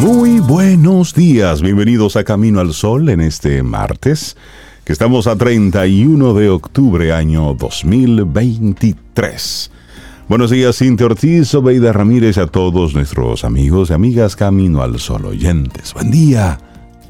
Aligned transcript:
Muy 0.00 0.40
buenos 0.40 1.14
días, 1.14 1.62
bienvenidos 1.62 2.16
a 2.16 2.24
Camino 2.24 2.60
al 2.60 2.74
Sol 2.74 3.08
en 3.08 3.22
este 3.22 3.62
martes, 3.62 4.36
que 4.84 4.92
estamos 4.92 5.26
a 5.26 5.36
31 5.36 6.34
de 6.34 6.50
octubre 6.50 7.12
año 7.12 7.54
2023. 7.54 9.70
Buenos 10.28 10.50
días, 10.50 10.76
Cintia 10.76 11.06
Ortiz, 11.06 11.54
Obeida 11.54 11.94
Ramírez, 11.94 12.36
a 12.36 12.46
todos 12.46 12.94
nuestros 12.94 13.44
amigos 13.44 13.88
y 13.88 13.94
amigas 13.94 14.36
Camino 14.36 14.82
al 14.82 14.98
Sol 14.98 15.24
oyentes. 15.24 15.94
Buen 15.94 16.10
día, 16.10 16.58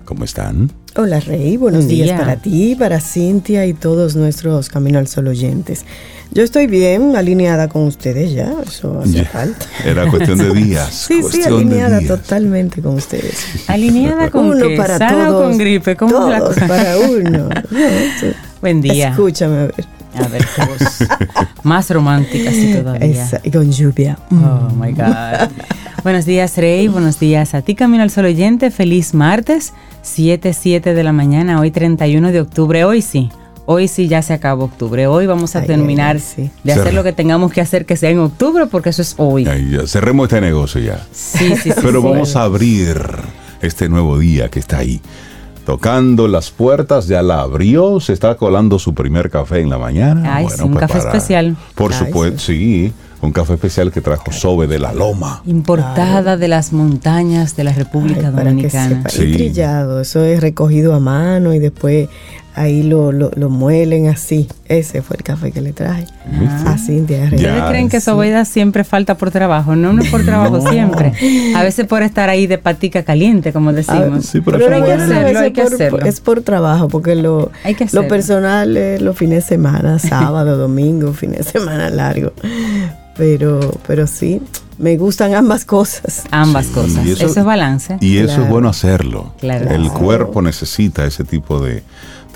¿cómo 0.05 0.23
están? 0.23 0.71
Hola 0.98 1.20
Rey, 1.20 1.56
buenos 1.59 1.84
Buen 1.84 1.88
días 1.95 2.09
día. 2.09 2.16
para 2.18 2.36
ti, 2.36 2.74
para 2.74 3.00
Cintia 3.00 3.66
y 3.66 3.74
todos 3.74 4.16
nuestros 4.16 4.70
Camino 4.70 4.98
al 4.98 5.06
Sol 5.09 5.28
oyentes. 5.28 5.84
Yo 6.32 6.42
estoy 6.42 6.66
bien 6.66 7.14
alineada 7.16 7.68
con 7.68 7.82
ustedes 7.84 8.32
ya, 8.32 8.54
eso 8.66 9.01
hace 9.01 9.12
Ya, 9.12 9.24
falta. 9.27 9.66
Era 9.84 10.09
cuestión 10.10 10.38
de 10.38 10.51
días. 10.54 10.88
Sí, 11.09 11.20
alineada 11.45 11.98
días. 11.98 12.09
totalmente 12.20 12.80
con 12.80 12.95
ustedes. 12.95 13.46
Alineada 13.68 14.30
con 14.30 14.46
uno 14.46 14.68
qué? 14.68 14.77
para 14.77 14.96
¿Sana 14.98 15.28
o 15.28 15.32
todos. 15.32 15.48
con 15.51 15.59
gripe? 15.59 15.96
¿Cómo 15.96 16.24
es 16.24 16.30
la 16.30 16.38
todos 16.38 16.54
cosa? 16.54 16.66
para 16.66 16.99
uno. 16.99 17.49
Buen 18.62 18.80
día. 18.80 19.10
Escúchame 19.10 19.56
a 19.59 19.62
ver. 19.66 19.74
A 20.18 20.28
ver, 20.28 20.46
qué 20.56 20.64
voz 20.64 20.98
más 21.62 21.90
romántica 21.90 22.50
sí 22.50 22.74
todavía. 22.74 23.06
Esa, 23.24 23.40
y 23.42 23.50
con 23.50 23.70
lluvia. 23.70 24.18
Oh 24.30 24.70
my 24.74 24.92
God. 24.92 25.50
Buenos 26.02 26.24
días, 26.24 26.56
Rey. 26.56 26.88
Buenos 26.88 27.18
días 27.18 27.54
a 27.54 27.62
ti, 27.62 27.74
Camino 27.74 28.02
al 28.02 28.10
Sol 28.10 28.24
oyente. 28.26 28.70
Feliz 28.70 29.14
martes, 29.14 29.72
7, 30.02 30.52
7 30.52 30.94
de 30.94 31.02
la 31.04 31.12
mañana, 31.12 31.60
hoy 31.60 31.70
31 31.70 32.32
de 32.32 32.40
octubre. 32.40 32.84
Hoy 32.84 33.02
sí. 33.02 33.30
Hoy 33.68 33.88
sí 33.88 34.06
ya 34.06 34.22
se 34.22 34.32
acabó 34.32 34.64
octubre. 34.66 35.09
Hoy 35.09 35.26
vamos 35.26 35.56
a 35.56 35.60
Ay, 35.60 35.66
terminar 35.66 36.16
ay, 36.16 36.22
sí. 36.22 36.50
de 36.62 36.72
Cerra. 36.72 36.82
hacer 36.82 36.94
lo 36.94 37.02
que 37.02 37.12
tengamos 37.12 37.52
que 37.52 37.60
hacer 37.60 37.84
que 37.84 37.96
sea 37.96 38.10
en 38.10 38.20
octubre, 38.20 38.66
porque 38.66 38.90
eso 38.90 39.02
es 39.02 39.14
hoy. 39.18 39.46
Ay, 39.48 39.70
ya, 39.72 39.87
cerremos 39.88 40.28
este 40.28 40.40
negocio 40.40 40.80
ya. 40.80 41.04
Sí, 41.12 41.56
sí, 41.56 41.70
sí. 41.70 41.72
Pero 41.82 42.00
sí. 42.00 42.06
vamos 42.09 42.37
a 42.37 42.42
abrir 42.44 42.96
este 43.60 43.88
nuevo 43.88 44.18
día 44.20 44.48
que 44.48 44.60
está 44.60 44.78
ahí. 44.78 45.00
Tocando 45.66 46.28
las 46.28 46.52
puertas, 46.52 47.09
ya 47.09 47.22
la 47.22 47.40
abrió, 47.40 47.98
se 47.98 48.12
está 48.12 48.36
colando 48.36 48.78
su 48.78 48.95
primer 48.95 49.30
café 49.30 49.59
en 49.60 49.68
la 49.68 49.78
mañana. 49.78 50.36
Ay, 50.36 50.46
sí, 50.48 50.62
un 50.62 50.74
café 50.74 50.98
especial. 50.98 51.56
Por 51.74 51.92
Ay, 51.92 51.98
supuesto, 51.98 52.38
sí. 52.38 52.92
un 53.20 53.32
café 53.32 53.54
especial 53.54 53.90
que 53.90 54.00
trajo 54.00 54.30
Sobe 54.30 54.68
de 54.68 54.78
la 54.78 54.92
Loma. 54.92 55.42
Importada 55.44 56.37
de 56.37 56.46
las 56.46 56.72
montañas 56.72 57.56
de 57.56 57.64
la 57.64 57.72
República 57.72 58.28
Ay, 58.28 58.32
para 58.32 58.44
que 58.44 58.48
Dominicana. 58.50 58.96
sepa. 58.98 59.09
Sí. 59.09 59.22
Y 59.24 59.32
trillado, 59.34 60.00
eso 60.00 60.22
es 60.22 60.40
recogido 60.40 60.94
a 60.94 61.00
mano 61.00 61.52
y 61.52 61.59
después 61.59 62.09
ahí 62.57 62.82
lo, 62.82 63.12
lo, 63.12 63.30
lo 63.37 63.49
muelen 63.51 64.09
así. 64.09 64.49
Ese 64.66 65.03
fue 65.03 65.16
el 65.19 65.22
café 65.22 65.53
que 65.53 65.60
le 65.60 65.72
traje. 65.72 66.06
A 66.66 66.76
Cintia. 66.78 67.19
Ya. 67.31 67.37
¿Ustedes 67.37 67.62
creen 67.69 67.88
que 67.88 68.00
Sí. 68.00 68.06
Sobeida 68.06 68.44
siempre 68.44 68.82
falta 68.82 69.16
por 69.16 69.31
trabajo? 69.31 69.76
No, 69.76 69.93
no 69.93 70.03
es 70.03 70.10
por 70.10 70.25
trabajo 70.25 70.59
No. 70.59 70.71
siempre. 70.71 71.12
A 71.54 71.62
veces 71.62 71.87
por 71.87 72.03
estar 72.03 72.28
ahí 72.28 72.47
de 72.49 72.59
patica 72.59 73.03
caliente, 73.04 73.53
como 73.53 73.72
decimos. 73.72 74.27
sí, 74.27 74.41
pero 74.41 74.59
Pero 74.59 74.75
hay 74.77 74.82
que 74.82 74.93
hacerlo, 74.93 75.21
veces 75.22 75.37
hay 75.37 75.53
que 75.53 75.62
por- 75.62 75.75
hacerlo. 75.75 75.99
Es 76.00 76.21
por 76.21 76.41
trabajo, 76.41 76.88
porque 76.88 77.15
lo, 77.15 77.53
Hay 77.62 77.75
que 77.75 77.84
lo 77.84 77.88
hacerlo. 77.88 78.09
personal 78.09 78.77
es 78.77 79.00
los 79.03 79.16
fines 79.16 79.44
de 79.44 79.49
semana, 79.56 79.99
sábado, 80.00 80.56
domingo, 80.56 81.12
fines 81.12 81.44
de 81.47 81.53
semana 81.61 81.91
largo. 81.91 82.33
Pero, 83.17 83.61
pero 83.87 84.06
sí, 84.06 84.43
me 84.78 84.97
gustan 84.99 85.34
ambas 85.34 85.65
cosas. 85.65 86.25
Ambas 86.31 86.67
Sí, 86.67 86.73
cosas. 86.75 87.06
Eso, 87.06 87.27
eso- 87.27 87.41
es 87.41 87.47
balance. 87.47 87.97
Y 88.00 88.19
eso 88.19 88.43
es 88.43 88.49
bueno 88.49 88.69
hacerlo. 88.69 89.33
Claro. 89.41 89.71
El 89.71 89.88
cuerpo 89.91 90.43
necesita 90.43 91.06
ese 91.06 91.25
tipo 91.25 91.61
de, 91.61 91.83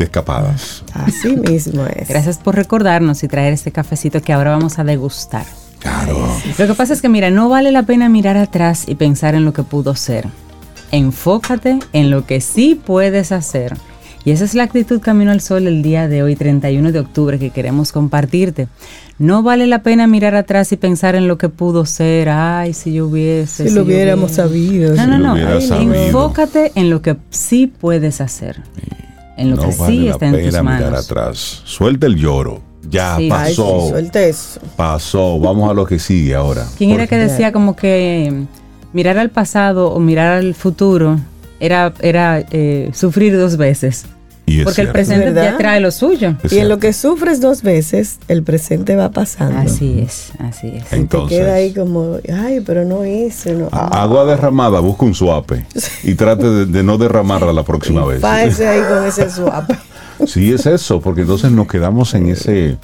de 0.01 0.05
escapadas. 0.07 0.83
Así 0.93 1.37
mismo 1.37 1.85
es. 1.87 2.09
Gracias 2.09 2.39
por 2.39 2.57
recordarnos 2.57 3.23
y 3.23 3.29
traer 3.29 3.53
este 3.53 3.71
cafecito 3.71 4.21
que 4.23 4.33
ahora 4.33 4.51
vamos 4.51 4.79
a 4.79 4.85
degustar. 4.85 5.45
Claro. 5.79 6.19
Lo 6.59 6.67
que 6.67 6.75
pasa 6.75 6.93
es 6.93 7.01
que, 7.01 7.09
mira, 7.09 7.31
no 7.31 7.49
vale 7.49 7.71
la 7.73 7.85
pena 7.85 8.09
mirar 8.09 8.37
atrás 8.37 8.85
y 8.87 8.95
pensar 8.97 9.35
en 9.35 9.45
lo 9.45 9.53
que 9.53 9.63
pudo 9.63 9.95
ser. 9.95 10.27
Enfócate 10.91 11.79
en 11.93 12.11
lo 12.11 12.27
que 12.27 12.41
sí 12.41 12.75
puedes 12.85 13.31
hacer. 13.33 13.75
Y 14.23 14.33
esa 14.33 14.45
es 14.45 14.55
la 14.55 14.65
actitud 14.65 15.01
Camino 15.01 15.31
al 15.31 15.41
Sol 15.41 15.67
el 15.67 15.83
día 15.83 16.07
de 16.07 16.23
hoy, 16.23 16.37
31 16.37 16.93
de 16.93 16.99
octubre, 16.99 17.39
que 17.39 17.49
queremos 17.51 17.91
compartirte. 17.93 18.69
No 19.19 19.43
vale 19.43 19.67
la 19.67 19.83
pena 19.83 20.07
mirar 20.07 20.35
atrás 20.35 20.73
y 20.73 20.77
pensar 20.77 21.15
en 21.15 21.27
lo 21.27 21.39
que 21.39 21.49
pudo 21.49 21.87
ser. 21.87 22.29
Ay, 22.29 22.75
si 22.75 22.93
yo 22.93 23.07
hubiese. 23.07 23.65
Si 23.69 23.71
lo 23.71 23.77
yo 23.83 23.87
hubiéramos 23.87 24.33
hubiera". 24.33 24.45
sabido. 24.49 24.95
No, 24.97 25.03
Si 25.05 25.09
no, 25.09 25.19
lo 25.19 25.37
no. 25.37 25.49
Ay, 25.55 25.67
sabido. 25.67 25.95
Enfócate 25.95 26.73
en 26.75 26.91
lo 26.91 27.01
que 27.01 27.17
sí 27.31 27.67
puedes 27.67 28.21
hacer. 28.21 28.61
En 29.41 29.51
lo 29.51 29.57
no 29.57 29.63
que 29.71 29.77
vale 29.77 29.93
sí 29.93 30.09
está 30.09 30.27
en 30.27 30.33
tus 30.33 30.41
pena 30.43 30.63
mirar 30.63 30.83
manos. 30.91 31.05
atrás. 31.05 31.63
Suelta 31.65 32.07
el 32.07 32.17
lloro. 32.17 32.61
Ya 32.89 33.17
Sí. 33.17 33.29
Ay, 33.33 33.55
sí, 33.55 33.61
pasó. 33.61 33.89
suelta 33.91 34.21
eso. 34.23 34.61
pasó. 34.77 35.39
Vamos 35.39 35.71
a 35.71 35.75
lo 35.75 35.87
que 35.87 35.99
sigue 35.99 36.35
ahora. 36.35 36.67
¿Quién 36.79 36.91
era 36.91 37.07
que 37.07 37.17
decía 37.17 37.53
como 37.53 37.77
que 37.77 38.45
mirar 38.93 39.19
al 39.19 39.31
pasado 39.31 39.91
o 39.93 40.01
mirar 40.01 40.33
al 40.39 40.55
futuro 40.55 41.19
era, 41.61 41.93
era 42.01 42.45
eh, 42.51 42.91
sufrir 42.95 43.37
dos 43.37 43.57
veces? 43.57 44.07
Y 44.51 44.59
es 44.61 44.65
Porque 44.65 44.81
el 44.83 44.89
presente 44.89 45.27
¿Verdad? 45.27 45.53
ya 45.53 45.59
trae 45.59 45.81
lo 45.81 45.91
suyo. 45.93 46.35
Es 46.43 46.53
Y 46.53 46.59
en 46.59 46.69
lo 46.69 46.79
que 46.79 46.93
sufres 46.93 47.41
dos 47.41 47.63
veces, 47.63 48.19
el 48.27 48.43
presente 48.43 48.97
va 48.97 49.11
pasando. 49.11 49.59
Así 49.61 50.01
es, 50.01 50.33
así 50.39 50.67
es. 50.75 50.83
Y 50.87 50.89
te 50.89 50.97
Entonces- 50.97 51.39
queda 51.39 51.55
ahí 51.55 51.73
como, 51.73 52.17
ay, 52.35 52.61
pero 52.61 52.85
no 52.85 53.07
hice. 53.07 53.53
No. 53.55 53.69
Agua 53.71 54.25
derramada, 54.25 54.81
busca 54.81 55.05
un 55.05 55.15
suape 55.15 55.65
y 56.03 56.15
trate 56.15 56.49
de, 56.51 56.67
de 56.67 56.83
no 56.83 56.99
derramarla 56.99 57.53
la 57.53 57.63
próxima 57.63 58.05
vez. 58.05 58.21
Fáese 58.21 58.67
ahí 58.67 58.81
con 58.89 59.05
ese 59.07 59.31
swap. 59.37 59.71
Sí, 60.27 60.53
es 60.53 60.67
eso, 60.67 61.01
porque 61.01 61.21
entonces 61.23 61.51
nos 61.53 61.69
quedamos 61.69 62.13
en 62.15 62.29
ese, 62.29 62.77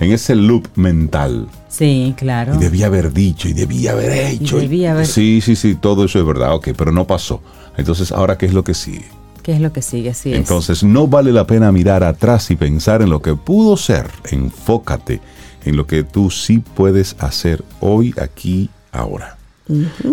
en 0.00 0.12
ese 0.12 0.34
loop 0.34 0.66
mental. 0.76 1.46
Sí, 1.68 2.14
claro. 2.16 2.54
Y 2.54 2.58
debía 2.58 2.86
haber 2.86 3.12
dicho, 3.12 3.48
y 3.48 3.52
debía 3.52 3.92
haber 3.92 4.12
hecho. 4.12 4.56
y- 4.58 4.62
debía 4.62 4.92
haber- 4.92 5.06
Sí, 5.06 5.40
sí, 5.42 5.56
sí, 5.56 5.74
todo 5.74 6.04
eso 6.06 6.18
es 6.18 6.24
verdad, 6.26 6.54
ok, 6.54 6.70
pero 6.76 6.90
no 6.90 7.06
pasó. 7.06 7.42
Entonces, 7.76 8.12
¿ahora 8.12 8.36
qué 8.38 8.46
es 8.46 8.54
lo 8.54 8.64
que 8.64 8.74
sigue? 8.74 9.04
¿Qué 9.42 9.52
es 9.54 9.60
lo 9.60 9.72
que 9.72 9.82
sigue? 9.82 10.10
Así 10.10 10.32
es. 10.32 10.38
Entonces, 10.38 10.84
no 10.84 11.06
vale 11.08 11.32
la 11.32 11.46
pena 11.46 11.72
mirar 11.72 12.04
atrás 12.04 12.50
y 12.50 12.56
pensar 12.56 13.02
en 13.02 13.10
lo 13.10 13.20
que 13.22 13.34
pudo 13.34 13.76
ser. 13.76 14.06
Enfócate 14.30 15.20
en 15.64 15.76
lo 15.76 15.86
que 15.86 16.02
tú 16.04 16.30
sí 16.30 16.58
puedes 16.58 17.16
hacer 17.18 17.64
hoy, 17.80 18.14
aquí, 18.20 18.70
ahora. 18.92 19.36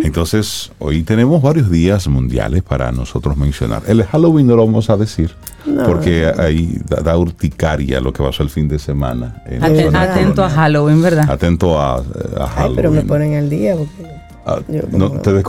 Entonces, 0.01 0.71
hoy 0.79 1.03
tenemos 1.03 1.41
varios 1.41 1.69
días 1.69 2.07
mundiales 2.07 2.63
para 2.63 2.91
nosotros 2.91 3.35
mencionar. 3.35 3.81
El 3.87 4.03
Halloween 4.03 4.47
no 4.47 4.55
lo 4.55 4.65
vamos 4.65 4.89
a 4.89 4.97
decir, 4.97 5.31
porque 5.85 6.31
ahí 6.37 6.77
da, 6.87 7.01
da 7.01 7.17
urticaria 7.17 7.99
lo 7.99 8.13
que 8.13 8.23
pasó 8.23 8.43
el 8.43 8.49
fin 8.49 8.67
de 8.67 8.79
semana. 8.79 9.43
en 9.47 9.61
Aten- 9.61 9.95
atento 9.95 10.43
a. 10.43 10.49
Halloween, 10.49 11.01
¿verdad? 11.01 11.29
Atento 11.29 11.79
a, 11.79 11.95
a 11.95 11.99
Ay, 11.99 12.47
Halloween. 12.55 12.75
pero 12.75 12.91
me 12.91 13.01
ponen 13.01 13.35
al 13.35 13.49
día 13.49 13.75
porque 13.75 14.18
Ah, 14.57 14.61
yo 14.67 14.81
no, 14.91 15.11
te 15.11 15.31
yo 15.31 15.41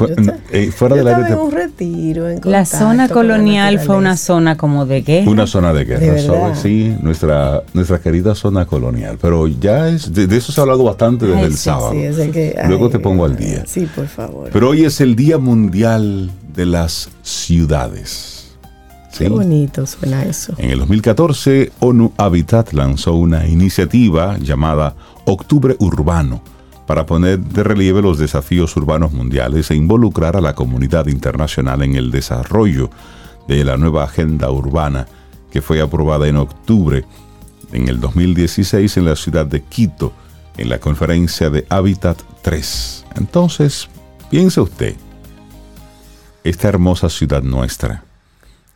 eh, 0.50 0.70
fuera 0.72 0.96
yo 0.96 1.04
del 1.04 1.08
aire 1.14 1.20
estaba 1.22 1.26
te- 1.26 1.32
en 1.32 1.38
un 1.38 1.50
retiro. 1.52 2.28
en 2.28 2.40
La 2.44 2.64
zona 2.64 3.06
la 3.06 3.12
colonial 3.14 3.78
fue 3.80 3.96
una 3.96 4.16
zona 4.16 4.56
como 4.56 4.86
de 4.86 5.02
guerra. 5.02 5.30
Una 5.30 5.46
zona 5.46 5.72
de 5.72 5.84
guerra, 5.84 6.00
De 6.00 6.10
verdad. 6.10 6.54
Sí, 6.60 6.94
nuestra, 7.02 7.62
nuestra 7.74 8.00
querida 8.00 8.34
zona 8.34 8.66
colonial. 8.66 9.18
Pero 9.20 9.46
ya 9.48 9.88
es, 9.88 10.12
de, 10.12 10.26
de 10.26 10.36
eso 10.36 10.52
se 10.52 10.60
ha 10.60 10.62
hablado 10.62 10.84
bastante 10.84 11.26
desde 11.26 11.38
Ay, 11.40 11.44
el 11.46 11.52
sí, 11.52 11.58
sábado. 11.64 11.92
Sí, 11.92 11.98
es 11.98 12.16
Luego 12.68 12.86
ay, 12.86 12.90
te 12.92 12.98
pongo 12.98 13.24
al 13.24 13.36
día. 13.36 13.64
Sí, 13.66 13.88
por 13.94 14.06
favor. 14.06 14.50
Pero 14.52 14.70
hoy 14.70 14.84
es 14.84 15.00
el 15.00 15.16
Día 15.16 15.38
Mundial 15.38 16.30
de 16.54 16.66
las 16.66 17.08
Ciudades. 17.22 18.36
¿Sí? 19.12 19.24
Qué 19.24 19.28
bonito 19.28 19.86
suena 19.86 20.22
eso. 20.24 20.54
En 20.56 20.70
el 20.70 20.78
2014, 20.78 21.72
ONU 21.80 22.12
Habitat 22.16 22.72
lanzó 22.72 23.14
una 23.14 23.46
iniciativa 23.46 24.38
llamada 24.38 24.94
Octubre 25.26 25.74
Urbano 25.80 26.42
para 26.90 27.06
poner 27.06 27.38
de 27.38 27.62
relieve 27.62 28.02
los 28.02 28.18
desafíos 28.18 28.76
urbanos 28.76 29.12
mundiales 29.12 29.70
e 29.70 29.76
involucrar 29.76 30.36
a 30.36 30.40
la 30.40 30.56
comunidad 30.56 31.06
internacional 31.06 31.84
en 31.84 31.94
el 31.94 32.10
desarrollo 32.10 32.90
de 33.46 33.64
la 33.64 33.76
nueva 33.76 34.02
agenda 34.02 34.50
urbana 34.50 35.06
que 35.52 35.62
fue 35.62 35.80
aprobada 35.80 36.26
en 36.26 36.34
octubre 36.34 37.04
en 37.72 37.86
el 37.86 38.00
2016 38.00 38.96
en 38.96 39.04
la 39.04 39.14
ciudad 39.14 39.46
de 39.46 39.62
Quito 39.62 40.12
en 40.56 40.68
la 40.68 40.80
conferencia 40.80 41.48
de 41.48 41.64
Habitat 41.68 42.20
3. 42.42 43.04
Entonces, 43.14 43.88
piense 44.28 44.60
usted, 44.60 44.96
esta 46.42 46.66
hermosa 46.66 47.08
ciudad 47.08 47.44
nuestra, 47.44 48.02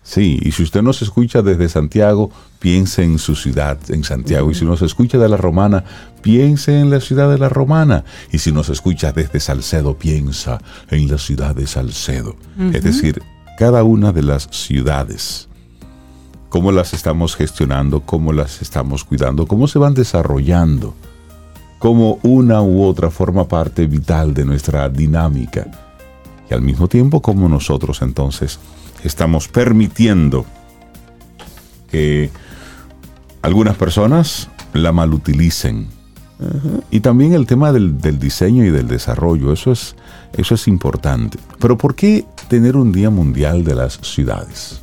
Sí, 0.05 0.39
y 0.43 0.53
si 0.53 0.62
usted 0.62 0.83
nos 0.83 1.01
escucha 1.01 1.41
desde 1.41 1.67
Santiago, 1.71 2.31
piense 2.59 3.03
en 3.03 3.19
su 3.19 3.35
ciudad, 3.35 3.79
en 3.89 4.05
Santiago. 4.05 4.51
Y 4.51 4.55
si 4.55 4.67
nos 4.67 4.83
escucha 4.83 5.17
de 5.17 5.31
la 5.31 5.39
Romana, 5.39 5.83
piense 6.21 6.79
en 6.79 6.91
la 6.91 7.01
ciudad 7.01 7.31
de 7.31 7.39
la 7.39 7.49
Romana. 7.49 8.05
Y 8.31 8.39
si 8.39 8.53
nos 8.53 8.69
escucha 8.69 9.12
desde 9.12 9.41
Salcedo, 9.41 9.97
piensa 9.97 10.61
en 10.91 11.09
la 11.09 11.17
ciudad 11.17 11.56
de 11.56 11.67
Salcedo. 11.67 12.37
Es 12.75 12.85
decir, 12.85 13.23
cada 13.59 13.83
una 13.83 14.12
de 14.12 14.23
las 14.23 14.47
ciudades. 14.51 15.49
Cómo 16.51 16.71
las 16.71 16.93
estamos 16.93 17.35
gestionando, 17.35 18.01
cómo 18.01 18.35
las 18.35 18.61
estamos 18.61 19.05
cuidando, 19.05 19.47
cómo 19.47 19.69
se 19.69 19.79
van 19.79 19.95
desarrollando, 19.95 20.95
cómo 21.79 22.19
una 22.23 22.61
u 22.61 22.85
otra 22.85 23.11
forma 23.11 23.49
parte 23.49 23.87
vital 23.87 24.35
de 24.35 24.45
nuestra 24.45 24.87
dinámica. 24.91 25.67
Y 26.51 26.53
al 26.53 26.61
mismo 26.61 26.89
tiempo 26.89 27.23
cómo 27.23 27.49
nosotros 27.49 28.03
entonces 28.03 28.61
estamos 29.05 29.49
permitiendo 29.49 30.45
que 31.91 32.31
algunas 33.43 33.77
personas 33.77 34.49
la 34.73 34.93
malutilicen. 34.93 35.87
Y 36.91 37.01
también 37.01 37.33
el 37.33 37.47
tema 37.47 37.73
del, 37.73 38.01
del 38.01 38.19
diseño 38.19 38.65
y 38.65 38.71
del 38.71 38.89
desarrollo, 38.89 39.53
eso 39.53 39.71
es, 39.71 39.95
eso 40.37 40.56
es 40.56 40.67
importante. 40.67 41.39
Pero 41.61 41.79
¿por 41.79 41.95
qué 41.95 42.25
tener 42.49 42.77
un 42.77 42.93
Día 42.93 43.09
Mundial 43.09 43.65
de 43.65 43.75
las 43.75 43.99
Ciudades? 44.03 44.81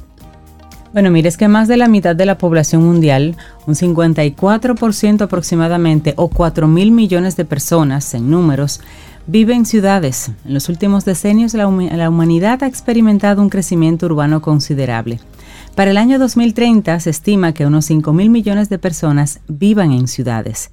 Bueno, 0.94 1.10
mire, 1.10 1.30
es 1.30 1.38
que 1.38 1.48
más 1.48 1.68
de 1.70 1.78
la 1.78 1.88
mitad 1.88 2.16
de 2.16 2.26
la 2.26 2.38
población 2.38 2.84
mundial, 2.84 3.38
un 3.66 3.76
54% 3.76 5.22
aproximadamente, 5.22 6.14
o 6.18 6.28
4 6.28 6.68
mil 6.68 6.92
millones 6.92 7.38
de 7.38 7.46
personas 7.46 8.14
en 8.14 8.30
números, 8.30 8.82
vive 9.28 9.54
en 9.54 9.66
ciudades. 9.66 10.32
En 10.46 10.54
los 10.54 10.70
últimos 10.70 11.06
decenios 11.06 11.54
la, 11.54 11.68
humanidad 11.68 12.64
ha 12.64 12.68
experimentado 12.68 13.42
un 13.42 13.50
crecimiento 13.50 14.06
urbano 14.06 14.42
considerable. 14.42 15.20
Para 15.76 15.92
el 15.92 15.98
año 15.98 16.20
2030 16.20 17.00
se 17.00 17.10
estima 17.10 17.54
que 17.54 17.66
unos 17.66 17.86
5 17.86 18.14
mil 18.14 18.30
millones 18.30 18.70
de 18.70 18.78
personas 18.78 19.40
vivan 19.48 19.92
en 19.92 20.08
ciudades. 20.08 20.72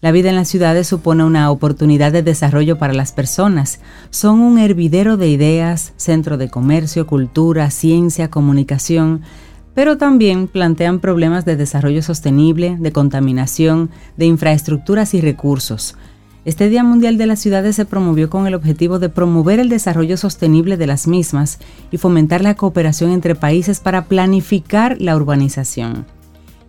La 0.00 0.12
vida 0.12 0.30
en 0.30 0.36
las 0.36 0.48
ciudades 0.48 0.86
supone 0.86 1.24
una 1.24 1.50
oportunidad 1.50 2.12
de 2.12 2.22
desarrollo 2.22 2.78
para 2.78 2.94
las 2.94 3.12
personas. 3.12 3.80
Son 4.10 4.38
un 4.38 4.58
hervidero 4.58 5.16
de 5.16 5.28
ideas, 5.28 5.92
centro 5.96 6.38
de 6.38 6.48
comercio, 6.48 7.06
cultura, 7.06 7.70
ciencia, 7.70 8.30
comunicación, 8.30 9.22
pero 9.74 9.98
también 9.98 10.46
plantean 10.46 11.00
problemas 11.00 11.44
de 11.44 11.56
desarrollo 11.56 12.02
sostenible, 12.02 12.76
de 12.78 12.92
contaminación, 12.92 13.90
de 14.16 14.26
infraestructuras 14.26 15.14
y 15.14 15.20
recursos. 15.20 15.96
Este 16.48 16.70
Día 16.70 16.82
Mundial 16.82 17.18
de 17.18 17.26
las 17.26 17.40
Ciudades 17.40 17.76
se 17.76 17.84
promovió 17.84 18.30
con 18.30 18.46
el 18.46 18.54
objetivo 18.54 18.98
de 18.98 19.10
promover 19.10 19.60
el 19.60 19.68
desarrollo 19.68 20.16
sostenible 20.16 20.78
de 20.78 20.86
las 20.86 21.06
mismas 21.06 21.58
y 21.90 21.98
fomentar 21.98 22.40
la 22.40 22.54
cooperación 22.54 23.10
entre 23.10 23.34
países 23.34 23.80
para 23.80 24.06
planificar 24.06 24.96
la 24.98 25.14
urbanización. 25.14 26.06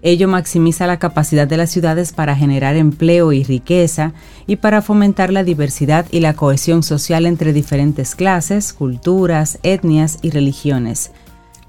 Ello 0.02 0.28
maximiza 0.28 0.86
la 0.86 1.00
capacidad 1.00 1.48
de 1.48 1.56
las 1.56 1.70
ciudades 1.70 2.12
para 2.12 2.36
generar 2.36 2.76
empleo 2.76 3.31
y 3.31 3.46
riqueza 3.46 4.12
y 4.48 4.58
para 4.58 4.81
fomentar 4.81 5.31
la 5.31 5.46
diversidad 5.46 6.06
y 6.12 6.20
la 6.20 6.34
cohesión 6.34 6.84
social 6.84 7.26
entre 7.26 7.54
diferentes 7.54 8.16
clases, 8.16 8.74
culturas, 8.74 9.60
etnias 9.64 10.20
y 10.22 10.31
religiones. 10.31 11.12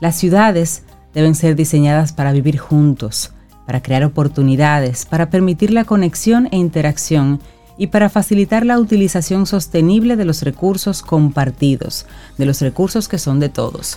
Las 0.00 0.16
ciudades 0.16 0.82
deben 1.14 1.36
ser 1.36 1.54
diseñadas 1.54 2.12
para 2.12 2.32
vivir 2.32 2.58
juntos, 2.58 3.32
para 3.66 3.82
crear 3.84 4.02
oportunidades, 4.02 5.06
para 5.06 5.30
permitir 5.30 5.70
la 5.70 5.84
conexión 5.84 6.48
e 6.50 6.56
interacción 6.56 7.38
y 7.80 7.86
para 7.86 8.10
facilitar 8.10 8.66
la 8.66 8.78
utilización 8.78 9.46
sostenible 9.46 10.16
de 10.16 10.26
los 10.26 10.42
recursos 10.42 11.00
compartidos, 11.00 12.04
de 12.36 12.44
los 12.44 12.60
recursos 12.60 13.08
que 13.08 13.16
son 13.16 13.40
de 13.40 13.48
todos. 13.48 13.96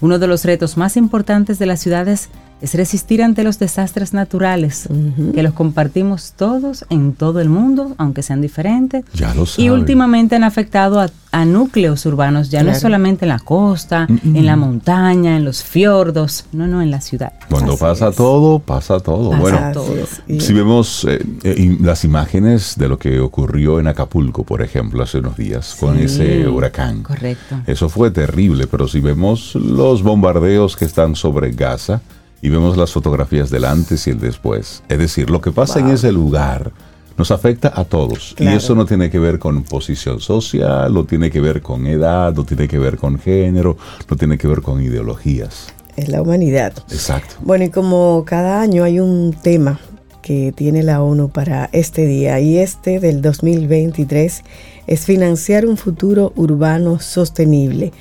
Uno 0.00 0.20
de 0.20 0.28
los 0.28 0.44
retos 0.44 0.76
más 0.76 0.96
importantes 0.96 1.58
de 1.58 1.66
las 1.66 1.80
ciudades 1.80 2.28
es 2.64 2.74
resistir 2.74 3.22
ante 3.22 3.44
los 3.44 3.58
desastres 3.58 4.14
naturales, 4.14 4.88
que 5.34 5.42
los 5.42 5.52
compartimos 5.52 6.32
todos 6.36 6.84
en 6.88 7.12
todo 7.12 7.40
el 7.40 7.48
mundo, 7.50 7.94
aunque 7.98 8.22
sean 8.22 8.40
diferentes. 8.40 9.04
Ya 9.12 9.34
lo 9.34 9.42
Y 9.42 9.46
saben. 9.46 9.70
últimamente 9.72 10.34
han 10.36 10.44
afectado 10.44 10.98
a, 11.00 11.08
a 11.30 11.44
núcleos 11.44 12.06
urbanos, 12.06 12.48
ya 12.50 12.60
no 12.60 12.66
Claro. 12.70 12.80
solamente 12.80 13.24
en 13.26 13.28
la 13.28 13.38
costa, 13.38 14.06
en 14.08 14.46
la 14.46 14.56
montaña, 14.56 15.36
en 15.36 15.44
los 15.44 15.62
fiordos, 15.62 16.46
no, 16.52 16.66
no, 16.66 16.80
en 16.80 16.90
la 16.90 17.00
ciudad. 17.00 17.32
Cuando 17.50 17.72
Así 17.72 17.80
pasa 17.80 18.08
es. 18.08 18.16
todo, 18.16 18.58
pasa 18.60 18.98
todo. 19.00 19.30
Pasa 19.30 19.40
bueno, 19.42 19.72
todo. 19.72 19.94
Y- 20.26 20.40
si 20.40 20.52
vemos 20.54 21.04
eh, 21.08 21.18
eh, 21.42 21.54
y 21.58 21.78
las 21.82 22.04
imágenes 22.04 22.76
de 22.78 22.88
lo 22.88 22.98
que 22.98 23.20
ocurrió 23.20 23.78
en 23.78 23.88
Acapulco, 23.88 24.44
por 24.44 24.62
ejemplo, 24.62 25.02
hace 25.02 25.18
unos 25.18 25.36
días, 25.36 25.76
con 25.78 25.98
Sí, 25.98 26.04
ese 26.04 26.48
huracán. 26.48 27.02
Correcto. 27.02 27.56
Eso 27.66 27.88
fue 27.90 28.10
terrible, 28.10 28.66
pero 28.66 28.88
si 28.88 29.00
vemos 29.00 29.54
los 29.54 30.02
bombardeos 30.02 30.76
que 30.76 30.86
están 30.86 31.14
sobre 31.14 31.50
Gaza 31.52 32.00
y 32.44 32.50
vemos 32.50 32.76
las 32.76 32.92
fotografías 32.92 33.48
del 33.48 33.64
antes 33.64 34.06
y 34.06 34.10
el 34.10 34.20
después, 34.20 34.82
es 34.90 34.98
decir, 34.98 35.30
lo 35.30 35.40
que 35.40 35.50
pasa 35.50 35.80
en 35.80 35.88
ese 35.88 36.12
lugar 36.12 36.72
nos 37.16 37.30
afecta 37.30 37.72
a 37.74 37.84
todos. 37.84 38.36
Y 38.38 38.46
eso 38.48 38.74
no 38.74 38.84
tiene 38.84 39.08
que 39.08 39.18
ver 39.18 39.38
con 39.38 39.62
posición 39.62 40.20
social, 40.20 40.92
no 40.92 41.04
tiene 41.04 41.30
que 41.30 41.40
ver 41.40 41.62
con 41.62 41.86
edad, 41.86 42.34
no 42.34 42.44
tiene 42.44 42.68
que 42.68 42.78
ver 42.78 42.98
con 42.98 43.18
género, 43.18 43.78
no 44.10 44.16
tiene 44.18 44.36
que 44.36 44.46
ver 44.46 44.60
con 44.60 44.82
ideologías. 44.82 45.72
es 45.96 46.10
la 46.10 46.20
humanidad. 46.20 46.74
Exacto. 46.90 47.36
Bueno, 47.40 47.64
y 47.64 47.70
como 47.70 48.22
cada 48.26 48.60
año 48.60 48.84
hay 48.84 49.00
un 49.00 49.32
tema 49.32 49.80
que 50.20 50.52
tiene 50.54 50.82
la 50.82 51.02
ONU 51.02 51.30
para 51.30 51.70
este 51.72 52.04
día, 52.04 52.40
y 52.40 52.58
este 52.58 53.00
del 53.00 53.22
2023 53.22 54.42
es 54.86 55.06
financiar 55.06 55.64
un 55.64 55.78
futuro 55.78 56.34
urbano 56.36 57.00
sostenible. 57.00 57.94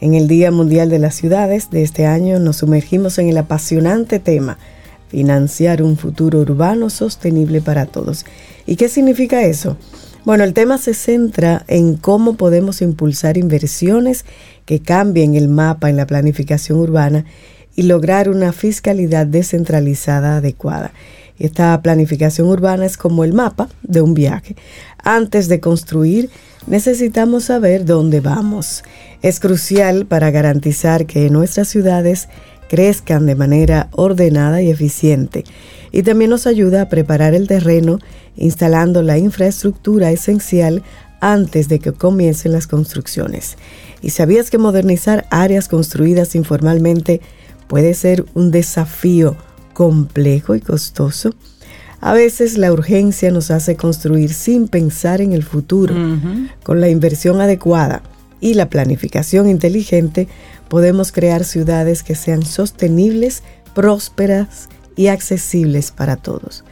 En 0.00 0.14
el 0.14 0.28
Día 0.28 0.52
Mundial 0.52 0.90
de 0.90 1.00
las 1.00 1.16
Ciudades 1.16 1.70
de 1.70 1.82
este 1.82 2.06
año 2.06 2.38
nos 2.38 2.58
sumergimos 2.58 3.18
en 3.18 3.28
el 3.28 3.36
apasionante 3.36 4.20
tema, 4.20 4.56
financiar 5.08 5.82
un 5.82 5.96
futuro 5.96 6.38
urbano 6.38 6.88
sostenible 6.88 7.60
para 7.60 7.86
todos. 7.86 8.24
¿Y 8.64 8.76
qué 8.76 8.88
significa 8.88 9.42
eso? 9.42 9.76
Bueno, 10.24 10.44
el 10.44 10.54
tema 10.54 10.78
se 10.78 10.94
centra 10.94 11.64
en 11.66 11.96
cómo 11.96 12.34
podemos 12.34 12.80
impulsar 12.80 13.36
inversiones 13.36 14.24
que 14.66 14.80
cambien 14.80 15.34
el 15.34 15.48
mapa 15.48 15.90
en 15.90 15.96
la 15.96 16.06
planificación 16.06 16.78
urbana 16.78 17.24
y 17.74 17.82
lograr 17.82 18.28
una 18.28 18.52
fiscalidad 18.52 19.26
descentralizada 19.26 20.36
adecuada. 20.36 20.92
Esta 21.38 21.80
planificación 21.82 22.48
urbana 22.48 22.84
es 22.86 22.96
como 22.96 23.24
el 23.24 23.32
mapa 23.32 23.68
de 23.82 24.00
un 24.00 24.14
viaje. 24.14 24.56
Antes 25.02 25.48
de 25.48 25.60
construir, 25.60 26.30
necesitamos 26.66 27.44
saber 27.44 27.84
dónde 27.84 28.20
vamos. 28.20 28.82
Es 29.22 29.40
crucial 29.40 30.06
para 30.06 30.30
garantizar 30.30 31.06
que 31.06 31.30
nuestras 31.30 31.68
ciudades 31.68 32.28
crezcan 32.68 33.26
de 33.26 33.34
manera 33.34 33.88
ordenada 33.92 34.62
y 34.62 34.70
eficiente. 34.70 35.44
Y 35.92 36.02
también 36.02 36.30
nos 36.30 36.46
ayuda 36.46 36.82
a 36.82 36.88
preparar 36.88 37.34
el 37.34 37.48
terreno 37.48 37.98
instalando 38.36 39.02
la 39.02 39.18
infraestructura 39.18 40.10
esencial 40.10 40.82
antes 41.20 41.68
de 41.68 41.78
que 41.78 41.92
comiencen 41.92 42.52
las 42.52 42.66
construcciones. 42.66 43.56
¿Y 44.02 44.10
sabías 44.10 44.50
que 44.50 44.58
modernizar 44.58 45.26
áreas 45.30 45.68
construidas 45.68 46.34
informalmente 46.34 47.20
puede 47.66 47.94
ser 47.94 48.24
un 48.34 48.50
desafío 48.50 49.36
complejo 49.82 50.56
y 50.56 50.60
costoso? 50.60 51.34
A 52.00 52.12
veces 52.12 52.58
la 52.58 52.72
urgencia 52.72 53.30
nos 53.30 53.52
hace 53.52 53.76
construir 53.76 54.34
sin 54.34 54.66
pensar 54.66 55.20
en 55.20 55.32
el 55.32 55.44
futuro. 55.44 55.94
Con 56.64 56.80
la 56.80 56.88
inversión 56.88 57.40
adecuada 57.40 58.02
y 58.40 58.54
la 58.54 58.68
planificación 58.68 59.48
inteligente 59.48 60.26
podemos 60.68 61.12
crear 61.12 61.44
ciudades 61.44 62.02
que 62.02 62.16
sean 62.16 62.42
sostenibles, 62.44 63.44
prósperas 63.72 64.68
y 64.96 65.06
accesibles 65.06 65.92
para 65.92 66.16
todos. 66.16 66.64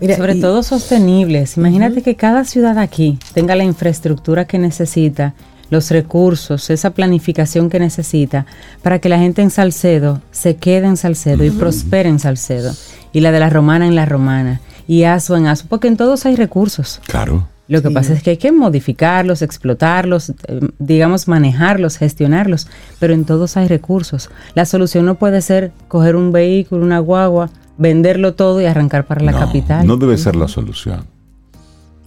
Mira, 0.00 0.16
Sobre 0.16 0.36
y- 0.36 0.40
todo 0.40 0.62
sostenibles. 0.62 1.58
Imagínate 1.58 2.00
que 2.00 2.16
cada 2.16 2.44
ciudad 2.44 2.78
aquí 2.78 3.18
tenga 3.34 3.54
la 3.56 3.64
infraestructura 3.64 4.46
que 4.46 4.58
necesita, 4.58 5.34
los 5.74 5.90
recursos, 5.90 6.70
esa 6.70 6.90
planificación 6.90 7.68
que 7.68 7.78
necesita 7.78 8.46
para 8.82 8.98
que 9.00 9.08
la 9.08 9.18
gente 9.18 9.42
en 9.42 9.50
Salcedo 9.50 10.20
se 10.30 10.56
quede 10.56 10.86
en 10.86 10.96
Salcedo 10.96 11.44
y 11.44 11.50
prospere 11.50 12.08
en 12.08 12.18
Salcedo. 12.18 12.72
Y 13.12 13.20
la 13.20 13.30
de 13.32 13.40
la 13.40 13.50
Romana 13.50 13.86
en 13.86 13.94
la 13.94 14.06
Romana. 14.06 14.60
Y 14.86 15.04
Asua 15.04 15.38
en 15.38 15.46
Asua, 15.46 15.66
porque 15.68 15.88
en 15.88 15.96
todos 15.96 16.26
hay 16.26 16.36
recursos. 16.36 17.00
Claro. 17.06 17.48
Lo 17.66 17.80
que 17.80 17.88
Sí. 17.88 17.94
pasa 17.94 18.12
es 18.12 18.22
que 18.22 18.30
hay 18.30 18.36
que 18.36 18.52
modificarlos, 18.52 19.40
explotarlos, 19.40 20.30
eh, 20.30 20.60
digamos, 20.78 21.28
manejarlos, 21.28 21.96
gestionarlos, 21.96 22.66
pero 22.98 23.14
en 23.14 23.24
todos 23.24 23.56
hay 23.56 23.68
recursos. 23.68 24.28
La 24.54 24.66
solución 24.66 25.06
no 25.06 25.14
puede 25.14 25.40
ser 25.40 25.72
coger 25.88 26.14
un 26.16 26.30
vehículo, 26.30 26.84
una 26.84 26.98
guagua, 26.98 27.48
venderlo 27.78 28.34
todo 28.34 28.60
y 28.60 28.66
arrancar 28.66 29.06
para 29.06 29.22
la 29.24 29.32
no, 29.32 29.38
capital. 29.38 29.86
No 29.86 29.96
debe 29.96 30.18
ser 30.18 30.36
la 30.36 30.46
solución. 30.48 31.06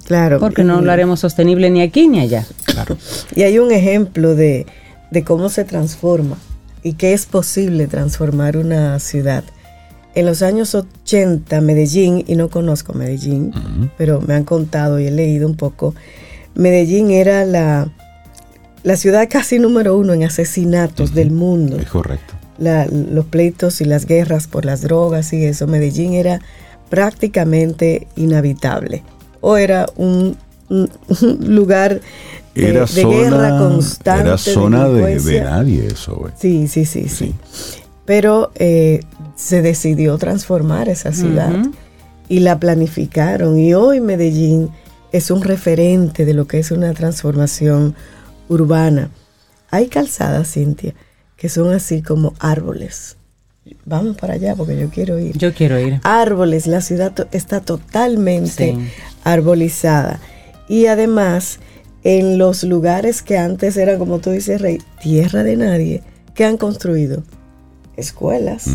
Claro, 0.07 0.39
Porque 0.39 0.63
no 0.63 0.81
lo 0.81 0.91
haremos 0.91 1.19
sostenible 1.19 1.69
ni 1.69 1.81
aquí 1.81 2.07
ni 2.07 2.19
allá. 2.19 2.45
Claro. 2.65 2.97
Y 3.35 3.43
hay 3.43 3.59
un 3.59 3.71
ejemplo 3.71 4.33
de, 4.35 4.65
de 5.11 5.23
cómo 5.23 5.49
se 5.49 5.63
transforma 5.65 6.37
y 6.81 6.93
que 6.93 7.13
es 7.13 7.25
posible 7.27 7.85
transformar 7.87 8.57
una 8.57 8.97
ciudad. 8.99 9.43
En 10.15 10.25
los 10.25 10.41
años 10.41 10.73
80, 10.73 11.61
Medellín, 11.61 12.23
y 12.25 12.35
no 12.35 12.49
conozco 12.49 12.93
Medellín, 12.93 13.53
pero 13.99 14.19
me 14.21 14.33
han 14.33 14.45
contado 14.45 14.99
y 14.99 15.05
he 15.05 15.11
leído 15.11 15.47
un 15.47 15.55
poco, 15.55 15.93
Medellín 16.55 17.11
era 17.11 17.45
la, 17.45 17.91
la 18.81 18.95
ciudad 18.97 19.27
casi 19.29 19.59
número 19.59 19.95
uno 19.95 20.13
en 20.13 20.23
asesinatos 20.23 21.13
del 21.13 21.29
mundo. 21.29 21.77
Es 21.77 21.89
correcto. 21.89 22.33
La- 22.57 22.87
los 22.87 23.25
pleitos 23.25 23.79
y 23.81 23.85
las 23.85 24.07
guerras 24.07 24.47
por 24.47 24.65
las 24.65 24.81
drogas 24.81 25.33
y 25.33 25.45
eso, 25.45 25.67
Medellín 25.67 26.13
era 26.13 26.41
prácticamente 26.89 28.07
inhabitable. 28.15 29.03
O 29.41 29.57
era 29.57 29.87
un, 29.95 30.37
lugar 31.39 32.01
de, 32.53 32.69
Era 32.69 32.81
de 32.81 32.87
zona, 32.87 33.09
guerra 33.09 33.57
constante. 33.57 34.27
era 34.27 34.37
zona 34.37 34.89
de, 34.89 35.19
de 35.19 35.41
nadie 35.41 35.87
eso, 35.87 36.15
güey. 36.15 36.33
Sí, 36.37 36.67
sí, 36.67 36.85
sí, 36.85 37.07
sí. 37.09 37.35
Pero 38.05 38.51
eh, 38.55 39.01
se 39.35 39.61
decidió 39.61 40.17
transformar 40.17 40.89
esa 40.89 41.11
ciudad 41.11 41.53
y 42.29 42.39
la 42.39 42.59
planificaron. 42.59 43.59
Y 43.59 43.73
hoy 43.73 44.01
Medellín 44.01 44.69
es 45.11 45.31
un 45.31 45.41
referente 45.41 46.25
de 46.25 46.33
lo 46.33 46.47
que 46.47 46.59
es 46.59 46.71
una 46.71 46.93
transformación 46.93 47.95
urbana. 48.49 49.09
Hay 49.69 49.87
calzadas, 49.87 50.53
Cintia, 50.53 50.93
que 51.35 51.49
son 51.49 51.73
así 51.73 52.01
como 52.01 52.33
árboles. 52.39 53.16
Vamos 53.85 54.15
para 54.17 54.33
allá 54.33 54.55
porque 54.55 54.77
yo 54.79 54.89
quiero 54.89 55.19
ir. 55.19 55.37
Yo 55.37 55.53
quiero 55.53 55.79
ir. 55.79 55.99
Árboles, 56.03 56.67
la 56.67 56.81
ciudad 56.81 57.13
to- 57.13 57.27
está 57.31 57.59
totalmente 57.61 58.73
Sí. 58.75 58.89
arbolizada. 59.23 60.19
Y 60.69 60.87
además, 60.87 61.59
en 62.03 62.37
los 62.37 62.63
lugares 62.63 63.21
que 63.21 63.37
antes 63.37 63.77
eran, 63.77 63.97
como 63.99 64.19
tú 64.19 64.31
dices, 64.31 64.61
Rey, 64.61 64.79
tierra 65.01 65.43
de 65.43 65.55
nadie, 65.57 66.03
que 66.35 66.45
han 66.45 66.57
construido 66.57 67.23
escuelas. 67.95 68.65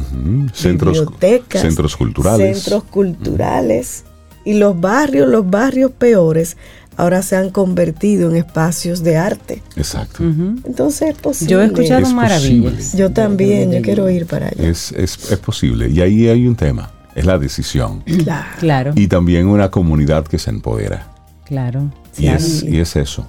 Centros, 0.52 0.98
bibliotecas, 1.00 1.62
centros 1.62 1.96
culturales. 1.96 2.58
centros 2.58 2.84
culturales. 2.84 4.04
Y 4.44 4.54
los 4.54 4.80
barrios, 4.80 5.28
los 5.28 5.48
barrios 5.48 5.92
peores, 5.92 6.56
ahora 6.96 7.22
se 7.22 7.36
han 7.36 7.50
convertido 7.50 8.30
en 8.30 8.36
espacios 8.36 9.02
de 9.02 9.16
arte. 9.16 9.62
Exacto. 9.76 10.22
Entonces 10.22 11.10
es 11.10 11.14
posible. 11.18 11.52
Yo 11.52 11.62
he 11.62 11.66
escuchado 11.66 12.00
Es 12.02 12.12
maravillas. 12.12 12.72
posible. 12.74 12.98
Yo 12.98 13.12
también, 13.12 13.72
yo 13.72 13.82
quiero 13.82 14.08
ir 14.10 14.26
para 14.26 14.46
allá. 14.48 14.68
Es, 14.68 14.92
es, 14.92 15.30
es 15.30 15.38
posible. 15.38 15.88
Y 15.88 16.00
ahí 16.00 16.28
hay 16.28 16.46
un 16.46 16.56
tema, 16.56 16.90
es 17.14 17.24
la 17.24 17.38
decisión. 17.38 18.00
Claro. 18.02 18.46
Claro, 18.60 18.92
Y 18.94 19.06
también 19.08 19.46
una 19.46 19.70
comunidad 19.70 20.26
que 20.26 20.38
se 20.38 20.50
empodera. 20.50 21.08
claro. 21.44 21.90
Y, 22.18 22.26
es, 22.26 22.62
y 22.62 22.78
es 22.78 22.94
eso. 22.96 23.26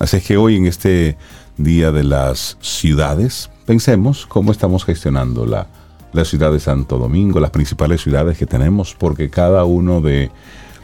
Así 0.00 0.16
es 0.16 0.24
que 0.24 0.36
hoy 0.38 0.56
en 0.56 0.66
este 0.66 1.16
Día 1.58 1.92
de 1.92 2.02
las 2.04 2.56
Ciudades, 2.62 3.50
pensemos 3.66 4.24
cómo 4.26 4.50
estamos 4.50 4.84
gestionando 4.84 5.44
la, 5.46 5.66
la 6.14 6.24
ciudad 6.24 6.50
de 6.52 6.58
Santo 6.58 6.96
Domingo, 6.98 7.38
las 7.38 7.50
principales 7.50 8.00
ciudades 8.00 8.38
que 8.38 8.46
tenemos, 8.46 8.94
porque 8.98 9.28
cada 9.30 9.64
uno 9.64 10.00
de, 10.00 10.30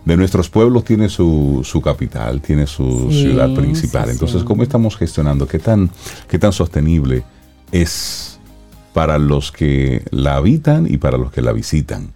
de 0.04 0.16
nuestros 0.16 0.48
pueblos 0.48 0.84
tiene 0.84 1.08
su, 1.08 1.60
su 1.64 1.80
capital, 1.80 2.40
tiene 2.40 2.66
su 2.66 3.08
Sí, 3.10 3.22
ciudad 3.22 3.52
principal. 3.54 4.06
sí, 4.06 4.12
Entonces. 4.12 4.42
¿cómo 4.44 4.62
estamos 4.62 4.96
gestionando? 4.96 5.46
¿Qué 5.46 5.58
tan, 5.58 5.90
¿Qué 6.28 6.38
tan 6.38 6.52
sostenible 6.52 7.22
es 7.72 8.38
para 8.94 9.18
los 9.18 9.52
que 9.52 10.02
la 10.10 10.36
habitan 10.36 10.86
y 10.92 10.96
para 10.96 11.16
los 11.18 11.30
que 11.30 11.42
la 11.42 11.52
visitan? 11.52 12.12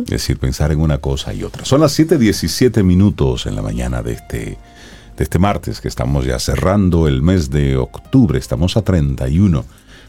Es 0.00 0.06
decir, 0.06 0.38
pensar 0.38 0.72
en 0.72 0.80
una 0.80 0.98
cosa 0.98 1.32
y 1.34 1.42
otra. 1.42 1.64
Son 1.64 1.80
las 1.80 1.98
7:17 1.98 2.82
minutos 2.82 3.46
en 3.46 3.54
la 3.56 3.62
mañana 3.62 4.02
de 4.02 4.12
este, 4.14 4.38
de 5.16 5.24
este 5.24 5.38
martes, 5.38 5.80
que 5.80 5.88
estamos 5.88 6.24
ya 6.24 6.38
cerrando 6.38 7.06
el 7.06 7.20
mes 7.22 7.50
de 7.50 7.76
octubre. 7.76 8.38
Estamos 8.38 8.76
a 8.76 8.82
31. 8.82 9.64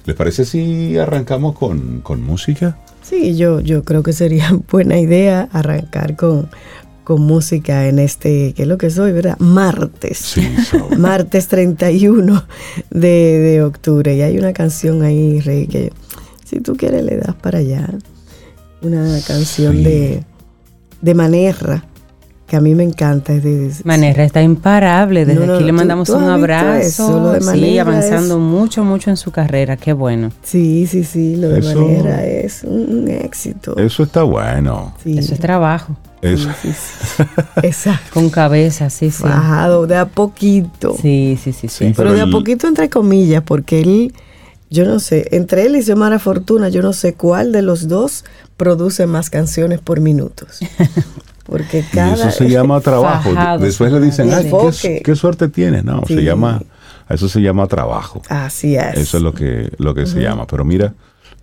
¿Les 0.06 0.16
parece 0.16 0.46
si 0.46 0.98
arrancamos 0.98 1.56
con, 1.58 2.02
con 2.02 2.24
música? 2.24 2.78
Sí, 3.04 3.36
yo, 3.38 3.60
yo 3.60 3.84
creo 3.84 4.04
que 4.04 4.14
sería 4.14 4.52
buena 4.72 4.98
idea 5.00 5.50
arrancar 5.52 6.16
con, 6.16 6.50
con 7.04 7.22
música 7.22 7.88
en 7.88 8.00
este, 8.00 8.54
que 8.54 8.64
es 8.64 8.68
lo 8.68 8.78
que 8.78 8.90
soy, 8.90 9.12
¿verdad? 9.12 9.38
Martes. 9.40 10.18
Sí, 10.18 10.48
Martes 10.98 11.48
31 11.48 12.46
de, 12.90 13.08
de 13.40 13.64
octubre. 13.64 14.16
Y 14.16 14.22
hay 14.22 14.38
una 14.38 14.54
canción 14.54 15.02
ahí, 15.04 15.40
Rey, 15.42 15.68
que 15.68 15.92
si 16.46 16.60
tú 16.60 16.76
quieres 16.76 17.04
le 17.04 17.18
das 17.18 17.36
para 17.36 17.60
allá. 17.60 17.90
Una 18.82 19.20
canción 19.28 19.76
Sí. 19.78 19.84
de, 19.84 20.24
de 21.02 21.14
Manerra, 21.14 21.86
que 22.52 22.58
a 22.58 22.60
mí 22.62 22.76
me 22.76 22.84
encanta. 22.84 23.32
Es 23.32 23.44
de, 23.44 23.72
Manera 23.86 24.26
está 24.26 24.42
imparable. 24.42 25.24
Desde 25.26 25.40
No, 25.40 25.46
no, 25.46 25.54
aquí 25.56 25.64
le 25.64 25.72
¿tú- 25.72 25.78
mandamos 25.78 26.08
tú 26.10 26.18
un 26.18 26.26
abrazo. 26.26 26.74
eso? 27.06 27.20
Lo 27.22 27.32
de 27.32 27.40
sí, 27.42 27.80
avanzando 27.80 28.36
es- 28.36 28.42
mucho, 28.42 28.84
mucho 28.84 29.10
en 29.10 29.16
su 29.16 29.32
carrera. 29.32 29.78
Qué 29.78 29.94
bueno. 29.94 30.34
Sí, 30.44 30.86
sí, 30.86 31.06
sí, 31.06 31.38
lo 31.38 31.48
de 31.48 31.60
Eso- 31.60 31.80
Manera 31.82 32.26
es 32.26 32.66
un, 32.66 33.08
éxito. 33.08 33.78
eso 33.78 34.04
está 34.04 34.24
bueno. 34.24 34.94
Sí, 35.02 35.18
Eso 35.18 35.34
es 35.34 35.40
trabajo. 35.40 35.96
Eso, 36.22 36.50
sí, 36.62 36.74
sí. 36.74 37.24
Exacto. 37.64 38.10
Con 38.14 38.30
cabeza, 38.30 38.90
sí, 38.90 39.12
sí. 39.12 39.24
Bajado 39.24 39.88
de 39.88 39.96
a 39.96 40.06
poquito. 40.08 40.94
Sí, 41.02 41.40
sí, 41.42 41.54
sí, 41.54 41.70
sí. 41.70 41.70
Sí, 41.70 41.94
Pero 41.96 42.10
Pero 42.10 42.14
de 42.14 42.22
a 42.22 42.28
poquito 42.28 42.68
entre 42.68 42.90
comillas, 42.90 43.44
porque 43.44 43.80
él, 43.80 44.14
yo 44.70 44.84
no 44.84 45.00
sé, 45.00 45.30
entre 45.32 45.66
él 45.66 45.78
y 45.78 45.82
Xiomara 45.84 46.20
Fortuna, 46.20 46.68
yo 46.68 46.82
no 46.82 46.92
sé 46.92 47.14
cuál 47.14 47.54
de 47.54 47.62
los 47.62 47.88
dos 47.88 48.26
produce 48.58 49.08
más 49.08 49.30
canciones 49.30 49.80
por 49.80 50.02
minutos. 50.02 50.60
Porque 51.52 51.80
y 51.80 51.84
cada... 51.84 52.14
eso 52.14 52.32
se 52.32 52.50
llama 52.50 52.80
trabajo. 52.90 53.30
Después 53.60 53.92
le 53.92 54.00
dicen, 54.00 54.34
ay, 54.34 54.50
qué, 54.82 55.02
qué 55.04 55.16
suerte 55.16 55.50
tiene. 55.50 55.84
No, 55.84 56.02
se 56.08 56.16
Sí. 56.16 56.22
llama, 56.24 56.62
a 57.08 57.14
eso 57.14 57.28
se 57.28 57.42
llama 57.42 57.68
trabajo. 57.68 58.22
Así 58.30 58.76
es. 58.78 58.96
Eso 58.98 59.18
es 59.18 59.24
lo 59.24 59.34
que, 59.34 59.70
lo 59.78 59.94
que 59.94 60.06
se 60.06 60.22
llama. 60.22 60.48
Pero 60.48 60.64
mira, 60.64 60.94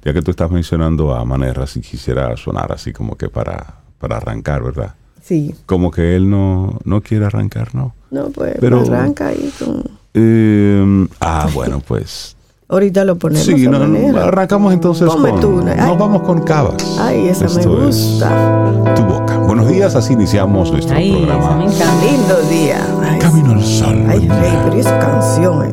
ya 0.02 0.12
que 0.14 0.22
tú 0.22 0.30
estás 0.30 0.50
mencionando 0.50 1.14
a 1.14 1.24
Manera, 1.26 1.66
si 1.66 1.82
quisiera 1.82 2.34
sonar 2.38 2.72
así 2.72 2.92
como 2.92 3.16
que 3.16 3.28
para, 3.28 3.74
para 3.98 4.16
arrancar, 4.16 4.62
¿verdad? 4.64 4.94
Sí. 5.22 5.54
Como 5.66 5.90
que 5.90 6.16
él 6.16 6.30
no, 6.30 6.78
no 6.84 7.02
quiere 7.02 7.26
arrancar, 7.26 7.74
¿no? 7.74 7.94
No, 8.10 8.30
pues 8.30 8.54
Pero- 8.58 8.80
arranca 8.80 9.26
ahí 9.28 9.52
con... 9.58 9.84
Eh, 10.14 11.06
ah, 11.20 11.48
bueno, 11.52 11.80
pues. 11.86 12.34
Ahorita 12.70 13.02
lo 13.04 13.16
ponemos 13.16 13.46
Sí, 13.46 13.66
no, 13.66 13.78
arrancamos 14.20 14.74
entonces 14.74 15.08
Ponme 15.08 15.30
con. 15.30 15.40
tú. 15.40 15.64
Ay. 15.66 15.76
Nos 15.88 15.98
vamos 15.98 16.22
con 16.22 16.42
Cabas. 16.42 16.98
Ay, 17.00 17.28
esa 17.28 17.44
me 17.46 17.60
Esto 17.60 17.88
es 17.88 17.96
gusta. 17.96 18.94
Tu 18.94 19.02
boca. 19.04 19.38
Buenos 19.38 19.68
días, 19.68 19.94
así 19.94 20.12
iniciamos 20.12 20.70
nuestro 20.70 20.94
Ay, 20.94 21.12
me 21.12 21.26
programa. 21.26 21.64
encanta. 21.64 22.04
Lindo 22.04 22.36
día. 22.50 22.86
Ay, 23.02 23.18
Camino 23.20 23.52
al 23.52 23.64
sol. 23.64 24.04
ay, 24.08 24.28
Rey, 24.28 24.58
pero 24.64 24.76
¿y 24.76 24.80
esa 24.80 24.98
canción. 24.98 25.64
eh? 25.64 25.72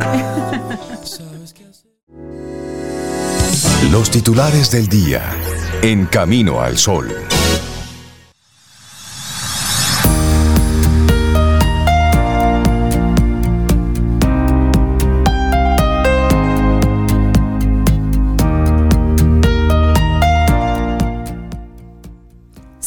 Los 3.92 4.10
titulares 4.10 4.72
del 4.72 4.88
día 4.88 5.22
en 5.82 6.06
Camino 6.06 6.62
al 6.62 6.78
Sol. 6.78 7.08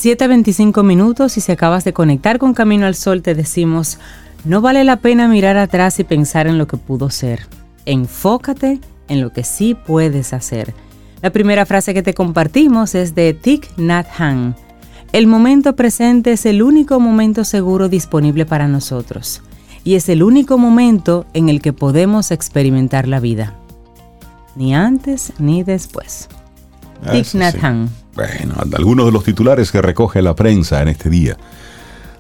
Siete 0.01 0.29
veinticinco 0.29 0.85
minutos 0.85 1.37
y 1.39 1.41
si 1.41 1.51
acabas 1.51 1.83
de 1.83 1.93
conectar 1.93 2.39
con 2.39 2.55
Camino 2.55 2.87
al 2.87 2.95
Sol 2.95 3.21
te 3.21 3.35
decimos, 3.35 3.99
no 4.45 4.61
vale 4.61 4.85
la 4.85 4.99
pena 4.99 5.27
mirar 5.27 5.57
atrás 5.57 5.99
y 5.99 6.05
pensar 6.05 6.47
en 6.47 6.57
lo 6.57 6.69
que 6.69 6.77
pudo 6.77 7.11
ser. 7.11 7.49
Enfócate 7.85 8.79
en 9.09 9.21
lo 9.21 9.33
que 9.33 9.43
sí 9.43 9.75
puedes 9.75 10.33
hacer. 10.33 10.73
La 11.21 11.31
primera 11.31 11.67
frase 11.67 11.95
que 11.95 12.05
te 12.05 12.15
compartimos 12.15 12.95
es 12.95 13.17
de 13.17 13.35
Thich 13.35 13.77
Nhat 13.77 14.07
Hanh. 14.17 14.55
El 15.11 15.27
momento 15.27 15.75
presente 15.75 16.31
es 16.31 16.47
el 16.47 16.63
único 16.63 17.01
momento 17.01 17.43
seguro 17.43 17.89
disponible 17.89 18.47
para 18.47 18.69
nosotros 18.69 19.43
y 19.83 19.97
es 19.97 20.09
el 20.09 20.23
único 20.23 20.59
momento 20.59 21.27
en 21.35 21.49
el 21.49 21.61
que 21.61 21.73
podemos 21.73 22.31
experimentar 22.31 23.09
la 23.09 23.19
vida. 23.19 23.55
Ni 24.55 24.77
antes 24.77 25.33
ni 25.41 25.65
después. 25.65 26.29
Thich 27.11 27.35
Nhat 27.35 27.57
sí. 27.57 27.61
Bueno, 28.19 28.55
algunos 28.77 29.07
de 29.07 29.13
los 29.13 29.23
titulares 29.23 29.71
que 29.71 29.81
recoge 29.81 30.21
la 30.23 30.35
prensa 30.35 30.83
en 30.83 30.89
este 30.89 31.09
día. 31.09 31.37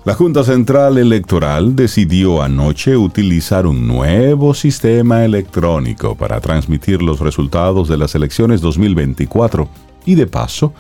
La 0.05 0.14
Junta 0.14 0.45
Central 0.45 0.97
Electoral 0.97 1.75
decidió 1.75 2.40
anoche 2.40 2.97
utilizar 2.97 3.67
un 3.67 3.88
nuevo 3.88 4.55
sistema 4.55 5.25
electrónico 5.25 6.14
para 6.14 6.40
transmitir 6.40 7.02
los 7.02 7.19
resultados 7.19 7.88
de 7.88 7.97
las 7.97 8.14
elecciones 8.14 8.61
2024 8.61 9.69
y 10.07 10.14
de 10.14 10.28
paso 10.28 10.73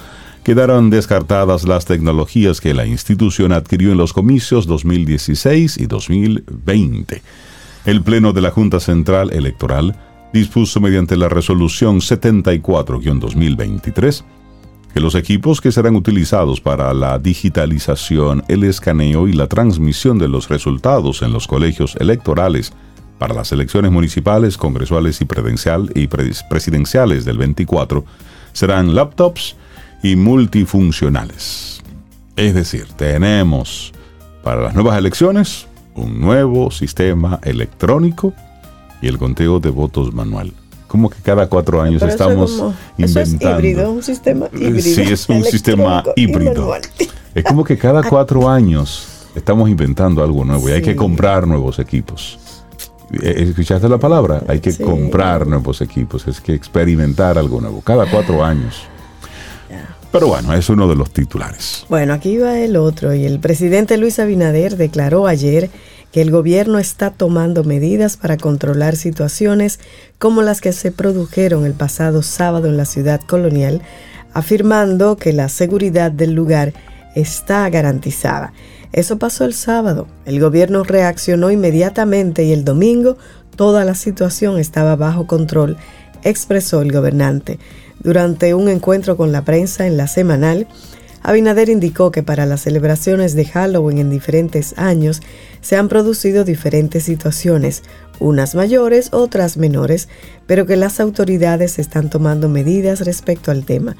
quedaron 0.44 0.88
descartadas 0.88 1.66
las 1.66 1.84
tecnologías 1.84 2.60
que 2.60 2.72
la 2.72 2.86
institución 2.86 3.50
adquirió 3.50 3.90
en 3.90 3.98
los 3.98 4.12
comicios 4.12 4.68
2016 4.68 5.78
y 5.78 5.86
2020. 5.86 7.22
El 7.86 8.02
Pleno 8.02 8.32
de 8.32 8.40
la 8.40 8.52
Junta 8.52 8.78
Central 8.78 9.32
Electoral 9.32 9.96
dispuso 10.32 10.80
mediante 10.80 11.16
la 11.16 11.28
resolución 11.28 11.98
74-2023 11.98 14.22
que 14.92 15.00
los 15.00 15.14
equipos 15.14 15.60
que 15.60 15.70
serán 15.72 15.96
utilizados 15.96 16.60
para 16.60 16.92
la 16.94 17.18
digitalización, 17.18 18.42
el 18.48 18.64
escaneo 18.64 19.28
y 19.28 19.32
la 19.32 19.46
transmisión 19.46 20.18
de 20.18 20.28
los 20.28 20.48
resultados 20.48 21.22
en 21.22 21.32
los 21.32 21.46
colegios 21.46 21.94
electorales 21.96 22.72
para 23.18 23.34
las 23.34 23.52
elecciones 23.52 23.90
municipales, 23.90 24.56
congresuales 24.56 25.20
y, 25.20 25.24
y 25.24 25.26
pres- 25.26 26.48
presidenciales 26.48 27.24
del 27.24 27.36
24 27.38 28.04
serán 28.52 28.94
laptops 28.94 29.56
y 30.02 30.16
multifuncionales. 30.16 31.82
Es 32.36 32.54
decir, 32.54 32.86
tenemos 32.96 33.92
para 34.42 34.62
las 34.62 34.74
nuevas 34.74 34.96
elecciones 34.96 35.66
un 35.94 36.20
nuevo 36.20 36.70
sistema 36.70 37.40
electrónico 37.42 38.32
y 39.02 39.08
el 39.08 39.18
conteo 39.18 39.58
de 39.60 39.70
votos 39.70 40.14
manual. 40.14 40.52
Como 40.88 41.08
que 41.10 41.20
cada 41.22 41.46
cuatro 41.48 41.80
años 41.80 42.00
Pero 42.00 42.12
eso 42.12 42.24
es 42.24 42.28
estamos 42.30 42.50
como- 42.52 42.74
eso 42.98 43.20
es 43.20 43.28
inventando. 43.28 43.58
híbrido, 43.60 43.92
un 43.92 44.02
sistema 44.02 44.48
híbrido. 44.52 44.80
Sí, 44.82 45.02
es 45.02 45.28
un 45.28 45.44
sistema 45.44 46.02
híbrido. 46.16 46.74
Es 47.34 47.44
como 47.44 47.62
que 47.62 47.78
cada 47.78 48.02
cuatro 48.08 48.48
años 48.48 49.06
estamos 49.36 49.68
inventando 49.70 50.24
algo 50.24 50.44
nuevo 50.44 50.68
y 50.68 50.72
hay 50.72 50.82
que 50.82 50.92
Sí. 50.92 50.96
comprar 50.96 51.46
nuevos 51.46 51.78
equipos. 51.78 52.38
Eh, 53.22 53.44
¿Escuchaste 53.48 53.88
la 53.88 53.98
palabra? 53.98 54.42
Hay 54.48 54.60
que 54.60 54.72
Sí. 54.72 54.82
comprar 54.82 55.46
nuevos 55.46 55.80
equipos, 55.82 56.26
es 56.26 56.40
que 56.40 56.54
experimentar 56.54 57.38
algo 57.38 57.60
nuevo, 57.60 57.80
cada 57.82 58.10
cuatro 58.10 58.42
años. 58.44 58.82
Pero 60.10 60.26
bueno, 60.28 60.54
es 60.54 60.68
uno 60.70 60.88
de 60.88 60.94
los 60.96 61.10
titulares. 61.10 61.84
Bueno, 61.90 62.14
aquí 62.14 62.38
va 62.38 62.58
el 62.58 62.76
otro 62.76 63.12
y 63.14 63.26
el 63.26 63.40
presidente 63.40 63.98
Luis 63.98 64.18
Abinader 64.18 64.78
declaró 64.78 65.26
ayer 65.26 65.68
que 66.12 66.22
el 66.22 66.30
gobierno 66.30 66.78
está 66.78 67.10
tomando 67.10 67.64
medidas 67.64 68.16
para 68.16 68.36
controlar 68.36 68.96
situaciones 68.96 69.78
como 70.18 70.42
las 70.42 70.60
que 70.60 70.72
se 70.72 70.90
produjeron 70.90 71.66
el 71.66 71.74
pasado 71.74 72.22
sábado 72.22 72.68
en 72.68 72.76
la 72.76 72.84
ciudad 72.84 73.20
colonial, 73.20 73.82
afirmando 74.32 75.16
que 75.16 75.32
la 75.32 75.48
seguridad 75.48 76.10
del 76.10 76.32
lugar 76.32 76.72
está 77.14 77.68
garantizada. 77.68 78.52
Eso 78.92 79.18
pasó 79.18 79.44
el 79.44 79.54
sábado. 79.54 80.06
El 80.24 80.40
gobierno 80.40 80.82
reaccionó 80.82 81.50
inmediatamente 81.50 82.44
y 82.44 82.52
el 82.52 82.64
domingo 82.64 83.18
toda 83.56 83.84
la 83.84 83.94
situación 83.94 84.58
estaba 84.58 84.96
bajo 84.96 85.26
control, 85.26 85.76
expresó 86.22 86.80
el 86.80 86.92
gobernante. 86.92 87.58
Durante 88.00 88.54
un 88.54 88.68
encuentro 88.68 89.16
con 89.16 89.32
la 89.32 89.44
prensa 89.44 89.86
en 89.86 89.96
la 89.96 90.06
semanal, 90.06 90.68
Abinader 91.28 91.68
indicó 91.68 92.10
que 92.10 92.22
para 92.22 92.46
las 92.46 92.62
celebraciones 92.62 93.34
de 93.34 93.44
Halloween 93.44 93.98
en 93.98 94.08
diferentes 94.08 94.72
años 94.78 95.20
se 95.60 95.76
han 95.76 95.90
producido 95.90 96.42
diferentes 96.42 97.04
situaciones, 97.04 97.82
unas 98.18 98.54
mayores, 98.54 99.10
otras 99.12 99.58
menores, 99.58 100.08
pero 100.46 100.64
que 100.64 100.76
las 100.76 101.00
autoridades 101.00 101.78
están 101.78 102.08
tomando 102.08 102.48
medidas 102.48 103.02
respecto 103.02 103.50
al 103.50 103.66
tema. 103.66 103.94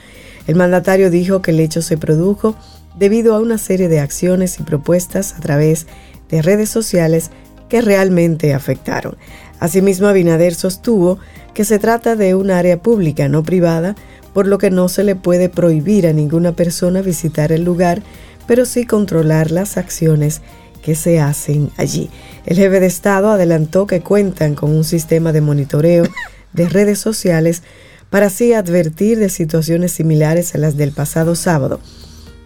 El 0.46 0.54
mandatario 0.54 1.10
dijo 1.10 1.42
que 1.42 1.50
el 1.50 1.60
hecho 1.60 1.82
se 1.82 1.98
produjo 1.98 2.56
debido 2.98 3.34
a 3.34 3.40
una 3.40 3.58
serie 3.58 3.88
de 3.88 4.00
acciones 4.00 4.58
y 4.58 4.62
propuestas 4.62 5.34
a 5.34 5.40
través 5.40 5.86
de 6.30 6.40
redes 6.40 6.70
sociales 6.70 7.30
que 7.68 7.82
realmente 7.82 8.54
afectaron. 8.54 9.18
Asimismo, 9.60 10.06
Abinader 10.06 10.54
sostuvo 10.54 11.18
que 11.52 11.66
se 11.66 11.78
trata 11.78 12.16
de 12.16 12.34
un 12.34 12.50
área 12.50 12.80
pública, 12.80 13.28
no 13.28 13.42
privada, 13.42 13.96
por 14.38 14.46
lo 14.46 14.58
que 14.58 14.70
no 14.70 14.88
se 14.88 15.02
le 15.02 15.16
puede 15.16 15.48
prohibir 15.48 16.06
a 16.06 16.12
ninguna 16.12 16.52
persona 16.52 17.02
visitar 17.02 17.50
el 17.50 17.64
lugar, 17.64 18.02
pero 18.46 18.66
sí 18.66 18.86
controlar 18.86 19.50
las 19.50 19.76
acciones 19.76 20.42
que 20.80 20.94
se 20.94 21.18
hacen 21.18 21.72
allí. 21.76 22.08
El 22.46 22.56
jefe 22.56 22.78
de 22.78 22.86
Estado 22.86 23.32
adelantó 23.32 23.88
que 23.88 24.00
cuentan 24.00 24.54
con 24.54 24.70
un 24.70 24.84
sistema 24.84 25.32
de 25.32 25.40
monitoreo 25.40 26.04
de 26.52 26.68
redes 26.68 27.00
sociales 27.00 27.64
para 28.10 28.26
así 28.26 28.52
advertir 28.52 29.18
de 29.18 29.28
situaciones 29.28 29.90
similares 29.90 30.54
a 30.54 30.58
las 30.58 30.76
del 30.76 30.92
pasado 30.92 31.34
sábado, 31.34 31.80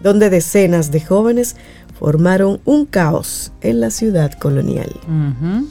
donde 0.03 0.31
decenas 0.31 0.93
de 0.93 1.03
jóvenes 1.03 1.57
formaron 2.01 2.63
un 2.65 2.87
caos 2.87 3.53
en 3.61 3.81
la 3.81 3.91
ciudad 3.91 4.33
colonial. 4.33 4.91
Ujú. 5.07 5.69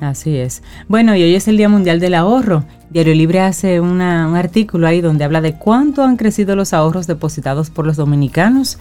Así 0.00 0.36
es. 0.36 0.62
Bueno, 0.88 1.14
y 1.14 1.22
hoy 1.22 1.34
es 1.34 1.46
el 1.48 1.56
Día 1.56 1.68
Mundial 1.68 2.00
del 2.00 2.14
Ahorro. 2.14 2.64
Diario 2.90 3.14
Libre 3.14 3.40
hace 3.40 3.80
un 3.80 4.00
artículo 4.00 4.86
ahí 4.86 5.00
donde 5.00 5.24
habla 5.24 5.40
de 5.40 5.54
cuánto 5.54 6.02
han 6.02 6.16
crecido 6.16 6.54
los 6.54 6.72
ahorros 6.72 7.06
depositados 7.06 7.70
por 7.70 7.86
los 7.86 7.96
dominicanos. 7.96 8.78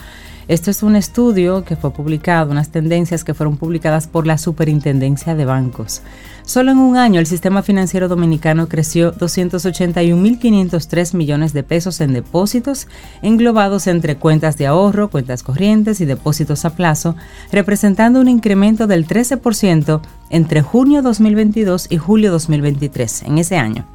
Esto 0.50 0.72
es 0.72 0.84
un 0.84 0.98
estudio 0.98 1.64
que 1.64 1.78
fue 1.78 1.94
publicado, 1.94 2.52
unas 2.52 2.70
tendencias 2.70 3.24
que 3.24 3.34
fueron 3.34 3.56
publicadas 3.56 4.08
por 4.08 4.28
la 4.28 4.38
Superintendencia 4.38 5.36
de 5.36 5.46
Bancos. 5.46 6.02
Solo 6.44 6.72
en 6.72 6.80
un 6.80 6.98
año 6.98 7.22
el 7.22 7.26
sistema 7.26 7.64
financiero 7.64 8.10
dominicano 8.10 8.68
creció 8.68 9.14
281.503 9.14 11.16
millones 11.16 11.54
de 11.54 11.64
pesos 11.64 12.02
en 12.02 12.12
depósitos, 12.12 12.90
englobados 13.22 13.88
entre 13.88 14.18
cuentas 14.18 14.58
de 14.58 14.68
ahorro, 14.68 15.10
cuentas 15.10 15.44
corrientes 15.44 16.02
y 16.02 16.06
depósitos 16.06 16.66
a 16.66 16.76
plazo, 16.76 17.16
representando 17.52 18.20
un 18.20 18.28
incremento 18.28 18.86
del 18.86 19.08
13% 19.08 20.02
entre 20.30 20.62
junio 20.62 21.02
2022 21.02 21.88
y 21.90 21.98
julio 21.98 22.34
2023, 22.34 23.24
en 23.24 23.38
ese 23.38 23.56
año. 23.56 23.88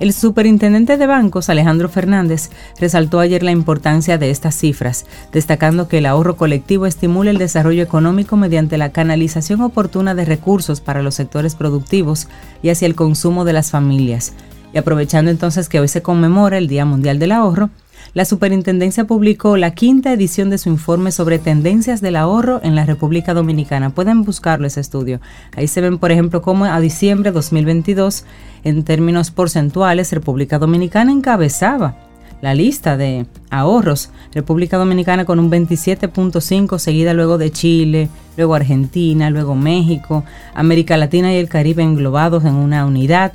El 0.00 0.14
superintendente 0.14 0.96
de 0.96 1.06
bancos, 1.06 1.50
Alejandro 1.50 1.90
Fernández, 1.90 2.48
resaltó 2.80 3.20
ayer 3.20 3.42
la 3.42 3.50
importancia 3.50 4.16
de 4.16 4.30
estas 4.30 4.54
cifras, 4.54 5.04
destacando 5.30 5.88
que 5.88 5.98
el 5.98 6.06
ahorro 6.06 6.36
colectivo 6.36 6.86
estimula 6.86 7.30
el 7.30 7.36
desarrollo 7.36 7.82
económico 7.82 8.38
mediante 8.38 8.78
la 8.78 8.92
canalización 8.92 9.60
oportuna 9.60 10.14
de 10.14 10.24
recursos 10.24 10.80
para 10.80 11.02
los 11.02 11.16
sectores 11.16 11.54
productivos 11.54 12.28
y 12.62 12.70
hacia 12.70 12.86
el 12.86 12.94
consumo 12.94 13.44
de 13.44 13.52
las 13.52 13.70
familias. 13.70 14.32
Y 14.72 14.78
aprovechando 14.78 15.30
entonces 15.30 15.68
que 15.68 15.80
hoy 15.80 15.88
se 15.88 16.00
conmemora 16.00 16.56
el 16.56 16.66
Día 16.66 16.86
Mundial 16.86 17.18
del 17.18 17.32
Ahorro, 17.32 17.68
la 18.12 18.24
superintendencia 18.24 19.04
publicó 19.04 19.56
la 19.56 19.72
quinta 19.72 20.12
edición 20.12 20.50
de 20.50 20.58
su 20.58 20.68
informe 20.68 21.12
sobre 21.12 21.38
tendencias 21.38 22.00
del 22.00 22.16
ahorro 22.16 22.60
en 22.64 22.74
la 22.74 22.84
República 22.84 23.34
Dominicana. 23.34 23.90
Pueden 23.90 24.24
buscarlo 24.24 24.66
ese 24.66 24.80
estudio. 24.80 25.20
Ahí 25.56 25.68
se 25.68 25.80
ven, 25.80 25.98
por 25.98 26.10
ejemplo, 26.10 26.42
cómo 26.42 26.64
a 26.64 26.80
diciembre 26.80 27.30
de 27.30 27.34
2022, 27.34 28.24
en 28.64 28.82
términos 28.82 29.30
porcentuales, 29.30 30.12
República 30.12 30.58
Dominicana 30.58 31.12
encabezaba 31.12 31.96
la 32.40 32.54
lista 32.54 32.96
de 32.96 33.26
ahorros. 33.50 34.10
República 34.32 34.76
Dominicana 34.76 35.24
con 35.24 35.38
un 35.38 35.50
27.5, 35.50 36.78
seguida 36.78 37.14
luego 37.14 37.38
de 37.38 37.52
Chile, 37.52 38.08
luego 38.36 38.54
Argentina, 38.54 39.30
luego 39.30 39.54
México, 39.54 40.24
América 40.54 40.96
Latina 40.96 41.32
y 41.32 41.36
el 41.36 41.48
Caribe 41.48 41.82
englobados 41.82 42.44
en 42.44 42.54
una 42.54 42.86
unidad. 42.86 43.34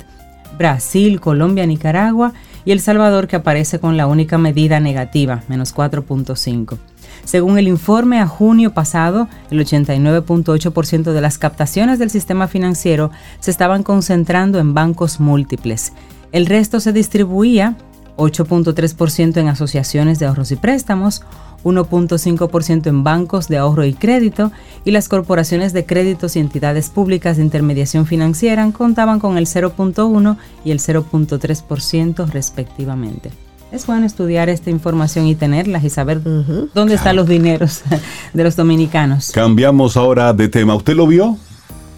Brasil, 0.58 1.20
Colombia, 1.20 1.66
Nicaragua 1.66 2.32
y 2.66 2.72
El 2.72 2.80
Salvador 2.80 3.28
que 3.28 3.36
aparece 3.36 3.78
con 3.78 3.96
la 3.96 4.06
única 4.06 4.36
medida 4.36 4.80
negativa, 4.80 5.42
menos 5.48 5.74
4.5. 5.74 6.76
Según 7.24 7.58
el 7.58 7.68
informe 7.68 8.20
a 8.20 8.26
junio 8.26 8.74
pasado, 8.74 9.28
el 9.50 9.60
89.8% 9.60 11.12
de 11.12 11.20
las 11.20 11.38
captaciones 11.38 11.98
del 11.98 12.10
sistema 12.10 12.48
financiero 12.48 13.10
se 13.40 13.52
estaban 13.52 13.84
concentrando 13.84 14.58
en 14.58 14.74
bancos 14.74 15.20
múltiples. 15.20 15.92
El 16.32 16.46
resto 16.46 16.80
se 16.80 16.92
distribuía 16.92 17.76
8.3% 18.16 19.36
en 19.38 19.48
asociaciones 19.48 20.18
de 20.18 20.26
ahorros 20.26 20.52
y 20.52 20.56
préstamos, 20.56 21.22
1.5% 21.64 22.86
en 22.86 23.04
bancos 23.04 23.48
de 23.48 23.58
ahorro 23.58 23.84
y 23.84 23.92
crédito 23.92 24.52
y 24.84 24.92
las 24.92 25.08
corporaciones 25.08 25.72
de 25.72 25.84
créditos 25.84 26.36
y 26.36 26.38
entidades 26.38 26.90
públicas 26.90 27.36
de 27.36 27.42
intermediación 27.42 28.06
financiera 28.06 28.70
contaban 28.72 29.18
con 29.18 29.36
el 29.36 29.46
0.1 29.46 30.36
y 30.64 30.70
el 30.70 30.78
0.3% 30.78 32.28
respectivamente. 32.28 33.30
Es 33.72 33.86
bueno 33.86 34.06
estudiar 34.06 34.48
esta 34.48 34.70
información 34.70 35.26
y 35.26 35.34
tenerlas 35.34 35.82
y 35.82 35.90
saber 35.90 36.22
dónde 36.22 36.94
están 36.94 37.16
los 37.16 37.26
dineros 37.26 37.82
de 38.32 38.44
los 38.44 38.54
dominicanos. 38.54 39.32
Cambiamos 39.32 39.96
ahora 39.96 40.32
de 40.32 40.48
tema. 40.48 40.76
¿Usted 40.76 40.94
lo 40.94 41.06
vio? 41.06 41.36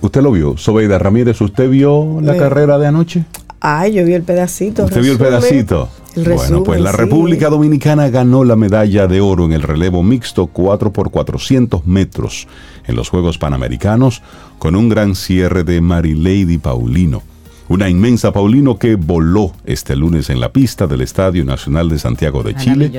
¿Usted 0.01 0.23
lo 0.23 0.33
vio? 0.33 0.57
Sobeida 0.57 0.99
Ramírez, 0.99 1.41
¿usted 1.41 1.69
vio 1.69 2.21
la 2.23 2.37
carrera 2.37 2.79
de 2.79 2.87
anoche? 2.87 3.25
Ay, 3.61 3.95
yo 3.95 4.05
vi 4.05 4.15
el 4.15 4.23
pedacito. 4.23 4.85
¿Usted 4.85 5.03
vio 5.03 5.13
el 5.13 5.19
pedacito? 5.19 5.89
El 6.15 6.25
bueno, 6.25 6.63
pues 6.65 6.81
la 6.81 6.91
sí. 6.91 6.97
República 6.97 7.49
Dominicana 7.49 8.09
ganó 8.09 8.45
la 8.45 8.57
medalla 8.57 9.07
de 9.07 9.21
oro 9.21 9.45
en 9.45 9.53
el 9.53 9.63
relevo 9.63 10.03
mixto 10.03 10.47
4 10.47 10.93
por 10.93 11.11
400 11.11 11.87
metros 11.87 12.49
en 12.87 12.97
los 12.97 13.09
Juegos 13.09 13.39
Panamericanos 13.39 14.23
con 14.59 14.75
un 14.75 14.89
gran 14.89 15.15
cierre 15.15 15.65
de 15.65 15.81
Marilady 15.81 16.59
Paulino. 16.59 17.23
Una 17.69 17.91
inmensa 17.91 18.33
Paulino 18.33 18.79
que 18.79 18.97
voló 18.97 19.53
este 19.67 19.95
lunes 19.95 20.31
en 20.31 20.41
la 20.41 20.51
pista 20.53 20.87
del 20.87 21.03
Estadio 21.03 21.45
Nacional 21.45 21.91
de 21.91 21.99
Santiago 21.99 22.43
de 22.43 22.55
Chile 22.55 22.91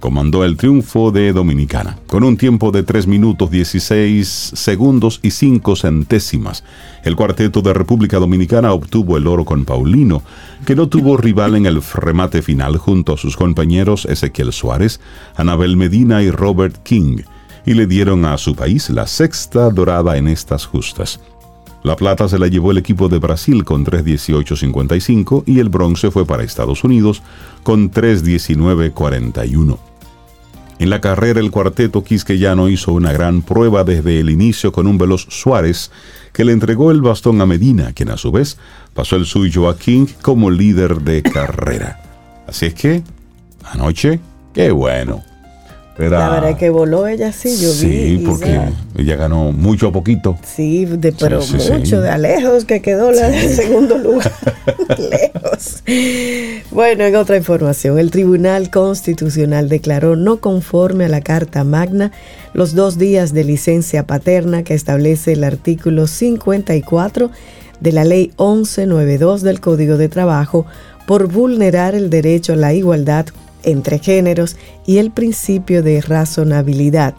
comandó 0.00 0.44
el 0.44 0.56
triunfo 0.56 1.10
de 1.10 1.34
Dominicana, 1.34 1.98
con 2.06 2.24
un 2.24 2.38
tiempo 2.38 2.70
de 2.70 2.84
3 2.84 3.06
minutos 3.06 3.50
16 3.50 4.26
segundos 4.54 5.20
y 5.22 5.30
5 5.30 5.76
centésimas. 5.76 6.64
El 7.04 7.16
cuarteto 7.16 7.60
de 7.60 7.74
República 7.74 8.18
Dominicana 8.18 8.72
obtuvo 8.72 9.18
el 9.18 9.26
oro 9.26 9.44
con 9.44 9.66
Paulino, 9.66 10.22
que 10.64 10.74
no 10.74 10.88
tuvo 10.88 11.18
rival 11.18 11.54
en 11.54 11.66
el 11.66 11.82
remate 11.82 12.40
final 12.40 12.78
junto 12.78 13.12
a 13.12 13.18
sus 13.18 13.36
compañeros 13.36 14.06
Ezequiel 14.06 14.54
Suárez, 14.54 15.00
Anabel 15.36 15.76
Medina 15.76 16.22
y 16.22 16.30
Robert 16.30 16.82
King, 16.82 17.18
y 17.66 17.74
le 17.74 17.86
dieron 17.86 18.24
a 18.24 18.38
su 18.38 18.54
país 18.54 18.88
la 18.88 19.06
sexta 19.06 19.68
dorada 19.68 20.16
en 20.16 20.28
estas 20.28 20.64
justas. 20.64 21.20
La 21.84 21.96
plata 21.96 22.28
se 22.30 22.38
la 22.38 22.48
llevó 22.48 22.70
el 22.70 22.78
equipo 22.78 23.10
de 23.10 23.18
Brasil 23.18 23.62
con 23.62 23.84
3.18.55 23.84 25.44
y 25.46 25.58
el 25.58 25.68
bronce 25.68 26.10
fue 26.10 26.24
para 26.24 26.42
Estados 26.42 26.82
Unidos 26.82 27.22
con 27.62 27.90
3.19.41. 27.90 29.78
En 30.78 30.88
la 30.88 31.02
carrera 31.02 31.40
el 31.40 31.50
cuarteto 31.50 32.02
quisqueyano 32.02 32.70
hizo 32.70 32.94
una 32.94 33.12
gran 33.12 33.42
prueba 33.42 33.84
desde 33.84 34.18
el 34.18 34.30
inicio 34.30 34.72
con 34.72 34.86
un 34.86 34.96
veloz 34.96 35.26
Suárez 35.28 35.90
que 36.32 36.46
le 36.46 36.52
entregó 36.52 36.90
el 36.90 37.02
bastón 37.02 37.42
a 37.42 37.46
Medina, 37.46 37.92
quien 37.92 38.08
a 38.08 38.16
su 38.16 38.32
vez 38.32 38.56
pasó 38.94 39.16
el 39.16 39.26
suyo 39.26 39.68
a 39.68 39.76
King 39.76 40.06
como 40.22 40.50
líder 40.50 41.02
de 41.02 41.22
carrera. 41.22 42.00
Así 42.46 42.64
es 42.64 42.74
que, 42.74 43.02
anoche, 43.62 44.20
qué 44.54 44.70
bueno. 44.70 45.22
Era- 45.96 46.18
La 46.18 46.28
verdad 46.30 46.50
es 46.50 46.56
que 46.56 46.70
voló 46.70 47.06
ella 47.06 47.32
sí, 47.32 47.56
yo 47.60 47.68
vi. 47.70 47.74
sí, 48.18 48.22
porque 48.26 48.50
ya. 48.50 48.72
ella 48.98 49.14
ganó 49.16 49.52
mucho 49.52 49.88
a 49.88 49.92
poquito. 49.92 50.36
Sí, 50.44 50.86
de, 50.86 51.12
pero 51.12 51.40
sí, 51.40 51.56
sí. 51.60 51.70
mucho, 51.72 52.00
de 52.00 52.10
a 52.10 52.18
lejos 52.18 52.64
que 52.64 52.82
quedó 52.82 53.12
la 53.12 53.28
del 53.28 53.48
segundo 53.54 53.96
lugar. 53.98 54.32
lejos. 54.98 55.82
Bueno, 56.72 57.04
en 57.04 57.14
otra 57.14 57.36
información, 57.36 57.98
el 58.00 58.10
Tribunal 58.10 58.70
Constitucional 58.70 59.68
declaró 59.68 60.16
no 60.16 60.38
conforme 60.40 61.04
a 61.04 61.08
la 61.08 61.20
Carta 61.20 61.62
Magna 61.62 62.10
los 62.54 62.74
dos 62.74 62.98
días 62.98 63.32
de 63.32 63.44
licencia 63.44 64.04
paterna 64.04 64.64
que 64.64 64.74
establece 64.74 65.32
el 65.34 65.44
artículo 65.44 66.06
54 66.08 67.30
de 67.80 67.92
la 67.92 68.04
Ley 68.04 68.32
1192 68.38 69.42
del 69.42 69.60
Código 69.60 69.96
de 69.96 70.08
Trabajo 70.08 70.66
por 71.06 71.28
vulnerar 71.28 71.94
el 71.94 72.10
derecho 72.10 72.54
a 72.54 72.56
la 72.56 72.72
igualdad 72.72 73.26
entre 73.64 73.98
géneros 73.98 74.56
y 74.86 74.98
el 74.98 75.10
principio 75.10 75.82
de 75.82 76.00
razonabilidad. 76.00 77.14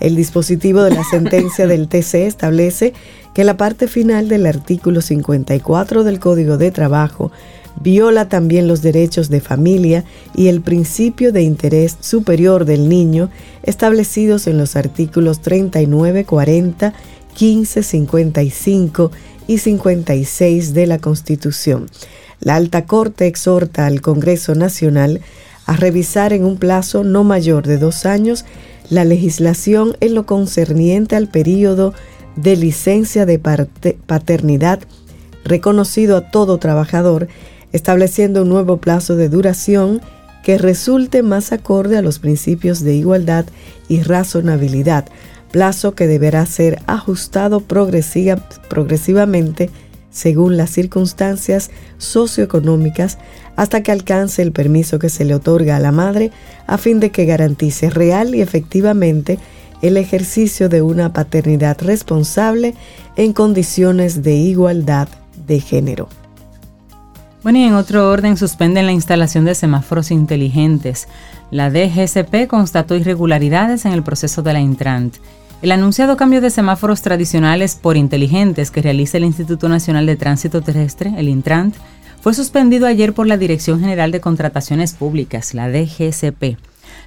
El 0.00 0.16
dispositivo 0.16 0.82
de 0.82 0.90
la 0.90 1.04
sentencia 1.10 1.66
del 1.66 1.88
TC 1.88 2.26
establece 2.26 2.92
que 3.34 3.44
la 3.44 3.56
parte 3.56 3.88
final 3.88 4.28
del 4.28 4.46
artículo 4.46 5.00
54 5.00 6.04
del 6.04 6.20
Código 6.20 6.56
de 6.56 6.70
Trabajo 6.70 7.32
viola 7.80 8.28
también 8.28 8.68
los 8.68 8.82
derechos 8.82 9.28
de 9.28 9.40
familia 9.40 10.04
y 10.34 10.46
el 10.46 10.60
principio 10.60 11.32
de 11.32 11.42
interés 11.42 11.96
superior 12.00 12.64
del 12.64 12.88
niño 12.88 13.30
establecidos 13.62 14.46
en 14.46 14.58
los 14.58 14.76
artículos 14.76 15.40
39, 15.40 16.24
40, 16.24 16.94
15, 17.34 17.82
55 17.82 19.10
y 19.48 19.58
56 19.58 20.74
de 20.74 20.86
la 20.86 20.98
Constitución. 20.98 21.86
La 22.40 22.56
Alta 22.56 22.86
Corte 22.86 23.26
exhorta 23.26 23.86
al 23.86 24.00
Congreso 24.00 24.54
Nacional 24.54 25.20
a 25.66 25.76
revisar 25.76 26.32
en 26.32 26.44
un 26.44 26.56
plazo 26.56 27.04
no 27.04 27.24
mayor 27.24 27.66
de 27.66 27.78
dos 27.78 28.06
años 28.06 28.44
la 28.90 29.04
legislación 29.04 29.96
en 30.00 30.14
lo 30.14 30.26
concerniente 30.26 31.16
al 31.16 31.28
período 31.28 31.94
de 32.36 32.56
licencia 32.56 33.26
de 33.26 33.38
paternidad 33.38 34.80
reconocido 35.44 36.16
a 36.16 36.30
todo 36.30 36.58
trabajador, 36.58 37.28
estableciendo 37.72 38.42
un 38.42 38.48
nuevo 38.48 38.78
plazo 38.78 39.16
de 39.16 39.28
duración 39.28 40.00
que 40.42 40.58
resulte 40.58 41.22
más 41.22 41.52
acorde 41.52 41.96
a 41.96 42.02
los 42.02 42.18
principios 42.18 42.80
de 42.80 42.94
igualdad 42.94 43.46
y 43.88 44.02
razonabilidad, 44.02 45.06
plazo 45.50 45.94
que 45.94 46.06
deberá 46.06 46.44
ser 46.46 46.82
ajustado 46.86 47.60
progresiva, 47.60 48.36
progresivamente 48.68 49.70
según 50.14 50.56
las 50.56 50.70
circunstancias 50.70 51.70
socioeconómicas 51.98 53.18
hasta 53.56 53.82
que 53.82 53.90
alcance 53.90 54.42
el 54.42 54.52
permiso 54.52 54.98
que 55.00 55.08
se 55.10 55.24
le 55.24 55.34
otorga 55.34 55.76
a 55.76 55.80
la 55.80 55.92
madre 55.92 56.30
a 56.68 56.78
fin 56.78 57.00
de 57.00 57.10
que 57.10 57.26
garantice 57.26 57.90
real 57.90 58.34
y 58.34 58.40
efectivamente 58.40 59.38
el 59.82 59.96
ejercicio 59.96 60.68
de 60.68 60.82
una 60.82 61.12
paternidad 61.12 61.78
responsable 61.80 62.74
en 63.16 63.32
condiciones 63.32 64.22
de 64.22 64.34
igualdad 64.36 65.08
de 65.46 65.60
género. 65.60 66.08
Bueno, 67.42 67.58
y 67.58 67.64
en 67.64 67.74
otro 67.74 68.08
orden 68.08 68.36
suspenden 68.36 68.86
la 68.86 68.92
instalación 68.92 69.44
de 69.44 69.54
semáforos 69.54 70.10
inteligentes. 70.10 71.08
La 71.50 71.70
DGCP 71.70 72.46
constató 72.48 72.94
irregularidades 72.94 73.84
en 73.84 73.92
el 73.92 74.02
proceso 74.02 74.42
de 74.42 74.52
la 74.54 74.60
Intrant. 74.60 75.16
El 75.64 75.72
anunciado 75.72 76.18
cambio 76.18 76.42
de 76.42 76.50
semáforos 76.50 77.00
tradicionales 77.00 77.74
por 77.74 77.96
inteligentes 77.96 78.70
que 78.70 78.82
realiza 78.82 79.16
el 79.16 79.24
Instituto 79.24 79.66
Nacional 79.66 80.04
de 80.04 80.14
Tránsito 80.14 80.60
Terrestre, 80.60 81.14
el 81.16 81.26
Intrant, 81.26 81.74
fue 82.20 82.34
suspendido 82.34 82.86
ayer 82.86 83.14
por 83.14 83.26
la 83.26 83.38
Dirección 83.38 83.80
General 83.80 84.12
de 84.12 84.20
Contrataciones 84.20 84.92
Públicas, 84.92 85.54
la 85.54 85.70
DGCP. 85.70 86.58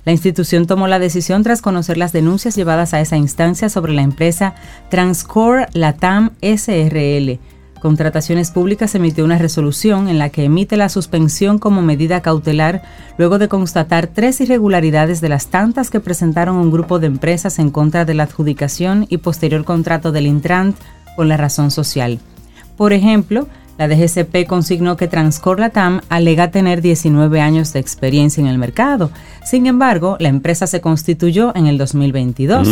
La 0.06 0.12
institución 0.12 0.66
tomó 0.66 0.88
la 0.88 0.98
decisión 0.98 1.44
tras 1.44 1.62
conocer 1.62 2.00
las 2.00 2.14
denuncias 2.14 2.56
llevadas 2.56 2.96
a 2.96 3.00
esa 3.00 3.16
instancia 3.16 3.70
sobre 3.70 3.94
la 3.94 4.02
empresa 4.02 4.56
Transcore 4.90 5.68
Latam 5.74 6.32
SRL. 6.42 7.38
Contrataciones 7.80 8.52
Públicas 8.52 8.96
emitió 8.96 9.24
una 9.24 9.38
resolución 9.38 10.08
en 10.08 10.18
la 10.18 10.30
que 10.30 10.46
emite 10.46 10.78
la 10.78 10.90
suspensión 10.90 11.60
como 11.60 11.82
medida 11.82 12.22
cautelar 12.22 12.82
luego 13.18 13.38
de 13.38 13.48
constatar 13.48 14.08
tres 14.08 14.42
irregularidades 14.42 15.22
de 15.22 15.30
las 15.30 15.48
tantas 15.48 15.90
que 15.90 16.00
presentaron 16.00 16.56
un 16.56 16.72
grupo 16.72 17.00
de 17.00 17.08
empresas 17.08 17.60
en 17.60 17.70
contra 17.70 18.04
de 18.04 18.16
la 18.16 18.24
adjudicación 18.24 19.06
y 19.10 19.18
posterior 19.18 19.64
contrato 19.64 20.12
del 20.12 20.26
Intrant 20.26 20.76
con 21.16 21.28
la 21.28 21.38
razón 21.38 21.70
social. 21.70 22.20
Por 22.78 22.94
ejemplo, 22.94 23.48
la 23.78 23.88
DGCP 23.88 24.48
consignó 24.48 24.98
que 24.98 25.08
Transcor 25.08 25.60
Latam 25.60 26.02
alega 26.10 26.52
tener 26.52 26.82
19 26.82 27.42
años 27.42 27.74
de 27.74 27.80
experiencia 27.80 28.42
en 28.42 28.48
el 28.48 28.58
mercado. 28.58 29.12
Sin 29.46 29.68
embargo, 29.68 30.18
la 30.20 30.30
empresa 30.30 30.68
se 30.68 30.82
constituyó 30.82 31.56
en 31.56 31.68
el 31.68 31.78
2022, 31.78 32.68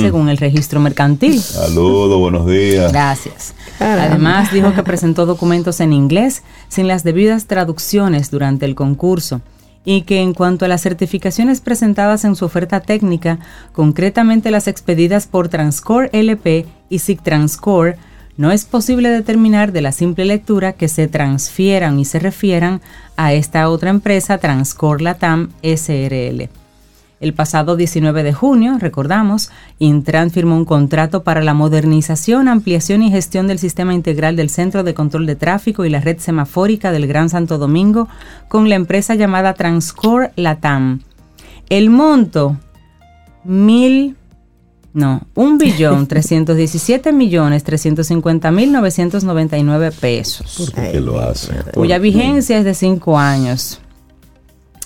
según 0.00 0.28
el 0.28 0.38
registro 0.38 0.80
mercantil. 0.80 1.40
Saludos, 1.40 2.18
buenos 2.18 2.46
días. 2.46 2.92
Gracias. 2.92 3.54
Además, 3.80 4.52
dijo 4.52 4.72
que 4.74 4.82
presentó 4.82 5.26
documentos 5.26 5.80
en 5.80 5.92
inglés 5.92 6.42
sin 6.68 6.88
las 6.88 7.04
debidas 7.04 7.46
traducciones 7.46 8.30
durante 8.30 8.64
el 8.64 8.74
concurso 8.74 9.40
y 9.84 10.02
que 10.02 10.20
en 10.20 10.34
cuanto 10.34 10.64
a 10.64 10.68
las 10.68 10.82
certificaciones 10.82 11.60
presentadas 11.60 12.24
en 12.24 12.36
su 12.36 12.44
oferta 12.44 12.80
técnica, 12.80 13.38
concretamente 13.72 14.50
las 14.50 14.68
expedidas 14.68 15.26
por 15.26 15.48
Transcore 15.48 16.10
LP 16.12 16.66
y 16.90 16.98
SIG 16.98 17.22
Transcore, 17.22 17.96
no 18.38 18.52
es 18.52 18.64
posible 18.64 19.10
determinar 19.10 19.72
de 19.72 19.82
la 19.82 19.92
simple 19.92 20.24
lectura 20.24 20.72
que 20.72 20.88
se 20.88 21.08
transfieran 21.08 21.98
y 21.98 22.04
se 22.04 22.20
refieran 22.20 22.80
a 23.16 23.32
esta 23.32 23.68
otra 23.68 23.90
empresa 23.90 24.38
Transcor 24.38 25.02
Latam 25.02 25.50
SRL. 25.62 26.48
El 27.20 27.34
pasado 27.34 27.74
19 27.74 28.22
de 28.22 28.32
junio, 28.32 28.76
recordamos, 28.78 29.50
Intran 29.80 30.30
firmó 30.30 30.56
un 30.56 30.64
contrato 30.64 31.24
para 31.24 31.42
la 31.42 31.52
modernización, 31.52 32.46
ampliación 32.46 33.02
y 33.02 33.10
gestión 33.10 33.48
del 33.48 33.58
sistema 33.58 33.92
integral 33.92 34.36
del 34.36 34.50
Centro 34.50 34.84
de 34.84 34.94
Control 34.94 35.26
de 35.26 35.34
Tráfico 35.34 35.84
y 35.84 35.90
la 35.90 36.00
red 36.00 36.18
semafórica 36.18 36.92
del 36.92 37.08
Gran 37.08 37.28
Santo 37.30 37.58
Domingo 37.58 38.08
con 38.46 38.68
la 38.68 38.76
empresa 38.76 39.16
llamada 39.16 39.54
Transcor 39.54 40.30
Latam. 40.36 41.00
El 41.68 41.90
monto, 41.90 42.56
mil 43.42 44.14
no, 44.98 45.22
un 45.36 45.58
billón 45.58 46.06
trescientos 46.08 46.56
millones 47.12 47.62
trescientos 47.62 48.10
mil 48.10 48.72
novecientos 48.72 49.24
pesos. 50.00 50.56
¿Por 50.58 50.72
qué 50.72 51.00
lo 51.00 51.20
hace? 51.20 51.54
Cuya 51.72 51.98
vigencia 51.98 52.58
es 52.58 52.64
de 52.64 52.74
cinco 52.74 53.16
años. 53.16 53.80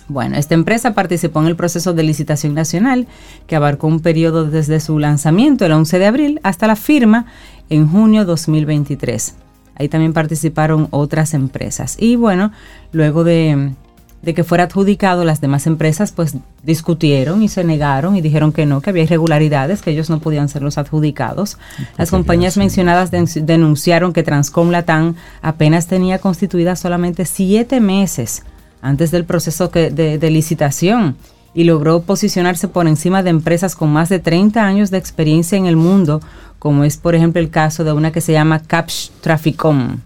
Bueno, 0.09 0.37
esta 0.37 0.55
empresa 0.55 0.92
participó 0.92 1.40
en 1.40 1.46
el 1.46 1.57
proceso 1.57 1.94
de 1.94 2.03
licitación 2.03 2.53
nacional 2.53 3.07
que 3.46 3.57
abarcó 3.57 3.87
un 3.87 4.01
periodo 4.01 4.44
desde 4.44 4.81
su 4.81 4.98
lanzamiento 4.98 5.64
el 5.64 5.72
11 5.72 5.98
de 5.98 6.07
abril 6.07 6.40
hasta 6.42 6.66
la 6.66 6.77
firma 6.77 7.25
en 7.70 7.88
junio 7.88 8.27
2023. 8.27 9.35
Ahí 9.77 9.88
también 9.88 10.12
participaron 10.12 10.88
otras 10.90 11.33
empresas. 11.33 11.96
Y 11.98 12.16
bueno, 12.16 12.53
luego 12.92 13.25
de 13.25 13.72
de 14.22 14.35
que 14.35 14.44
fuera 14.44 14.64
adjudicado, 14.64 15.24
las 15.24 15.40
demás 15.40 15.66
empresas 15.66 16.12
pues 16.12 16.37
discutieron 16.62 17.42
y 17.42 17.48
se 17.48 17.64
negaron 17.64 18.16
y 18.16 18.20
dijeron 18.20 18.52
que 18.52 18.66
no, 18.66 18.80
que 18.80 18.90
había 18.90 19.02
irregularidades, 19.02 19.82
que 19.82 19.90
ellos 19.90 20.11
no 20.11 20.20
podían 20.20 20.48
ser 20.48 20.62
los 20.62 20.78
adjudicados. 20.78 21.58
Las 21.98 22.11
compañías 22.11 22.56
mencionadas 22.56 23.11
denunciaron 23.11 24.12
que 24.12 24.22
Transcom 24.22 24.70
Latam 24.70 25.16
apenas 25.42 25.88
tenía 25.88 26.20
constituida 26.20 26.76
solamente 26.76 27.24
siete 27.24 27.80
meses 27.80 28.44
antes 28.80 29.11
del 29.11 29.24
proceso 29.24 29.68
de, 29.68 30.30
licitación 30.30 31.16
y 31.52 31.64
logró 31.64 32.02
posicionarse 32.02 32.68
por 32.68 32.87
encima 32.87 33.22
de 33.22 33.30
empresas 33.30 33.74
con 33.74 33.92
más 33.92 34.08
de 34.08 34.20
30 34.20 34.64
años 34.64 34.90
de 34.90 34.98
experiencia 34.98 35.58
en 35.58 35.66
el 35.66 35.76
mundo, 35.76 36.20
como 36.61 36.85
es 36.85 36.96
por 36.96 37.14
ejemplo 37.16 37.40
el 37.40 37.50
caso 37.50 37.82
de 37.82 37.92
una 37.92 38.12
que 38.12 38.20
se 38.20 38.32
llama 38.32 38.61
Capsch 38.61 39.11
Traficom. 39.20 39.98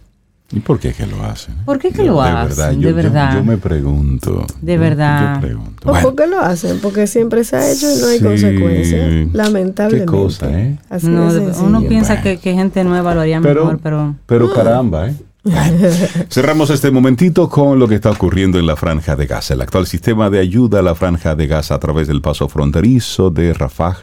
¿Y 0.53 0.61
por 0.61 0.79
qué 0.79 0.93
que 0.93 1.07
lo 1.07 1.25
hacen? 1.25 1.57
¿Por 1.65 1.79
qué 1.79 1.91
que 1.91 2.05
lo 2.05 2.23
hacen? 2.23 2.81
de 2.81 2.93
verdad. 2.93 3.35
Yo, 3.35 3.45
me 3.45 3.57
pregunto. 3.57 4.47
De 4.63 4.79
verdad. 4.79 5.43
¿Por 5.83 6.15
qué 6.15 6.27
lo 6.29 6.41
hacen? 6.41 6.79
Porque 6.81 7.09
siempre 7.09 7.43
se 7.43 7.57
ha 7.57 7.71
hecho 7.71 7.91
y 7.91 8.01
no 8.01 8.07
hay 8.07 8.21
consecuencias. 8.21 9.33
Lamentablemente. 9.33 10.11
Qué 10.11 10.19
cosa, 10.19 10.51
¿eh? 10.51 10.79
uno 11.61 11.83
piensa 11.83 12.23
que, 12.23 12.39
gente 12.39 12.85
nueva 12.85 13.15
lo 13.15 13.23
haría 13.23 13.41
mejor, 13.41 13.81
pero... 13.83 14.15
Pero 14.27 14.53
caramba, 14.53 15.09
¿eh? 15.09 15.17
Cerramos 16.29 16.71
este 16.71 16.91
momentito 16.91 17.49
con 17.49 17.79
lo 17.79 17.87
que 17.87 17.95
está 17.95 18.11
ocurriendo 18.11 18.59
en 18.59 18.67
la 18.67 18.77
Franja 18.77 19.15
de 19.15 19.27
Gaza. 19.27 19.55
El 19.55 19.63
actual 19.63 19.87
sistema 19.87 20.29
de 20.29 20.41
ayuda 20.41 20.81
a 20.81 20.83
la 20.83 20.95
Franja 20.95 21.35
de 21.35 21.47
Gaza 21.47 21.75
a 21.75 21.79
través 21.79 22.09
del 22.09 22.21
paso 22.21 22.49
fronterizo 22.49 23.31
de 23.31 23.53
Rafah 23.53 23.97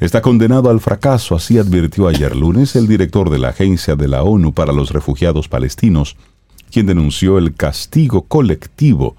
está 0.00 0.22
condenado 0.22 0.70
al 0.70 0.80
fracaso, 0.80 1.34
así 1.34 1.58
advirtió 1.58 2.08
ayer 2.08 2.34
lunes 2.34 2.74
el 2.74 2.88
director 2.88 3.30
de 3.30 3.38
la 3.38 3.50
Agencia 3.50 3.96
de 3.96 4.08
la 4.08 4.22
ONU 4.22 4.52
para 4.52 4.72
los 4.72 4.90
Refugiados 4.90 5.48
Palestinos, 5.48 6.16
quien 6.72 6.86
denunció 6.86 7.38
el 7.38 7.54
castigo 7.54 8.22
colectivo 8.22 9.16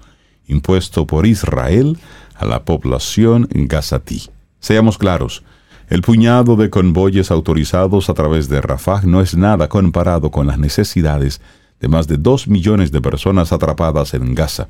impuesto 0.48 1.06
por 1.06 1.26
Israel 1.26 1.98
a 2.34 2.44
la 2.44 2.64
población 2.64 3.48
gazatí. 3.52 4.22
Seamos 4.58 4.98
claros, 4.98 5.44
el 5.88 6.02
puñado 6.02 6.56
de 6.56 6.70
convoyes 6.70 7.30
autorizados 7.30 8.10
a 8.10 8.14
través 8.14 8.48
de 8.48 8.60
Rafah 8.60 9.02
no 9.02 9.20
es 9.20 9.36
nada 9.36 9.68
comparado 9.68 10.30
con 10.30 10.46
las 10.46 10.58
necesidades 10.58 11.40
de 11.80 11.88
más 11.88 12.08
de 12.08 12.16
dos 12.16 12.48
millones 12.48 12.92
de 12.92 13.00
personas 13.00 13.52
atrapadas 13.52 14.14
en 14.14 14.34
Gaza, 14.34 14.68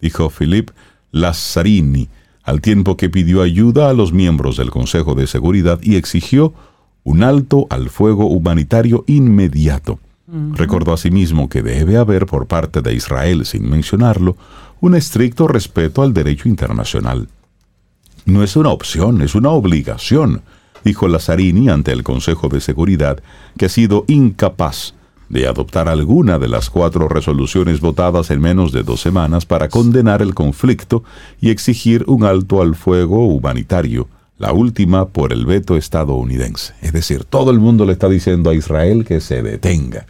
dijo 0.00 0.30
Philippe 0.30 0.72
Lazzarini, 1.12 2.08
al 2.44 2.60
tiempo 2.60 2.96
que 2.96 3.10
pidió 3.10 3.42
ayuda 3.42 3.88
a 3.88 3.94
los 3.94 4.12
miembros 4.12 4.56
del 4.56 4.70
Consejo 4.70 5.14
de 5.14 5.26
Seguridad 5.26 5.80
y 5.82 5.96
exigió 5.96 6.52
un 7.02 7.22
alto 7.22 7.66
al 7.70 7.90
fuego 7.90 8.26
humanitario 8.26 9.04
inmediato. 9.06 9.98
Recordó 10.52 10.92
asimismo 10.92 11.48
que 11.48 11.62
debe 11.62 11.96
haber 11.96 12.26
por 12.26 12.46
parte 12.46 12.80
de 12.80 12.94
Israel, 12.94 13.44
sin 13.44 13.68
mencionarlo, 13.68 14.36
un 14.80 14.94
estricto 14.94 15.46
respeto 15.46 16.02
al 16.02 16.12
derecho 16.12 16.48
internacional. 16.48 17.28
No 18.24 18.42
es 18.42 18.56
una 18.56 18.70
opción, 18.70 19.20
es 19.20 19.34
una 19.34 19.50
obligación, 19.50 20.42
dijo 20.82 21.08
Lazzarini 21.08 21.68
ante 21.68 21.92
el 21.92 22.02
Consejo 22.02 22.48
de 22.48 22.60
Seguridad, 22.60 23.22
que 23.58 23.66
ha 23.66 23.68
sido 23.68 24.04
incapaz 24.08 24.94
de 25.28 25.46
adoptar 25.46 25.88
alguna 25.88 26.38
de 26.38 26.48
las 26.48 26.70
cuatro 26.70 27.08
resoluciones 27.08 27.80
votadas 27.80 28.30
en 28.30 28.40
menos 28.40 28.72
de 28.72 28.82
dos 28.82 29.00
semanas 29.00 29.46
para 29.46 29.68
condenar 29.68 30.22
el 30.22 30.34
conflicto 30.34 31.04
y 31.40 31.50
exigir 31.50 32.04
un 32.06 32.24
alto 32.24 32.62
al 32.62 32.74
fuego 32.74 33.26
humanitario, 33.26 34.08
la 34.38 34.52
última 34.52 35.08
por 35.08 35.32
el 35.32 35.46
veto 35.46 35.76
estadounidense. 35.76 36.74
Es 36.82 36.92
decir, 36.92 37.24
todo 37.24 37.50
el 37.50 37.58
mundo 37.58 37.84
le 37.84 37.92
está 37.92 38.08
diciendo 38.08 38.50
a 38.50 38.54
Israel 38.54 39.04
que 39.04 39.20
se 39.20 39.42
detenga. 39.42 40.06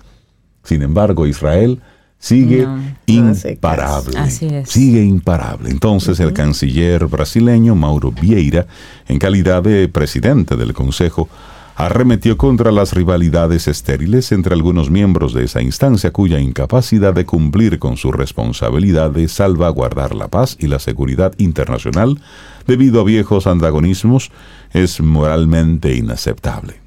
Sin 0.63 0.83
embargo, 0.83 1.27
Israel 1.27 1.81
sigue 2.19 2.67
imparable. 3.07 4.19
Sigue 4.65 5.03
imparable. 5.03 5.71
Entonces 5.71 6.19
el 6.21 6.33
canciller 6.33 7.07
brasileño 7.07 7.75
Mauro 7.75 8.13
Vieira, 8.13 8.67
en 9.07 9.19
calidad 9.19 9.63
de 9.63 9.89
presidente 9.89 10.57
del 10.57 10.73
Consejo, 10.73 11.29
arremetió 11.77 12.37
contra 12.37 12.71
las 12.71 12.93
rivalidades 12.93 13.67
estériles 13.67 14.31
entre 14.33 14.55
algunos 14.55 14.91
miembros 14.91 15.35
de 15.35 15.45
esa 15.45 15.61
instancia 15.61 16.13
cuya 16.13 16.39
incapacidad 16.39 17.15
de 17.15 17.27
cumplir 17.27 17.79
con 17.79 17.97
su 17.97 18.13
responsabilidad 18.13 19.11
de 19.11 19.29
salvaguardar 19.29 20.15
la 20.15 20.29
paz 20.29 20.57
y 20.61 20.69
la 20.69 20.79
seguridad 20.79 21.35
internacional 21.39 22.21
debido 22.67 23.01
a 23.01 23.05
viejos 23.05 23.47
antagonismos 23.47 24.31
es 24.73 25.01
moralmente 25.01 25.95
inaceptable. 25.95 26.81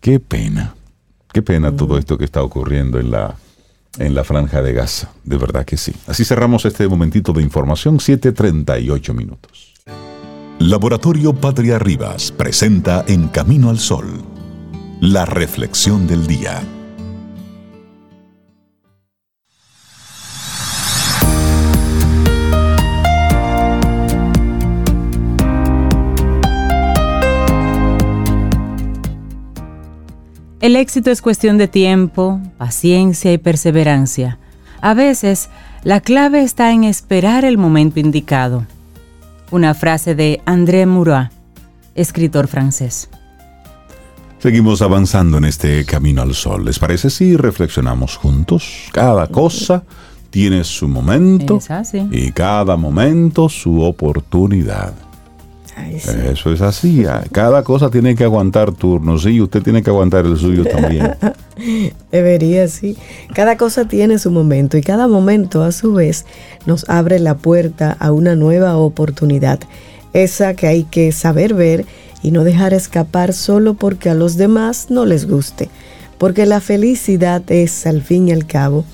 Qué 0.00 0.20
pena, 0.20 0.74
qué 1.32 1.42
pena 1.42 1.74
todo 1.74 1.98
esto 1.98 2.18
que 2.18 2.24
está 2.24 2.42
ocurriendo 2.42 3.00
en 3.00 3.10
la, 3.10 3.36
en 3.98 4.14
la 4.14 4.22
franja 4.22 4.62
de 4.62 4.74
Gaza, 4.74 5.10
de 5.24 5.38
verdad 5.38 5.64
que 5.64 5.76
sí. 5.76 5.92
Así 6.06 6.24
cerramos 6.24 6.64
este 6.66 6.86
momentito 6.86 7.32
de 7.32 7.42
información, 7.42 7.98
7.38 7.98 9.14
minutos. 9.14 9.63
Laboratorio 10.60 11.34
Patria 11.34 11.80
Rivas 11.80 12.30
presenta 12.30 13.04
En 13.08 13.26
Camino 13.26 13.70
al 13.70 13.78
Sol, 13.80 14.22
la 15.00 15.26
reflexión 15.26 16.06
del 16.06 16.28
día. 16.28 16.62
El 30.60 30.76
éxito 30.76 31.10
es 31.10 31.20
cuestión 31.20 31.58
de 31.58 31.66
tiempo, 31.66 32.40
paciencia 32.56 33.32
y 33.32 33.38
perseverancia. 33.38 34.38
A 34.80 34.94
veces, 34.94 35.50
la 35.82 36.00
clave 36.00 36.42
está 36.42 36.70
en 36.70 36.84
esperar 36.84 37.44
el 37.44 37.58
momento 37.58 37.98
indicado 37.98 38.64
una 39.50 39.74
frase 39.74 40.14
de 40.14 40.40
André 40.44 40.86
Murat, 40.86 41.32
escritor 41.94 42.48
francés. 42.48 43.08
Seguimos 44.38 44.82
avanzando 44.82 45.38
en 45.38 45.46
este 45.46 45.84
camino 45.86 46.20
al 46.20 46.34
sol. 46.34 46.64
¿Les 46.64 46.78
parece 46.78 47.08
si 47.08 47.36
reflexionamos 47.36 48.16
juntos? 48.16 48.88
Cada 48.92 49.26
cosa 49.28 49.84
tiene 50.28 50.64
su 50.64 50.88
momento 50.88 51.60
y 52.10 52.32
cada 52.32 52.76
momento 52.76 53.48
su 53.48 53.82
oportunidad. 53.82 54.92
Eso 55.76 56.52
es 56.52 56.60
así. 56.60 57.04
Ah, 57.04 57.24
cada 57.30 57.62
cosa 57.62 57.90
tiene 57.90 58.14
que 58.14 58.24
aguantar 58.24 58.72
turnos 58.72 59.26
y 59.26 59.40
usted 59.40 59.62
tiene 59.62 59.82
que 59.82 59.90
aguantar 59.90 60.24
el 60.24 60.36
suyo 60.36 60.64
también. 60.64 61.14
Debería, 62.12 62.68
sí. 62.68 62.96
Cada 63.34 63.56
cosa 63.56 63.86
tiene 63.86 64.18
su 64.18 64.30
momento 64.30 64.76
y 64.76 64.82
cada 64.82 65.08
momento 65.08 65.62
a 65.62 65.72
su 65.72 65.92
vez 65.92 66.26
nos 66.66 66.88
abre 66.88 67.18
la 67.18 67.36
puerta 67.36 67.96
a 67.98 68.12
una 68.12 68.36
nueva 68.36 68.76
oportunidad. 68.76 69.60
Esa 70.12 70.54
que 70.54 70.66
hay 70.66 70.84
que 70.84 71.10
saber 71.12 71.54
ver 71.54 71.84
y 72.22 72.30
no 72.30 72.44
dejar 72.44 72.72
escapar 72.72 73.32
solo 73.32 73.74
porque 73.74 74.10
a 74.10 74.14
los 74.14 74.36
demás 74.36 74.86
no 74.90 75.04
les 75.04 75.28
guste. 75.28 75.68
Porque 76.18 76.46
la 76.46 76.60
felicidad 76.60 77.42
es, 77.50 77.86
al 77.86 78.02
fin 78.02 78.28
y 78.28 78.32
al 78.32 78.46
cabo, 78.46 78.84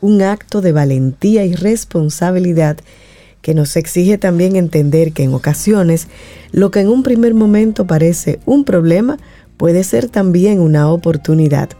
un 0.00 0.22
acto 0.22 0.60
de 0.60 0.72
valentía 0.72 1.44
y 1.44 1.54
responsabilidad 1.54 2.78
que 3.48 3.54
nos 3.54 3.76
exige 3.76 4.18
también 4.18 4.56
entender 4.56 5.12
que 5.12 5.22
en 5.22 5.32
ocasiones 5.32 6.08
lo 6.52 6.70
que 6.70 6.80
en 6.80 6.88
un 6.88 7.02
primer 7.02 7.32
momento 7.32 7.86
parece 7.86 8.40
un 8.44 8.62
problema 8.62 9.16
puede 9.56 9.84
ser 9.84 10.10
también 10.10 10.60
una 10.60 10.92
oportunidad. 10.92 11.70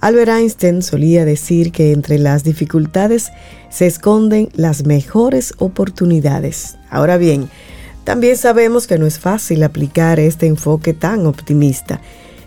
Albert 0.00 0.30
Einstein 0.30 0.80
solía 0.80 1.24
decir 1.24 1.72
que 1.72 1.90
entre 1.90 2.20
las 2.20 2.44
dificultades 2.44 3.32
se 3.68 3.88
esconden 3.88 4.50
las 4.54 4.86
mejores 4.86 5.54
oportunidades. 5.58 6.76
Ahora 6.88 7.18
bien, 7.18 7.48
también 8.04 8.36
sabemos 8.36 8.86
que 8.86 8.96
no 8.96 9.06
es 9.06 9.18
fácil 9.18 9.64
aplicar 9.64 10.20
este 10.20 10.46
enfoque 10.46 10.94
tan 10.94 11.26
optimista. 11.26 12.00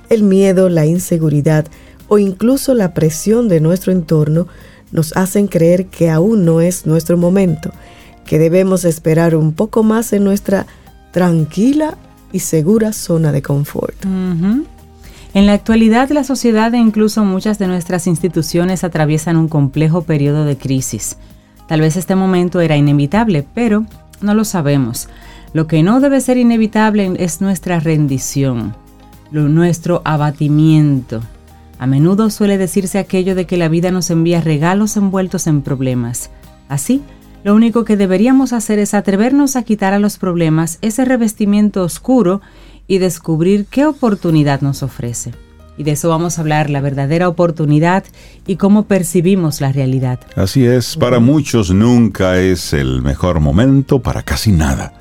El 0.08 0.24
miedo, 0.24 0.70
la 0.70 0.86
inseguridad 0.86 1.66
o 2.08 2.20
incluso 2.20 2.74
la 2.74 2.94
presión 2.94 3.50
de 3.50 3.60
nuestro 3.60 3.92
entorno 3.92 4.48
nos 4.94 5.12
hacen 5.18 5.48
creer 5.48 5.88
que 5.88 6.10
aún 6.10 6.46
no 6.46 6.62
es 6.62 6.86
nuestro 6.86 7.18
momento 7.18 7.74
que 8.26 8.40
debemos 8.40 8.86
esperar 8.86 9.36
un 9.36 9.54
poco 9.54 9.84
más 9.84 10.12
en 10.14 10.24
nuestra 10.24 10.66
tranquila 11.12 11.98
y 12.32 12.40
segura 12.40 12.92
zona 12.92 13.32
de 13.32 13.42
confort. 13.42 13.96
En 15.34 15.46
la 15.46 15.54
actualidad 15.54 16.10
la 16.10 16.24
sociedad 16.24 16.74
e 16.74 16.78
incluso 16.78 17.24
muchas 17.24 17.60
de 17.60 17.68
nuestras 17.68 18.08
instituciones 18.08 18.84
atraviesan 18.84 19.38
un 19.38 19.48
complejo 19.48 20.02
periodo 20.02 20.46
de 20.46 20.58
crisis. 20.58 21.18
Tal 21.68 21.82
vez 21.82 21.98
este 21.98 22.16
momento 22.16 22.62
era 22.62 22.78
inevitable, 22.78 23.46
pero 23.54 23.86
no 24.22 24.34
lo 24.34 24.46
sabemos. 24.46 25.10
Lo 25.54 25.68
que 25.68 25.84
no 25.84 26.00
debe 26.00 26.22
ser 26.22 26.38
inevitable 26.38 27.14
es 27.18 27.42
nuestra 27.42 27.80
rendición, 27.80 28.76
nuestro 29.32 30.02
abatimiento. 30.04 31.22
A 31.80 31.88
menudo 31.88 32.30
suele 32.30 32.58
decirse 32.58 33.00
aquello 33.00 33.36
de 33.36 33.46
que 33.46 33.58
la 33.58 33.68
vida 33.68 33.92
nos 33.92 34.10
envía 34.10 34.42
regalos 34.42 34.96
envueltos 34.98 35.48
en 35.48 35.62
problemas. 35.62 36.30
Así, 36.70 37.02
lo 37.46 37.54
único 37.54 37.86
que 37.86 37.96
deberíamos 37.96 38.54
hacer 38.54 38.80
es 38.80 38.96
atrevernos 38.96 39.56
a 39.56 39.62
quitar 39.62 39.94
a 39.94 40.00
los 40.00 40.18
problemas 40.18 40.80
ese 40.82 41.06
revestimiento 41.06 41.84
oscuro 41.84 42.42
y 42.88 42.98
descubrir 42.98 43.68
qué 43.68 43.86
oportunidad 43.86 44.62
nos 44.62 44.82
ofrece. 44.82 45.32
Y 45.78 45.84
de 45.84 45.92
eso 45.92 46.10
vamos 46.10 46.40
a 46.40 46.42
hablar, 46.42 46.72
la 46.72 46.82
verdadera 46.82 47.30
oportunidad 47.30 48.04
y 48.48 48.56
cómo 48.56 48.88
percibimos 48.88 49.62
la 49.62 49.72
realidad. 49.72 50.22
Así 50.36 50.66
es, 50.66 50.98
para 50.98 51.20
muchos 51.20 51.70
nunca 51.70 52.40
es 52.40 52.74
el 52.74 53.04
mejor 53.04 53.40
momento 53.42 54.02
para 54.02 54.24
casi 54.24 54.52
nada. 54.52 54.94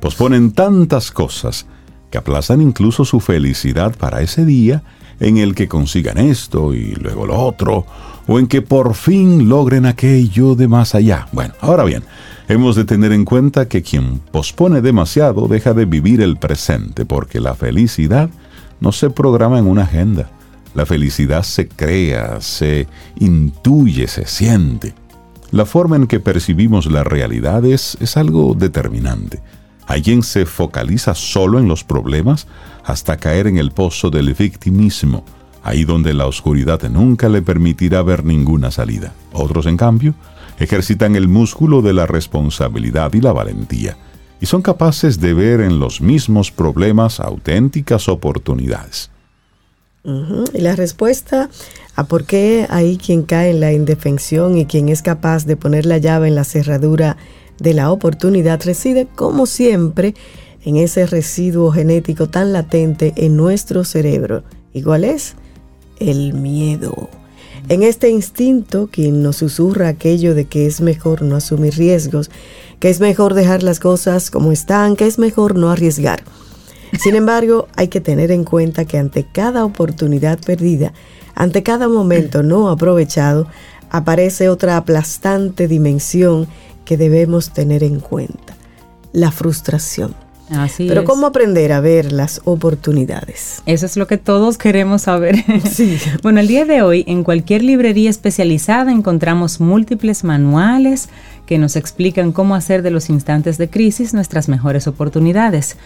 Posponen 0.00 0.52
tantas 0.52 1.10
cosas 1.10 1.66
que 2.10 2.16
aplazan 2.16 2.62
incluso 2.62 3.04
su 3.04 3.20
felicidad 3.20 3.94
para 3.94 4.22
ese 4.22 4.46
día 4.46 4.82
en 5.20 5.36
el 5.36 5.54
que 5.54 5.68
consigan 5.68 6.16
esto 6.16 6.72
y 6.72 6.94
luego 6.94 7.26
lo 7.26 7.38
otro, 7.38 7.84
o 8.32 8.38
en 8.38 8.46
que 8.46 8.62
por 8.62 8.94
fin 8.94 9.48
logren 9.48 9.86
aquello 9.86 10.54
de 10.54 10.68
más 10.68 10.94
allá. 10.94 11.26
Bueno, 11.32 11.52
ahora 11.60 11.82
bien, 11.82 12.04
hemos 12.48 12.76
de 12.76 12.84
tener 12.84 13.10
en 13.10 13.24
cuenta 13.24 13.66
que 13.66 13.82
quien 13.82 14.20
pospone 14.20 14.82
demasiado 14.82 15.48
deja 15.48 15.74
de 15.74 15.84
vivir 15.84 16.20
el 16.20 16.36
presente, 16.36 17.04
porque 17.04 17.40
la 17.40 17.56
felicidad 17.56 18.30
no 18.78 18.92
se 18.92 19.10
programa 19.10 19.58
en 19.58 19.66
una 19.66 19.82
agenda. 19.82 20.30
La 20.76 20.86
felicidad 20.86 21.42
se 21.42 21.66
crea, 21.66 22.40
se 22.40 22.86
intuye, 23.18 24.06
se 24.06 24.24
siente. 24.28 24.94
La 25.50 25.66
forma 25.66 25.96
en 25.96 26.06
que 26.06 26.20
percibimos 26.20 26.86
la 26.86 27.02
realidad 27.02 27.64
es, 27.64 27.98
es 27.98 28.16
algo 28.16 28.54
determinante. 28.54 29.40
Hay 29.88 30.02
quien 30.02 30.22
se 30.22 30.46
focaliza 30.46 31.16
solo 31.16 31.58
en 31.58 31.66
los 31.66 31.82
problemas 31.82 32.46
hasta 32.84 33.16
caer 33.16 33.48
en 33.48 33.58
el 33.58 33.72
pozo 33.72 34.08
del 34.08 34.34
victimismo, 34.34 35.24
ahí 35.62 35.84
donde 35.84 36.14
la 36.14 36.26
oscuridad 36.26 36.82
nunca 36.90 37.28
le 37.28 37.42
permitirá 37.42 38.02
ver 38.02 38.24
ninguna 38.24 38.70
salida. 38.70 39.12
Otros, 39.32 39.66
en 39.66 39.76
cambio, 39.76 40.14
ejercitan 40.58 41.16
el 41.16 41.28
músculo 41.28 41.82
de 41.82 41.92
la 41.92 42.06
responsabilidad 42.06 43.12
y 43.14 43.20
la 43.20 43.32
valentía, 43.32 43.96
y 44.40 44.46
son 44.46 44.62
capaces 44.62 45.20
de 45.20 45.34
ver 45.34 45.60
en 45.60 45.78
los 45.78 46.00
mismos 46.00 46.50
problemas 46.50 47.20
auténticas 47.20 48.08
oportunidades. 48.08 49.10
Y 50.02 50.60
la 50.60 50.76
respuesta 50.76 51.50
a 51.94 52.04
por 52.04 52.24
qué 52.24 52.66
hay 52.70 52.96
quien 52.96 53.22
cae 53.22 53.50
en 53.50 53.60
la 53.60 53.72
indefensión 53.72 54.56
y 54.56 54.64
quien 54.64 54.88
es 54.88 55.02
capaz 55.02 55.44
de 55.44 55.56
poner 55.56 55.84
la 55.84 55.98
llave 55.98 56.28
en 56.28 56.34
la 56.34 56.44
cerradura 56.44 57.18
de 57.58 57.74
la 57.74 57.90
oportunidad 57.92 58.62
reside, 58.64 59.06
como 59.14 59.44
siempre, 59.44 60.14
en 60.64 60.76
ese 60.76 61.06
residuo 61.06 61.70
genético 61.70 62.28
tan 62.30 62.54
latente 62.54 63.12
en 63.16 63.36
nuestro 63.36 63.84
cerebro. 63.84 64.42
¿Igual 64.72 65.04
es? 65.04 65.34
El 66.00 66.34
miedo. 66.34 67.08
En 67.68 67.82
este 67.82 68.10
instinto, 68.10 68.88
quien 68.90 69.22
nos 69.22 69.36
susurra 69.36 69.88
aquello 69.88 70.34
de 70.34 70.46
que 70.46 70.66
es 70.66 70.80
mejor 70.80 71.22
no 71.22 71.36
asumir 71.36 71.74
riesgos, 71.74 72.30
que 72.80 72.88
es 72.88 73.00
mejor 73.00 73.34
dejar 73.34 73.62
las 73.62 73.78
cosas 73.78 74.30
como 74.30 74.50
están, 74.50 74.96
que 74.96 75.06
es 75.06 75.18
mejor 75.18 75.56
no 75.56 75.70
arriesgar. 75.70 76.24
Sin 76.98 77.14
embargo, 77.14 77.68
hay 77.76 77.88
que 77.88 78.00
tener 78.00 78.32
en 78.32 78.44
cuenta 78.44 78.84
que 78.84 78.98
ante 78.98 79.24
cada 79.24 79.64
oportunidad 79.64 80.40
perdida, 80.40 80.92
ante 81.34 81.62
cada 81.62 81.88
momento 81.88 82.42
no 82.42 82.68
aprovechado, 82.68 83.46
aparece 83.90 84.48
otra 84.48 84.76
aplastante 84.76 85.68
dimensión 85.68 86.48
que 86.84 86.96
debemos 86.96 87.52
tener 87.52 87.84
en 87.84 88.00
cuenta, 88.00 88.56
la 89.12 89.30
frustración. 89.30 90.14
Así 90.50 90.86
Pero 90.88 91.02
es. 91.02 91.06
¿cómo 91.06 91.26
aprender 91.26 91.72
a 91.72 91.80
ver 91.80 92.12
las 92.12 92.40
oportunidades? 92.44 93.62
Eso 93.66 93.86
es 93.86 93.96
lo 93.96 94.06
que 94.06 94.18
todos 94.18 94.58
queremos 94.58 95.02
saber. 95.02 95.36
Sí. 95.70 95.98
Bueno, 96.22 96.40
el 96.40 96.48
día 96.48 96.64
de 96.64 96.82
hoy 96.82 97.04
en 97.06 97.22
cualquier 97.22 97.62
librería 97.62 98.10
especializada 98.10 98.90
encontramos 98.90 99.60
múltiples 99.60 100.24
manuales 100.24 101.08
que 101.46 101.58
nos 101.58 101.76
explican 101.76 102.32
cómo 102.32 102.54
hacer 102.54 102.82
de 102.82 102.90
los 102.90 103.08
instantes 103.10 103.58
de 103.58 103.68
crisis 103.68 104.14
nuestras 104.14 104.48
mejores 104.48 104.86
oportunidades. 104.86 105.76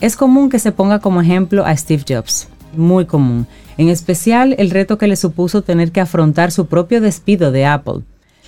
Es 0.00 0.16
común 0.16 0.50
que 0.50 0.58
se 0.58 0.72
ponga 0.72 0.98
como 0.98 1.20
ejemplo 1.20 1.64
a 1.64 1.76
Steve 1.76 2.04
Jobs, 2.08 2.48
muy 2.76 3.06
común, 3.06 3.46
en 3.76 3.88
especial 3.88 4.54
el 4.58 4.70
reto 4.70 4.98
que 4.98 5.08
le 5.08 5.16
supuso 5.16 5.62
tener 5.62 5.92
que 5.92 6.00
afrontar 6.00 6.50
su 6.50 6.66
propio 6.66 7.00
despido 7.00 7.52
de 7.52 7.66
Apple. 7.66 8.00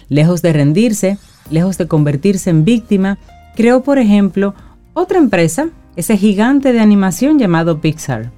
Lejos 0.09 0.43
de 0.43 0.53
rendirse, 0.53 1.19
lejos 1.51 1.79
de 1.79 1.87
convertirse 1.87 2.51
en 2.51 2.65
víctima, 2.65 3.19
creó, 3.55 3.83
por 3.83 3.99
ejemplo, 3.99 4.55
otra 4.97 5.19
empresa, 5.19 5.69
ese 5.95 6.17
gigante 6.17 6.73
de 6.73 6.81
animación 6.81 7.39
llamado 7.39 7.83
Pixar. 7.83 8.33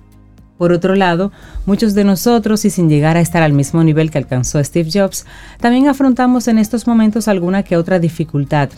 Por 0.58 0.72
otro 0.72 0.96
lado, 0.96 1.30
muchos 1.66 1.94
de 1.94 2.02
nosotros, 2.02 2.64
y 2.64 2.70
sin 2.70 2.88
llegar 2.88 3.16
a 3.16 3.20
estar 3.20 3.44
al 3.44 3.52
mismo 3.52 3.84
nivel 3.84 4.10
que 4.10 4.18
alcanzó 4.18 4.62
Steve 4.64 4.90
Jobs, 4.92 5.24
también 5.60 5.86
afrontamos 5.86 6.48
en 6.48 6.58
estos 6.58 6.88
momentos 6.88 7.28
alguna 7.28 7.62
que 7.62 7.76
otra 7.76 8.00
dificultad. 8.00 8.70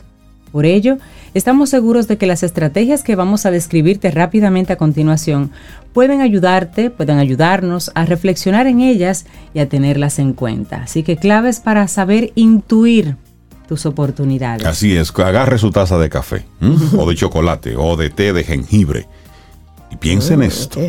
Por 0.53 0.67
ello, 0.67 0.99
estamos 1.33 1.71
seguros 1.71 2.07
de 2.07 2.19
que 2.19 2.27
las 2.27 2.43
estrategias 2.43 3.03
que 3.03 3.17
vamos 3.17 3.47
a 3.47 3.51
describirte 3.51 4.11
rápidamente 4.11 4.75
a 4.75 4.77
continuación 4.77 5.51
pueden 5.95 6.21
ayudarte, 6.21 6.91
pueden 6.91 7.17
ayudarnos 7.17 7.93
a 7.95 8.05
reflexionar 8.05 8.67
en 8.67 8.83
ellas 8.83 9.25
y 9.55 9.61
a 9.61 9.71
tenerlas 9.71 10.19
en 10.19 10.35
cuenta. 10.35 10.83
Así 10.83 11.03
que 11.03 11.17
claves 11.17 11.61
para 11.61 11.89
saber 11.89 12.33
intuir 12.35 13.17
tus 13.71 13.87
oportunidades. 13.87 14.67
Así 14.67 14.97
es, 14.97 15.13
agarre 15.17 15.57
su 15.57 15.71
taza 15.71 15.97
de 15.97 16.11
café, 16.11 16.45
o 16.99 17.09
de 17.09 17.15
chocolate, 17.15 17.77
o 17.77 17.97
de 17.97 18.11
té 18.11 18.33
de 18.33 18.43
jengibre. 18.43 19.07
Y 19.93 19.97
piense 19.97 20.35
en 20.35 20.41
Mm, 20.41 20.43
esto. 20.43 20.81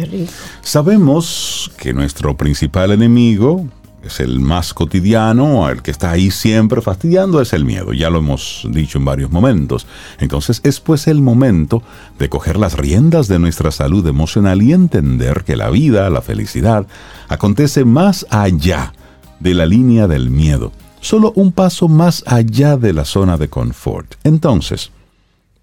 Sabemos 0.64 1.72
que 1.78 1.94
nuestro 1.94 2.36
principal 2.36 2.92
enemigo 2.92 3.68
es 4.04 4.20
el 4.20 4.40
más 4.40 4.74
cotidiano, 4.74 5.70
el 5.70 5.84
que 5.84 5.92
está 5.92 6.10
ahí 6.10 6.32
siempre 6.32 6.82
fastidiando, 6.82 7.40
es 7.40 7.54
el 7.54 7.66
miedo. 7.66 7.94
Ya 7.94 8.10
lo 8.10 8.18
hemos 8.18 8.68
dicho 8.72 8.98
en 8.98 9.06
varios 9.06 9.30
momentos. 9.30 9.86
Entonces 10.20 10.60
es 10.64 10.80
pues 10.80 11.06
el 11.06 11.22
momento 11.22 11.84
de 12.18 12.30
coger 12.30 12.58
las 12.58 12.74
riendas 12.78 13.28
de 13.28 13.38
nuestra 13.38 13.70
salud 13.70 14.08
emocional 14.08 14.64
y 14.64 14.74
entender 14.74 15.44
que 15.44 15.56
la 15.56 15.70
vida, 15.70 16.10
la 16.10 16.24
felicidad, 16.24 16.88
acontece 17.30 17.86
más 17.86 18.26
allá 18.32 18.92
de 19.40 19.54
la 19.54 19.68
línea 19.68 20.08
del 20.08 20.32
miedo. 20.32 20.72
Solo 21.02 21.34
un 21.36 21.52
paso 21.52 21.88
más 21.88 22.24
allá 22.28 22.78
de 22.78 22.94
la 22.94 23.06
zona 23.06 23.38
de 23.38 23.50
confort. 23.50 24.16
Entonces, 24.24 24.92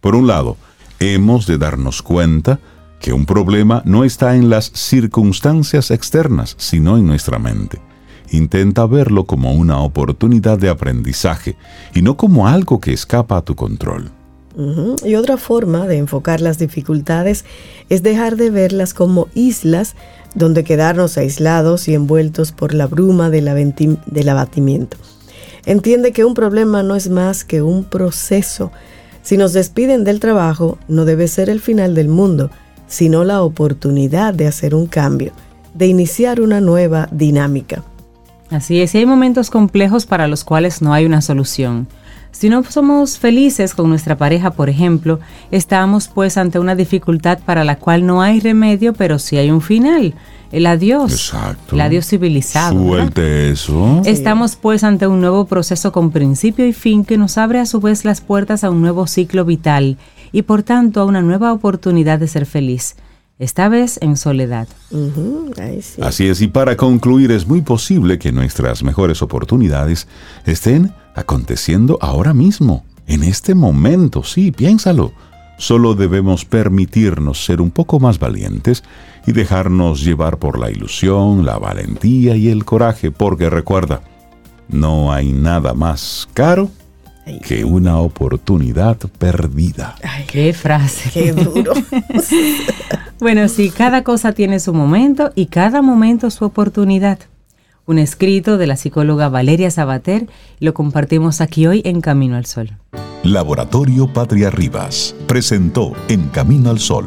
por 0.01 0.15
un 0.15 0.27
lado, 0.27 0.57
hemos 0.99 1.47
de 1.47 1.59
darnos 1.59 2.03
cuenta 2.03 2.59
que 3.01 3.13
un 3.13 3.25
problema 3.25 3.83
no 3.85 4.05
está 4.05 4.35
en 4.35 4.51
las 4.51 4.73
circunstancias 4.75 5.93
externas, 5.93 6.55
sino 6.59 6.99
en 6.99 7.07
nuestra 7.07 7.39
mente. 7.39 7.81
Intenta 8.31 8.85
verlo 8.87 9.25
como 9.25 9.53
una 9.53 9.79
oportunidad 9.79 10.59
de 10.59 10.69
aprendizaje 10.69 11.57
y 11.95 12.03
no 12.03 12.17
como 12.17 12.49
algo 12.49 12.81
que 12.81 12.93
escapa 12.93 13.37
a 13.37 13.43
tu 13.43 13.55
control. 13.55 14.11
Y 15.05 15.15
otra 15.15 15.37
forma 15.37 15.87
de 15.87 15.99
enfocar 15.99 16.41
las 16.41 16.59
dificultades 16.59 17.45
es 17.89 18.03
dejar 18.03 18.37
de 18.37 18.51
verlas 18.51 18.93
como 18.93 19.29
islas 19.35 19.95
donde 20.35 20.65
quedarnos 20.65 21.17
aislados 21.17 21.87
y 21.87 21.95
envueltos 21.95 22.51
por 22.51 22.75
la 22.75 22.89
bruma 22.89 23.31
del 23.31 23.49
abatimiento. 24.29 24.97
Entiende 25.69 26.13
que 26.13 26.25
un 26.25 26.33
problema 26.33 26.83
no 26.83 26.97
es 26.97 27.11
más 27.11 27.45
que 27.45 27.61
un 27.61 27.85
proceso. 27.85 28.73
Si 29.21 29.37
nos 29.37 29.53
despiden 29.53 30.03
del 30.03 30.19
trabajo, 30.19 30.79
no 30.89 31.05
debe 31.05 31.29
ser 31.29 31.51
el 31.51 31.61
final 31.61 31.95
del 31.95 32.09
mundo, 32.09 32.51
sino 32.87 33.23
la 33.23 33.43
oportunidad 33.43 34.33
de 34.33 34.47
hacer 34.47 34.75
un 34.75 34.87
cambio, 34.87 35.33
de 35.75 35.87
iniciar 35.87 36.41
una 36.41 36.63
nueva 36.63 37.11
dinámica. 37.13 37.85
Así 38.49 38.81
es, 38.81 38.95
y 38.95 38.99
hay 38.99 39.05
momentos 39.05 39.51
complejos 39.51 40.07
para 40.07 40.27
los 40.27 40.43
cuales 40.43 40.81
no 40.81 40.95
hay 40.95 41.05
una 41.05 41.21
solución. 41.21 41.87
Si 42.31 42.49
no 42.49 42.65
somos 42.65 43.19
felices 43.19 43.75
con 43.75 43.91
nuestra 43.91 44.17
pareja, 44.17 44.53
por 44.53 44.71
ejemplo, 44.71 45.21
estamos 45.51 46.09
pues 46.09 46.39
ante 46.39 46.59
una 46.59 46.77
dificultad 46.77 47.41
para 47.45 47.63
la 47.65 47.77
cual 47.77 48.07
no 48.07 48.23
hay 48.23 48.41
remedio, 48.41 48.95
pero 48.95 49.19
sí 49.19 49.37
hay 49.37 49.51
un 49.51 49.61
final, 49.61 50.15
el 50.53 50.67
adiós. 50.67 51.13
Exacto. 51.13 51.75
El 51.75 51.81
adiós 51.81 52.07
civilizado. 52.07 52.75
¿verdad? 52.77 53.05
Suelte 53.05 53.51
eso. 53.51 54.03
Estamos 54.05 54.57
pues 54.57 54.85
ante 54.85 55.07
un 55.07 55.21
nuevo 55.21 55.47
proceso 55.47 55.93
con 55.93 56.11
principio 56.11 56.67
y 56.67 56.73
fin 56.73 57.05
que 57.05 57.19
nos 57.19 57.39
abre 57.39 57.61
a 57.61 57.67
su 57.67 57.81
vez 57.81 58.05
las 58.05 58.21
puertas 58.21 58.65
a 58.65 58.71
un 58.71 58.81
nuevo 58.81 59.07
ciclo 59.07 59.45
vital 59.45 59.99
y 60.33 60.43
por 60.43 60.63
tanto 60.63 61.01
a 61.01 61.05
una 61.05 61.23
nueva 61.23 61.53
oportunidad 61.53 62.19
de 62.19 62.29
ser 62.29 62.47
feliz, 62.47 62.97
esta 63.39 63.69
vez 63.69 63.99
en 64.03 64.17
soledad. 64.17 64.69
Ujú, 64.91 65.53
ahí 65.61 65.81
sí. 65.83 66.03
Así 66.03 66.27
es, 66.27 66.41
y 66.41 66.49
para 66.49 66.77
concluir, 66.77 67.31
es 67.31 67.47
muy 67.47 67.63
posible 67.63 68.19
que 68.19 68.33
nuestras 68.33 68.83
mejores 68.83 69.23
oportunidades 69.23 70.09
estén 70.45 70.93
aconteciendo 71.15 71.99
ahora 72.01 72.35
mismo, 72.35 72.85
en 73.07 73.23
este 73.23 73.55
momento, 73.55 74.23
sí, 74.23 74.53
piénsalo. 74.53 75.13
Solo 75.57 75.95
debemos 75.95 76.45
permitirnos 76.45 77.45
ser 77.45 77.61
un 77.61 77.71
poco 77.71 77.99
más 77.99 78.19
valientes 78.19 78.85
y 79.29 79.33
dejarnos 79.33 80.03
llevar 80.03 80.39
por 80.39 80.59
la 80.59 80.71
ilusión, 80.71 81.45
la 81.45 81.59
valentía 81.59 82.35
y 82.35 82.49
el 82.49 82.65
coraje, 82.65 83.11
porque 83.11 83.51
recuerda, 83.51 84.01
no 84.69 85.13
hay 85.13 85.33
nada 85.33 85.75
más 85.75 86.27
caro 86.33 86.71
que 87.47 87.63
una 87.63 87.99
oportunidad 87.99 88.97
perdida. 89.19 89.97
Ay, 90.03 90.25
¡Qué 90.27 90.55
frase! 90.55 91.11
qué 91.13 91.33
duro. 91.33 91.73
Bueno, 93.21 93.49
sí, 93.49 93.71
cada 93.71 94.05
cosa 94.05 94.33
tiene 94.33 94.61
su 94.61 94.73
momento 94.73 95.33
y 95.35 95.47
cada 95.47 95.83
momento 95.83 96.31
su 96.31 96.45
oportunidad. 96.45 97.19
Un 97.85 97.99
escrito 97.99 98.59
de 98.59 98.69
la 98.69 98.77
psicóloga 98.77 99.29
Valeria 99.29 99.73
Sabater 99.73 100.29
lo 100.61 100.73
compartimos 100.73 101.41
aquí 101.41 101.67
hoy 101.67 101.83
en 101.85 102.01
Camino 102.01 102.37
al 102.37 102.47
Sol. 102.47 102.77
Laboratorio 103.25 104.07
Patria 104.13 104.51
Rivas 104.51 105.17
presentó 105.27 105.95
En 106.07 106.29
Camino 106.29 106.71
al 106.71 106.79
Sol, 106.79 107.07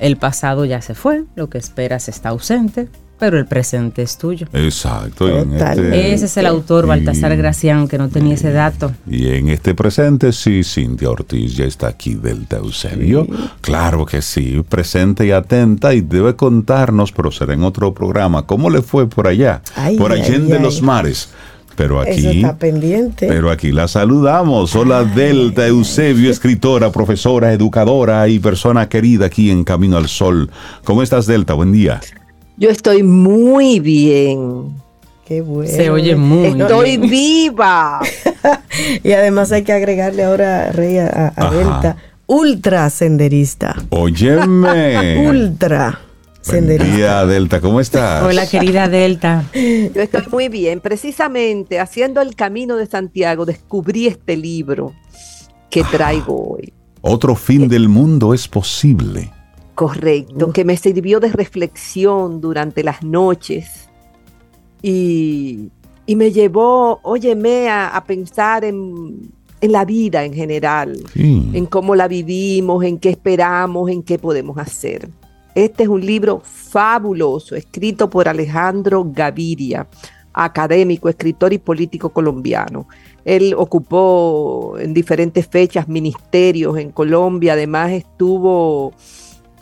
El 0.00 0.16
pasado 0.16 0.64
ya 0.64 0.82
se 0.82 0.94
fue, 0.94 1.24
lo 1.36 1.48
que 1.48 1.58
esperas 1.58 2.08
está 2.08 2.30
ausente, 2.30 2.88
pero 3.18 3.38
el 3.38 3.46
presente 3.46 4.02
es 4.02 4.18
tuyo. 4.18 4.46
Exacto. 4.52 5.28
y 5.28 5.32
en 5.32 5.52
Totalmente. 5.52 6.12
Ese 6.14 6.26
es 6.26 6.36
el 6.36 6.46
autor, 6.46 6.86
Baltasar 6.86 7.32
y- 7.32 7.36
Gracián, 7.36 7.88
que 7.88 7.98
no 7.98 8.08
tenía 8.08 8.34
ese 8.34 8.52
dato. 8.52 8.92
Y 9.08 9.28
en 9.28 9.48
este 9.48 9.74
presente, 9.74 10.32
sí, 10.32 10.62
Cintia 10.64 11.10
Ortiz 11.10 11.56
ya 11.56 11.64
está 11.64 11.88
aquí 11.88 12.14
del 12.14 12.46
Eusebio. 12.50 13.26
Claro 13.60 14.04
que 14.06 14.20
sí, 14.22 14.62
presente 14.68 15.26
y 15.26 15.30
atenta 15.30 15.94
y 15.94 16.00
debe 16.02 16.36
contarnos, 16.36 17.12
pero 17.12 17.30
será 17.30 17.54
en 17.54 17.62
otro 17.64 17.94
programa, 17.94 18.46
cómo 18.46 18.68
le 18.70 18.82
fue 18.82 19.08
por 19.08 19.26
allá, 19.28 19.62
Ay, 19.74 19.96
por 19.96 20.12
Allende 20.12 20.56
ay. 20.56 20.62
los 20.62 20.82
Mares. 20.82 21.30
Pero 21.74 22.02
Eso 22.02 22.10
aquí, 22.28 22.38
está 22.40 22.56
pendiente. 22.56 23.26
pero 23.28 23.50
aquí 23.50 23.70
la 23.70 23.86
saludamos. 23.86 24.74
Hola 24.74 25.04
Delta 25.04 25.66
Eusebio, 25.66 26.30
escritora, 26.30 26.90
profesora, 26.90 27.52
educadora 27.52 28.26
y 28.28 28.38
persona 28.38 28.88
querida 28.88 29.26
aquí 29.26 29.50
en 29.50 29.62
Camino 29.62 29.98
al 29.98 30.08
Sol. 30.08 30.50
¿Cómo 30.84 31.02
estás, 31.02 31.26
Delta? 31.26 31.52
Buen 31.52 31.72
día. 31.72 32.00
Yo 32.56 32.70
estoy 32.70 33.02
muy 33.02 33.80
bien. 33.80 34.74
Qué 35.26 35.40
bueno. 35.42 35.70
Se 35.70 35.90
oye 35.90 36.16
muy 36.16 36.60
Estoy 36.60 36.96
bien. 36.96 37.10
viva. 37.10 38.00
Y 39.02 39.12
además 39.12 39.52
hay 39.52 39.62
que 39.64 39.72
agregarle 39.72 40.24
ahora, 40.24 40.70
Rey, 40.72 40.98
a. 40.98 41.32
Delta, 41.52 41.96
ultra 42.26 42.88
senderista. 42.90 43.76
Óyeme. 43.90 45.26
Ultra 45.28 46.00
Buen 46.48 46.78
día, 46.78 47.26
Delta, 47.26 47.60
¿cómo 47.60 47.80
estás? 47.80 48.22
Hola, 48.22 48.46
querida 48.46 48.88
Delta. 48.88 49.44
Yo 49.52 50.00
estoy 50.00 50.22
muy 50.30 50.48
bien. 50.48 50.80
Precisamente 50.80 51.80
haciendo 51.80 52.20
el 52.20 52.36
camino 52.36 52.76
de 52.76 52.86
Santiago 52.86 53.44
descubrí 53.44 54.06
este 54.06 54.36
libro 54.36 54.94
que 55.68 55.82
traigo 55.82 56.52
hoy. 56.52 56.72
Otro 57.00 57.34
fin 57.34 57.66
del 57.66 57.88
mundo 57.88 58.32
es 58.32 58.46
posible. 58.46 59.32
Correcto, 59.76 60.52
que 60.52 60.64
me 60.64 60.76
sirvió 60.76 61.20
de 61.20 61.28
reflexión 61.30 62.40
durante 62.40 62.82
las 62.82 63.02
noches 63.04 63.88
y, 64.82 65.68
y 66.06 66.16
me 66.16 66.32
llevó, 66.32 66.98
óyeme, 67.02 67.68
a, 67.68 67.88
a 67.94 68.04
pensar 68.04 68.64
en, 68.64 69.30
en 69.60 69.72
la 69.72 69.84
vida 69.84 70.24
en 70.24 70.32
general, 70.32 70.96
Sí. 71.12 71.50
en 71.52 71.66
cómo 71.66 71.94
la 71.94 72.08
vivimos, 72.08 72.84
en 72.84 72.98
qué 72.98 73.10
esperamos, 73.10 73.90
en 73.90 74.02
qué 74.02 74.18
podemos 74.18 74.56
hacer. 74.58 75.08
Este 75.54 75.82
es 75.84 75.88
un 75.88 76.04
libro 76.04 76.40
fabuloso, 76.42 77.54
escrito 77.54 78.08
por 78.10 78.28
Alejandro 78.28 79.06
Gaviria, 79.06 79.86
académico, 80.32 81.08
escritor 81.08 81.52
y 81.52 81.58
político 81.58 82.10
colombiano. 82.10 82.88
Él 83.26 83.54
ocupó 83.56 84.76
en 84.78 84.94
diferentes 84.94 85.46
fechas 85.46 85.86
ministerios 85.88 86.78
en 86.78 86.92
Colombia, 86.92 87.54
además 87.54 87.92
estuvo 87.92 88.92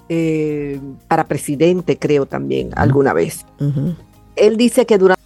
eh, 0.09 0.81
para 1.09 1.25
presidente, 1.27 1.99
creo 1.99 2.27
también, 2.27 2.71
alguna 2.77 3.13
vez. 3.13 3.45
Él 4.37 4.57
dice 4.57 4.87
que 4.87 4.99
durante 4.99 5.23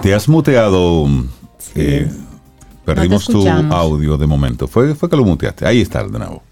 Te 0.00 0.14
has 0.14 0.28
muteado. 0.28 1.06
eh, 1.74 2.08
perdimos 2.84 3.26
tu 3.26 3.46
audio 3.48 4.16
de 4.16 4.26
momento. 4.26 4.68
Fue, 4.68 4.94
fue 4.94 5.08
que 5.08 5.16
lo 5.16 5.24
muteaste. 5.24 5.66
Ahí 5.66 5.80
está, 5.80 6.02
de 6.04 6.18
nuevo. 6.18 6.42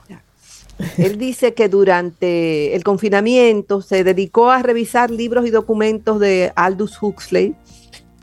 Él 0.97 1.19
dice 1.19 1.53
que 1.55 1.69
durante 1.69 2.75
el 2.75 2.83
confinamiento 2.85 3.83
se 3.83 4.03
dedicó 4.03 4.51
a 4.51 4.63
revisar 4.63 5.11
libros 5.11 5.47
y 5.47 5.51
documentos 5.51 6.19
de 6.21 6.53
Aldous 6.57 6.97
Huxley 7.03 7.55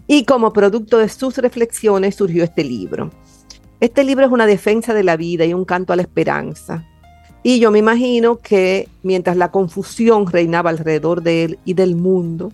y 0.08 0.24
como 0.26 0.54
producto 0.54 0.98
de 0.98 1.10
sus 1.10 1.38
reflexiones 1.38 2.16
surgió 2.16 2.44
este 2.44 2.64
libro. 2.64 3.12
Este 3.80 4.04
libro 4.04 4.26
es 4.26 4.32
una 4.32 4.48
defensa 4.48 4.94
de 4.94 5.04
la 5.04 5.18
vida 5.18 5.46
y 5.46 5.54
un 5.54 5.66
canto 5.66 5.94
a 5.94 5.96
la 5.96 6.02
esperanza. 6.02 6.84
Y 7.48 7.60
yo 7.60 7.72
me 7.72 7.80
imagino 7.80 8.40
que 8.40 8.90
mientras 9.04 9.38
la 9.38 9.52
confusión 9.52 10.28
reinaba 10.28 10.70
alrededor 10.70 11.24
de 11.24 11.46
él 11.46 11.60
y 11.64 11.76
del 11.76 11.96
mundo, 11.96 12.52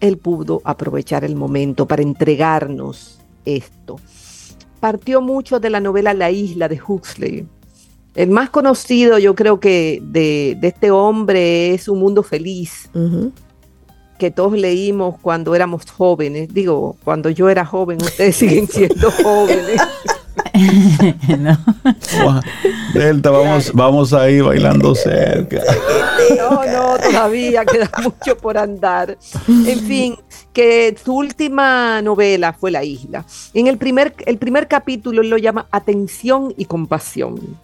él 0.00 0.16
pudo 0.16 0.62
aprovechar 0.64 1.26
el 1.26 1.36
momento 1.36 1.84
para 1.84 2.00
entregarnos 2.00 3.20
esto. 3.44 4.00
Partió 4.80 5.20
mucho 5.20 5.60
de 5.60 5.68
la 5.68 5.78
novela 5.78 6.14
La 6.14 6.30
isla 6.30 6.68
de 6.68 6.80
Huxley, 6.80 7.46
el 8.14 8.30
más 8.30 8.48
conocido, 8.48 9.18
yo 9.18 9.34
creo 9.34 9.60
que 9.60 10.00
de, 10.02 10.56
de 10.58 10.68
este 10.68 10.90
hombre 10.90 11.74
es 11.74 11.86
Un 11.86 11.98
Mundo 11.98 12.22
Feliz, 12.22 12.88
que 14.18 14.30
todos 14.30 14.54
leímos 14.54 15.16
cuando 15.20 15.54
éramos 15.54 15.84
jóvenes. 15.90 16.48
Digo, 16.50 16.96
cuando 17.04 17.28
yo 17.28 17.50
era 17.50 17.66
joven, 17.66 18.00
ustedes 18.00 18.36
siguen 18.38 18.68
siendo 18.68 19.10
jóvenes. 19.10 19.82
No. 21.38 22.40
Delta, 22.94 23.30
vamos, 23.30 23.72
vamos 23.72 24.12
ahí 24.12 24.40
bailando 24.40 24.94
cerca. 24.94 25.60
No, 26.36 26.64
no, 26.64 26.96
todavía 26.98 27.64
queda 27.64 27.90
mucho 28.02 28.36
por 28.36 28.56
andar. 28.56 29.18
En 29.48 29.80
fin, 29.80 30.16
que 30.52 30.96
su 31.02 31.14
última 31.14 32.00
novela 32.02 32.52
fue 32.52 32.70
La 32.70 32.84
Isla. 32.84 33.24
En 33.52 33.66
el 33.66 33.78
primer, 33.78 34.14
el 34.26 34.38
primer 34.38 34.68
capítulo 34.68 35.22
lo 35.22 35.36
llama 35.38 35.66
Atención 35.70 36.54
y 36.56 36.66
Compasión. 36.66 37.58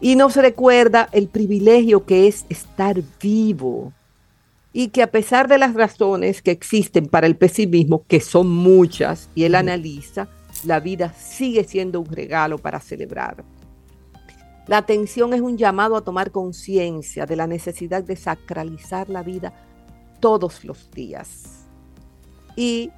Y 0.00 0.16
nos 0.16 0.36
recuerda 0.36 1.08
el 1.12 1.28
privilegio 1.28 2.04
que 2.04 2.26
es 2.26 2.44
estar 2.48 2.96
vivo. 3.20 3.92
Y 4.72 4.88
que 4.88 5.02
a 5.02 5.06
pesar 5.06 5.48
de 5.48 5.56
las 5.58 5.74
razones 5.74 6.42
que 6.42 6.50
existen 6.50 7.06
para 7.06 7.26
el 7.26 7.36
pesimismo, 7.36 8.04
que 8.06 8.20
son 8.20 8.48
muchas, 8.48 9.30
y 9.34 9.44
él 9.44 9.54
analiza, 9.54 10.28
la 10.64 10.80
vida 10.80 11.12
sigue 11.12 11.64
siendo 11.64 12.00
un 12.00 12.06
regalo 12.06 12.58
para 12.58 12.80
celebrar. 12.80 13.44
La 14.66 14.78
atención 14.78 15.32
es 15.32 15.40
un 15.40 15.56
llamado 15.56 15.96
a 15.96 16.00
tomar 16.02 16.32
conciencia 16.32 17.24
de 17.26 17.36
la 17.36 17.46
necesidad 17.46 18.02
de 18.02 18.16
sacralizar 18.16 19.08
la 19.08 19.22
vida 19.22 19.52
todos 20.18 20.64
los 20.64 20.90
días. 20.90 21.66
Y 22.56 22.90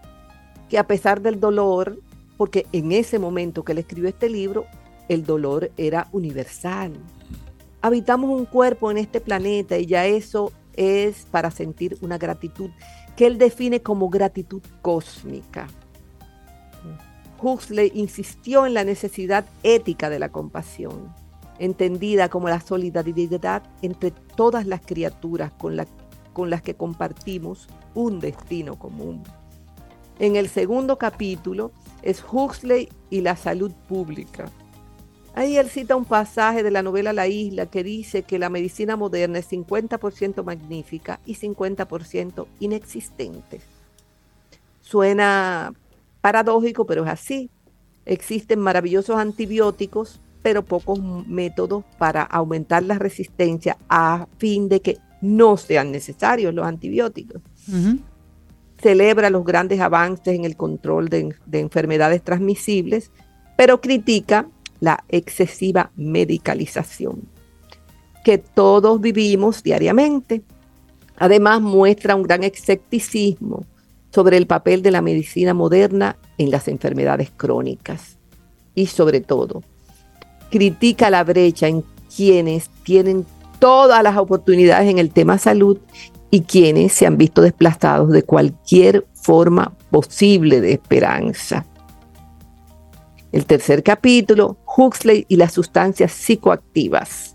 que 0.68 0.78
a 0.78 0.86
pesar 0.86 1.20
del 1.20 1.40
dolor, 1.40 2.00
porque 2.36 2.66
en 2.72 2.92
ese 2.92 3.18
momento 3.18 3.64
que 3.64 3.72
él 3.72 3.78
escribió 3.78 4.08
este 4.08 4.30
libro, 4.30 4.64
el 5.08 5.24
dolor 5.24 5.70
era 5.76 6.08
universal. 6.12 6.92
Habitamos 7.82 8.30
un 8.30 8.46
cuerpo 8.46 8.90
en 8.90 8.98
este 8.98 9.20
planeta 9.20 9.76
y 9.78 9.86
ya 9.86 10.06
eso 10.06 10.52
es 10.74 11.26
para 11.30 11.50
sentir 11.50 11.98
una 12.00 12.18
gratitud 12.18 12.70
que 13.16 13.26
él 13.26 13.36
define 13.36 13.82
como 13.82 14.08
gratitud 14.08 14.62
cósmica. 14.80 15.66
Huxley 17.40 17.92
insistió 17.94 18.66
en 18.66 18.74
la 18.74 18.84
necesidad 18.84 19.44
ética 19.62 20.10
de 20.10 20.18
la 20.18 20.28
compasión, 20.30 21.14
entendida 21.58 22.28
como 22.28 22.48
la 22.48 22.60
solidaridad 22.60 23.62
entre 23.82 24.10
todas 24.10 24.66
las 24.66 24.80
criaturas 24.84 25.52
con, 25.52 25.76
la- 25.76 25.86
con 26.32 26.50
las 26.50 26.62
que 26.62 26.74
compartimos 26.74 27.68
un 27.94 28.20
destino 28.20 28.78
común. 28.78 29.22
En 30.18 30.36
el 30.36 30.48
segundo 30.48 30.98
capítulo 30.98 31.70
es 32.02 32.24
Huxley 32.30 32.88
y 33.10 33.20
la 33.20 33.36
salud 33.36 33.72
pública. 33.88 34.50
Ahí 35.34 35.56
él 35.56 35.68
cita 35.68 35.94
un 35.94 36.04
pasaje 36.04 36.64
de 36.64 36.72
la 36.72 36.82
novela 36.82 37.12
La 37.12 37.28
Isla 37.28 37.66
que 37.66 37.84
dice 37.84 38.24
que 38.24 38.40
la 38.40 38.50
medicina 38.50 38.96
moderna 38.96 39.38
es 39.38 39.48
50% 39.48 40.42
magnífica 40.42 41.20
y 41.24 41.36
50% 41.36 42.46
inexistente. 42.58 43.60
Suena 44.80 45.72
paradójico, 46.20 46.86
pero 46.86 47.04
es 47.04 47.10
así. 47.10 47.50
Existen 48.04 48.60
maravillosos 48.60 49.16
antibióticos, 49.16 50.20
pero 50.42 50.64
pocos 50.64 51.00
métodos 51.26 51.84
para 51.98 52.22
aumentar 52.22 52.82
la 52.82 52.98
resistencia 52.98 53.76
a 53.88 54.26
fin 54.38 54.68
de 54.68 54.80
que 54.80 54.98
no 55.20 55.56
sean 55.56 55.90
necesarios 55.90 56.54
los 56.54 56.66
antibióticos. 56.66 57.42
Celebra 58.80 59.30
los 59.30 59.44
grandes 59.44 59.80
avances 59.80 60.34
en 60.34 60.44
el 60.44 60.56
control 60.56 61.08
de, 61.08 61.34
de 61.46 61.60
enfermedades 61.60 62.22
transmisibles, 62.22 63.10
pero 63.56 63.80
critica 63.80 64.48
la 64.80 65.04
excesiva 65.08 65.90
medicalización 65.96 67.28
que 68.28 68.36
todos 68.38 69.00
vivimos 69.00 69.62
diariamente. 69.62 70.42
Además, 71.16 71.60
muestra 71.60 72.14
un 72.14 72.22
gran 72.22 72.44
escepticismo 72.44 73.64
sobre 74.10 74.36
el 74.36 74.46
papel 74.46 74.82
de 74.82 74.90
la 74.90 75.02
medicina 75.02 75.54
moderna 75.54 76.16
en 76.38 76.50
las 76.50 76.68
enfermedades 76.68 77.30
crónicas 77.36 78.18
y 78.74 78.86
sobre 78.86 79.20
todo 79.20 79.62
critica 80.50 81.10
la 81.10 81.24
brecha 81.24 81.68
en 81.68 81.84
quienes 82.14 82.70
tienen 82.82 83.26
todas 83.58 84.02
las 84.02 84.16
oportunidades 84.16 84.88
en 84.88 84.98
el 84.98 85.10
tema 85.10 85.38
salud 85.38 85.78
y 86.30 86.42
quienes 86.42 86.92
se 86.92 87.06
han 87.06 87.16
visto 87.16 87.42
desplazados 87.42 88.10
de 88.10 88.22
cualquier 88.22 89.06
forma 89.14 89.72
posible 89.90 90.60
de 90.60 90.72
esperanza. 90.72 91.66
El 93.32 93.46
tercer 93.46 93.82
capítulo, 93.82 94.56
Huxley 94.76 95.26
y 95.28 95.36
las 95.36 95.52
sustancias 95.52 96.12
psicoactivas. 96.12 97.27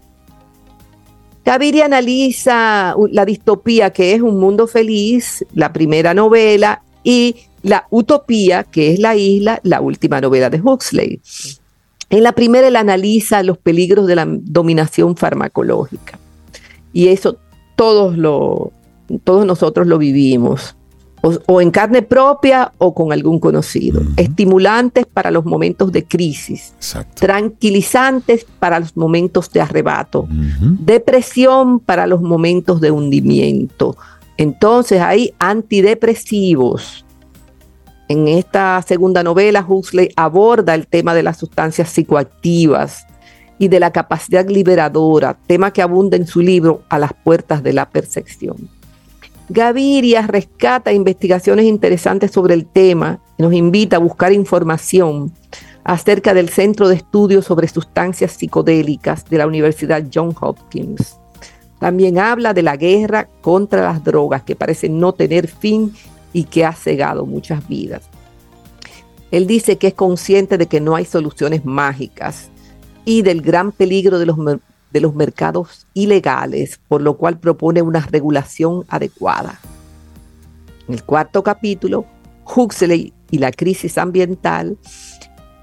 Gaviria 1.46 1.86
analiza 1.86 2.94
u- 2.96 3.08
la 3.08 3.26
distopía 3.26 3.90
que 3.92 4.14
es 4.14 4.22
un 4.22 4.40
mundo 4.40 4.68
feliz, 4.68 5.46
la 5.54 5.74
primera 5.74 6.14
novela, 6.14 6.82
y 7.04 7.36
la 7.64 7.86
utopía 7.90 8.64
que 8.64 8.94
es 8.94 9.00
la 9.00 9.16
isla, 9.16 9.60
la 9.64 9.82
última 9.82 10.22
novela 10.22 10.50
de 10.50 10.62
Huxley. 10.62 11.20
En 12.10 12.24
la 12.24 12.32
primera 12.34 12.68
él 12.68 12.76
analiza 12.76 13.44
los 13.44 13.58
peligros 13.58 14.08
de 14.08 14.16
la 14.16 14.26
dominación 14.28 15.18
farmacológica. 15.18 16.18
Y 16.94 17.08
eso 17.08 17.38
todos, 17.76 18.18
lo, 18.18 18.72
todos 19.24 19.46
nosotros 19.46 19.88
lo 19.88 19.98
vivimos, 19.98 20.76
o, 21.26 21.40
o 21.48 21.62
en 21.62 21.72
carne 21.72 22.02
propia 22.02 22.74
o 22.78 22.94
con 22.94 23.14
algún 23.14 23.40
conocido. 23.40 24.02
Estimulantes 24.18 25.06
para 25.06 25.32
los 25.32 25.46
momentos 25.46 25.92
de 25.92 26.04
crisis, 26.04 26.74
Exacto. 26.76 27.26
tranquilizantes 27.26 28.46
para 28.60 28.80
los 28.82 28.96
momentos 28.98 29.50
de 29.52 29.62
arrebato, 29.62 30.28
depresión 30.30 31.80
para 31.80 32.08
los 32.08 32.22
momentos 32.22 32.82
de 32.82 32.92
hundimiento. 32.92 33.96
Entonces 34.38 35.00
hay 35.00 35.34
antidepresivos. 35.40 37.06
En 38.10 38.28
esta 38.28 38.84
segunda 38.86 39.24
novela, 39.24 39.66
Huxley 39.68 40.10
aborda 40.18 40.76
el 40.76 40.88
tema 40.88 41.14
de 41.14 41.24
las 41.24 41.38
sustancias 41.38 41.90
psicoactivas 41.90 43.06
y 43.58 43.70
de 43.70 43.80
la 43.80 43.92
capacidad 43.92 44.46
liberadora, 44.46 45.38
tema 45.48 45.72
que 45.72 45.82
abunda 45.82 46.18
en 46.18 46.28
su 46.28 46.42
libro 46.42 46.84
A 46.90 47.00
las 47.00 47.14
puertas 47.14 47.64
de 47.64 47.72
la 47.72 47.90
percepción. 47.90 48.58
Gaviria 49.50 50.22
rescata 50.26 50.94
investigaciones 50.94 51.66
interesantes 51.66 52.32
sobre 52.32 52.54
el 52.54 52.66
tema 52.66 53.20
y 53.38 53.44
nos 53.44 53.54
invita 53.54 53.98
a 53.98 54.00
buscar 54.00 54.32
información 54.32 55.34
acerca 55.84 56.34
del 56.34 56.50
Centro 56.50 56.88
de 56.88 56.96
Estudios 56.96 57.46
sobre 57.46 57.68
Sustancias 57.68 58.32
Psicodélicas 58.32 59.26
de 59.26 59.38
la 59.38 59.48
Universidad 59.48 60.04
Johns 60.14 60.38
Hopkins, 60.40 61.18
También 61.80 62.18
habla 62.18 62.54
de 62.54 62.64
la 62.64 62.78
guerra 62.78 63.28
contra 63.42 63.84
las 63.84 64.02
drogas 64.02 64.44
que 64.44 64.56
parece 64.56 64.88
no 64.88 65.12
tener 65.12 65.50
fin 65.50 65.94
y 66.32 66.46
que 66.46 66.64
ha 66.64 66.72
cegado 66.72 67.26
muchas 67.26 67.68
vidas. 67.68 68.04
Él 69.32 69.48
dice 69.48 69.78
que 69.78 69.88
es 69.88 69.94
consciente 69.94 70.58
de 70.58 70.68
que 70.68 70.80
no 70.80 70.96
hay 70.96 71.04
soluciones 71.04 71.66
mágicas 71.66 72.50
y 73.04 73.22
del 73.22 73.42
gran 73.42 73.74
peligro 73.74 74.20
de 74.20 74.28
los, 74.28 74.38
de 74.94 75.02
los 75.02 75.16
mercados 75.16 75.88
ilegales, 75.94 76.80
por 76.88 77.02
lo 77.02 77.18
cual 77.18 77.40
propone 77.40 77.82
una 77.82 78.00
regulación 78.00 78.86
adecuada. 78.88 79.60
En 80.88 80.94
el 80.94 81.04
cuarto 81.04 81.44
capítulo, 81.44 82.06
Huxley 82.46 83.12
y 83.32 83.40
la 83.40 83.52
crisis 83.52 83.98
ambiental, 83.98 84.78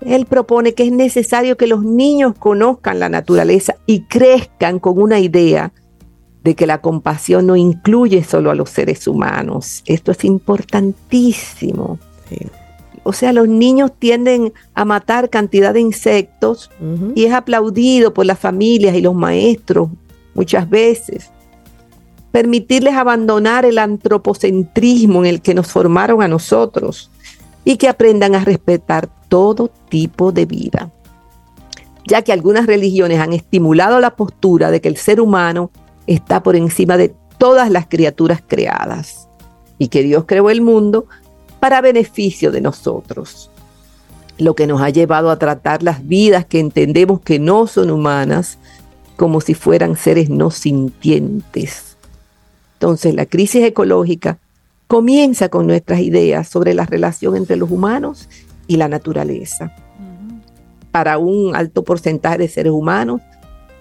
él 0.01 0.27
propone 0.27 0.75
que 0.75 0.85
es 0.85 0.93
necesario 0.93 1.57
que 1.57 1.67
los 1.67 1.85
niños 1.85 2.35
conozcan 2.39 2.99
la 2.99 3.09
naturaleza 3.09 3.77
y 3.87 4.03
crezcan 4.03 4.79
con 4.79 5.01
una 5.01 5.21
idea 5.21 5.73
de 6.43 6.55
que 6.55 6.67
la 6.67 6.81
compasión 6.81 7.47
no 7.47 7.55
incluye 7.55 8.25
solo 8.25 8.51
a 8.51 8.55
los 8.55 8.71
seres 8.71 9.07
humanos. 9.07 9.83
Esto 9.87 10.11
es 10.11 10.25
importantísimo. 10.25 11.99
O 13.11 13.13
sea, 13.13 13.33
los 13.33 13.49
niños 13.49 13.91
tienden 13.99 14.53
a 14.73 14.85
matar 14.85 15.31
cantidad 15.31 15.75
de 15.75 15.81
insectos 15.81 16.71
y 17.17 17.25
es 17.25 17.33
aplaudido 17.33 18.15
por 18.15 18.25
las 18.25 18.39
familias 18.39 18.95
y 18.95 19.01
los 19.01 19.17
maestros 19.17 19.89
muchas 20.33 20.71
veces. 20.71 21.33
Permitirles 22.31 22.95
abandonar 22.95 23.65
el 23.65 23.79
antropocentrismo 23.79 25.25
en 25.25 25.27
el 25.27 25.43
que 25.43 25.55
nos 25.55 25.67
formaron 25.67 26.23
a 26.23 26.29
nosotros 26.29 27.11
y 27.65 27.79
que 27.79 27.89
aprendan 27.89 28.37
a 28.37 28.45
respetar 28.45 29.09
todo 29.29 29.73
tipo 29.89 30.31
de 30.31 30.47
vida, 30.47 30.93
ya 32.07 32.23
que 32.23 32.33
algunas 32.33 32.67
religiones 32.67 33.19
han 33.19 33.33
estimulado 33.33 33.99
la 33.99 34.15
postura 34.15 34.71
de 34.71 34.81
que 34.81 34.87
el 34.87 34.97
ser 34.97 35.21
humano 35.21 35.73
está 36.07 36.45
por 36.45 36.55
encima 36.55 36.97
de 36.97 37.13
todas 37.39 37.73
las 37.73 37.89
criaturas 37.89 38.41
creadas 38.47 39.27
y 39.79 39.89
que 39.89 40.05
Dios 40.05 40.27
creó 40.29 40.49
el 40.49 40.61
mundo 40.61 41.07
para 41.61 41.81
beneficio 41.81 42.51
de 42.51 42.61
nosotros, 42.61 43.51
lo 44.39 44.55
que 44.55 44.67
nos 44.67 44.81
ha 44.81 44.89
llevado 44.89 45.31
a 45.31 45.39
tratar 45.39 45.83
las 45.83 46.07
vidas 46.07 46.47
que 46.47 46.59
entendemos 46.59 47.21
que 47.21 47.39
no 47.39 47.67
son 47.67 47.91
humanas 47.91 48.59
como 49.17 49.43
si 49.43 49.53
fueran 49.53 49.97
seres 49.97 50.31
no 50.31 50.51
sintientes. 50.51 51.99
Entonces 52.75 53.15
la 53.15 53.27
crisis 53.27 53.63
ecológica 53.63 54.39
comienza 54.87 55.51
con 55.51 55.67
nuestras 55.67 56.01
ideas 56.01 56.49
sobre 56.49 56.73
la 56.73 56.87
relación 56.87 57.37
entre 57.37 57.57
los 57.57 57.71
humanos 57.71 58.29
y 58.67 58.77
la 58.77 58.89
naturaleza. 58.89 59.73
Para 60.91 61.19
un 61.19 61.55
alto 61.55 61.85
porcentaje 61.85 62.39
de 62.39 62.49
seres 62.49 62.73
humanos, 62.73 63.21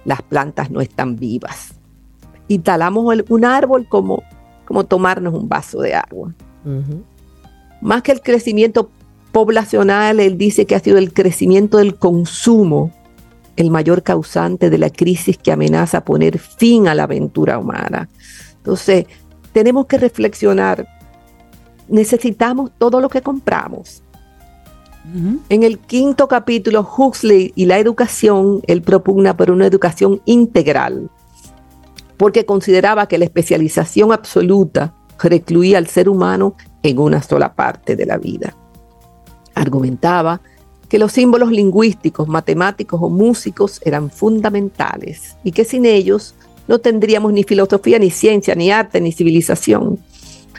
las 0.03 0.21
plantas 0.21 0.69
no 0.69 0.81
están 0.81 1.15
vivas. 1.15 1.73
Y 2.47 2.59
talamos 2.59 3.05
un 3.29 3.45
árbol 3.45 3.87
como, 3.87 4.23
como 4.65 4.83
tomarnos 4.83 5.33
un 5.33 5.47
vaso 5.47 5.79
de 5.79 5.95
agua. 5.95 6.33
Más 7.81 8.01
que 8.01 8.11
el 8.11 8.21
crecimiento 8.21 8.89
poblacional, 9.31 10.19
él 10.19 10.37
dice 10.37 10.65
que 10.65 10.75
ha 10.75 10.79
sido 10.79 10.97
el 10.97 11.13
crecimiento 11.13 11.77
del 11.77 11.95
consumo 11.95 12.91
el 13.55 13.71
mayor 13.71 14.03
causante 14.03 14.69
de 14.69 14.77
la 14.77 14.89
crisis 14.89 15.37
que 15.37 15.51
amenaza 15.51 16.05
poner 16.05 16.39
fin 16.39 16.87
a 16.87 16.95
la 16.95 17.03
aventura 17.03 17.57
humana. 17.57 18.07
Entonces, 18.55 19.05
tenemos 19.51 19.85
que 19.85 19.97
reflexionar 19.97 20.87
necesitamos 21.89 22.71
todo 22.77 23.01
lo 23.01 23.09
que 23.09 23.21
compramos. 23.21 24.03
En 25.49 25.63
el 25.63 25.79
quinto 25.79 26.27
capítulo, 26.27 26.87
Huxley 26.97 27.51
y 27.55 27.65
la 27.65 27.79
educación, 27.79 28.61
él 28.67 28.83
propugna 28.83 29.35
por 29.35 29.49
una 29.49 29.65
educación 29.65 30.21
integral, 30.25 31.09
porque 32.15 32.45
consideraba 32.45 33.07
que 33.07 33.17
la 33.17 33.25
especialización 33.25 34.11
absoluta 34.11 34.93
recluía 35.17 35.79
al 35.79 35.87
ser 35.87 36.09
humano 36.09 36.55
en 36.83 36.99
una 36.99 37.21
sola 37.21 37.53
parte 37.53 37.95
de 37.95 38.05
la 38.05 38.17
vida. 38.17 38.55
Argumentaba 39.55 40.41
que 40.87 40.99
los 40.99 41.11
símbolos 41.11 41.51
lingüísticos, 41.51 42.27
matemáticos 42.27 42.99
o 43.01 43.09
músicos 43.09 43.79
eran 43.85 44.09
fundamentales 44.09 45.37
y 45.43 45.51
que 45.51 45.63
sin 45.63 45.85
ellos 45.85 46.33
no 46.67 46.79
tendríamos 46.79 47.31
ni 47.33 47.43
filosofía, 47.43 47.99
ni 47.99 48.11
ciencia, 48.11 48.55
ni 48.55 48.71
arte, 48.71 48.99
ni 48.99 49.11
civilización. 49.11 49.99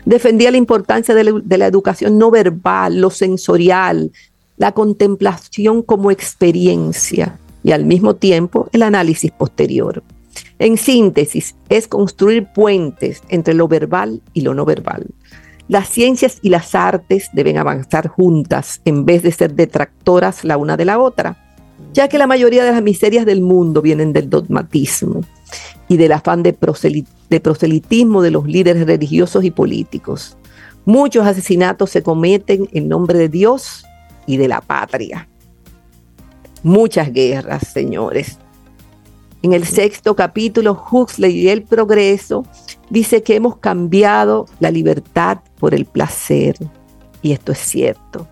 Defendía 0.04 0.50
la 0.50 0.56
importancia 0.56 1.14
de 1.14 1.58
la, 1.58 1.66
educación 1.66 2.18
no 2.18 2.30
verbal, 2.30 3.00
lo 3.00 3.10
sensorial, 3.10 4.12
la 4.56 4.72
contemplación 4.72 5.82
como 5.82 6.10
experiencia 6.10 7.38
y 7.62 7.72
al 7.72 7.84
mismo 7.84 8.14
tiempo 8.14 8.68
el 8.72 8.82
análisis 8.82 9.30
posterior. 9.30 10.02
En 10.58 10.76
síntesis, 10.76 11.54
es 11.68 11.88
construir 11.88 12.46
puentes 12.54 13.22
entre 13.28 13.54
lo 13.54 13.68
verbal 13.68 14.22
y 14.32 14.42
lo 14.42 14.54
no 14.54 14.64
verbal. 14.64 15.06
Las 15.70 15.88
ciencias 15.88 16.38
y 16.42 16.48
las 16.48 16.74
artes 16.74 17.30
deben 17.32 17.56
avanzar 17.56 18.08
juntas 18.08 18.80
en 18.84 19.04
vez 19.04 19.22
de 19.22 19.30
ser 19.30 19.54
detractoras 19.54 20.42
la 20.42 20.56
una 20.56 20.76
de 20.76 20.84
la 20.84 20.98
otra, 20.98 21.36
ya 21.92 22.08
que 22.08 22.18
la 22.18 22.26
mayoría 22.26 22.64
de 22.64 22.72
las 22.72 22.82
miserias 22.82 23.24
del 23.24 23.40
mundo 23.40 23.80
vienen 23.80 24.12
del 24.12 24.28
dogmatismo 24.28 25.20
y 25.86 25.96
del 25.96 26.10
afán 26.10 26.42
de, 26.42 26.54
proselitismo 26.54 28.20
de 28.20 28.32
los 28.32 28.48
líderes 28.48 28.84
religiosos 28.84 29.44
y 29.44 29.52
políticos. 29.52 30.36
Muchos 30.86 31.24
asesinatos 31.24 31.90
se 31.90 32.02
cometen 32.02 32.68
en 32.72 32.88
nombre 32.88 33.16
de 33.16 33.28
Dios 33.28 33.84
y 34.26 34.38
de 34.38 34.48
la 34.48 34.62
patria. 34.62 35.28
Muchas 36.64 37.12
guerras, 37.12 37.68
señores. 37.68 38.40
En 39.42 39.52
el 39.52 39.64
sexto 39.66 40.14
capítulo, 40.14 40.82
Huxley 40.90 41.32
y 41.32 41.48
el 41.48 41.62
progreso 41.62 42.44
dice 42.90 43.22
que 43.22 43.36
hemos 43.36 43.56
cambiado 43.56 44.46
la 44.58 44.70
libertad 44.70 45.38
por 45.58 45.74
el 45.74 45.86
placer. 45.86 46.56
Y 47.22 47.32
esto 47.32 47.52
es 47.52 47.58
cierto. 47.58 48.28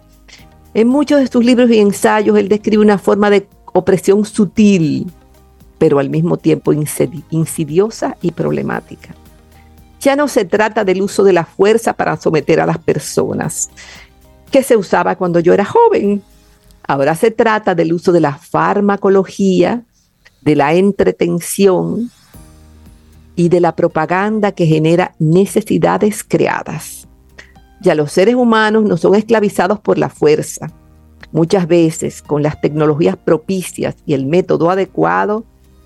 En 0.74 0.88
muchos 0.88 1.20
de 1.20 1.28
sus 1.28 1.44
libros 1.44 1.70
y 1.70 1.78
ensayos, 1.78 2.36
él 2.38 2.48
describe 2.48 2.82
una 2.82 2.98
forma 2.98 3.30
de 3.30 3.48
opresión 3.72 4.24
sutil 4.24 5.10
pero 5.78 6.00
al 6.00 6.10
mismo 6.10 6.36
tiempo 6.36 6.72
insidiosa 6.72 8.16
y 8.20 8.32
problemática. 8.32 9.14
Ya 10.00 10.16
no 10.16 10.28
se 10.28 10.44
trata 10.44 10.84
del 10.84 11.02
uso 11.02 11.24
de 11.24 11.32
la 11.32 11.44
fuerza 11.44 11.92
para 11.92 12.16
someter 12.16 12.60
a 12.60 12.66
las 12.66 12.78
personas, 12.78 13.70
que 14.50 14.62
se 14.62 14.76
usaba 14.76 15.16
cuando 15.16 15.40
yo 15.40 15.54
era 15.54 15.64
joven. 15.64 16.22
Ahora 16.86 17.14
se 17.14 17.30
trata 17.30 17.74
del 17.74 17.92
uso 17.92 18.12
de 18.12 18.20
la 18.20 18.34
farmacología, 18.36 19.82
de 20.40 20.56
la 20.56 20.74
entretención 20.74 22.10
y 23.36 23.48
de 23.48 23.60
la 23.60 23.76
propaganda 23.76 24.52
que 24.52 24.66
genera 24.66 25.14
necesidades 25.18 26.24
creadas. 26.24 27.06
Ya 27.80 27.94
los 27.94 28.10
seres 28.10 28.34
humanos 28.34 28.84
no 28.84 28.96
son 28.96 29.14
esclavizados 29.14 29.78
por 29.78 29.98
la 29.98 30.08
fuerza. 30.08 30.72
Muchas 31.30 31.68
veces, 31.68 32.22
con 32.22 32.42
las 32.42 32.60
tecnologías 32.60 33.16
propicias 33.16 33.94
y 34.06 34.14
el 34.14 34.26
método 34.26 34.70
adecuado, 34.70 35.44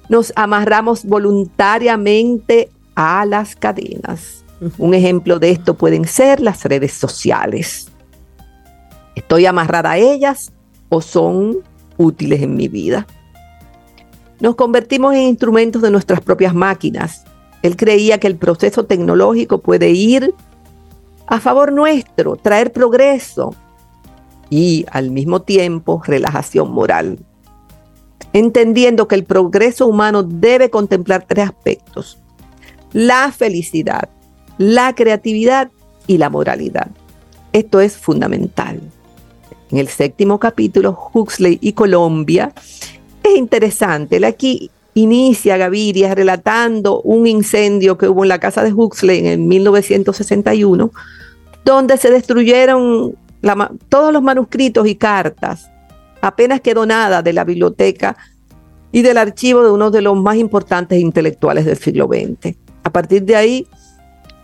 nos 0.09 0.32
amarramos 0.36 1.05
voluntariamente 1.05 2.70
a 2.94 3.26
las 3.26 3.57
cadenas. 3.57 4.44
Un 4.78 4.94
ejemplo 4.94 5.38
de 5.38 5.50
esto 5.50 5.74
pueden 5.74 6.07
ser 6.07 6.40
las 6.40 6.64
redes 6.64 6.92
sociales. 6.92 7.88
¿Estoy 9.14 9.46
amarrada 9.46 9.92
a 9.92 9.98
ellas 9.98 10.53
o 10.88 11.00
son 11.00 11.59
útiles 11.98 12.40
en 12.42 12.55
mi 12.55 12.68
vida? 12.68 13.07
Nos 14.43 14.57
convertimos 14.57 15.14
en 15.14 15.22
instrumentos 15.22 15.80
de 15.80 15.90
nuestras 15.90 16.20
propias 16.20 16.53
máquinas. 16.55 17.24
Él 17.62 17.76
creía 17.76 18.18
que 18.18 18.26
el 18.26 18.36
proceso 18.36 18.84
tecnológico 18.84 19.62
puede 19.62 19.88
ir 19.90 20.34
a 21.26 21.40
favor 21.40 21.72
nuestro, 21.72 22.36
traer 22.36 22.70
progreso 22.72 23.55
y 24.51 24.84
al 24.90 25.11
mismo 25.11 25.40
tiempo 25.40 26.03
relajación 26.05 26.70
moral 26.70 27.18
entendiendo 28.32 29.09
que 29.09 29.14
el 29.14 29.24
progreso 29.24 29.86
humano 29.86 30.22
debe 30.22 30.70
contemplar 30.70 31.24
tres 31.26 31.49
aspectos, 31.49 32.18
la 32.93 33.30
felicidad, 33.32 34.09
la 34.59 34.95
creatividad 34.95 35.70
y 36.07 36.18
la 36.18 36.30
moralidad. 36.30 36.90
Esto 37.53 37.80
es 37.80 37.97
fundamental. 37.97 38.80
En 39.70 39.78
el 39.78 39.88
séptimo 39.88 40.38
capítulo, 40.38 40.99
Huxley 41.12 41.59
y 41.61 41.72
Colombia, 41.72 42.53
es 43.33 43.39
interesante. 43.39 44.16
Él 44.16 44.24
aquí 44.24 44.70
inicia 44.95 45.57
Gaviria 45.57 46.14
relatando 46.14 47.01
un 47.03 47.26
incendio 47.26 47.97
que 47.97 48.09
hubo 48.09 48.24
en 48.24 48.28
la 48.28 48.39
casa 48.39 48.62
de 48.62 48.72
Huxley 48.72 49.26
en 49.26 49.49
1961, 49.49 50.91
donde 51.64 51.97
se 51.97 52.11
destruyeron 52.11 53.16
todos 53.89 54.12
los 54.12 54.22
manuscritos 54.22 54.87
y 54.87 54.95
cartas 54.95 55.72
apenas 56.22 56.61
quedó 56.61 56.87
nada 56.87 57.20
de 57.20 57.35
la 57.35 57.45
biblioteca 57.45 58.16
y 58.93 59.03
del 59.03 59.18
archivo 59.18 59.62
de 59.62 59.70
uno 59.70 59.91
de 59.91 60.01
los 60.01 60.16
más 60.16 60.37
importantes 60.37 60.99
intelectuales 60.99 61.66
del 61.66 61.76
siglo 61.76 62.07
XX. 62.07 62.57
A 62.85 62.91
partir 62.91 63.24
de 63.24 63.37
ahí, 63.37 63.66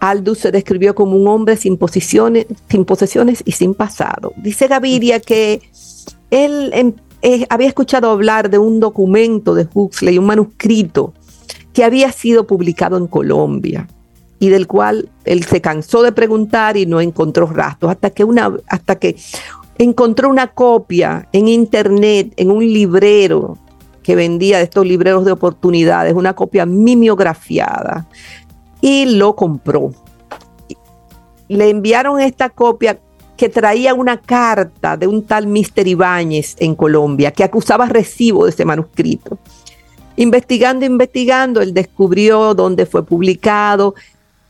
Aldous 0.01 0.39
se 0.39 0.51
describió 0.51 0.95
como 0.95 1.17
un 1.17 1.27
hombre 1.29 1.57
sin, 1.57 1.77
posiciones, 1.77 2.47
sin 2.69 2.85
posesiones 2.85 3.43
y 3.47 3.53
sin 3.53 3.75
pasado. 3.75 4.33
Dice 4.37 4.69
Gaviria 4.69 5.21
que 5.21 5.63
él 6.31 6.71
em, 6.75 6.93
eh, 7.23 7.47
había 7.51 7.69
escuchado 7.69 8.11
hablar 8.11 8.51
de 8.51 8.59
un 8.59 8.81
documento 8.81 9.55
de 9.55 9.69
Huxley, 9.73 10.19
un 10.19 10.27
manuscrito, 10.27 11.15
que 11.73 11.85
había 11.85 12.13
sido 12.13 12.47
publicado 12.47 12.97
en 12.97 13.07
Colombia 13.07 13.87
y 14.41 14.49
del 14.49 14.67
cual 14.67 15.11
él 15.25 15.45
se 15.45 15.61
cansó 15.61 16.03
de 16.03 16.13
preguntar 16.13 16.77
y 16.77 16.87
no 16.87 17.01
encontró 17.01 17.47
rastros 17.47 17.93
hasta 17.93 18.11
que 18.11 18.25
hasta 18.69 18.97
que 18.97 19.17
encontró 19.79 20.29
una 20.29 20.49
copia 20.49 21.29
en 21.33 21.49
internet 21.49 22.33
en 22.37 22.51
un 22.51 22.65
librero 22.65 23.59
que 24.03 24.17
vendía 24.17 24.59
de 24.59 24.65
estos 24.65 24.87
libreros 24.87 25.25
de 25.25 25.33
oportunidades, 25.33 26.15
una 26.15 26.35
copia 26.35 26.67
mimeografiada 26.67 28.09
y 28.81 29.17
lo 29.17 29.37
compró. 29.37 29.91
Le 31.49 31.71
enviaron 31.71 32.21
esta 32.21 32.49
copia 32.49 32.99
que 33.39 33.49
traía 33.49 33.95
una 33.95 34.21
carta 34.21 34.97
de 34.97 35.07
un 35.07 35.23
tal 35.23 35.47
Mister 35.47 35.87
Ibáñez 35.87 36.57
en 36.59 36.75
Colombia 36.75 37.31
que 37.31 37.45
acusaba 37.45 37.87
recibo 37.87 38.45
de 38.45 38.51
ese 38.51 38.65
manuscrito. 38.65 39.39
Investigando, 40.17 40.85
investigando, 40.85 41.63
él 41.63 41.73
descubrió 41.73 42.53
dónde 42.53 42.85
fue 42.85 43.07
publicado 43.07 43.95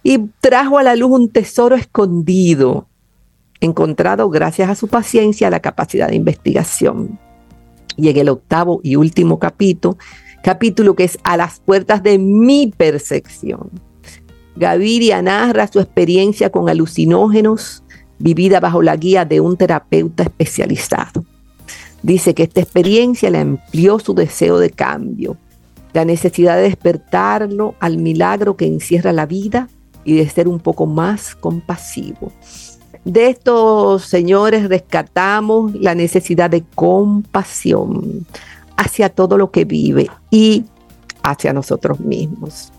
y 0.02 0.18
trajo 0.40 0.78
a 0.78 0.82
la 0.82 0.96
luz 0.96 1.10
un 1.10 1.28
tesoro 1.28 1.76
escondido, 1.76 2.86
encontrado 3.60 4.30
gracias 4.30 4.70
a 4.70 4.74
su 4.74 4.88
paciencia 4.88 5.48
a 5.48 5.50
la 5.50 5.60
capacidad 5.60 6.08
de 6.08 6.16
investigación. 6.16 7.18
Y 7.96 8.08
en 8.08 8.16
el 8.16 8.30
octavo 8.30 8.80
y 8.82 8.96
último 8.96 9.38
capítulo, 9.38 9.98
capítulo 10.42 10.94
que 10.94 11.04
es 11.04 11.18
A 11.24 11.36
las 11.36 11.60
puertas 11.60 12.02
de 12.02 12.18
mi 12.18 12.72
percepción, 12.74 13.70
Gaviria 14.56 15.20
narra 15.20 15.66
su 15.66 15.78
experiencia 15.78 16.48
con 16.50 16.70
alucinógenos 16.70 17.84
vivida 18.18 18.60
bajo 18.60 18.82
la 18.82 18.96
guía 18.96 19.24
de 19.24 19.40
un 19.40 19.56
terapeuta 19.56 20.24
especializado. 20.24 21.24
Dice 22.02 22.34
que 22.34 22.44
esta 22.44 22.60
experiencia 22.60 23.30
le 23.30 23.38
amplió 23.38 23.98
su 23.98 24.14
deseo 24.14 24.58
de 24.58 24.70
cambio, 24.70 25.36
la 25.92 26.04
necesidad 26.04 26.56
de 26.56 26.62
despertarlo 26.62 27.74
al 27.80 27.98
milagro 27.98 28.56
que 28.56 28.66
encierra 28.66 29.12
la 29.12 29.26
vida 29.26 29.68
y 30.04 30.14
de 30.14 30.28
ser 30.28 30.48
un 30.48 30.60
poco 30.60 30.86
más 30.86 31.34
compasivo. 31.34 32.32
De 33.04 33.28
estos 33.28 34.04
señores 34.04 34.68
rescatamos 34.68 35.74
la 35.74 35.94
necesidad 35.94 36.50
de 36.50 36.62
compasión 36.74 38.26
hacia 38.76 39.08
todo 39.08 39.36
lo 39.36 39.50
que 39.50 39.64
vive 39.64 40.10
y 40.30 40.64
hacia 41.22 41.52
nosotros 41.52 42.00
mismos. 42.00 42.72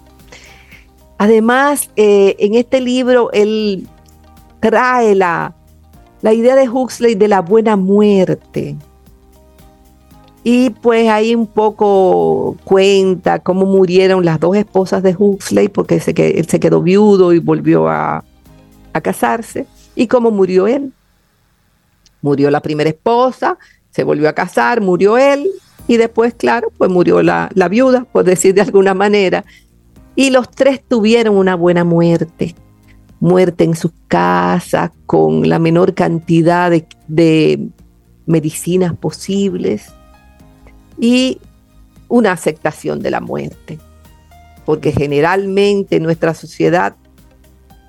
Además, 1.17 1.89
eh, 1.97 2.35
en 2.39 2.55
este 2.55 2.79
libro 2.79 3.31
él 3.33 3.87
trae 4.59 5.15
la, 5.15 5.53
la 6.21 6.33
idea 6.33 6.55
de 6.55 6.69
Huxley 6.69 7.15
de 7.15 7.27
la 7.27 7.41
buena 7.41 7.75
muerte. 7.75 8.75
Y 10.43 10.69
pues 10.69 11.09
ahí 11.09 11.35
un 11.35 11.47
poco 11.47 12.55
cuenta 12.63 13.39
cómo 13.39 13.65
murieron 13.65 14.23
las 14.23 14.39
dos 14.39 14.55
esposas 14.55 15.03
de 15.03 15.15
Huxley, 15.17 15.67
porque 15.67 15.99
se, 15.99 16.11
él 16.11 16.47
se 16.47 16.59
quedó 16.59 16.81
viudo 16.81 17.33
y 17.33 17.39
volvió 17.39 17.89
a, 17.89 18.23
a 18.93 19.01
casarse, 19.01 19.67
y 19.95 20.07
cómo 20.07 20.31
murió 20.31 20.67
él. 20.67 20.93
Murió 22.21 22.49
la 22.51 22.61
primera 22.61 22.89
esposa, 22.89 23.57
se 23.91 24.03
volvió 24.03 24.29
a 24.29 24.33
casar, 24.33 24.81
murió 24.81 25.17
él, 25.17 25.49
y 25.87 25.97
después, 25.97 26.33
claro, 26.33 26.71
pues 26.77 26.89
murió 26.89 27.21
la, 27.21 27.49
la 27.53 27.67
viuda, 27.67 28.05
por 28.11 28.23
decir 28.23 28.53
de 28.53 28.61
alguna 28.61 28.93
manera. 28.93 29.43
Y 30.15 30.29
los 30.29 30.49
tres 30.49 30.81
tuvieron 30.87 31.35
una 31.35 31.55
buena 31.55 31.83
muerte 31.83 32.55
muerte 33.19 33.63
en 33.63 33.75
sus 33.75 33.91
casas, 34.07 34.91
con 35.05 35.47
la 35.49 35.59
menor 35.59 35.93
cantidad 35.93 36.71
de, 37.07 37.69
medicinas 38.25 38.95
posibles 38.95 39.91
y 40.99 41.39
una 42.07 42.31
aceptación 42.31 43.01
de 43.01 43.11
la 43.11 43.19
muerte. 43.19 43.79
Porque 44.65 44.91
generalmente 44.91 45.95
en 45.95 46.03
nuestra 46.03 46.33
sociedad 46.33 46.95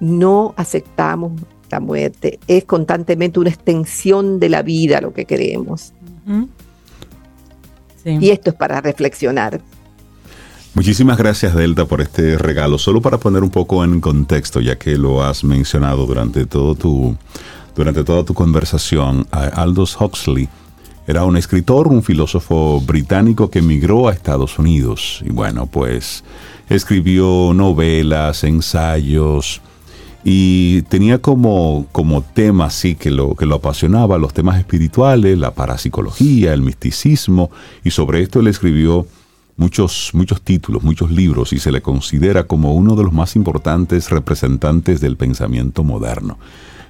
no 0.01 0.55
aceptamos 0.57 1.33
la 1.70 1.78
muerte, 1.78 2.41
es 2.49 2.64
constantemente 2.64 3.39
una 3.39 3.51
extensión 3.51 4.41
de 4.41 4.49
la 4.49 4.62
vida 4.62 5.01
lo 5.01 5.12
que 5.12 5.26
queremos. 5.26 5.93
Y 8.05 8.31
esto 8.31 8.51
es 8.51 8.57
para 8.57 8.81
reflexionar. 8.81 9.61
Muchísimas 10.75 11.18
gracias 11.18 11.55
Delta 11.55 11.85
por 11.85 12.01
este 12.01 12.39
regalo. 12.39 12.79
Solo 12.79 13.03
para 13.03 13.18
poner 13.18 13.43
un 13.43 13.51
poco 13.51 13.83
en 13.85 14.01
contexto, 14.01 14.61
ya 14.61 14.79
que 14.79 14.97
lo 14.97 15.23
has 15.25 15.43
mencionado 15.43 16.07
durante 16.07 16.47
todo 16.47 16.75
tu 16.77 17.16
durante 17.75 18.05
toda 18.05 18.25
tu 18.25 18.35
conversación, 18.35 19.27
Aldous 19.31 19.97
Huxley 20.01 20.49
era 21.07 21.25
un 21.25 21.37
escritor, 21.37 21.89
un 21.89 22.03
filósofo 22.03 22.81
británico 22.81 23.51
que 23.51 23.61
emigró 23.61 24.09
a 24.09 24.12
Estados 24.12 24.59
Unidos 24.59 25.23
y 25.25 25.31
bueno, 25.31 25.66
pues 25.66 26.23
escribió 26.68 27.53
novelas, 27.53 28.45
ensayos 28.45 29.61
y 30.23 30.83
tenía 30.83 31.18
como, 31.18 31.87
como 31.91 32.23
tema 32.23 32.66
así 32.66 32.95
que 32.95 33.11
lo, 33.11 33.35
que 33.35 33.47
lo 33.47 33.57
apasionaba 33.57 34.18
los 34.18 34.35
temas 34.35 34.59
espirituales, 34.59 35.39
la 35.39 35.53
parapsicología, 35.53 36.53
el 36.53 36.62
misticismo 36.62 37.51
y 37.83 37.91
sobre 37.91 38.23
esto 38.23 38.41
él 38.41 38.47
escribió 38.47 39.07
muchos, 39.61 40.11
muchos 40.15 40.41
títulos, 40.41 40.83
muchos 40.83 41.11
libros 41.11 41.53
y 41.53 41.59
se 41.59 41.71
le 41.71 41.83
considera 41.83 42.45
como 42.45 42.75
uno 42.75 42.97
de 42.97 43.05
los 43.05 43.13
más 43.13 43.37
importantes 43.37 44.09
representantes 44.09 45.03
del 45.03 45.19
pensamiento 45.19 45.85
moderno. 45.85 46.39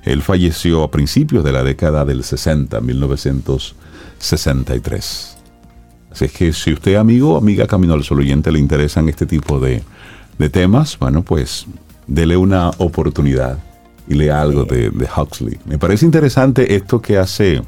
Él 0.05 0.23
falleció 0.23 0.85
a 0.85 0.91
principios 0.91 1.43
de 1.45 1.53
la 1.53 1.65
década 1.65 2.05
del 2.05 2.23
60, 2.23 2.81
1963. 2.81 5.37
Así 6.13 6.25
es 6.25 6.33
que 6.33 6.53
si 6.53 6.73
usted, 6.73 6.95
amigo 6.95 7.35
o 7.35 7.39
amiga 7.39 7.67
Camino 7.67 7.95
al 7.95 8.05
Sol 8.05 8.21
oyente, 8.21 8.53
le 8.53 8.61
interesan 8.61 9.09
este 9.09 9.27
tipo 9.27 9.59
de, 9.59 9.83
temas, 10.51 10.97
bueno, 10.99 11.23
pues 11.23 11.67
dele 12.07 12.37
una 12.37 12.71
oportunidad 12.79 13.59
y 14.09 14.15
lea 14.15 14.41
algo 14.41 14.65
de, 14.65 14.91
de 14.91 15.09
Huxley. 15.15 15.59
Me 15.67 15.77
parece 15.77 16.07
interesante 16.07 16.77
esto 16.77 17.03
que 17.03 17.19
hace 17.19 17.63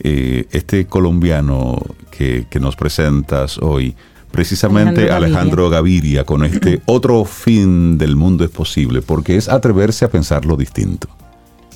eh, 0.00 0.46
este 0.50 0.86
colombiano 0.86 1.80
que, 2.14 2.60
nos 2.60 2.76
presentas 2.76 3.58
hoy, 3.58 3.94
precisamente 4.30 5.10
Alejandro, 5.10 5.68
Gaviria. 5.70 6.24
con 6.24 6.44
este 6.44 6.80
otro 6.86 7.24
fin 7.24 7.98
del 7.98 8.16
mundo 8.16 8.44
es 8.44 8.50
posible, 8.50 9.02
porque 9.02 9.36
es 9.36 9.48
atreverse 9.48 10.04
a 10.04 10.10
pensarlo 10.10 10.56
distinto. 10.56 11.08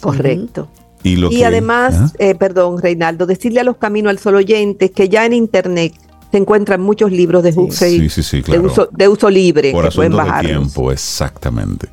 Correcto. 0.01 0.69
Y, 1.05 1.43
además, 1.45 1.95
¿ah? 1.95 2.13
eh, 2.19 2.35
perdón, 2.35 2.83
Reinaldo, 2.83 3.27
decirle 3.27 3.61
a 3.61 3.65
los 3.65 3.77
Caminos 3.77 4.11
al 4.11 4.19
Sol 4.19 4.35
oyentes 4.35 4.91
que 4.91 5.09
ya 5.09 5.25
en 5.25 5.33
Internet 5.33 5.95
se 6.31 6.37
encuentran 6.37 6.81
muchos 6.81 7.11
libros 7.11 7.43
de 7.43 7.51
Huxley 7.51 8.01
de, 8.01 9.09
uso, 9.09 9.31
libre 9.31 9.73
Por 9.73 9.89
que 9.89 10.09
de 10.09 10.41
tiempo, 10.43 10.93
exactamente. 10.93 11.89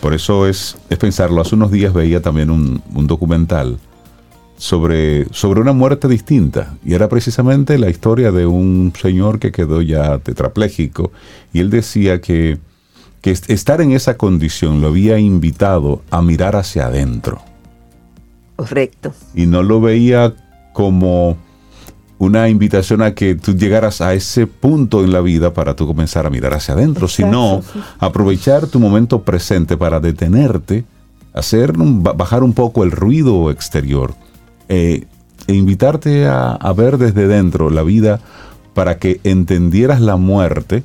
Por 0.00 0.14
eso 0.14 0.46
es, 0.46 0.76
es 0.88 0.98
pensarlo. 0.98 1.40
Hace 1.40 1.54
unos 1.54 1.70
días 1.70 1.92
veía 1.92 2.22
también 2.22 2.50
un, 2.50 2.80
un 2.94 3.06
documental 3.06 3.78
sobre, 4.58 5.32
sobre 5.32 5.60
una 5.60 5.72
muerte 5.72 6.08
distinta. 6.08 6.76
Y 6.84 6.94
era 6.94 7.08
precisamente 7.08 7.78
la 7.78 7.88
historia 7.88 8.32
de 8.32 8.44
un 8.44 8.92
señor 9.00 9.38
que 9.38 9.52
quedó 9.52 9.80
ya 9.80 10.18
tetrapléjico. 10.18 11.12
Y 11.52 11.60
él 11.60 11.70
decía 11.70 12.20
que, 12.20 12.58
que 13.22 13.30
estar 13.30 13.80
en 13.80 13.92
esa 13.92 14.18
condición 14.18 14.80
lo 14.82 14.88
había 14.88 15.18
invitado 15.18 16.02
a 16.10 16.20
mirar 16.20 16.56
hacia 16.56 16.86
adentro. 16.86 17.40
Correcto. 18.56 19.14
Y 19.34 19.46
no 19.46 19.62
lo 19.62 19.80
veía 19.80 20.34
como 20.72 21.38
una 22.18 22.48
invitación 22.48 23.00
a 23.02 23.14
que 23.14 23.36
tú 23.36 23.54
llegaras 23.54 24.00
a 24.00 24.12
ese 24.12 24.48
punto 24.48 25.04
en 25.04 25.12
la 25.12 25.20
vida 25.20 25.54
para 25.54 25.76
tú 25.76 25.86
comenzar 25.86 26.26
a 26.26 26.30
mirar 26.30 26.52
hacia 26.52 26.74
adentro, 26.74 27.06
sino 27.06 27.62
aprovechar 28.00 28.66
tu 28.66 28.80
momento 28.80 29.22
presente 29.22 29.76
para 29.76 30.00
detenerte, 30.00 30.84
hacer 31.32 31.74
bajar 31.76 32.42
un 32.42 32.54
poco 32.54 32.82
el 32.82 32.90
ruido 32.90 33.52
exterior 33.52 34.14
eh, 34.68 35.04
e 35.46 35.54
invitarte 35.54 36.26
a, 36.26 36.72
ver 36.76 36.98
desde 36.98 37.26
dentro 37.26 37.70
la 37.70 37.82
vida 37.82 38.20
para 38.74 38.98
que 38.98 39.20
entendieras 39.24 40.00
la 40.00 40.16
muerte 40.16 40.82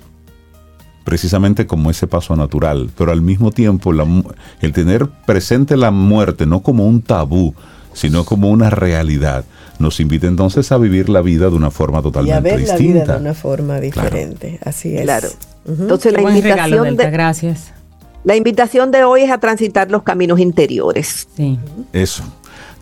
precisamente 1.03 1.67
como 1.67 1.91
ese 1.91 2.07
paso 2.07 2.35
natural, 2.35 2.89
pero 2.97 3.11
al 3.11 3.21
mismo 3.21 3.51
tiempo 3.51 3.91
el 4.61 4.71
tener 4.71 5.07
presente 5.25 5.75
la 5.75 5.91
muerte 5.91 6.45
no 6.45 6.61
como 6.61 6.87
un 6.87 7.01
tabú, 7.01 7.53
sino 7.93 8.23
como 8.23 8.49
una 8.49 8.69
realidad, 8.69 9.43
nos 9.79 9.99
invita 9.99 10.27
entonces 10.27 10.71
a 10.71 10.77
vivir 10.77 11.09
la 11.09 11.21
vida 11.21 11.49
de 11.49 11.55
una 11.55 11.71
forma 11.71 12.01
totalmente 12.01 12.57
distinta. 12.57 12.73
Y 12.73 12.75
a 12.75 12.77
ver 12.77 12.97
la 12.97 13.03
vida 13.03 13.13
de 13.15 13.21
una 13.21 13.33
forma 13.33 13.79
diferente, 13.79 14.59
así 14.63 14.95
es. 14.95 15.01
Claro. 15.01 15.27
Entonces 15.67 16.13
la 16.13 16.21
invitación 16.21 16.95
de, 16.95 17.11
gracias. 17.11 17.73
La 18.23 18.35
invitación 18.35 18.91
de 18.91 19.03
hoy 19.03 19.23
es 19.23 19.31
a 19.31 19.39
transitar 19.39 19.91
los 19.91 20.03
caminos 20.03 20.39
interiores. 20.39 21.27
Sí. 21.35 21.59
Eso. 21.91 22.23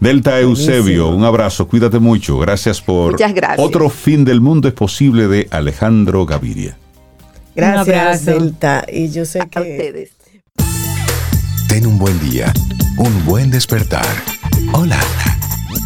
Delta 0.02 0.40
Eusebio, 0.40 1.10
un 1.10 1.24
abrazo, 1.24 1.68
cuídate 1.68 2.00
mucho. 2.00 2.40
Gracias 2.40 2.82
por 2.82 3.16
otro 3.58 3.88
fin 3.88 4.26
del 4.26 4.42
mundo 4.42 4.68
es 4.68 4.74
posible 4.74 5.28
de 5.28 5.48
Alejandro 5.52 6.26
Gaviria. 6.26 6.76
Gracias, 7.56 8.26
Delta. 8.26 8.84
Y 8.92 9.10
yo 9.12 9.26
sé 9.26 9.42
que. 9.48 9.60
ustedes. 9.60 10.12
Ten 11.68 11.86
un 11.86 12.00
buen 12.00 12.20
día, 12.20 12.52
un 12.98 13.26
buen 13.26 13.52
despertar. 13.52 14.08
Hola. 14.74 15.00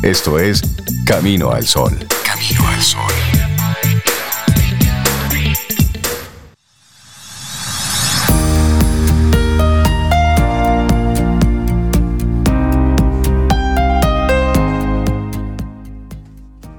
Esto 0.01 0.39
es 0.39 0.61
Camino 1.05 1.51
al 1.51 1.65
Sol. 1.65 1.91
Camino 2.23 2.67
al 2.69 2.81
Sol. 2.81 3.34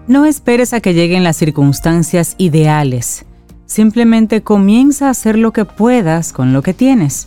No 0.09 0.25
esperes 0.25 0.73
a 0.73 0.81
que 0.81 0.95
lleguen 0.95 1.25
las 1.25 1.37
circunstancias 1.37 2.37
ideales. 2.39 3.25
Simplemente 3.67 4.41
comienza 4.41 5.09
a 5.09 5.11
hacer 5.11 5.37
lo 5.37 5.53
que 5.53 5.65
puedas 5.65 6.33
con 6.33 6.53
lo 6.53 6.63
que 6.63 6.75
tienes. 6.75 7.27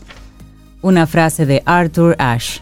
Una 0.82 1.06
frase 1.06 1.46
de 1.46 1.62
Arthur 1.66 2.16
Ashe. 2.20 2.62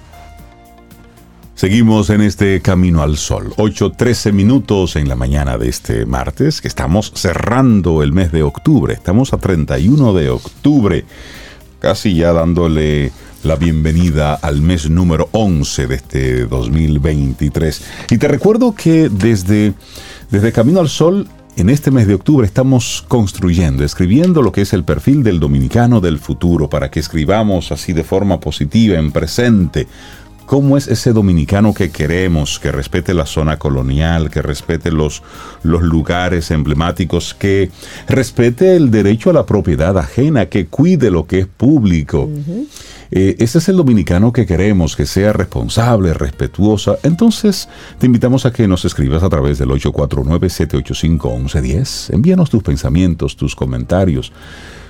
Seguimos 1.54 2.10
en 2.10 2.22
este 2.22 2.62
Camino 2.62 3.04
al 3.04 3.18
Sol. 3.18 3.54
8.13 3.58 4.34
minutos 4.34 4.96
en 4.96 5.08
la 5.08 5.16
mañana 5.16 5.60
de 5.60 5.70
este 5.70 6.08
martes, 6.08 6.62
que 6.62 6.68
estamos 6.68 7.12
cerrando 7.14 8.02
el 8.02 8.12
mes 8.12 8.32
de 8.32 8.42
octubre. 8.42 8.96
Estamos 8.96 9.34
a 9.34 9.38
31 9.38 10.14
de 10.14 10.32
octubre, 10.32 11.06
casi 11.80 12.16
ya 12.16 12.34
dándole 12.34 13.12
la 13.48 13.56
bienvenida 13.56 14.34
al 14.34 14.62
mes 14.62 14.90
número 14.90 15.30
11 15.32 15.88
de 15.88 15.96
este 15.96 16.46
2023. 16.46 17.82
Y 18.12 18.18
te 18.18 18.28
recuerdo 18.28 18.76
que 18.76 19.08
desde, 19.08 19.74
desde 20.30 20.52
Camino 20.52 20.82
al 20.82 20.90
Sol 20.90 21.30
en 21.56 21.70
este 21.70 21.90
mes 21.90 22.08
de 22.08 22.16
octubre 22.16 22.46
estamos 22.46 23.06
construyendo, 23.08 23.86
escribiendo 23.86 24.42
lo 24.42 24.52
que 24.52 24.62
es 24.62 24.74
el 24.74 24.84
perfil 24.84 25.24
del 25.24 25.40
dominicano 25.40 26.02
del 26.02 26.20
futuro, 26.20 26.70
para 26.70 26.92
que 26.92 27.00
escribamos 27.00 27.72
así 27.72 27.94
de 27.94 28.04
forma 28.04 28.42
positiva, 28.42 29.00
en 29.00 29.14
presente, 29.14 29.88
cómo 30.48 30.78
es 30.78 30.88
ese 30.88 31.14
dominicano 31.14 31.74
que 31.74 31.92
queremos, 31.92 32.58
que 32.58 32.72
respete 32.72 33.14
la 33.14 33.26
zona 33.26 33.60
colonial, 33.60 34.32
que 34.32 34.42
respete 34.42 34.92
los, 34.92 35.22
los 35.62 35.84
lugares 35.84 36.50
emblemáticos, 36.52 37.34
que 37.36 37.70
respete 38.08 38.78
el 38.78 38.90
derecho 38.90 39.30
a 39.30 39.34
la 39.34 39.46
propiedad 39.46 39.98
ajena, 39.98 40.46
que 40.46 40.68
cuide 40.68 41.12
lo 41.12 41.28
que 41.28 41.40
es 41.40 41.48
público. 41.48 42.30
Eh, 43.12 43.36
ese 43.40 43.58
es 43.58 43.68
el 43.68 43.76
dominicano 43.76 44.32
que 44.32 44.46
queremos, 44.46 44.96
que 44.96 45.06
sea 45.06 45.34
responsable, 45.34 46.14
respetuosa. 46.14 46.96
Entonces, 47.04 47.68
te 48.00 48.06
invitamos 48.06 48.46
a 48.46 48.54
que 48.54 48.70
nos 48.70 48.86
escribas 48.86 49.24
a 49.24 49.30
través 49.30 49.58
del 49.58 49.68
849-785-1110. 49.70 52.14
Envíanos 52.14 52.50
tus 52.50 52.64
pensamientos, 52.64 53.36
tus 53.36 53.54
comentarios 53.54 54.32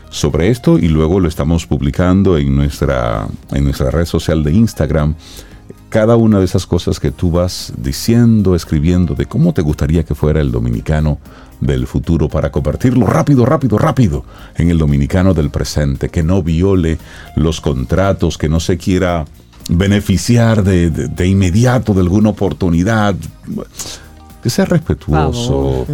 sobre 0.09 0.49
esto 0.49 0.77
y 0.79 0.87
luego 0.87 1.19
lo 1.19 1.27
estamos 1.27 1.65
publicando 1.65 2.37
en 2.37 2.55
nuestra, 2.55 3.27
en 3.51 3.63
nuestra 3.63 3.91
red 3.91 4.05
social 4.05 4.43
de 4.43 4.53
Instagram 4.53 5.15
cada 5.89 6.15
una 6.15 6.39
de 6.39 6.45
esas 6.45 6.65
cosas 6.65 6.99
que 6.99 7.11
tú 7.11 7.31
vas 7.31 7.73
diciendo, 7.77 8.55
escribiendo, 8.55 9.15
de 9.15 9.25
cómo 9.25 9.53
te 9.53 9.61
gustaría 9.61 10.03
que 10.03 10.15
fuera 10.15 10.41
el 10.41 10.51
dominicano 10.51 11.17
del 11.61 11.87
futuro 11.87 12.27
para 12.29 12.51
convertirlo 12.51 13.07
rápido, 13.07 13.45
rápido, 13.45 13.77
rápido 13.77 14.25
en 14.55 14.69
el 14.69 14.77
dominicano 14.77 15.33
del 15.33 15.49
presente, 15.49 16.09
que 16.09 16.23
no 16.23 16.43
viole 16.43 16.97
los 17.35 17.61
contratos, 17.61 18.37
que 18.37 18.49
no 18.49 18.59
se 18.59 18.77
quiera 18.77 19.25
beneficiar 19.69 20.63
de, 20.63 21.27
inmediato 21.27 21.93
de 21.93 22.01
alguna 22.01 22.29
oportunidad, 22.29 23.15
que 24.43 24.49
sea 24.49 24.65
respetuoso. 24.65 25.85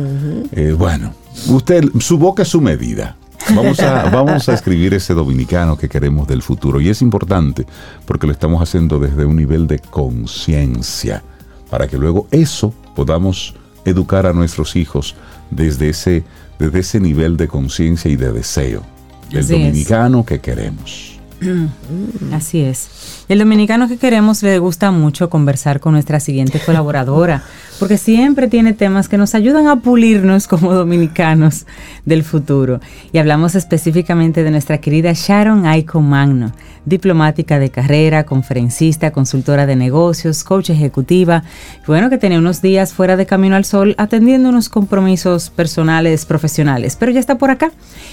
Eh, 0.51 0.76
bueno, 0.78 1.14
usted, 1.47 1.86
su 1.99 2.18
boca 2.18 2.43
es 2.43 2.49
su 2.49 2.61
medida. 2.61 3.16
Vamos 3.56 3.80
a, 3.80 4.10
vamos 4.10 4.48
a 4.50 4.54
escribir 4.54 4.94
ese 4.94 5.14
dominicano 5.14 5.78
que 5.78 5.90
queremos 5.90 6.28
del 6.28 6.42
futuro. 6.42 6.80
Y 6.80 6.90
es 6.90 7.02
importante 7.02 7.66
porque 8.06 8.26
lo 8.26 8.34
estamos 8.34 8.62
haciendo 8.62 9.00
desde 9.00 9.26
un 9.26 9.36
nivel 9.36 9.68
de 9.68 9.80
conciencia, 9.80 11.24
para 11.70 11.88
que 11.88 11.98
luego 11.98 12.28
eso 12.32 12.74
podamos 12.96 13.56
educar 13.86 14.26
a 14.26 14.34
nuestros 14.34 14.76
hijos 14.76 15.16
desde 15.52 15.90
ese, 15.90 16.24
desde 16.58 16.80
ese 16.80 17.00
nivel 17.00 17.38
de 17.38 17.48
conciencia 17.48 18.10
y 18.10 18.16
de 18.16 18.32
deseo. 18.32 18.84
El 19.32 19.48
dominicano 19.48 20.26
que 20.26 20.40
queremos. 20.40 21.20
Así 22.32 22.62
es. 22.62 22.88
El 23.30 23.40
dominicano 23.40 23.88
que 23.88 23.96
queremos 23.96 24.44
le 24.44 24.60
gusta 24.60 24.92
mucho 24.92 25.30
conversar 25.30 25.80
con 25.80 25.94
nuestra 25.94 26.20
siguiente 26.20 26.60
colaboradora, 26.60 27.42
porque 27.80 27.98
siempre 27.98 28.50
tiene 28.50 28.74
temas 28.74 29.08
que 29.08 29.18
nos 29.18 29.34
ayudan 29.34 29.68
a 29.68 29.78
pulirnos 29.78 30.46
como 30.46 30.74
dominicanos 30.74 31.66
del 32.04 32.24
futuro. 32.24 32.82
Y 33.14 33.20
hablamos 33.20 33.56
específicamente 33.56 34.44
de 34.44 34.52
nuestra 34.52 34.80
querida 34.80 35.14
Sharon 35.14 35.66
Aiko 35.66 36.02
Magno, 36.02 36.52
diplomática 36.86 37.60
de 37.60 37.70
carrera, 37.70 38.26
conferencista, 38.26 39.12
consultora 39.12 39.66
de 39.66 39.78
negocios, 39.78 40.44
coach 40.44 40.72
ejecutiva. 40.72 41.44
Bueno, 41.88 42.10
que 42.10 42.18
tenía 42.18 42.40
unos 42.40 42.62
días 42.62 42.94
fuera 42.94 43.16
de 43.16 43.26
Camino 43.26 43.56
al 43.56 43.64
Sol 43.64 43.96
atendiendo 43.98 44.50
unos 44.50 44.68
compromisos 44.68 45.50
personales, 45.50 46.26
profesionales, 46.26 46.98
pero 47.00 47.14
ya 47.14 47.22
está 47.22 47.38
por 47.38 47.52
acá 47.52 47.72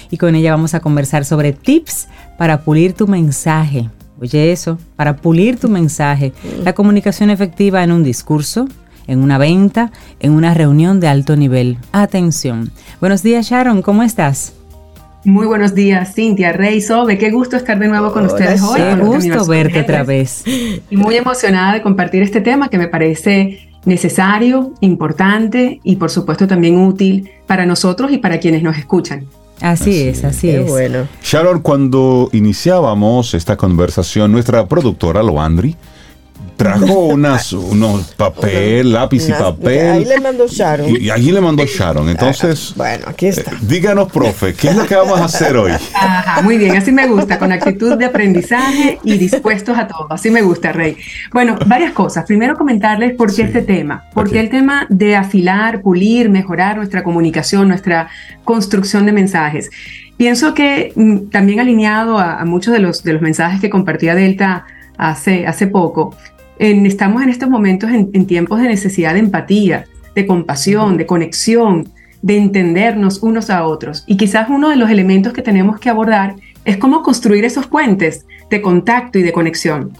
y 0.09 0.15
con 0.15 0.35
ella 0.35 0.51
vamos 0.51 0.73
a 0.73 0.79
conversar 0.79 1.25
sobre 1.25 1.51
tips 1.51 2.07
para 2.37 2.61
pulir 2.61 2.93
tu 2.93 3.07
mensaje. 3.09 3.89
Oye 4.21 4.51
eso, 4.51 4.77
para 4.95 5.15
pulir 5.15 5.57
tu 5.59 5.67
mensaje, 5.67 6.31
la 6.63 6.73
comunicación 6.73 7.31
efectiva 7.31 7.83
en 7.83 7.91
un 7.91 8.03
discurso, 8.03 8.67
en 9.07 9.23
una 9.23 9.39
venta, 9.39 9.91
en 10.19 10.33
una 10.33 10.53
reunión 10.53 10.99
de 10.99 11.07
alto 11.07 11.35
nivel. 11.35 11.79
Atención. 11.91 12.71
Buenos 12.99 13.23
días 13.23 13.49
Sharon, 13.49 13.81
¿cómo 13.81 14.03
estás? 14.03 14.53
Muy 15.23 15.47
buenos 15.47 15.73
días, 15.73 16.13
Cintia, 16.13 16.51
Rey, 16.51 16.81
Sobe. 16.81 17.17
Qué 17.17 17.31
gusto 17.31 17.57
estar 17.57 17.79
de 17.79 17.87
nuevo 17.87 18.11
con 18.13 18.27
ustedes 18.27 18.61
hoy. 18.61 18.79
Qué 18.79 18.95
gusto 18.95 19.45
verte 19.47 19.81
otra 19.81 20.03
vez. 20.03 20.43
Y 20.45 20.97
muy 20.97 21.15
emocionada 21.15 21.73
de 21.73 21.81
compartir 21.81 22.21
este 22.21 22.41
tema 22.41 22.69
que 22.69 22.77
me 22.77 22.87
parece 22.87 23.69
necesario, 23.85 24.73
importante 24.81 25.79
y 25.83 25.95
por 25.95 26.11
supuesto 26.11 26.47
también 26.47 26.77
útil 26.77 27.27
para 27.47 27.65
nosotros 27.65 28.11
y 28.11 28.19
para 28.19 28.39
quienes 28.39 28.61
nos 28.61 28.77
escuchan. 28.77 29.25
Así, 29.61 30.07
es, 30.07 30.23
así 30.23 30.49
es. 30.49 30.67
Bueno. 30.67 31.07
Sharon, 31.23 31.61
cuando 31.61 32.29
iniciábamos 32.33 33.33
esta 33.33 33.57
conversación, 33.57 34.31
nuestra 34.31 34.67
productora 34.67 35.23
Loandri 35.23 35.75
trajo 36.61 36.99
unas, 37.07 37.53
unos 37.53 38.13
papel, 38.13 38.93
lápiz 38.93 39.27
y 39.27 39.31
papel. 39.31 39.91
Ahí 39.91 40.05
le 40.05 40.19
mandó 40.19 40.47
Sharon. 40.47 40.89
Y, 40.89 41.09
ahí 41.09 41.31
le 41.31 41.41
mandó 41.41 41.65
Sharon. 41.65 42.09
Entonces, 42.09 42.73
bueno, 42.75 43.05
aquí 43.07 43.27
está. 43.27 43.51
Eh, 43.51 43.57
díganos, 43.61 44.11
profe, 44.11 44.53
¿qué 44.53 44.69
es 44.69 44.75
lo 44.75 44.85
que 44.85 44.95
vamos 44.95 45.19
a 45.19 45.25
hacer 45.25 45.57
hoy? 45.57 45.71
Ajá, 45.93 46.41
muy 46.41 46.57
bien, 46.57 46.75
así 46.77 46.91
me 46.91 47.07
gusta, 47.07 47.39
con 47.39 47.51
actitud 47.51 47.97
de 47.97 48.05
aprendizaje 48.05 48.99
y 49.03 49.17
dispuestos 49.17 49.77
a 49.77 49.87
todo. 49.87 50.07
Así 50.11 50.29
me 50.29 50.41
gusta, 50.41 50.71
Rey. 50.71 50.97
Bueno, 51.31 51.57
varias 51.65 51.93
cosas. 51.93 52.25
Primero 52.25 52.55
comentarles 52.55 53.15
por 53.15 53.33
qué 53.33 53.43
este 53.43 53.61
tema. 53.61 54.05
Porque 54.13 54.39
el 54.39 54.49
tema 54.49 54.85
de 54.89 55.15
afilar, 55.15 55.81
pulir, 55.81 56.29
mejorar 56.29 56.77
nuestra 56.77 57.03
comunicación, 57.03 57.67
nuestra 57.67 58.09
construcción 58.43 59.05
de 59.05 59.11
mensajes. 59.11 59.69
Pienso 60.17 60.53
que 60.53 60.93
mm, 60.95 61.29
también 61.29 61.59
alineado 61.59 62.19
a, 62.19 62.45
muchos 62.45 62.73
de 62.73 62.79
los, 62.79 63.03
de 63.03 63.13
los 63.13 63.21
mensajes 63.21 63.59
que 63.59 63.69
compartía 63.69 64.13
Delta 64.13 64.65
hace, 64.97 65.47
hace 65.47 65.65
poco, 65.65 66.15
estamos 66.61 67.23
en 67.23 67.29
estos 67.29 67.49
momentos 67.49 67.89
en, 67.89 68.25
tiempos 68.27 68.61
de 68.61 68.67
necesidad 68.67 69.13
de 69.13 69.19
empatía, 69.19 69.85
de 70.13 70.27
compasión, 70.27 70.95
de 70.95 71.07
conexión, 71.07 71.89
de 72.21 72.37
entendernos 72.37 73.23
unos 73.23 73.49
a 73.49 73.65
otros. 73.65 74.03
Y 74.05 74.15
quizás 74.15 74.47
uno 74.47 74.69
de 74.69 74.75
los 74.75 74.91
elementos 74.91 75.33
que 75.33 75.41
tenemos 75.41 75.79
que 75.79 75.89
abordar 75.89 76.35
es 76.63 76.77
cómo 76.77 77.01
construir 77.01 77.45
esos 77.45 77.65
puentes 77.65 78.27
de 78.51 78.61
contacto 78.61 79.17
y 79.17 79.23
de 79.23 79.33
conexión. 79.33 79.91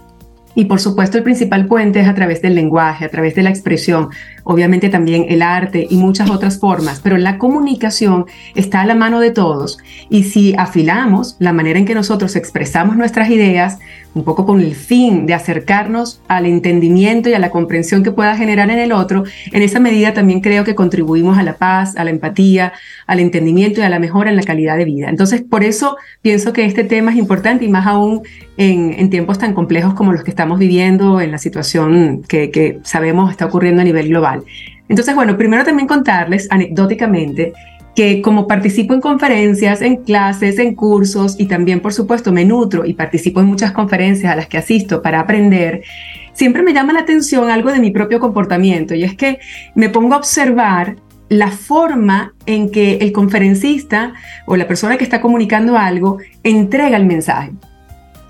Y 0.53 0.66
por 0.66 0.80
supuesto 0.80 1.18
el 1.18 1.24
principal 1.24 1.66
puente 1.66 2.01
es 2.01 2.07
a 2.07 2.14
través 2.14 2.43
del 2.43 2.53
lenguaje, 2.53 3.05
a 3.05 3.09
través 3.09 3.34
de 3.34 3.41
la 3.41 3.49
expresión, 3.49 4.09
obviamente 4.43 4.89
también 4.89 5.25
el 5.29 5.41
arte 5.41 5.87
y 5.89 5.97
muchas 5.97 6.29
otras 6.29 6.59
formas, 6.59 6.99
pero 7.03 7.17
la 7.17 7.37
comunicación 7.37 8.25
está 8.55 8.81
a 8.81 8.85
la 8.85 8.95
mano 8.95 9.19
de 9.19 9.31
todos. 9.31 9.77
Y 10.09 10.23
si 10.23 10.53
afilamos 10.57 11.35
la 11.39 11.53
manera 11.53 11.79
en 11.79 11.85
que 11.85 11.95
nosotros 11.95 12.35
expresamos 12.35 12.97
nuestras 12.97 13.29
ideas, 13.29 13.79
un 14.13 14.23
poco 14.23 14.45
con 14.45 14.59
el 14.59 14.75
fin 14.75 15.25
de 15.25 15.33
acercarnos 15.33 16.21
al 16.27 16.45
entendimiento 16.45 17.29
y 17.29 17.33
a 17.33 17.39
la 17.39 17.49
comprensión 17.49 18.03
que 18.03 18.11
pueda 18.11 18.35
generar 18.35 18.69
en 18.69 18.79
el 18.79 18.91
otro, 18.91 19.23
en 19.51 19.61
esa 19.61 19.79
medida 19.79 20.13
también 20.13 20.41
creo 20.41 20.63
que 20.63 20.75
contribuimos 20.75 21.37
a 21.37 21.43
la 21.43 21.55
paz, 21.55 21.95
a 21.95 22.03
la 22.03 22.09
empatía, 22.09 22.73
al 23.07 23.19
entendimiento 23.19 23.79
y 23.79 23.83
a 23.83 23.89
la 23.89 23.99
mejora 23.99 24.29
en 24.29 24.35
la 24.35 24.43
calidad 24.43 24.77
de 24.77 24.85
vida. 24.85 25.09
Entonces, 25.09 25.41
por 25.41 25.63
eso 25.63 25.97
pienso 26.21 26.51
que 26.53 26.65
este 26.65 26.83
tema 26.83 27.11
es 27.11 27.17
importante 27.17 27.65
y 27.65 27.69
más 27.69 27.87
aún 27.87 28.21
en, 28.57 29.09
tiempos 29.09 29.39
tan 29.39 29.53
complejos 29.53 29.93
como 29.93 30.13
los 30.13 30.23
que 30.23 30.29
estamos 30.29 30.59
viviendo, 30.59 31.19
en 31.19 31.31
la 31.31 31.37
situación 31.37 32.23
que, 32.27 32.79
sabemos 32.83 33.31
está 33.31 33.45
ocurriendo 33.45 33.81
a 33.81 33.85
nivel 33.85 34.09
global. 34.09 34.30
Entonces, 34.89 35.15
bueno, 35.15 35.38
primero 35.38 35.63
también 35.63 35.88
contarles 35.88 36.47
anecdóticamente 36.49 37.53
que 37.95 38.21
como 38.21 38.47
participo 38.47 38.93
en 38.93 39.01
conferencias, 39.01 39.82
en 39.82 39.97
clases, 39.97 40.59
en 40.59 40.75
cursos 40.75 41.36
y 41.38 41.45
también, 41.45 41.82
por 41.82 41.93
supuesto, 41.93 42.32
me 42.32 42.45
nutro 42.45 42.86
y 42.86 42.93
participo 42.93 43.41
en 43.41 43.47
muchas 43.47 43.71
conferencias 43.71 44.32
a 44.32 44.36
las 44.36 44.47
que 44.47 44.57
asisto 44.57 45.01
para 45.01 45.19
aprender, 45.19 45.84
siempre 46.34 46.63
me 46.63 46.73
llama 46.73 46.93
la 46.93 47.01
atención 47.01 47.49
algo 47.49 47.71
de 47.71 47.79
mi 47.79 47.91
propio 47.91 48.19
comportamiento 48.19 48.95
y 48.95 49.03
es 49.03 49.15
que 49.15 49.39
me 49.75 49.89
pongo 49.89 50.13
a 50.13 50.17
observar 50.17 50.95
la 51.29 51.49
forma 51.49 52.34
en 52.45 52.71
que 52.71 52.97
el 52.97 53.11
conferencista 53.13 54.13
o 54.45 54.57
la 54.57 54.67
persona 54.67 54.97
que 54.97 55.03
está 55.03 55.21
comunicando 55.21 55.77
algo 55.77 56.17
entrega 56.43 56.97
el 56.97 57.05
mensaje. 57.05 57.51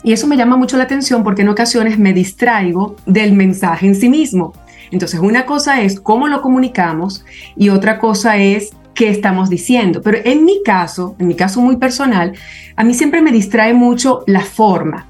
Y 0.04 0.14
eso 0.14 0.28
me 0.28 0.38
llama 0.38 0.56
mucho 0.56 0.78
la 0.78 0.84
atención 0.84 1.24
porque 1.24 1.44
en 1.44 1.50
ocasiones 1.50 1.98
me 1.98 2.14
distraigo 2.14 2.96
del 3.06 3.34
mensaje 3.34 3.88
en 3.88 3.96
sí 3.96 4.10
mismo. 4.10 4.54
Entonces, 4.92 5.20
una 5.20 5.46
cosa 5.46 5.82
es 5.82 6.00
cómo 6.00 6.28
lo 6.28 6.42
comunicamos 6.42 7.26
y 7.56 7.70
otra 7.70 7.98
cosa 8.00 8.38
es 8.38 8.72
qué 8.94 9.10
estamos 9.10 9.50
diciendo. 9.50 10.02
Pero 10.02 10.20
en 10.24 10.46
mi 10.46 10.62
caso, 10.64 11.16
en 11.20 11.28
mi 11.28 11.36
caso 11.36 11.62
muy 11.62 11.78
personal, 11.78 12.34
a 12.76 12.84
mí 12.84 12.94
siempre 12.94 13.22
me 13.22 13.32
distrae 13.32 13.74
mucho 13.74 14.24
la 14.28 14.42
forma. 14.42 15.08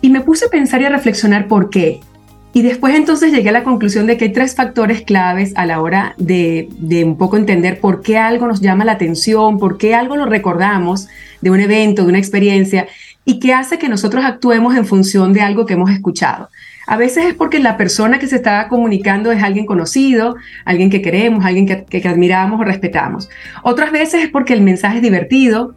Y 0.00 0.10
me 0.10 0.20
puse 0.20 0.46
a 0.46 0.50
pensar 0.50 0.80
y 0.82 0.84
a 0.84 0.90
reflexionar 0.90 1.48
por 1.48 1.70
qué. 1.70 2.00
Y 2.52 2.62
después 2.62 2.94
entonces 2.94 3.32
llegué 3.32 3.48
a 3.48 3.52
la 3.52 3.64
conclusión 3.64 4.06
de 4.06 4.16
que 4.16 4.26
hay 4.26 4.32
tres 4.32 4.54
factores 4.54 5.02
claves 5.02 5.52
a 5.56 5.66
la 5.66 5.80
hora 5.80 6.14
de, 6.18 6.68
de, 6.78 7.02
un 7.02 7.18
poco 7.18 7.36
entender 7.36 7.80
por 7.80 8.00
qué 8.00 8.16
algo 8.16 8.46
nos 8.46 8.60
llama 8.60 8.84
la 8.84 8.92
atención, 8.92 9.58
por 9.58 9.76
qué 9.76 9.92
algo 9.92 10.14
lo 10.14 10.26
recordamos 10.26 11.08
de 11.40 11.50
un 11.50 11.58
evento, 11.58 12.02
de 12.02 12.10
una 12.10 12.18
experiencia, 12.18 12.86
y 13.24 13.40
qué 13.40 13.52
hace 13.52 13.76
que 13.76 13.88
nosotros 13.88 14.24
actuemos 14.24 14.76
en 14.76 14.86
función 14.86 15.32
de 15.32 15.40
algo 15.40 15.66
que 15.66 15.74
hemos 15.74 15.90
escuchado. 15.90 16.48
A 16.86 16.96
veces 16.96 17.26
es 17.26 17.34
porque 17.34 17.58
la 17.58 17.76
persona 17.76 18.18
que 18.18 18.26
se 18.26 18.36
está 18.36 18.68
comunicando 18.68 19.32
es 19.32 19.42
alguien 19.42 19.66
conocido, 19.66 20.36
alguien 20.64 20.90
que 20.90 21.02
queremos, 21.02 21.44
alguien 21.44 21.66
que, 21.66 21.84
que, 21.84 22.06
admiramos 22.08 22.60
o 22.60 22.64
respetamos. 22.64 23.30
Otras 23.62 23.92
veces 23.92 24.24
es 24.24 24.30
porque 24.30 24.52
el 24.52 24.60
mensaje 24.60 24.96
es 24.96 25.02
divertido, 25.02 25.74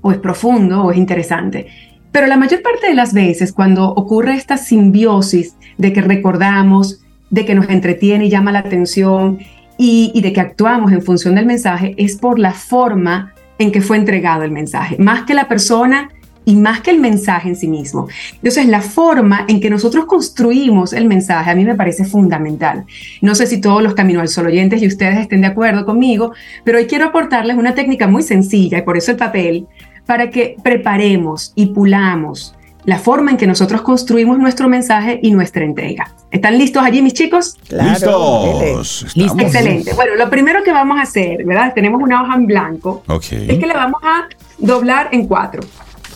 o 0.00 0.12
es 0.12 0.18
profundo, 0.18 0.84
o 0.84 0.90
es 0.90 0.98
interesante. 0.98 1.66
Pero 2.10 2.26
la 2.26 2.36
mayor 2.36 2.62
parte 2.62 2.88
de 2.88 2.94
las 2.94 3.14
veces, 3.14 3.52
cuando 3.52 3.88
ocurre 3.88 4.34
esta 4.34 4.56
simbiosis 4.56 5.56
de 5.78 5.92
que 5.92 6.02
recordamos, 6.02 7.02
de 7.30 7.46
que 7.46 7.54
nos 7.54 7.68
entretiene 7.70 8.26
y 8.26 8.28
llama 8.28 8.52
la 8.52 8.58
atención 8.58 9.38
y, 9.78 10.12
y 10.14 10.20
de 10.20 10.32
que 10.32 10.40
actuamos 10.40 10.92
en 10.92 11.02
función 11.02 11.34
del 11.34 11.46
mensaje, 11.46 11.94
es 11.96 12.16
por 12.16 12.38
la 12.38 12.52
forma 12.52 13.32
en 13.58 13.72
que 13.72 13.80
fue 13.80 13.96
entregado 13.96 14.42
el 14.42 14.50
mensaje. 14.50 14.96
Más 14.98 15.22
que 15.22 15.34
la 15.34 15.48
persona 15.48 16.10
y 16.44 16.56
más 16.56 16.80
que 16.80 16.90
el 16.90 16.98
mensaje 16.98 17.48
en 17.48 17.56
sí 17.56 17.68
mismo. 17.68 18.08
Entonces, 18.34 18.66
la 18.66 18.80
forma 18.80 19.44
en 19.48 19.60
que 19.60 19.70
nosotros 19.70 20.06
construimos 20.06 20.92
el 20.92 21.06
mensaje 21.06 21.50
a 21.50 21.54
mí 21.54 21.64
me 21.64 21.74
parece 21.74 22.04
fundamental. 22.04 22.84
No 23.20 23.34
sé 23.34 23.46
si 23.46 23.60
todos 23.60 23.82
los 23.82 23.94
Camino 23.94 24.20
al 24.20 24.28
Sol 24.28 24.46
oyentes 24.46 24.82
y 24.82 24.86
ustedes 24.86 25.18
estén 25.18 25.40
de 25.40 25.48
acuerdo 25.48 25.84
conmigo, 25.84 26.32
pero 26.64 26.78
hoy 26.78 26.86
quiero 26.86 27.06
aportarles 27.06 27.56
una 27.56 27.74
técnica 27.74 28.06
muy 28.06 28.22
sencilla 28.22 28.78
y 28.78 28.82
por 28.82 28.96
eso 28.96 29.12
el 29.12 29.16
papel, 29.16 29.66
para 30.06 30.30
que 30.30 30.56
preparemos 30.62 31.52
y 31.54 31.66
pulamos 31.66 32.54
la 32.84 32.98
forma 32.98 33.30
en 33.30 33.36
que 33.36 33.46
nosotros 33.46 33.82
construimos 33.82 34.38
nuestro 34.38 34.68
mensaje 34.68 35.20
y 35.22 35.30
nuestra 35.30 35.64
entrega. 35.64 36.12
¿Están 36.30 36.58
listos 36.58 36.82
allí, 36.82 37.00
mis 37.00 37.12
chicos? 37.14 37.56
Claro, 37.68 37.90
listos. 37.90 39.06
Estamos. 39.14 39.42
Excelente. 39.42 39.94
Bueno, 39.94 40.16
lo 40.16 40.28
primero 40.28 40.64
que 40.64 40.72
vamos 40.72 40.98
a 40.98 41.02
hacer, 41.02 41.44
¿verdad? 41.44 41.72
Tenemos 41.74 42.02
una 42.02 42.22
hoja 42.22 42.34
en 42.34 42.46
blanco. 42.46 43.02
Okay. 43.06 43.50
Es 43.50 43.58
que 43.58 43.66
la 43.66 43.74
vamos 43.74 44.00
a 44.02 44.28
doblar 44.58 45.10
en 45.12 45.26
cuatro 45.26 45.62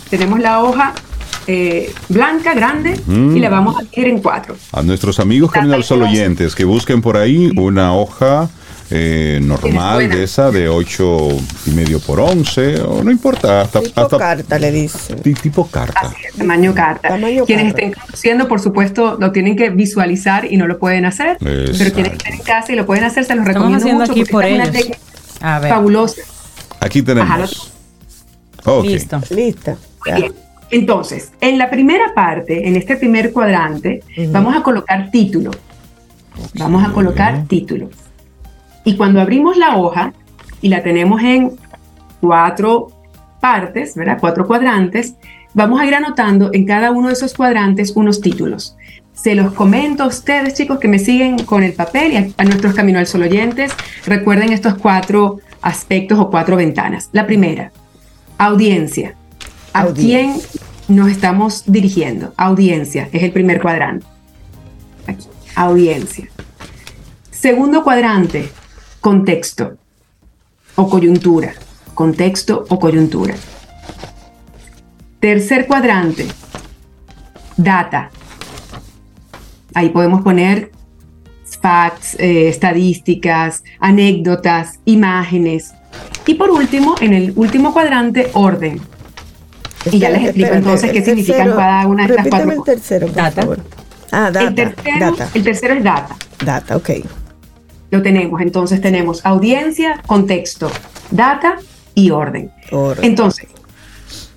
tenemos 0.09 0.41
la 0.41 0.63
hoja 0.63 0.95
eh, 1.47 1.93
blanca, 2.09 2.55
grande, 2.55 3.01
mm. 3.07 3.37
y 3.37 3.41
la 3.41 3.49
vamos 3.49 3.77
a 3.79 3.83
dividir 3.83 4.09
en 4.09 4.21
cuatro. 4.21 4.57
A 4.73 4.83
nuestros 4.83 5.21
amigos 5.21 5.53
Camino 5.53 5.75
al 5.75 5.85
Sol 5.85 6.03
oyentes, 6.03 6.55
que 6.55 6.65
busquen 6.65 7.01
por 7.03 7.17
ahí 7.17 7.53
una 7.57 7.95
hoja 7.95 8.49
eh, 8.91 9.41
normal 9.43 10.09
de 10.09 10.23
esa 10.25 10.51
de 10.53 10.69
8 10.69 11.29
y 11.67 11.71
medio 11.71 11.99
por 11.99 12.21
11 12.21 12.83
o 12.83 13.03
no 13.03 13.11
importa 13.11 13.63
hasta 13.63 13.81
tipo 13.81 14.01
hasta, 14.01 14.17
carta 14.17 14.59
le 14.61 14.71
dice 14.71 15.17
tipo 15.17 15.67
carta 15.67 16.03
Así 16.03 16.15
es, 16.25 16.35
tamaño 16.35 16.73
carta 16.73 17.09
tamaño 17.09 17.45
quienes 17.47 17.73
carta. 17.73 17.83
estén 17.83 18.01
conociendo 18.01 18.47
por 18.47 18.61
supuesto 18.61 19.17
lo 19.19 19.33
tienen 19.33 19.57
que 19.57 19.71
visualizar 19.71 20.45
y 20.53 20.57
no 20.57 20.69
lo 20.69 20.79
pueden 20.79 21.05
hacer 21.05 21.31
Exacto. 21.41 21.73
pero 21.79 21.93
quienes 21.95 22.13
estén 22.13 22.35
en 22.35 22.43
casa 22.43 22.73
y 22.73 22.77
lo 22.77 22.87
pueden 22.87 23.03
hacer 23.03 23.25
se 23.25 23.35
los 23.35 23.45
recomiendo 23.45 23.79
haciendo 23.79 24.03
mucho 24.03 24.13
aquí 24.13 24.25
por 24.25 24.45
es 24.45 24.53
ellos. 24.53 24.63
una 24.69 24.73
técnica 24.73 24.99
A 25.41 25.59
ver. 25.59 25.71
fabulosa 25.71 26.23
aquí 26.79 27.03
tenemos 27.03 27.29
Ajá, 27.29 28.71
okay. 28.71 28.95
Listo. 28.95 29.21
lista 29.31 29.77
bien. 30.15 30.33
Entonces, 30.71 31.33
en 31.41 31.59
la 31.59 31.71
primera 31.71 32.13
parte, 32.15 32.67
en 32.67 32.77
este 32.77 32.97
primer 32.97 33.33
cuadrante, 33.33 34.01
uh 34.05 34.21
-huh. 34.21 34.33
vamos 34.33 34.57
a 34.57 34.63
colocar 34.63 35.11
título. 35.11 35.51
Okay. 35.51 36.61
Vamos 36.61 36.85
a 36.85 36.93
colocar 36.93 37.45
título. 37.47 37.89
Y 38.85 38.97
cuando 38.97 39.21
abrimos 39.21 39.57
la 39.57 39.77
hoja 39.77 40.13
y 40.61 40.69
la 40.69 40.83
tenemos 40.83 41.23
en 41.23 41.53
cuatro 42.21 42.89
partes, 43.41 43.95
¿verdad? 43.95 44.19
Cuatro 44.21 44.47
cuadrantes, 44.47 45.15
vamos 45.55 45.81
a 45.81 45.87
ir 45.87 45.95
anotando 45.95 46.51
en 46.53 46.67
cada 46.67 46.91
uno 46.91 47.09
de 47.09 47.15
esos 47.15 47.35
cuadrantes 47.35 47.93
unos 47.95 48.21
títulos. 48.21 48.77
Se 49.13 49.35
los 49.35 49.53
comento 49.55 50.03
a 50.03 50.07
ustedes, 50.09 50.55
chicos, 50.55 50.79
que 50.79 50.89
me 50.89 50.99
siguen 50.99 51.39
con 51.45 51.63
el 51.63 51.73
papel 51.73 52.13
y 52.13 52.17
a, 52.17 52.29
a 52.37 52.45
nuestros 52.45 52.75
Camino 52.75 52.99
al 52.99 53.07
Sol 53.07 53.23
oyentes. 53.23 53.73
Recuerden 54.05 54.53
estos 54.53 54.75
cuatro 54.75 55.39
aspectos 55.63 56.19
o 56.19 56.29
cuatro 56.31 56.57
ventanas. 56.57 57.09
La 57.13 57.27
primera, 57.27 57.73
audiencia. 58.37 59.15
¿A 59.77 59.93
quién 59.93 60.41
nos 60.89 61.11
estamos 61.11 61.65
dirigiendo? 61.67 62.33
Audiencia, 62.39 63.11
es 63.13 63.23
el 63.23 63.31
primer 63.31 63.61
cuadrante. 63.61 64.07
Aquí, 65.07 65.27
audiencia. 65.55 66.31
Segundo 67.31 67.85
cuadrante, 67.85 68.49
contexto 69.03 69.77
o 70.77 70.89
coyuntura. 70.89 71.53
Contexto 71.93 72.65
o 72.71 72.79
coyuntura. 72.79 73.35
Tercer 75.21 75.67
cuadrante, 75.67 76.27
data. 77.59 78.11
Ahí 79.75 79.91
podemos 79.91 80.23
poner 80.23 80.73
facts, 81.61 82.15
eh, 82.19 82.49
estadísticas, 82.49 83.63
anécdotas, 83.79 84.81
imágenes. 84.87 85.75
Y 86.27 86.33
por 86.33 86.49
último, 86.49 86.95
en 87.03 87.13
el 87.13 87.35
último 87.37 87.75
cuadrante, 87.75 88.31
orden 88.33 88.81
y 89.93 89.99
ya 89.99 90.11
les 90.11 90.23
explico 90.23 90.47
espérate, 90.47 90.57
entonces 90.57 90.93
qué 90.93 91.05
significan 91.05 91.51
cada 91.51 91.87
una 91.87 92.07
de 92.07 92.15
estas 92.15 92.29
cuatro 92.29 92.53
el 92.53 92.63
tercero, 92.65 93.07
por 93.07 93.17
data. 93.17 93.43
favor. 93.43 93.59
Ah, 94.13 94.31
data. 94.31 94.41
El 94.43 94.55
tercero, 94.55 94.99
data. 95.01 95.29
el 95.35 95.45
tercero 95.45 95.75
es 95.75 95.85
data. 95.85 96.17
Data, 96.45 96.77
ok. 96.77 96.91
Lo 97.91 98.03
tenemos. 98.03 98.41
Entonces 98.41 98.81
tenemos 98.81 99.25
audiencia, 99.25 100.03
contexto, 100.07 100.71
data 101.11 101.57
y 101.95 102.11
orden. 102.11 102.51
orden. 102.71 103.05
Entonces, 103.05 103.49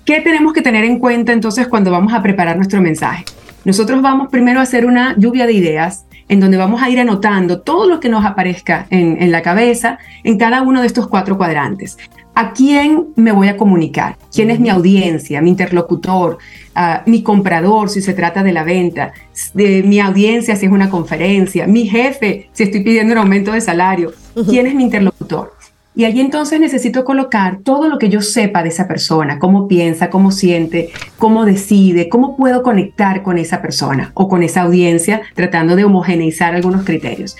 ¿qué 0.04 0.20
tenemos 0.20 0.52
que 0.52 0.62
tener 0.62 0.84
en 0.84 0.98
cuenta 0.98 1.32
entonces 1.32 1.66
cuando 1.68 1.90
vamos 1.90 2.12
a 2.12 2.22
preparar 2.22 2.56
nuestro 2.56 2.80
mensaje? 2.80 3.24
Nosotros 3.64 4.00
vamos 4.00 4.28
primero 4.30 4.60
a 4.60 4.62
hacer 4.62 4.86
una 4.86 5.14
lluvia 5.18 5.46
de 5.46 5.52
ideas 5.52 6.06
en 6.28 6.40
donde 6.40 6.56
vamos 6.56 6.80
a 6.80 6.88
ir 6.88 6.98
anotando 7.00 7.60
todo 7.60 7.88
lo 7.88 8.00
que 8.00 8.08
nos 8.08 8.24
aparezca 8.24 8.86
en, 8.90 9.20
en, 9.20 9.32
la 9.32 9.42
cabeza 9.42 9.98
en 10.22 10.38
cada 10.38 10.62
uno 10.62 10.80
de 10.80 10.86
estos 10.86 11.08
cuatro 11.08 11.36
cuadrantes. 11.36 11.98
¿A 12.34 12.52
quién 12.52 13.08
me 13.16 13.32
voy 13.32 13.48
a 13.48 13.56
comunicar? 13.56 14.16
¿Quién 14.32 14.50
es 14.50 14.60
mi 14.60 14.70
audiencia, 14.70 15.40
mi 15.40 15.50
interlocutor, 15.50 16.38
uh, 16.76 17.10
mi 17.10 17.22
comprador 17.22 17.90
si 17.90 18.00
se 18.00 18.14
trata 18.14 18.42
de 18.42 18.52
la 18.52 18.64
venta, 18.64 19.12
de 19.52 19.82
mi 19.82 20.00
audiencia 20.00 20.56
si 20.56 20.66
es 20.66 20.72
una 20.72 20.88
conferencia, 20.88 21.66
mi 21.66 21.86
jefe 21.86 22.48
si 22.52 22.62
estoy 22.64 22.82
pidiendo 22.82 23.12
un 23.12 23.18
aumento 23.18 23.52
de 23.52 23.60
salario? 23.60 24.12
¿Quién 24.48 24.66
es 24.66 24.74
mi 24.74 24.84
interlocutor? 24.84 25.54
Y 25.92 26.04
allí 26.04 26.20
entonces 26.20 26.60
necesito 26.60 27.04
colocar 27.04 27.58
todo 27.64 27.88
lo 27.88 27.98
que 27.98 28.08
yo 28.08 28.22
sepa 28.22 28.62
de 28.62 28.68
esa 28.68 28.86
persona, 28.86 29.40
cómo 29.40 29.66
piensa, 29.66 30.08
cómo 30.08 30.30
siente, 30.30 30.90
cómo 31.18 31.44
decide, 31.44 32.08
cómo 32.08 32.36
puedo 32.36 32.62
conectar 32.62 33.24
con 33.24 33.38
esa 33.38 33.60
persona 33.60 34.12
o 34.14 34.28
con 34.28 34.44
esa 34.44 34.62
audiencia, 34.62 35.22
tratando 35.34 35.74
de 35.74 35.84
homogeneizar 35.84 36.54
algunos 36.54 36.84
criterios. 36.84 37.36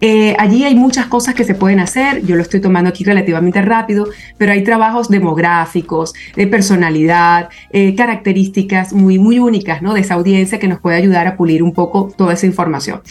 Eh, 0.00 0.34
allí 0.40 0.64
hay 0.64 0.74
muchas 0.74 1.06
cosas 1.06 1.36
que 1.36 1.44
se 1.44 1.54
pueden 1.54 1.78
hacer, 1.78 2.26
yo 2.26 2.34
lo 2.34 2.42
estoy 2.42 2.60
tomando 2.60 2.90
aquí 2.90 3.04
relativamente 3.04 3.62
rápido, 3.62 4.08
pero 4.38 4.50
hay 4.50 4.64
trabajos 4.64 5.08
demográficos, 5.08 6.14
de 6.34 6.48
personalidad, 6.48 7.48
eh, 7.70 7.94
características 7.94 8.92
muy, 8.92 9.20
muy 9.20 9.38
únicas 9.38 9.82
¿no? 9.82 9.94
de 9.94 10.00
esa 10.00 10.14
audiencia 10.14 10.58
que 10.58 10.66
nos 10.66 10.80
puede 10.80 10.96
ayudar 10.96 11.28
a 11.28 11.36
pulir 11.36 11.62
un 11.62 11.72
poco 11.72 12.12
toda 12.16 12.32
esa 12.32 12.46
información. 12.46 13.02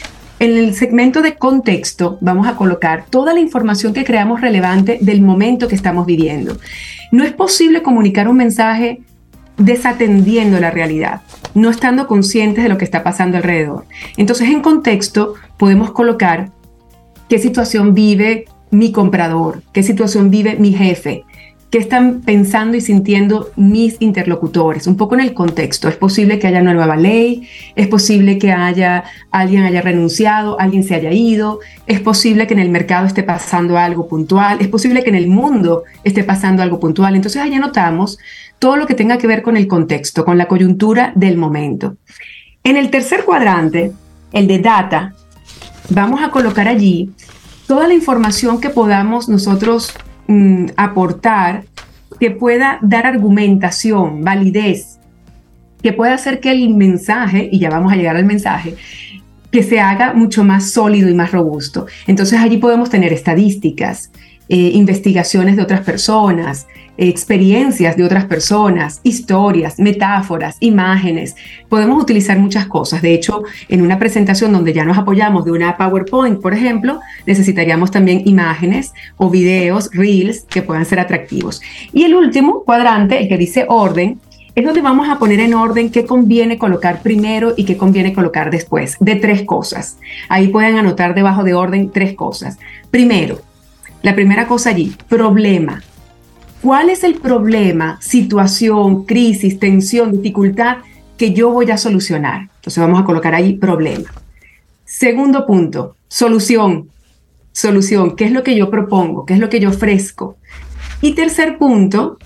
En 0.43 0.57
el 0.57 0.75
segmento 0.75 1.21
de 1.21 1.35
contexto 1.35 2.17
vamos 2.19 2.47
a 2.47 2.57
colocar 2.57 3.05
toda 3.09 3.33
la 3.33 3.39
información 3.39 3.93
que 3.93 4.03
creamos 4.03 4.41
relevante 4.41 4.97
del 4.99 5.21
momento 5.21 5.69
que 5.69 5.75
estamos 5.75 6.05
viviendo. 6.05 6.57
No 7.13 7.23
es 7.23 7.31
posible 7.31 7.81
comunicar 7.81 8.27
un 8.27 8.35
mensaje 8.35 9.03
desatendiendo 9.55 10.59
la 10.59 10.69
realidad, 10.69 11.21
no 11.53 11.69
estando 11.69 12.07
conscientes 12.07 12.61
de 12.61 12.69
lo 12.69 12.77
que 12.77 12.83
está 12.83 13.03
pasando 13.03 13.37
alrededor. 13.37 13.85
Entonces, 14.17 14.49
en 14.49 14.59
contexto 14.59 15.35
podemos 15.55 15.91
colocar 15.91 16.49
qué 17.29 17.39
situación 17.39 17.93
vive 17.93 18.43
mi 18.69 18.91
comprador, 18.91 19.63
qué 19.71 19.81
situación 19.81 20.29
vive 20.29 20.57
mi 20.57 20.73
jefe, 20.73 21.23
qué 21.73 21.79
están 21.79 22.21
pensando 22.21 22.77
y 22.77 22.81
sintiendo 22.81 23.49
mis 23.55 23.99
interlocutores, 23.99 24.85
un 24.85 24.95
poco 24.95 25.15
en 25.15 25.21
el 25.21 25.33
contexto. 25.33 25.89
Es 25.89 25.95
posible 25.95 26.37
que 26.37 26.45
haya 26.45 26.61
una 26.61 26.75
nueva 26.75 26.95
ley, 26.95 27.49
es 27.75 27.87
posible 27.87 28.37
que 28.37 28.51
haya 28.51 29.05
alguien 29.31 29.63
haya 29.63 29.81
renunciado, 29.81 30.59
alguien 30.59 30.83
se 30.83 30.93
haya 30.93 31.11
ido, 31.11 31.61
es 31.87 31.99
posible 31.99 32.45
que 32.45 32.53
en 32.53 32.59
el 32.59 32.69
mercado 32.69 33.07
esté 33.07 33.23
pasando 33.23 33.75
algo 33.75 34.07
puntual, 34.07 34.59
es 34.61 34.67
posible 34.67 35.03
que 35.03 35.09
en 35.09 35.15
el 35.15 35.25
mundo 35.25 35.81
esté 36.03 36.23
pasando 36.23 36.61
algo 36.61 36.79
puntual. 36.79 37.15
Entonces 37.15 37.41
allá 37.41 37.57
notamos 37.57 38.19
todo 38.59 38.77
lo 38.77 38.85
que 38.85 38.93
tenga 38.93 39.17
que 39.17 39.25
ver 39.25 39.41
con 39.41 39.57
el 39.57 39.65
contexto, 39.65 40.25
con 40.25 40.37
la 40.37 40.47
coyuntura 40.47 41.11
del 41.15 41.37
momento. 41.37 41.97
En 42.63 42.77
el 42.77 42.91
tercer 42.91 43.25
cuadrante, 43.25 43.91
el 44.31 44.45
de 44.45 44.59
data, 44.59 45.15
vamos 45.89 46.21
a 46.21 46.29
colocar 46.29 46.67
allí 46.67 47.09
toda 47.65 47.87
la 47.87 47.95
información 47.95 48.61
que 48.61 48.69
podamos 48.69 49.27
nosotros 49.27 49.91
mm, 50.27 50.65
aportar 50.77 51.65
que 52.19 52.31
pueda 52.31 52.79
dar 52.81 53.05
argumentación, 53.05 54.23
validez, 54.23 54.99
que 55.81 55.93
pueda 55.93 56.13
hacer 56.13 56.39
que 56.39 56.51
el 56.51 56.73
mensaje, 56.73 57.49
y 57.51 57.59
ya 57.59 57.69
vamos 57.69 57.91
a 57.91 57.95
llegar 57.95 58.15
al 58.15 58.25
mensaje, 58.25 58.75
que 59.51 59.61
se 59.61 59.79
haga 59.79 60.13
mucho 60.13 60.43
más 60.43 60.71
sólido 60.71 61.09
y 61.09 61.13
más 61.13 61.31
robusto. 61.31 61.85
Entonces 62.07 62.39
allí 62.39 62.57
podemos 62.57 62.89
tener 62.89 63.13
estadísticas, 63.13 64.11
eh, 64.49 64.71
investigaciones 64.73 65.55
de 65.55 65.63
otras 65.63 65.81
personas, 65.81 66.67
experiencias 66.97 67.97
de 67.97 68.03
otras 68.03 68.25
personas, 68.25 68.99
historias, 69.03 69.79
metáforas, 69.79 70.57
imágenes. 70.59 71.35
Podemos 71.69 72.01
utilizar 72.01 72.37
muchas 72.37 72.67
cosas. 72.67 73.01
De 73.01 73.13
hecho, 73.13 73.43
en 73.69 73.81
una 73.81 73.99
presentación 73.99 74.51
donde 74.51 74.73
ya 74.73 74.85
nos 74.85 74.97
apoyamos 74.97 75.45
de 75.45 75.51
una 75.51 75.75
PowerPoint, 75.77 76.39
por 76.39 76.53
ejemplo, 76.53 76.99
necesitaríamos 77.25 77.91
también 77.91 78.21
imágenes 78.25 78.93
o 79.17 79.29
videos, 79.29 79.89
reels, 79.93 80.45
que 80.49 80.61
puedan 80.61 80.85
ser 80.85 80.99
atractivos. 80.99 81.61
Y 81.91 82.03
el 82.03 82.15
último 82.15 82.63
cuadrante, 82.63 83.19
el 83.21 83.27
que 83.27 83.37
dice 83.37 83.65
orden, 83.67 84.19
es 84.55 84.63
donde 84.63 84.81
vamos 84.81 85.09
a 85.09 85.17
poner 85.17 85.39
en 85.39 85.55
orden 85.55 85.89
qué 85.89 86.05
conviene 86.05 86.59
colocar 86.59 87.01
primero 87.01 87.55
y 87.57 87.65
qué 87.65 87.75
conviene 87.75 88.13
colocar 88.13 88.51
después, 88.51 88.97
de 88.99 89.15
tres 89.15 89.43
cosas. 89.43 89.97
Ahí 90.29 90.49
pueden 90.49 90.77
anotar 90.77 91.15
debajo 91.15 91.43
de 91.43 91.55
orden 91.55 91.89
tres 91.91 92.13
cosas. 92.13 92.59
Primero, 92.91 93.39
la 94.03 94.13
primera 94.13 94.47
cosa 94.47 94.69
allí, 94.69 94.95
problema. 95.07 95.81
¿Cuál 96.61 96.89
es 96.89 97.03
el 97.03 97.15
problema, 97.15 97.99
situación, 98.01 99.05
crisis, 99.05 99.59
tensión, 99.59 100.11
dificultad 100.11 100.77
que 101.17 101.33
yo 101.33 101.49
voy 101.49 101.71
a 101.71 101.77
solucionar? 101.77 102.49
Entonces 102.55 102.77
vamos 102.77 103.01
a 103.01 103.05
colocar 103.05 103.33
ahí 103.33 103.57
problema. 103.57 104.11
Segundo 104.85 105.45
punto, 105.47 105.95
solución. 106.07 106.89
Solución, 107.53 108.15
¿qué 108.15 108.25
es 108.25 108.31
lo 108.31 108.43
que 108.43 108.55
yo 108.55 108.69
propongo? 108.69 109.25
¿Qué 109.25 109.35
es 109.35 109.39
lo 109.39 109.49
que 109.49 109.59
yo 109.59 109.69
ofrezco? 109.69 110.37
Y 111.01 111.13
tercer 111.13 111.57
punto, 111.57 112.17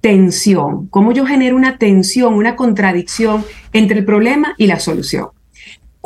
tensión. 0.00 0.86
¿Cómo 0.88 1.12
yo 1.12 1.26
genero 1.26 1.56
una 1.56 1.78
tensión, 1.78 2.34
una 2.34 2.56
contradicción 2.56 3.44
entre 3.72 3.98
el 3.98 4.04
problema 4.04 4.54
y 4.58 4.66
la 4.66 4.78
solución? 4.78 5.28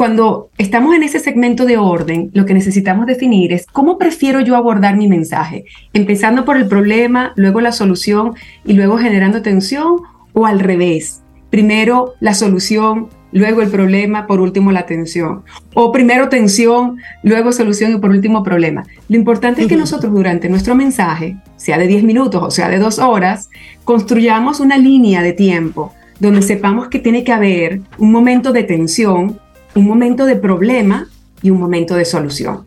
Cuando 0.01 0.49
estamos 0.57 0.95
en 0.95 1.03
ese 1.03 1.19
segmento 1.19 1.67
de 1.67 1.77
orden, 1.77 2.31
lo 2.33 2.47
que 2.47 2.55
necesitamos 2.55 3.05
definir 3.05 3.53
es 3.53 3.67
cómo 3.67 3.99
prefiero 3.99 4.41
yo 4.41 4.57
abordar 4.57 4.97
mi 4.97 5.09
mensaje, 5.09 5.67
empezando 5.93 6.47
por 6.47 6.57
el 6.57 6.69
problema, 6.69 7.35
luego 7.37 7.61
la 7.61 7.71
solución 7.71 8.33
y 8.65 8.73
luego 8.73 8.97
generando 8.97 9.43
tensión 9.43 9.97
o 10.33 10.47
al 10.47 10.61
revés. 10.61 11.21
Primero 11.51 12.15
la 12.19 12.33
solución, 12.33 13.09
luego 13.31 13.61
el 13.61 13.69
problema, 13.69 14.27
por 14.27 14.41
último 14.41 14.73
la 14.73 14.87
tensión. 14.87 15.43
O 15.75 15.93
primero 15.93 16.31
tensión, 16.31 16.97
luego 17.23 17.53
solución 17.53 17.93
y 17.93 17.99
por 17.99 18.09
último 18.09 18.43
problema. 18.43 18.85
Lo 19.11 19.17
importante 19.17 19.61
es 19.61 19.69
que 19.69 19.77
nosotros 19.77 20.15
durante 20.15 20.49
nuestro 20.49 20.75
mensaje, 20.75 21.37
sea 21.57 21.77
de 21.77 21.87
10 21.87 22.05
minutos 22.05 22.43
o 22.43 22.51
sea 22.51 22.71
de 22.71 22.79
2 22.79 23.01
horas, 23.01 23.51
construyamos 23.85 24.61
una 24.61 24.79
línea 24.79 25.21
de 25.21 25.35
tiempo 25.35 25.93
donde 26.21 26.41
sepamos 26.41 26.89
que 26.89 27.01
tiene 27.01 27.23
que 27.23 27.33
haber 27.33 27.81
un 27.99 28.13
momento 28.13 28.53
de 28.53 28.63
tensión 28.63 29.40
un 29.75 29.87
momento 29.87 30.27
de 30.27 30.37
problema 30.37 31.07
y 31.43 31.51
un 31.51 31.59
momento 31.59 31.95
de 31.95 32.05
solución. 32.05 32.65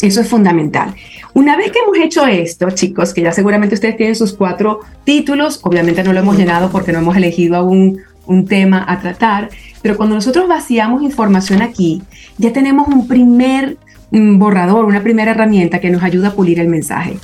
Eso 0.00 0.20
es 0.20 0.28
fundamental. 0.28 0.94
Una 1.32 1.56
vez 1.56 1.72
que 1.72 1.78
hemos 1.78 1.96
hecho 1.98 2.26
esto, 2.26 2.70
chicos, 2.70 3.14
que 3.14 3.22
ya 3.22 3.32
seguramente 3.32 3.74
ustedes 3.74 3.96
tienen 3.96 4.14
sus 4.14 4.34
cuatro 4.34 4.80
títulos, 5.04 5.60
obviamente 5.62 6.02
no 6.04 6.12
lo 6.12 6.20
hemos 6.20 6.36
llenado 6.36 6.70
porque 6.70 6.92
no 6.92 6.98
hemos 6.98 7.16
elegido 7.16 7.56
aún 7.56 8.00
un 8.26 8.46
tema 8.46 8.84
a 8.86 9.00
tratar, 9.00 9.50
pero 9.82 9.96
cuando 9.96 10.16
nosotros 10.16 10.48
vaciamos 10.48 11.02
información 11.02 11.62
aquí, 11.62 12.02
ya 12.38 12.52
tenemos 12.52 12.88
un 12.88 13.06
primer 13.06 13.78
borrador, 14.10 14.84
una 14.84 15.02
primera 15.02 15.30
herramienta 15.30 15.80
que 15.80 15.90
nos 15.90 16.02
ayuda 16.02 16.28
a 16.28 16.32
pulir 16.32 16.60
el 16.60 16.68
mensaje. 16.68 17.18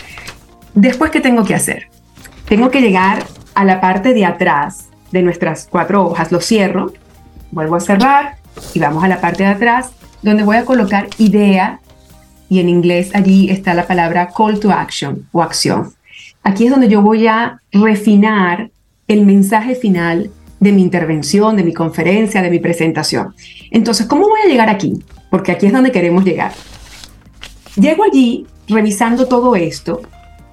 Después, 0.75 1.11
¿qué 1.11 1.21
tengo 1.21 1.45
que 1.45 1.55
hacer? 1.55 1.89
Tengo 2.49 2.71
que 2.71 2.81
llegar 2.81 3.25
a 3.55 3.65
la 3.65 3.81
parte 3.81 4.15
de 4.15 4.25
atrás 4.25 4.89
de 5.11 5.23
nuestras 5.23 5.67
cuatro 5.71 6.05
hojas, 6.07 6.33
lo 6.33 6.41
cierro, 6.41 6.93
vuelvo 7.51 7.77
a 7.77 7.81
cerrar, 7.81 8.37
y 8.75 8.79
vamos 8.79 9.05
a 9.05 9.09
la 9.09 9.21
parte 9.21 9.43
de 9.43 9.51
atrás 9.51 9.91
donde 10.23 10.45
voy 10.45 10.57
a 10.57 10.65
colocar 10.65 11.09
idea 11.19 11.81
y 12.49 12.61
en 12.61 12.69
inglés 12.69 13.11
allí 13.15 13.51
está 13.51 13.75
la 13.75 13.87
palabra 13.87 14.29
call 14.37 14.61
to 14.61 14.71
action 14.71 15.27
o 15.33 15.43
acción. 15.43 15.95
Aquí 16.43 16.67
es 16.67 16.71
donde 16.71 16.89
yo 16.89 17.03
voy 17.03 17.27
a 17.27 17.61
refinar 17.73 18.71
el 19.09 19.25
mensaje 19.25 19.75
final 19.75 20.31
de 20.61 20.73
mi 20.73 20.83
intervención, 20.83 21.57
de 21.57 21.65
mi 21.65 21.73
conferencia, 21.73 22.43
de 22.43 22.51
mi 22.51 22.59
presentación. 22.59 23.35
Entonces, 23.71 24.07
¿cómo 24.07 24.29
voy 24.29 24.41
a 24.45 24.49
llegar 24.49 24.69
aquí? 24.69 25.03
Porque 25.31 25.53
aquí 25.53 25.67
es 25.67 25.73
donde 25.73 25.93
queremos 25.93 26.25
llegar. 26.25 26.53
Llego 27.77 28.05
allí 28.05 28.47
revisando 28.69 29.27
todo 29.27 29.57
esto 29.57 30.03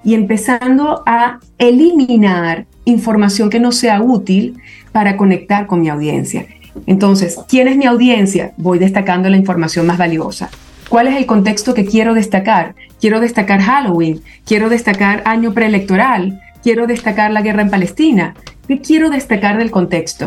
y 0.04 0.14
empezando 0.14 1.04
a 1.06 1.40
eliminar 1.58 2.66
información 2.86 3.50
que 3.50 3.60
no 3.60 3.72
sea 3.72 4.02
útil 4.02 4.58
para 4.92 5.18
conectar 5.18 5.68
con 5.68 5.82
mi 5.82 5.90
audiencia. 5.90 6.48
Entonces, 6.86 7.40
¿quién 7.48 7.68
es 7.68 7.78
mi 7.78 7.86
audiencia? 7.86 8.54
Voy 8.58 8.80
destacando 8.80 9.30
la 9.30 9.38
información 9.38 9.86
más 9.86 9.98
valiosa. 9.98 10.50
¿Cuál 10.90 11.08
es 11.08 11.18
el 11.18 11.26
contexto 11.26 11.74
que 11.74 11.86
quiero 11.86 12.14
destacar? 12.14 12.76
Quiero 13.00 13.20
destacar 13.20 13.62
Halloween, 13.62 14.22
quiero 14.46 14.70
destacar 14.70 15.22
año 15.26 15.54
preelectoral, 15.54 16.42
quiero 16.64 16.88
destacar 16.88 17.32
la 17.32 17.42
guerra 17.42 17.62
en 17.62 17.70
Palestina. 17.70 18.34
¿Qué 18.68 18.82
quiero 18.82 19.10
destacar 19.10 19.58
del 19.58 19.72
contexto? 19.72 20.26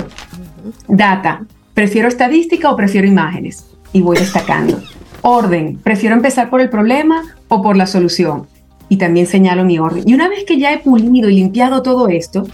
Data, 0.88 1.44
¿prefiero 1.74 2.08
estadística 2.08 2.70
o 2.70 2.76
prefiero 2.76 3.06
imágenes? 3.06 3.66
Y 3.92 4.00
voy 4.00 4.16
destacando. 4.16 4.80
Orden, 5.22 5.78
¿prefiero 5.82 6.14
empezar 6.14 6.50
por 6.50 6.60
el 6.60 6.70
problema 6.70 7.22
o 7.48 7.62
por 7.62 7.76
la 7.76 7.86
solución? 7.86 8.46
Y 8.88 8.96
también 8.96 9.26
señalo 9.26 9.64
mi 9.64 9.78
orden. 9.78 10.04
Y 10.06 10.14
una 10.14 10.28
vez 10.28 10.44
que 10.44 10.58
ya 10.58 10.72
he 10.72 10.78
pulido 10.78 11.28
y 11.28 11.36
limpiado 11.36 11.82
todo 11.82 12.08
esto, 12.08 12.46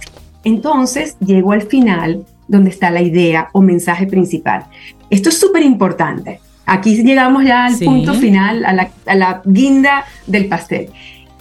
entonces 0.44 1.16
llego 1.20 1.52
al 1.52 1.62
final 1.62 2.24
donde 2.48 2.70
está 2.70 2.90
la 2.90 3.02
idea 3.02 3.48
o 3.52 3.60
mensaje 3.60 4.06
principal. 4.06 4.64
Esto 5.10 5.28
es 5.28 5.38
súper 5.38 5.62
importante. 5.62 6.40
Aquí 6.66 7.02
llegamos 7.02 7.44
ya 7.44 7.66
al 7.66 7.78
punto 7.78 8.14
final, 8.14 8.64
a 8.64 9.14
la, 9.14 9.42
guinda 9.44 10.04
del 10.26 10.46
pastel. 10.46 10.90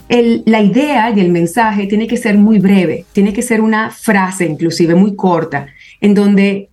la 0.08 0.62
idea 0.62 1.10
y 1.10 1.20
el 1.20 1.30
mensaje 1.30 1.86
tiene 1.86 2.06
que 2.06 2.16
ser 2.16 2.38
muy 2.38 2.58
breve, 2.58 3.04
tiene 3.12 3.32
que 3.32 3.42
ser 3.42 3.60
una 3.60 3.90
frase 3.90 4.46
inclusive 4.46 4.94
muy 4.94 5.16
corta, 5.16 5.66
en 6.00 6.14
donde 6.14 6.70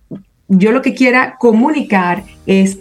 yo 0.48 0.72
lo 0.72 0.80
que 0.80 0.94
quiera 0.94 1.36
comunicar 1.38 2.22
es 2.46 2.78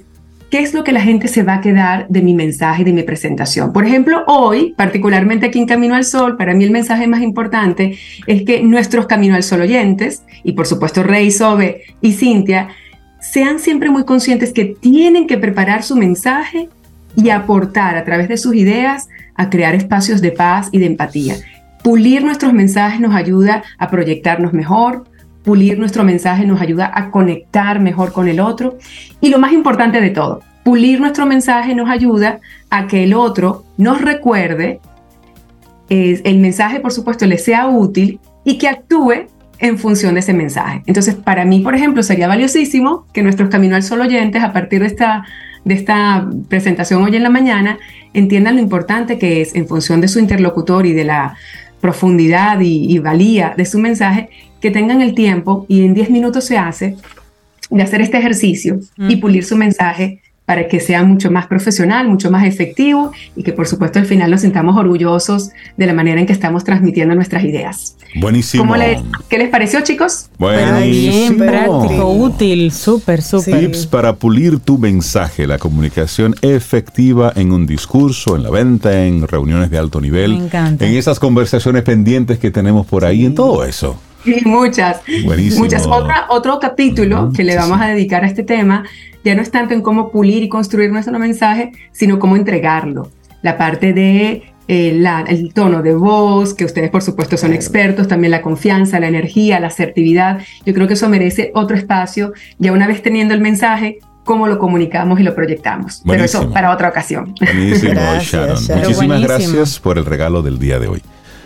qué 0.49 0.59
es 0.59 0.73
lo 0.73 0.83
que 0.83 0.91
la 0.91 1.01
gente 1.01 1.27
se 1.27 1.43
va 1.43 1.55
a 1.55 1.61
quedar 1.61 2.07
de 2.07 2.21
mi 2.21 2.33
mensaje, 2.33 2.83
de 2.83 2.93
mi 2.93 3.03
presentación. 3.03 3.73
Por 3.73 3.85
ejemplo, 3.85 4.23
hoy, 4.27 4.73
particularmente 4.77 5.47
aquí 5.47 5.59
en 5.59 5.65
Camino 5.65 5.95
al 5.95 6.05
Sol, 6.05 6.37
para 6.37 6.53
mí 6.53 6.63
el 6.63 6.71
mensaje 6.71 7.07
más 7.07 7.21
importante 7.21 7.97
es 8.27 8.43
que 8.43 8.61
nuestros 8.61 9.07
Camino 9.07 9.35
al 9.35 9.43
Sol 9.43 9.61
oyentes, 9.61 10.23
y 10.43 10.53
por 10.53 10.67
supuesto 10.67 11.03
Rey, 11.03 11.31
Sobe 11.31 11.83
y 12.01 12.13
Cintia, 12.13 12.69
sean 13.19 13.59
siempre 13.59 13.89
muy 13.89 14.05
conscientes 14.05 14.53
que 14.53 14.65
tienen 14.65 15.27
que 15.27 15.37
preparar 15.37 15.83
su 15.83 15.95
mensaje 15.95 16.69
y 17.15 17.29
aportar 17.29 17.97
a 17.97 18.03
través 18.03 18.27
de 18.27 18.37
sus 18.37 18.55
ideas 18.55 19.07
a 19.35 19.49
crear 19.49 19.73
espacios 19.73 20.21
de 20.21 20.31
paz 20.31 20.69
y 20.71 20.77
de 20.77 20.85
empatía. 20.85 21.35
Pulir 21.83 22.23
nuestros 22.23 22.53
mensajes 22.53 22.99
nos 22.99 23.15
ayuda 23.15 23.63
a 23.77 23.89
proyectarnos 23.89 24.53
mejor, 24.53 25.05
pulir 25.45 25.79
nuestro 25.79 26.03
mensaje 26.03 26.45
nos 26.45 26.59
ayuda 26.59 26.91
a 26.93 27.11
conectar 27.11 27.79
mejor 27.79 28.11
con 28.11 28.27
el 28.27 28.39
otro. 28.39 28.77
Y 29.21 29.29
lo 29.29 29.39
más 29.39 29.53
importante 29.53 30.01
de 30.01 30.09
todo, 30.09 30.41
pulir 30.63 30.99
nuestro 30.99 31.25
mensaje 31.25 31.75
nos 31.75 31.89
ayuda 31.89 32.39
a 32.69 32.87
que 32.87 33.03
el 33.03 33.13
otro 33.13 33.63
nos 33.77 34.01
recuerde, 34.01 34.81
el 35.87 36.39
mensaje 36.39 36.79
por 36.79 36.91
supuesto 36.91 37.27
le 37.27 37.37
sea 37.37 37.67
útil 37.67 38.19
y 38.43 38.57
que 38.57 38.67
actúe 38.67 39.27
en 39.59 39.77
función 39.77 40.15
de 40.15 40.19
ese 40.19 40.33
mensaje. 40.33 40.81
Entonces, 40.85 41.15
para 41.15 41.45
mí, 41.45 41.59
por 41.61 41.75
ejemplo, 41.75 42.03
sería 42.03 42.27
valiosísimo 42.27 43.05
que 43.13 43.23
nuestros 43.23 43.49
Camino 43.49 43.75
al 43.75 43.83
Sol 43.83 44.01
oyentes, 44.01 44.43
a 44.43 44.51
partir 44.51 44.81
de 44.81 44.87
esta, 44.87 45.25
de 45.63 45.75
esta 45.75 46.27
presentación 46.49 47.03
hoy 47.03 47.15
en 47.15 47.23
la 47.23 47.29
mañana, 47.29 47.77
entiendan 48.13 48.55
lo 48.55 48.61
importante 48.61 49.17
que 49.17 49.41
es, 49.41 49.55
en 49.55 49.67
función 49.67 50.01
de 50.01 50.07
su 50.07 50.19
interlocutor 50.19 50.85
y 50.85 50.93
de 50.93 51.05
la 51.05 51.37
profundidad 51.79 52.59
y, 52.61 52.97
valía 52.99 53.53
de 53.55 53.65
su 53.65 53.77
mensaje, 53.77 54.29
que 54.65 54.71
tengan 54.71 54.99
el 55.03 55.13
tiempo, 55.13 55.67
y 55.69 55.85
en 55.85 55.93
10 55.93 56.09
minutos 56.09 56.43
se 56.43 56.57
hace, 56.57 56.97
de 57.69 57.83
hacer 57.83 58.01
este 58.01 58.17
ejercicio 58.17 58.79
y 58.97 59.17
pulir 59.17 59.45
su 59.45 59.55
mensaje 59.55 60.21
para 60.43 60.67
que 60.67 60.79
sea 60.79 61.03
mucho 61.03 61.29
más 61.29 61.45
profesional, 61.45 62.07
mucho 62.07 62.31
más 62.31 62.47
efectivo 62.47 63.11
y 63.35 63.43
que 63.43 63.53
por 63.53 63.67
supuesto 63.67 63.99
al 63.99 64.07
final 64.07 64.31
nos 64.31 64.41
sintamos 64.41 64.75
orgullosos 64.75 65.51
de 65.77 65.85
la 65.85 65.93
manera 65.93 66.19
en 66.19 66.25
que 66.25 66.33
estamos 66.33 66.63
transmitiendo 66.63 67.13
nuestras 67.13 67.43
ideas. 67.43 67.95
Buenísimo. 68.15 68.73
¿Qué 69.29 69.37
les 69.37 69.49
pareció 69.49 69.81
chicos? 69.81 70.31
Buenísimo. 70.39 71.45
práctico, 71.45 72.09
útil, 72.09 72.71
súper, 72.71 73.21
súper. 73.21 73.59
Tips 73.59 73.85
para 73.85 74.15
pulir 74.15 74.57
tu 74.57 74.79
mensaje, 74.79 75.45
la 75.45 75.59
comunicación 75.59 76.33
efectiva 76.41 77.31
en 77.35 77.51
un 77.51 77.67
discurso, 77.67 78.35
en 78.35 78.41
la 78.41 78.49
venta, 78.49 79.05
en 79.05 79.27
reuniones 79.27 79.69
de 79.69 79.77
alto 79.77 80.01
nivel. 80.01 80.39
Me 80.39 80.45
encanta. 80.45 80.87
En 80.87 80.95
esas 80.95 81.19
conversaciones 81.19 81.83
pendientes 81.83 82.39
que 82.39 82.49
tenemos 82.49 82.87
por 82.87 83.05
ahí, 83.05 83.25
en 83.25 83.35
todo 83.35 83.63
eso. 83.63 83.99
Sí, 84.35 84.41
muchas. 84.45 85.01
Buenísimo. 85.23 85.63
Muchas. 85.63 85.85
Otra, 85.85 86.25
otro 86.29 86.59
capítulo 86.59 87.31
que 87.35 87.43
le 87.43 87.55
vamos 87.55 87.79
a 87.79 87.87
dedicar 87.87 88.23
a 88.23 88.27
este 88.27 88.43
tema 88.43 88.83
ya 89.23 89.35
no 89.35 89.41
es 89.41 89.51
tanto 89.51 89.73
en 89.73 89.81
cómo 89.81 90.11
pulir 90.11 90.43
y 90.43 90.49
construir 90.49 90.91
nuestro 90.91 91.17
mensaje, 91.17 91.71
sino 91.91 92.19
cómo 92.19 92.35
entregarlo. 92.35 93.11
La 93.41 93.57
parte 93.57 93.93
de 93.93 94.43
eh, 94.67 95.03
el 95.27 95.53
tono 95.53 95.81
de 95.81 95.95
voz, 95.95 96.53
que 96.53 96.65
ustedes 96.65 96.89
por 96.89 97.01
supuesto 97.01 97.37
son 97.37 97.53
expertos, 97.53 98.07
también 98.07 98.31
la 98.31 98.41
confianza, 98.41 98.99
la 98.99 99.07
energía, 99.07 99.59
la 99.59 99.67
asertividad. 99.67 100.39
Yo 100.65 100.73
creo 100.73 100.87
que 100.87 100.93
eso 100.93 101.09
merece 101.09 101.51
otro 101.55 101.75
espacio. 101.75 102.33
Ya 102.59 102.71
una 102.71 102.87
vez 102.87 103.01
teniendo 103.01 103.33
el 103.33 103.41
mensaje, 103.41 103.99
cómo 104.23 104.47
lo 104.47 104.59
comunicamos 104.59 105.19
y 105.19 105.23
lo 105.23 105.33
proyectamos. 105.35 106.01
Pero 106.05 106.23
eso 106.23 106.51
para 106.51 106.71
otra 106.71 106.89
ocasión. 106.89 107.33
Buenísimo, 107.39 107.99
Sharon. 108.19 108.57
Muchísimas 108.79 109.21
gracias 109.21 109.79
por 109.79 109.97
el 109.97 110.05
regalo 110.05 110.41
del 110.41 110.59
día 110.59 110.79
de 110.79 110.87
hoy. 110.87 111.01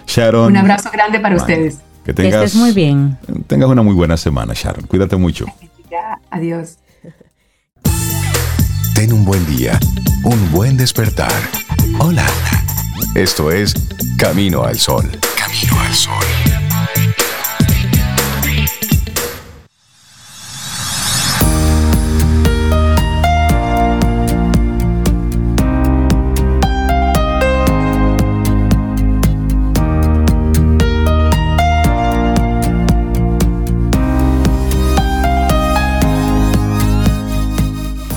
Sharon. 0.06 0.48
Un 0.48 0.58
abrazo 0.58 0.90
grande 0.92 1.20
para 1.20 1.36
ustedes. 1.36 1.80
Que 2.10 2.14
tengas, 2.16 2.46
estés 2.46 2.56
muy 2.56 2.72
bien. 2.72 3.20
Tengas 3.46 3.70
una 3.70 3.84
muy 3.84 3.94
buena 3.94 4.18
semana, 4.18 4.56
Sharon. 4.56 4.88
Cuídate 4.88 5.16
mucho. 5.16 5.46
Adiós. 6.32 6.78
Ten 8.96 9.14
un 9.14 9.24
buen 9.24 9.46
día, 9.46 9.80
un 10.24 10.52
buen 10.52 10.76
despertar. 10.76 11.32
Hola. 12.00 12.26
Esto 13.14 13.52
es 13.52 13.76
Camino 14.18 14.64
al 14.64 14.80
Sol. 14.80 15.08
Camino 15.38 15.80
al 15.80 15.94
Sol. 15.94 16.49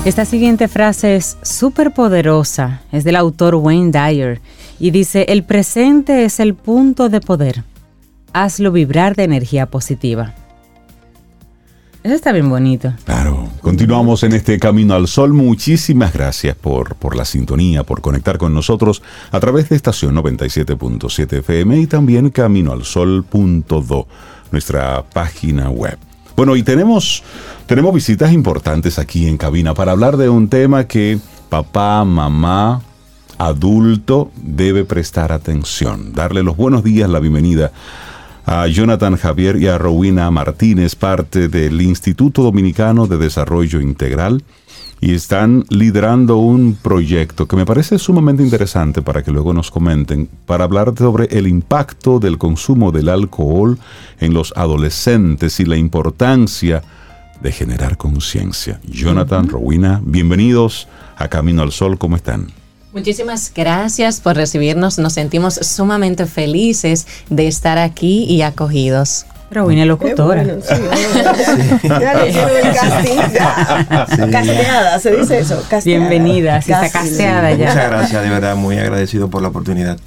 Esta 0.04 0.24
siguiente 0.24 0.66
frase 0.66 1.14
es 1.14 1.38
súper 1.42 1.94
poderosa, 1.94 2.82
es 2.90 3.04
del 3.04 3.14
autor 3.14 3.54
Wayne 3.54 3.92
Dyer 3.92 4.40
y 4.80 4.90
dice, 4.90 5.26
el 5.28 5.44
presente 5.44 6.24
es 6.24 6.40
el 6.40 6.54
punto 6.54 7.08
de 7.08 7.20
poder, 7.20 7.62
hazlo 8.32 8.72
vibrar 8.72 9.14
de 9.14 9.22
energía 9.22 9.66
positiva. 9.66 10.34
Eso 12.02 12.14
está 12.14 12.32
bien 12.32 12.50
bonito. 12.50 12.92
Claro. 13.04 13.48
Continuamos 13.60 14.24
en 14.24 14.32
este 14.32 14.58
camino 14.58 14.94
al 14.94 15.06
sol. 15.06 15.32
Muchísimas 15.32 16.12
gracias 16.12 16.56
por, 16.56 16.96
por 16.96 17.14
la 17.14 17.24
sintonía, 17.24 17.84
por 17.84 18.00
conectar 18.00 18.38
con 18.38 18.52
nosotros 18.52 19.04
a 19.30 19.38
través 19.38 19.68
de 19.68 19.76
estación 19.76 20.16
97.7 20.16 21.38
FM 21.38 21.78
y 21.78 21.86
también 21.86 22.30
caminoalsol.do, 22.30 24.08
nuestra 24.50 25.04
página 25.04 25.70
web. 25.70 25.96
Bueno, 26.36 26.56
y 26.56 26.62
tenemos, 26.62 27.22
tenemos 27.66 27.94
visitas 27.94 28.32
importantes 28.32 28.98
aquí 28.98 29.26
en 29.28 29.36
cabina 29.36 29.74
para 29.74 29.92
hablar 29.92 30.16
de 30.16 30.28
un 30.28 30.48
tema 30.48 30.84
que 30.84 31.18
papá, 31.48 32.04
mamá, 32.04 32.82
adulto 33.38 34.30
debe 34.36 34.84
prestar 34.84 35.32
atención. 35.32 36.12
Darle 36.12 36.42
los 36.42 36.56
buenos 36.56 36.82
días, 36.84 37.10
la 37.10 37.20
bienvenida 37.20 37.72
a 38.46 38.66
Jonathan 38.66 39.16
Javier 39.16 39.56
y 39.56 39.68
a 39.68 39.78
Rowena 39.78 40.30
Martínez, 40.30 40.96
parte 40.96 41.48
del 41.48 41.80
Instituto 41.80 42.42
Dominicano 42.42 43.06
de 43.06 43.18
Desarrollo 43.18 43.80
Integral 43.80 44.42
y 45.02 45.16
están 45.16 45.64
liderando 45.68 46.36
un 46.36 46.78
proyecto 46.80 47.48
que 47.48 47.56
me 47.56 47.66
parece 47.66 47.98
sumamente 47.98 48.44
interesante 48.44 49.02
para 49.02 49.24
que 49.24 49.32
luego 49.32 49.52
nos 49.52 49.68
comenten, 49.68 50.28
para 50.46 50.62
hablar 50.62 50.94
sobre 50.96 51.24
el 51.36 51.48
impacto 51.48 52.20
del 52.20 52.38
consumo 52.38 52.92
del 52.92 53.08
alcohol 53.08 53.80
en 54.20 54.32
los 54.32 54.52
adolescentes 54.54 55.58
y 55.58 55.64
la 55.64 55.76
importancia 55.76 56.82
de 57.40 57.50
generar 57.50 57.96
conciencia. 57.96 58.80
Jonathan, 58.84 59.48
Rowena, 59.48 60.00
bienvenidos 60.04 60.86
a 61.16 61.26
Camino 61.26 61.62
al 61.62 61.72
Sol, 61.72 61.98
¿cómo 61.98 62.14
están? 62.14 62.52
Muchísimas 62.92 63.52
gracias 63.52 64.20
por 64.20 64.36
recibirnos. 64.36 64.98
Nos 64.98 65.14
sentimos 65.14 65.54
sumamente 65.54 66.26
felices 66.26 67.08
de 67.28 67.48
estar 67.48 67.76
aquí 67.76 68.22
y 68.24 68.42
acogidos. 68.42 69.26
Pero 69.52 69.66
vine 69.66 69.84
locutora. 69.84 70.42
Casteada, 74.30 74.98
se 74.98 75.14
dice 75.14 75.40
eso. 75.40 75.62
Bienvenida, 75.84 76.56
está 76.56 76.88
casteada 76.88 77.52
ya. 77.52 77.68
Muchas 77.68 77.90
gracias, 77.90 78.22
de 78.22 78.30
verdad, 78.30 78.56
muy 78.56 78.78
agradecido 78.78 79.28
por 79.28 79.42
la 79.42 79.48
oportunidad. 79.48 79.98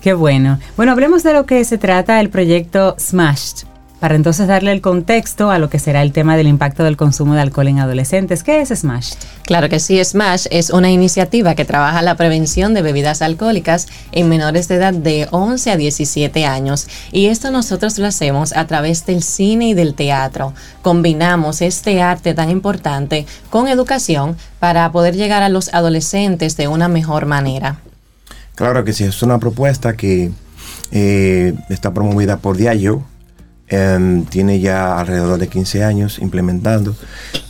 Qué 0.00 0.14
bueno. 0.14 0.58
Bueno, 0.76 0.90
hablemos 0.90 1.22
de 1.22 1.32
lo 1.32 1.46
que 1.46 1.64
se 1.64 1.78
trata 1.78 2.18
el 2.18 2.28
proyecto 2.28 2.96
Smashed 2.98 3.68
para 4.00 4.14
entonces 4.14 4.46
darle 4.46 4.72
el 4.72 4.82
contexto 4.82 5.50
a 5.50 5.58
lo 5.58 5.70
que 5.70 5.78
será 5.78 6.02
el 6.02 6.12
tema 6.12 6.36
del 6.36 6.48
impacto 6.48 6.84
del 6.84 6.96
consumo 6.96 7.34
de 7.34 7.40
alcohol 7.40 7.68
en 7.68 7.78
adolescentes. 7.78 8.42
¿Qué 8.42 8.60
es 8.60 8.68
Smash? 8.68 9.14
Claro 9.44 9.68
que 9.68 9.80
sí, 9.80 10.02
Smash 10.04 10.46
es 10.50 10.70
una 10.70 10.90
iniciativa 10.90 11.54
que 11.54 11.64
trabaja 11.64 12.02
la 12.02 12.16
prevención 12.16 12.74
de 12.74 12.82
bebidas 12.82 13.22
alcohólicas 13.22 13.86
en 14.12 14.28
menores 14.28 14.68
de 14.68 14.74
edad 14.74 14.92
de 14.92 15.28
11 15.30 15.70
a 15.70 15.76
17 15.76 16.44
años. 16.44 16.88
Y 17.10 17.26
esto 17.26 17.50
nosotros 17.50 17.98
lo 17.98 18.06
hacemos 18.06 18.54
a 18.54 18.66
través 18.66 19.06
del 19.06 19.22
cine 19.22 19.68
y 19.68 19.74
del 19.74 19.94
teatro. 19.94 20.52
Combinamos 20.82 21.62
este 21.62 22.02
arte 22.02 22.34
tan 22.34 22.50
importante 22.50 23.26
con 23.48 23.66
educación 23.66 24.36
para 24.60 24.92
poder 24.92 25.16
llegar 25.16 25.42
a 25.42 25.48
los 25.48 25.72
adolescentes 25.72 26.56
de 26.56 26.68
una 26.68 26.88
mejor 26.88 27.24
manera. 27.24 27.78
Claro 28.56 28.84
que 28.84 28.92
sí, 28.92 29.04
es 29.04 29.22
una 29.22 29.38
propuesta 29.38 29.96
que 29.96 30.32
eh, 30.90 31.54
está 31.68 31.92
promovida 31.94 32.38
por 32.38 32.56
Diageo 32.56 33.04
Em, 33.68 34.24
tiene 34.26 34.60
ya 34.60 34.96
alrededor 35.00 35.38
de 35.38 35.48
15 35.48 35.82
años 35.82 36.18
implementando. 36.20 36.94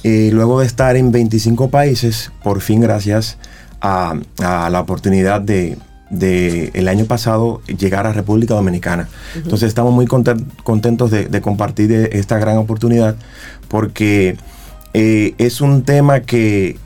Y 0.02 0.30
luego 0.30 0.60
de 0.60 0.66
estar 0.66 0.96
en 0.96 1.12
25 1.12 1.68
países, 1.68 2.32
por 2.42 2.60
fin 2.62 2.80
gracias 2.80 3.38
a, 3.82 4.14
la 4.38 4.80
oportunidad 4.80 5.42
de, 5.42 5.76
el 6.72 6.88
año 6.88 7.04
pasado 7.04 7.60
llegar 7.66 8.06
a 8.06 8.12
República 8.12 8.54
Dominicana. 8.54 9.08
Entonces 9.34 9.68
estamos 9.68 9.92
muy 9.92 10.06
contentos 10.06 11.10
de, 11.10 11.40
compartir 11.42 11.92
esta 12.12 12.38
gran 12.38 12.56
oportunidad 12.56 13.16
porque 13.68 14.38
eh, 14.94 15.34
es 15.36 15.60
un 15.60 15.82
tema 15.82 16.20
que, 16.20 16.78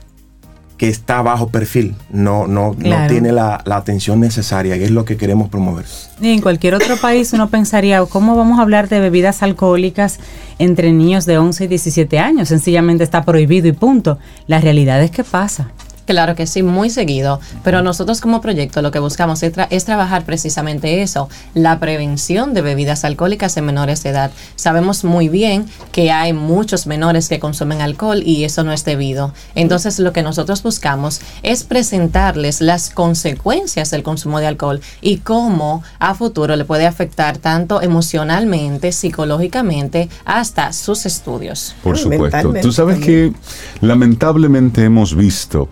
que 0.81 0.89
está 0.89 1.21
bajo 1.21 1.49
perfil, 1.49 1.93
no, 2.09 2.47
no, 2.47 2.75
no 2.75 3.07
tiene 3.07 3.31
la, 3.31 3.61
atención 3.67 4.19
necesaria 4.19 4.75
y 4.77 4.83
es 4.83 4.89
lo 4.89 5.05
que 5.05 5.15
queremos 5.15 5.47
promover. 5.47 5.85
Y 6.19 6.29
en 6.29 6.41
cualquier 6.41 6.73
otro 6.73 6.97
país 6.97 7.33
uno 7.33 7.51
pensaría, 7.51 8.03
¿cómo 8.07 8.35
vamos 8.35 8.57
a 8.57 8.63
hablar 8.63 8.89
de 8.89 8.99
bebidas 8.99 9.43
alcohólicas 9.43 10.17
entre 10.57 10.91
niños 10.91 11.27
de 11.27 11.37
11 11.37 11.65
y 11.65 11.67
17 11.67 12.17
años? 12.17 12.49
Sencillamente 12.49 13.03
está 13.03 13.23
prohibido 13.23 13.67
y 13.67 13.73
punto. 13.73 14.17
La 14.47 14.59
realidad 14.59 15.03
es 15.03 15.11
que 15.11 15.23
pasa. 15.23 15.69
Claro 16.11 16.35
que 16.35 16.45
sí, 16.45 16.61
muy 16.61 16.89
seguido, 16.89 17.39
pero 17.63 17.81
nosotros 17.81 18.19
como 18.19 18.41
proyecto 18.41 18.81
lo 18.81 18.91
que 18.91 18.99
buscamos 18.99 19.43
es, 19.43 19.85
trabajar 19.85 20.25
precisamente 20.25 21.01
eso, 21.01 21.29
la 21.53 21.79
prevención 21.79 22.53
de 22.53 22.61
bebidas 22.61 23.05
alcohólicas 23.05 23.55
en 23.55 23.65
menores 23.65 24.03
de 24.03 24.09
edad. 24.09 24.31
Sabemos 24.57 25.05
muy 25.05 25.29
bien 25.29 25.67
que 25.93 26.11
hay 26.11 26.33
muchos 26.33 26.85
menores 26.85 27.29
que 27.29 27.39
consumen 27.39 27.79
alcohol 27.79 28.23
y 28.25 28.43
eso 28.43 28.65
no 28.65 28.73
es 28.73 28.83
debido. 28.83 29.33
Entonces 29.55 29.99
lo 29.99 30.11
que 30.11 30.21
nosotros 30.21 30.63
buscamos 30.63 31.21
es 31.43 31.63
presentarles 31.63 32.59
las 32.59 32.89
consecuencias 32.89 33.89
del 33.89 34.03
consumo 34.03 34.41
de 34.41 34.47
alcohol 34.47 34.81
y 34.99 35.19
cómo 35.19 35.81
a 35.97 36.13
futuro 36.13 36.57
le 36.57 36.65
puede 36.65 36.87
afectar 36.87 37.37
tanto 37.37 37.81
emocionalmente, 37.81 38.91
psicológicamente, 38.91 40.09
hasta 40.25 40.73
sus 40.73 41.05
estudios. 41.05 41.73
Por 41.81 41.97
supuesto. 41.97 42.53
Tú 42.61 42.73
sabes 42.73 42.99
que 42.99 43.31
lamentablemente 43.79 44.83
hemos 44.83 45.15
visto 45.15 45.69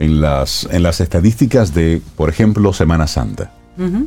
en 0.00 0.20
las, 0.20 0.66
en 0.72 0.82
las 0.82 1.00
estadísticas 1.00 1.72
de, 1.72 2.02
por 2.16 2.28
ejemplo, 2.28 2.72
Semana 2.72 3.06
Santa. 3.06 3.52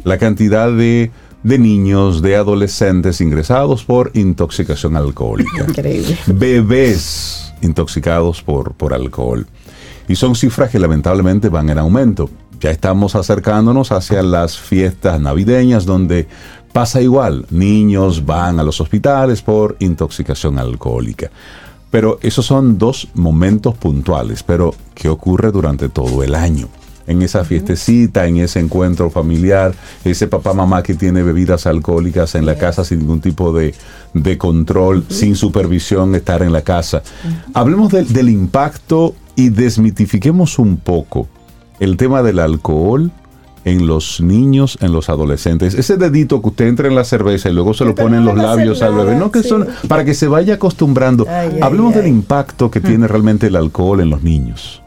La 0.04 0.20
cantidad 0.20 0.72
de, 0.72 1.10
de, 1.42 1.58
niños, 1.58 2.22
de 2.22 2.36
adolescentes 2.36 3.22
ingresados 3.22 3.84
por 3.84 4.12
intoxicación 4.14 4.96
alcohólica. 4.96 5.64
Increíble. 5.68 6.16
Bebés 6.28 7.54
intoxicados 7.62 8.44
por, 8.44 8.74
por 8.74 8.94
alcohol. 8.94 9.48
Y 10.08 10.16
son 10.16 10.36
cifras 10.36 10.70
que 10.70 10.78
lamentablemente 10.78 11.50
van 11.50 11.70
en 11.70 11.80
aumento. 11.80 12.30
Ya 12.60 12.70
estamos 12.70 13.16
acercándonos 13.16 13.92
hacia 13.92 14.22
las 14.22 14.60
fiestas 14.60 15.20
navideñas 15.20 15.86
donde 15.86 16.28
pasa 16.72 17.02
igual. 17.02 17.46
Niños 17.50 18.26
van 18.26 18.60
a 18.60 18.64
los 18.64 18.80
hospitales 18.80 19.42
por 19.42 19.76
intoxicación 19.80 20.60
alcohólica. 20.60 21.32
Pero 21.94 22.18
esos 22.24 22.48
son 22.48 22.80
dos 22.80 23.08
momentos 23.14 23.76
puntuales, 23.76 24.42
pero 24.42 24.74
¿qué 24.96 25.10
ocurre 25.10 25.52
durante 25.52 25.90
todo 25.90 26.24
el 26.24 26.34
año? 26.34 26.68
En 27.06 27.22
esa 27.22 27.46
fiestecita, 27.46 28.26
en 28.26 28.38
ese 28.38 28.62
encuentro 28.62 29.12
familiar, 29.12 29.76
ese 30.04 30.26
papá 30.26 30.54
mamá 30.54 30.82
que 30.82 30.96
tiene 30.96 31.22
bebidas 31.22 31.68
alcohólicas 31.68 32.34
en 32.34 32.48
la 32.48 32.58
casa 32.58 32.84
sin 32.84 32.98
ningún 32.98 33.22
tipo 33.22 33.54
de, 33.54 33.76
control, 34.40 35.06
sin 35.08 35.36
supervisión, 35.36 36.16
estar 36.16 36.42
en 36.42 36.52
la 36.52 36.64
casa. 36.64 37.04
Hablemos 37.54 37.92
del 37.92 38.28
impacto 38.30 39.14
y 39.36 39.50
desmitifiquemos 39.50 40.58
un 40.58 40.78
poco 40.78 41.28
el 41.80 41.96
tema 41.96 42.24
del 42.24 42.40
alcohol 42.40 43.12
en 43.66 43.88
los 43.88 44.22
niños, 44.22 44.78
en 44.82 44.92
los 44.92 45.10
adolescentes. 45.10 45.74
Ese 45.74 45.98
dedito 45.98 46.42
que 46.42 46.50
usted 46.50 46.68
entra 46.68 46.88
en 46.88 46.96
la 46.96 47.04
cerveza 47.04 47.50
y 47.50 47.54
luego 47.54 47.74
se 47.74 47.86
lo 47.86 47.96
pone 47.96 48.18
en 48.18 48.26
los 48.26 48.36
labios 48.36 48.82
al 48.82 48.94
bebé, 48.96 49.16
no 49.16 49.32
que 49.32 49.44
son 49.44 49.68
para 49.88 50.06
que 50.06 50.14
se 50.14 50.28
vaya 50.28 50.56
acostumbrando. 50.56 51.26
Hablemos 51.62 51.96
del 51.96 52.08
impacto 52.08 52.70
que 52.70 52.82
tiene 52.82 53.08
realmente 53.08 53.48
el 53.48 53.56
alcohol 53.56 54.02
en 54.02 54.10
los 54.10 54.24
niños. 54.24 54.83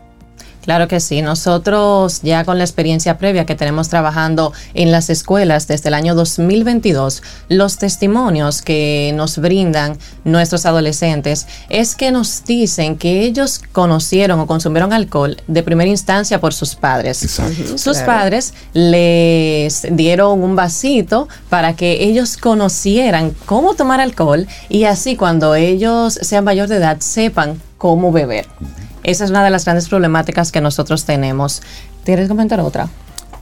Claro 0.66 0.88
que 0.88 0.98
sí. 0.98 1.22
Nosotros 1.22 2.22
ya 2.22 2.44
con 2.44 2.58
la 2.58 2.64
experiencia 2.64 3.18
previa 3.18 3.46
que 3.46 3.54
tenemos 3.54 3.88
trabajando 3.88 4.52
en 4.74 4.90
las 4.90 5.10
escuelas 5.10 5.68
desde 5.68 5.88
el 5.90 5.94
año 5.94 6.16
2022, 6.16 7.22
los 7.48 7.78
testimonios 7.78 8.62
que 8.62 9.12
nos 9.14 9.38
brindan 9.38 9.96
nuestros 10.24 10.66
adolescentes 10.66 11.46
es 11.68 11.94
que 11.94 12.10
nos 12.10 12.42
dicen 12.44 12.96
que 12.96 13.20
ellos 13.22 13.60
conocieron 13.70 14.40
o 14.40 14.48
consumieron 14.48 14.92
alcohol 14.92 15.36
de 15.46 15.62
primera 15.62 15.88
instancia 15.88 16.40
por 16.40 16.52
sus 16.52 16.74
padres. 16.74 17.22
Exacto. 17.22 17.78
Sus 17.78 17.98
Claro. 17.98 18.06
padres 18.06 18.52
les 18.72 19.86
dieron 19.92 20.42
un 20.42 20.56
vasito 20.56 21.28
para 21.48 21.76
que 21.76 22.02
ellos 22.02 22.36
conocieran 22.36 23.36
cómo 23.46 23.74
tomar 23.74 24.00
alcohol 24.00 24.48
y 24.68 24.82
así 24.82 25.14
cuando 25.14 25.54
ellos 25.54 26.18
sean 26.20 26.42
mayor 26.42 26.66
de 26.66 26.78
edad 26.78 26.96
sepan 26.98 27.62
cómo 27.78 28.10
beber. 28.10 28.46
Esa 29.06 29.24
es 29.24 29.30
una 29.30 29.44
de 29.44 29.50
las 29.50 29.64
grandes 29.64 29.88
problemáticas 29.88 30.50
que 30.52 30.60
nosotros 30.60 31.04
tenemos. 31.04 31.62
¿Quieres 32.04 32.28
comentar 32.28 32.60
otra? 32.60 32.88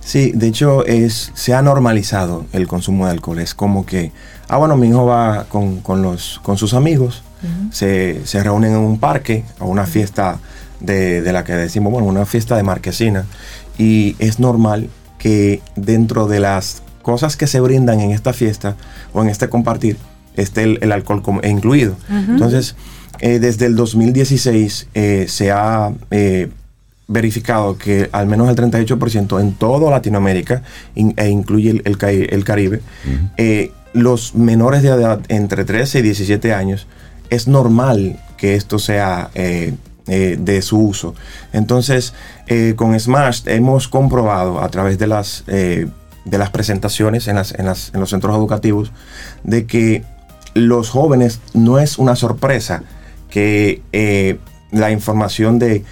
Sí, 0.00 0.32
de 0.34 0.48
hecho 0.48 0.84
es, 0.84 1.32
se 1.34 1.54
ha 1.54 1.62
normalizado 1.62 2.44
el 2.52 2.66
consumo 2.68 3.06
de 3.06 3.12
alcohol. 3.12 3.38
Es 3.40 3.54
como 3.54 3.86
que, 3.86 4.12
ah, 4.48 4.58
bueno, 4.58 4.76
mi 4.76 4.88
hijo 4.88 5.06
va 5.06 5.44
con, 5.48 5.80
con 5.80 6.02
los, 6.02 6.38
con 6.42 6.58
sus 6.58 6.74
amigos, 6.74 7.22
se, 7.72 8.20
se 8.26 8.42
reúnen 8.42 8.72
en 8.72 8.78
un 8.78 8.98
parque 8.98 9.44
o 9.60 9.66
una 9.66 9.86
fiesta 9.86 10.38
de, 10.80 11.20
de 11.22 11.32
la 11.32 11.44
que 11.44 11.54
decimos, 11.54 11.92
bueno, 11.92 12.06
una 12.08 12.26
fiesta 12.26 12.56
de 12.56 12.62
marquesina. 12.62 13.24
Y 13.78 14.16
es 14.18 14.38
normal 14.40 14.90
que 15.18 15.62
dentro 15.76 16.26
de 16.26 16.40
las 16.40 16.82
cosas 17.02 17.36
que 17.38 17.46
se 17.46 17.60
brindan 17.60 18.00
en 18.00 18.10
esta 18.12 18.32
fiesta 18.34 18.76
o 19.14 19.22
en 19.22 19.28
este 19.30 19.48
compartir 19.48 19.96
esté 20.36 20.62
el, 20.64 20.78
el 20.82 20.92
alcohol 20.92 21.22
como- 21.22 21.40
incluido. 21.42 21.96
Entonces, 22.10 22.76
eh, 23.20 23.38
desde 23.38 23.66
el 23.66 23.76
2016 23.76 24.88
eh, 24.94 25.26
se 25.28 25.50
ha 25.50 25.92
eh, 26.10 26.48
verificado 27.08 27.76
que 27.78 28.08
al 28.12 28.26
menos 28.26 28.48
el 28.48 28.56
38% 28.56 29.40
en 29.40 29.54
toda 29.54 29.90
Latinoamérica, 29.90 30.62
in- 30.94 31.14
e 31.16 31.28
incluye 31.28 31.70
el, 31.70 31.82
el 31.84 31.98
Cari- 31.98 32.28
el 32.30 32.44
Caribe, 32.44 32.80
los 33.92 34.34
menores 34.34 34.82
de 34.82 34.88
edad 34.88 35.20
entre 35.28 35.64
13 35.64 36.00
y 36.00 36.02
17 36.02 36.52
años, 36.52 36.86
es 37.30 37.46
normal 37.46 38.18
que 38.36 38.54
esto 38.56 38.78
sea 38.78 39.30
de 39.34 40.62
su 40.62 40.78
uso. 40.80 41.14
Entonces, 41.52 42.12
con 42.76 42.98
Smash 42.98 43.42
hemos 43.46 43.86
comprobado 43.88 44.60
a 44.62 44.68
través 44.68 44.98
de 44.98 45.06
las, 45.06 45.44
de 45.46 45.88
las 46.38 46.50
presentaciones 46.50 47.28
en, 47.28 47.36
las- 47.36 47.52
en 47.54 47.66
las- 47.66 47.92
en 47.94 48.00
los 48.00 48.10
centros 48.10 48.36
educativos 48.36 48.90
de 49.44 49.66
que 49.66 50.02
los 50.54 50.90
jóvenes 50.90 51.40
no 51.52 51.78
es 51.78 51.98
una 51.98 52.16
sorpresa 52.16 52.82
que 53.34 53.82
eh, 53.90 54.38
la 54.70 54.92
información 54.92 55.58
de 55.58 55.82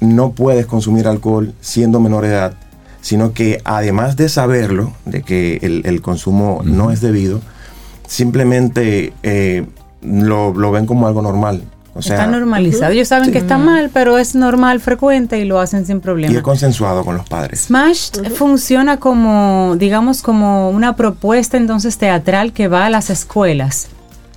no 0.00 0.32
puedes 0.32 0.66
consumir 0.66 1.06
alcohol 1.06 1.54
siendo 1.60 2.00
menor 2.00 2.24
de 2.24 2.30
edad, 2.30 2.54
sino 3.00 3.32
que 3.32 3.60
además 3.64 4.16
de 4.16 4.28
saberlo, 4.28 4.92
de 5.04 5.22
que 5.22 5.60
el, 5.62 5.82
el 5.84 6.02
consumo 6.02 6.62
no 6.64 6.90
es 6.90 7.00
debido, 7.00 7.40
simplemente 8.08 9.12
eh, 9.22 9.66
lo, 10.02 10.52
lo 10.52 10.72
ven 10.72 10.86
como 10.86 11.06
algo 11.06 11.22
normal. 11.22 11.62
O 11.94 12.02
sea, 12.02 12.16
está 12.16 12.26
normalizado. 12.26 12.90
Ellos 12.90 13.06
saben 13.06 13.26
sí. 13.26 13.32
que 13.32 13.38
está 13.38 13.56
mal, 13.56 13.90
pero 13.92 14.18
es 14.18 14.34
normal, 14.34 14.80
frecuente 14.80 15.38
y 15.38 15.44
lo 15.44 15.60
hacen 15.60 15.86
sin 15.86 15.96
y 15.96 15.98
es 15.98 16.02
problema. 16.02 16.42
consensuado 16.42 17.04
con 17.04 17.16
los 17.16 17.28
padres. 17.28 17.66
Smash 17.66 18.10
funciona 18.34 18.96
como, 18.96 19.76
digamos, 19.78 20.22
como 20.22 20.70
una 20.70 20.96
propuesta 20.96 21.56
entonces 21.56 21.98
teatral 21.98 22.52
que 22.52 22.66
va 22.66 22.86
a 22.86 22.90
las 22.90 23.10
escuelas 23.10 23.90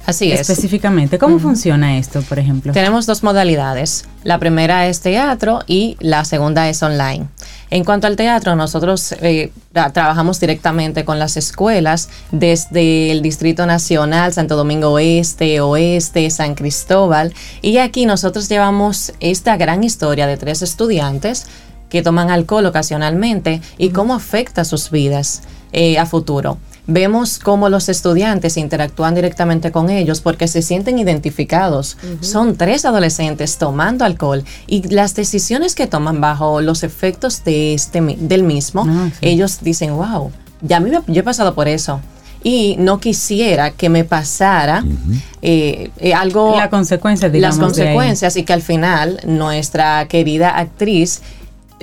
Así 0.06 0.32
es. 0.32 0.42
específicamente. 0.42 1.18
¿Cómo 1.18 1.40
funciona 1.40 1.98
esto, 1.98 2.22
por 2.24 2.38
ejemplo? 2.40 2.74
Tenemos 2.74 3.06
dos 3.06 3.24
modalidades. 3.24 4.06
La 4.24 4.38
primera 4.38 4.88
es 4.88 5.00
teatro 5.00 5.60
y 5.66 5.96
la 6.00 6.26
segunda 6.26 6.68
es 6.70 6.84
online. 6.84 7.28
En 7.70 7.84
cuanto 7.86 8.06
al 8.08 8.16
teatro, 8.16 8.56
nosotros 8.56 9.14
eh, 9.22 9.52
tra- 9.74 9.92
trabajamos 9.94 10.40
directamente 10.40 11.06
con 11.06 11.20
las 11.20 11.38
escuelas 11.38 12.10
desde 12.32 13.12
el 13.12 13.22
Distrito 13.22 13.66
Nacional, 13.66 14.34
Santo 14.34 14.56
Domingo 14.56 14.90
Oeste, 14.92 15.60
Oeste, 15.62 16.30
San 16.30 16.54
Cristóbal. 16.54 17.34
Y 17.62 17.78
aquí 17.78 18.06
nosotros 18.06 18.50
llevamos 18.50 19.14
esta 19.22 19.58
gran 19.58 19.84
historia 19.84 20.28
de 20.28 20.38
tres 20.38 20.62
estudiantes 20.62 21.48
que 21.90 22.02
toman 22.02 22.30
alcohol 22.30 22.66
ocasionalmente 22.66 23.62
y 23.78 23.90
cómo 23.90 24.14
afecta 24.16 24.66
sus 24.66 24.92
vidas 24.92 25.42
eh, 25.72 25.98
a 25.98 26.06
futuro. 26.06 26.58
Vemos 26.86 27.40
cómo 27.40 27.70
los 27.70 27.88
estudiantes 27.88 28.58
interactúan 28.58 29.16
directamente 29.16 29.72
con 29.72 29.90
ellos 29.90 30.20
porque 30.20 30.50
se 30.50 30.62
sienten 30.62 31.00
identificados. 31.00 31.98
Son 32.20 32.58
tres 32.58 32.84
adolescentes 32.84 33.58
tomando 33.58 34.04
alcohol 34.04 34.44
y 34.68 34.88
las 34.90 35.16
decisiones 35.16 35.76
que 35.76 35.88
toman 35.88 36.20
bajo 36.20 36.60
los 36.60 36.84
efectos 36.84 37.44
de 37.46 37.74
este, 37.74 38.02
mi- 38.02 38.18
del 38.20 38.44
mismo, 38.44 38.86
Ah, 38.88 39.10
sí. 39.18 39.28
ellos 39.30 39.60
dicen, 39.62 39.96
wow, 39.96 40.32
ya 40.62 40.78
a 40.78 40.80
mí 40.82 40.90
me- 40.90 41.00
yo 41.08 41.22
he 41.22 41.24
pasado 41.24 41.56
por 41.56 41.70
eso. 41.70 42.02
Y 42.46 42.76
no 42.78 43.00
quisiera 43.00 43.72
que 43.72 43.88
me 43.88 44.04
pasara 44.04 44.84
eh, 45.42 45.90
eh, 45.98 46.14
algo... 46.14 46.58
La 46.58 46.70
consecuencia, 46.70 47.28
las 47.30 47.34
digamos, 47.34 47.58
de 47.58 47.64
ahí. 47.84 47.88
consecuencias 47.96 48.36
y 48.36 48.44
que 48.44 48.52
al 48.52 48.62
final 48.62 49.22
nuestra 49.26 50.06
querida 50.10 50.50
actriz 50.58 51.22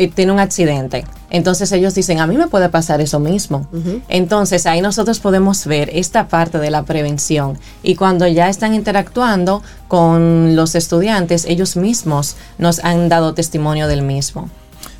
tiene 0.08 0.32
un 0.32 0.40
accidente. 0.40 1.04
Entonces 1.30 1.70
ellos 1.72 1.94
dicen, 1.94 2.20
a 2.20 2.26
mí 2.26 2.36
me 2.36 2.48
puede 2.48 2.68
pasar 2.68 3.00
eso 3.00 3.20
mismo. 3.20 3.68
Entonces 4.08 4.66
ahí 4.66 4.80
nosotros 4.80 5.20
podemos 5.20 5.66
ver 5.66 5.90
esta 5.92 6.28
parte 6.28 6.58
de 6.58 6.70
la 6.70 6.84
prevención. 6.84 7.58
Y 7.82 7.94
cuando 7.94 8.26
ya 8.26 8.48
están 8.48 8.74
interactuando 8.74 9.62
con 9.88 10.56
los 10.56 10.74
estudiantes, 10.74 11.44
ellos 11.44 11.76
mismos 11.76 12.36
nos 12.58 12.82
han 12.84 13.08
dado 13.08 13.34
testimonio 13.34 13.86
del 13.86 14.02
mismo. 14.02 14.50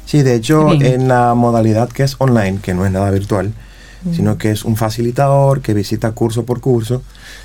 Sí, 0.07 0.23
de 0.23 0.35
hecho, 0.35 0.67
bien. 0.67 1.03
en 1.03 1.09
la 1.09 1.35
modalidad 1.35 1.89
que 1.89 2.03
es 2.03 2.17
online, 2.19 2.59
que 2.61 2.75
no 2.75 2.85
es 2.85 2.93
nada 2.93 3.11
virtual, 3.11 3.53
sino 4.13 4.39
que 4.39 4.51
es 4.51 4.65
un 4.65 4.77
facilitador 4.77 5.61
que 5.61 5.75
visita 5.75 6.13
curso 6.13 6.45
por 6.45 6.61
curso, 6.61 7.03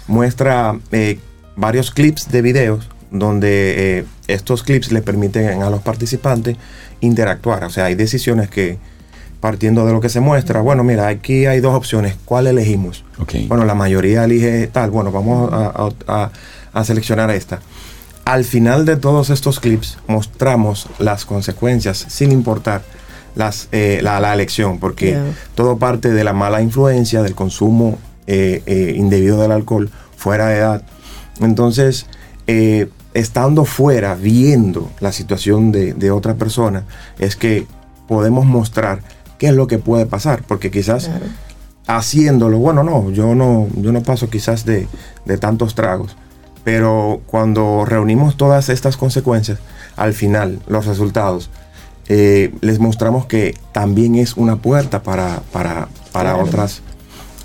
muestra 0.07 0.79
eh, 0.91 1.19
varios 1.55 1.91
clips 1.91 2.29
de 2.31 2.41
videos 2.41 2.89
donde 3.19 3.99
eh, 3.99 4.05
estos 4.27 4.63
clips 4.63 4.91
le 4.91 5.01
permiten 5.01 5.61
a 5.63 5.69
los 5.69 5.81
participantes 5.81 6.57
interactuar. 7.01 7.63
O 7.63 7.69
sea, 7.69 7.85
hay 7.85 7.95
decisiones 7.95 8.49
que, 8.49 8.77
partiendo 9.39 9.85
de 9.85 9.93
lo 9.93 10.01
que 10.01 10.09
se 10.09 10.19
muestra, 10.19 10.61
bueno, 10.61 10.83
mira, 10.83 11.07
aquí 11.07 11.45
hay 11.45 11.59
dos 11.59 11.73
opciones, 11.75 12.15
¿cuál 12.25 12.47
elegimos? 12.47 13.03
Ok. 13.19 13.33
Bueno, 13.47 13.65
la 13.65 13.75
mayoría 13.75 14.23
elige 14.23 14.67
tal, 14.67 14.91
bueno, 14.91 15.11
vamos 15.11 15.51
a, 15.53 15.65
a- 15.67 15.91
a- 16.23 16.31
a 16.73 16.83
seleccionar 16.83 17.29
esta. 17.31 17.61
Al 18.25 18.43
final 18.43 18.85
de 18.85 18.95
todos 18.97 19.29
estos 19.29 19.59
clips 19.59 19.97
mostramos 20.07 20.87
las 20.99 21.25
consecuencias 21.25 22.05
sin 22.09 22.31
importar 22.31 22.81
las, 23.35 23.67
eh, 23.71 23.99
la, 24.01 24.19
la 24.19 24.33
elección, 24.33 24.79
porque 24.79 25.15
todo 25.53 25.77
parte 25.77 26.09
de 26.11 26.23
la 26.23 26.33
mala 26.33 26.61
influencia, 26.61 27.21
del 27.21 27.35
consumo 27.35 27.99
eh, 28.27 28.63
eh, 28.65 28.93
indebido 28.97 29.39
del 29.41 29.51
alcohol 29.51 29.89
fuera 30.17 30.47
de 30.47 30.57
edad. 30.57 30.81
Entonces, 31.39 32.07
eh, 32.47 32.87
estando 33.15 33.65
fuera, 33.65 34.13
viendo 34.13 34.91
la 34.99 35.11
situación 35.11 35.71
de, 35.71 35.93
de 35.93 36.11
otra 36.11 36.35
persona, 36.35 36.83
es 37.17 37.35
que 37.35 37.65
podemos 38.07 38.45
mostrar 38.45 38.99
qué 39.39 39.47
es 39.47 39.53
lo 39.53 39.65
que 39.65 39.79
puede 39.79 40.05
pasar, 40.05 40.43
porque 40.47 40.69
quizás 40.69 41.09
haciéndolo, 41.87 42.57
bueno, 42.59 42.83
no, 42.83 43.11
yo 43.11 43.35
no, 43.35 43.67
yo 43.75 43.91
no 43.91 44.01
paso 44.03 44.29
quizás 44.29 44.65
de, 44.65 44.87
de 45.25 45.37
tantos 45.37 45.75
tragos, 45.75 46.15
pero 46.63 47.21
cuando 47.27 47.85
reunimos 47.85 48.37
todas 48.37 48.69
estas 48.69 48.97
consecuencias, 48.97 49.59
al 49.95 50.13
final, 50.13 50.59
los 50.67 50.85
resultados, 50.85 51.49
eh, 52.07 52.53
les 52.61 52.79
mostramos 52.79 53.25
que 53.27 53.55
también 53.71 54.15
es 54.15 54.35
una 54.37 54.57
puerta 54.57 55.01
para, 55.03 55.41
para, 55.51 55.87
para 56.11 56.33
Claro. 56.33 56.45
otras 56.47 56.81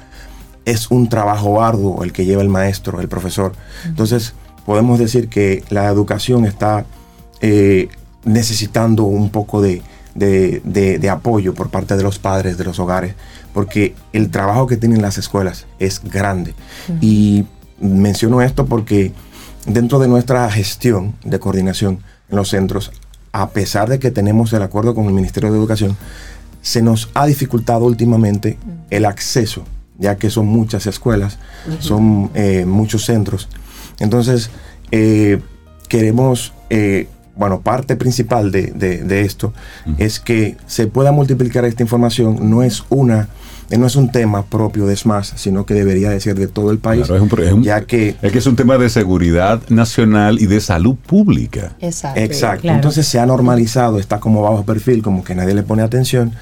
es 0.65 0.91
un 0.91 1.09
trabajo 1.09 1.63
arduo 1.63 2.03
el 2.05 2.13
que 2.13 2.25
lleva 2.25 2.43
el 2.43 2.49
maestro, 2.49 3.01
el 3.01 3.09
profesor. 3.09 3.53
Entonces, 3.85 4.35
podemos 4.67 4.99
decir 4.99 5.29
que 5.29 5.65
la 5.71 5.87
educación 5.87 6.45
está 6.45 6.85
eh, 7.41 7.89
necesitando 8.25 9.05
un 9.05 9.31
poco 9.31 9.63
de, 9.63 9.83
de- 10.15 10.61
de- 10.65 10.99
de 10.99 11.11
apoyo 11.11 11.55
por 11.55 11.71
parte 11.71 11.97
de 11.97 12.03
los 12.03 12.19
padres, 12.19 12.59
de 12.59 12.65
los 12.65 12.79
hogares, 12.79 13.15
porque 13.53 13.95
el 14.13 14.31
trabajo 14.31 14.67
que 14.67 14.77
tienen 14.77 15.03
las 15.03 15.19
escuelas 15.19 15.67
es 15.79 16.03
grande. 16.03 16.55
Y 17.01 17.45
menciono 17.81 18.43
esto 18.43 18.67
porque 18.67 19.13
dentro 19.67 19.99
de 19.99 20.09
nuestra 20.09 20.51
gestión 20.51 21.15
de 21.25 21.39
coordinación 21.39 22.01
en 22.31 22.37
los 22.37 22.51
centros, 22.51 22.93
a 23.33 23.51
pesar 23.51 23.89
de 23.89 23.99
que 23.99 24.11
tenemos 24.11 24.53
el 24.53 24.63
acuerdo 24.63 24.95
con 24.95 25.07
el 25.07 25.13
Ministerio 25.13 25.53
de 25.53 25.59
Educación, 25.59 25.97
se 26.63 26.83
nos 26.83 27.11
ha 27.15 27.27
dificultado 27.27 27.85
últimamente 27.85 28.59
el 28.91 29.05
acceso, 29.05 29.65
ya 29.99 30.17
que 30.17 30.31
son 30.31 30.47
muchas 30.47 30.87
escuelas, 30.87 31.39
son 31.79 32.31
eh, 32.35 32.65
muchos 32.67 33.05
centros. 33.05 33.49
Entonces, 34.01 34.51
eh, 34.91 35.41
queremos, 35.89 36.53
eh, 36.71 37.09
bueno, 37.39 37.61
parte 37.61 37.97
principal 37.97 38.51
de, 38.53 38.73
de- 38.75 39.03
de 39.05 39.23
esto 39.23 39.53
es 39.97 40.19
que 40.21 40.57
se 40.67 40.87
pueda 40.89 41.13
multiplicar 41.13 41.65
esta 41.65 41.83
información. 41.83 42.51
No 42.51 42.63
es 42.63 42.83
una, 42.91 43.29
no 43.77 43.87
es 43.87 43.95
un 43.97 44.11
tema 44.11 44.45
propio 44.45 44.87
de 44.87 44.97
SMAS, 44.97 45.35
sino 45.37 45.65
que 45.65 45.75
debería 45.75 46.11
de 46.11 46.21
ser 46.21 46.35
de 46.37 46.49
todo 46.49 46.71
el 46.73 46.79
país, 46.79 47.03
Claro, 47.07 47.17
es 47.17 47.23
un 47.23 47.29
pro- 47.29 47.45
es 47.45 47.53
un- 47.53 47.63
ya 47.63 47.83
que 47.83 48.17
Es 48.23 48.33
que 48.33 48.39
es 48.39 48.47
un 48.47 48.57
tema 48.57 48.77
de 48.77 48.89
seguridad 48.91 49.61
nacional 49.69 50.41
y 50.41 50.47
de 50.47 50.61
salud 50.61 50.97
pública. 50.97 51.77
Exacto. 51.81 52.21
Exacto. 52.21 52.63
Claro. 52.63 52.77
Entonces 52.77 53.07
se 53.07 53.21
ha 53.21 53.27
normalizado, 53.27 53.99
está 54.01 54.19
como 54.21 54.43
bajo 54.43 54.65
perfil, 54.65 55.03
como 55.03 55.23
que 55.23 55.35
nadie 55.35 55.55
le 55.55 55.63
pone 55.63 55.83
atención 55.83 56.33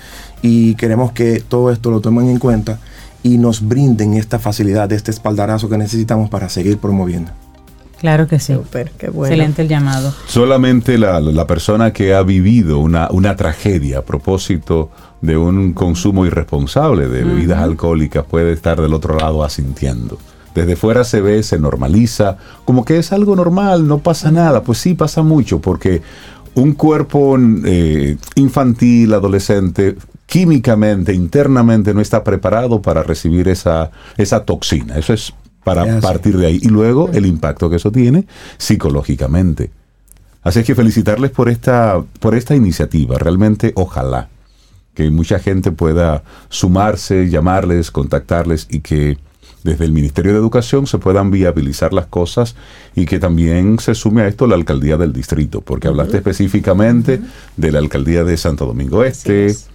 y 0.43 0.74
queremos 0.77 1.12
que 1.12 1.40
todo 1.47 1.70
esto 1.70 1.90
lo 1.90 2.01
tomen 2.01 2.28
en 2.31 2.39
cuenta 2.39 2.78
y 3.23 3.39
nos 3.39 3.66
brinden 3.66 4.14
esta 4.14 4.39
facilidad, 4.39 4.90
este 4.93 5.10
espaldarazo 5.10 5.68
que 5.68 5.77
necesitamos 5.77 6.31
para 6.31 6.48
seguir 6.48 6.78
promoviendo. 6.78 7.32
Claro 8.01 8.27
que 8.27 8.39
sí. 8.39 8.55
Súper, 8.55 8.90
qué 8.98 9.09
bueno. 9.09 9.32
Excelente 9.32 9.62
el 9.62 9.68
llamado. 9.68 10.14
Solamente 10.27 10.98
la, 10.98 11.20
la 11.20 11.47
persona 11.47 11.93
que 11.93 12.14
ha 12.14 12.23
vivido 12.23 12.78
una, 12.78 13.09
una 13.10 13.36
tragedia 13.36 13.98
a 13.98 14.02
propósito 14.02 14.90
de 15.23 15.36
un 15.36 15.73
consumo 15.73 16.27
irresponsable 16.27 17.09
de 17.09 17.24
bebidas 17.24 17.60
alcohólicas 17.60 18.24
puede 18.24 18.52
estar 18.52 18.81
del 18.81 18.93
otro 18.93 19.16
lado 19.16 19.43
asintiendo. 19.44 20.18
Desde 20.55 20.77
fuera 20.77 21.05
se 21.05 21.20
ve, 21.20 21.43
se 21.43 21.59
normaliza, 21.59 22.39
como 22.64 22.85
que 22.85 22.98
es 22.98 23.12
algo 23.12 23.36
normal, 23.36 23.86
no 23.86 23.98
pasa 23.98 24.31
nada. 24.31 24.62
Pues 24.62 24.78
sí, 24.78 24.94
pasa 24.94 25.23
mucho, 25.23 25.60
porque 25.60 26.01
un 26.55 26.73
cuerpo 26.73 27.36
eh, 27.64 28.16
infantil, 28.36 29.12
adolescente, 29.12 29.97
químicamente, 30.24 31.12
internamente, 31.12 31.93
no 31.93 32.01
está 32.01 32.24
preparado 32.24 32.81
para 32.81 33.02
recibir 33.02 33.48
esa, 33.48 33.90
esa 34.16 34.44
toxina. 34.44 34.97
Eso 34.97 35.12
es 35.12 35.35
para 35.67 36.01
partir 36.01 36.39
de 36.39 36.47
ahí. 36.47 36.61
Y 36.63 36.69
luego 36.69 37.11
el 37.13 37.27
impacto 37.27 37.69
que 37.69 37.75
eso 37.75 37.91
tiene 37.91 38.25
psicológicamente. 38.57 39.73
Así 40.45 40.61
es 40.61 40.65
que 40.65 40.77
felicitarles 40.77 41.33
por 41.33 41.49
esta, 41.49 42.05
por 42.21 42.37
esta 42.37 42.55
iniciativa. 42.55 43.19
Realmente, 43.19 43.73
ojalá 43.75 44.29
que 44.95 45.11
mucha 45.11 45.41
gente 45.41 45.73
pueda 45.73 46.23
sumarse, 46.51 47.29
llamarles, 47.29 47.91
contactarles 47.91 48.69
y 48.71 48.79
que 48.79 49.19
desde 49.65 49.85
el 49.87 49.91
Ministerio 49.91 50.31
de 50.31 50.39
Educación 50.39 50.87
se 50.87 50.99
puedan 50.99 51.33
viabilizar 51.33 51.93
las 51.93 52.07
cosas 52.07 52.55
y 52.95 53.05
que 53.05 53.19
también 53.19 53.81
se 53.81 53.97
sume 53.97 54.23
a 54.23 54.29
esto 54.29 54.47
la 54.47 54.55
alcaldía 54.55 54.97
del 54.97 55.13
distrito, 55.13 55.63
porque 55.63 55.89
hablaste 55.89 56.19
específicamente 56.19 57.21
de 57.57 57.73
la 57.73 57.81
alcaldía 57.81 58.23
de 58.23 58.37
Santo 58.37 58.67
Domingo 58.67 59.03
Este, 59.03 59.47
es. 59.47 59.69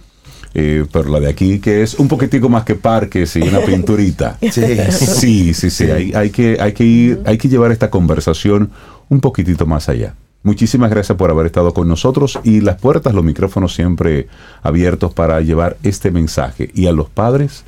Eh, 0.54 0.84
pero 0.92 1.08
la 1.08 1.20
de 1.20 1.28
aquí 1.28 1.58
que 1.60 1.82
es 1.82 1.94
un 1.94 2.08
poquitico 2.08 2.48
más 2.48 2.64
que 2.64 2.74
parques 2.74 3.36
y 3.36 3.42
una 3.42 3.60
pinturita. 3.60 4.38
Sí. 4.52 4.76
Sí, 4.90 5.54
sí, 5.54 5.70
sí. 5.70 5.90
Hay, 5.90 6.12
hay 6.14 6.30
que, 6.30 6.58
hay, 6.60 6.72
que 6.72 6.84
ir, 6.84 7.20
hay 7.24 7.38
que 7.38 7.48
llevar 7.48 7.72
esta 7.72 7.90
conversación 7.90 8.70
un 9.08 9.20
poquitito 9.20 9.66
más 9.66 9.88
allá. 9.88 10.14
Muchísimas 10.42 10.90
gracias 10.90 11.16
por 11.16 11.30
haber 11.30 11.46
estado 11.46 11.72
con 11.72 11.86
nosotros 11.86 12.38
y 12.42 12.60
las 12.60 12.76
puertas, 12.76 13.14
los 13.14 13.24
micrófonos 13.24 13.74
siempre 13.74 14.26
abiertos 14.62 15.14
para 15.14 15.40
llevar 15.40 15.76
este 15.84 16.10
mensaje. 16.10 16.70
Y 16.74 16.86
a 16.86 16.92
los 16.92 17.08
padres, 17.08 17.64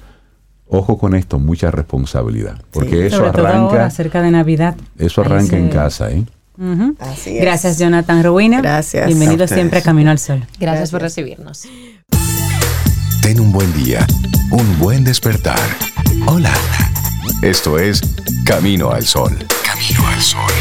ojo 0.67 0.99
con 0.99 1.15
esto, 1.15 1.39
mucha 1.39 1.71
responsabilidad. 1.71 2.61
Porque 2.73 3.07
eso 3.07 3.19
Sobre 3.19 3.31
todo 3.31 3.47
ahora, 3.47 3.69
arranca, 3.69 3.91
cerca 3.91 4.23
de 4.23 4.31
Navidad. 4.33 4.77
eso 4.99 5.21
arranca 5.21 5.57
en 5.57 5.69
casa, 5.69 6.11
¿eh? 6.11 6.25
Así 6.99 7.37
es. 7.37 7.43
Gracias, 7.43 7.79
Jonathan 7.79 8.23
Rowena. 8.23 8.61
Gracias. 8.61 9.07
Bienvenido 9.07 9.45
A 9.45 9.49
siempre 9.49 9.79
a 9.79 9.83
Camino 9.83 10.11
al 10.11 10.19
Sol. 10.19 10.45
Gracias, 10.59 10.91
por 10.91 11.01
recibirnos. 11.01 11.67
Ten 13.25 13.41
un 13.41 13.53
buen 13.53 13.73
día, 13.73 14.07
un 14.51 14.79
buen 14.79 15.03
despertar. 15.03 15.59
Hola. 16.27 16.53
Esto 17.41 17.79
es 17.79 18.03
Camino 18.45 18.91
al 18.91 19.07
Sol. 19.07 19.33
Camino 19.65 20.07
al 20.07 20.21
Sol. 20.21 20.53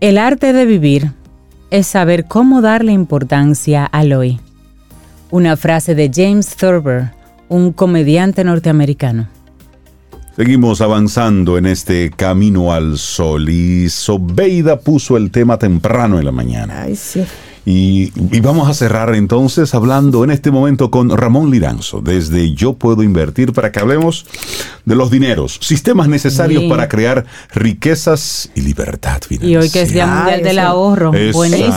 El 0.00 0.18
arte 0.18 0.52
de 0.52 0.66
vivir 0.66 1.12
es 1.70 1.86
saber 1.86 2.24
cómo 2.24 2.62
darle 2.62 2.90
importancia 2.90 3.86
al 3.86 4.12
hoy. 4.12 4.40
Una 5.30 5.58
frase 5.58 5.94
de 5.94 6.10
James 6.10 6.56
Thurber, 6.56 7.10
un 7.50 7.72
comediante 7.72 8.44
norteamericano. 8.44 9.28
Seguimos 10.38 10.80
avanzando 10.80 11.58
en 11.58 11.66
este 11.66 12.10
camino 12.10 12.72
al 12.72 12.96
sol 12.96 13.48
y 13.48 13.88
Sobeida 13.88 14.78
puso 14.78 15.16
el 15.16 15.32
tema 15.32 15.58
temprano 15.58 16.16
en 16.20 16.24
la 16.24 16.30
mañana. 16.30 16.82
Ay, 16.82 16.94
sí. 16.94 17.24
Y, 17.66 18.12
y 18.34 18.38
vamos 18.40 18.70
a 18.70 18.72
cerrar 18.74 19.16
entonces 19.16 19.74
hablando 19.74 20.22
en 20.22 20.30
este 20.30 20.52
momento 20.52 20.92
con 20.92 21.10
Ramón 21.10 21.50
Liranzo 21.50 22.00
desde 22.02 22.54
Yo 22.54 22.74
Puedo 22.74 23.02
Invertir 23.02 23.52
para 23.52 23.72
que 23.72 23.80
hablemos 23.80 24.26
de 24.84 24.94
los 24.94 25.10
dineros, 25.10 25.58
sistemas 25.60 26.06
necesarios 26.06 26.62
Sí. 26.62 26.68
para 26.68 26.88
crear 26.88 27.26
riquezas 27.52 28.48
y 28.54 28.60
libertad 28.60 29.18
Y 29.24 29.26
financiera. 29.38 29.60
hoy 29.60 29.70
que 29.70 29.82
es 29.82 29.92
Día 29.92 30.06
Mundial 30.06 30.42
del. 30.44 30.60
Ahorro. 30.60 31.10
Buenísimo. 31.32 31.74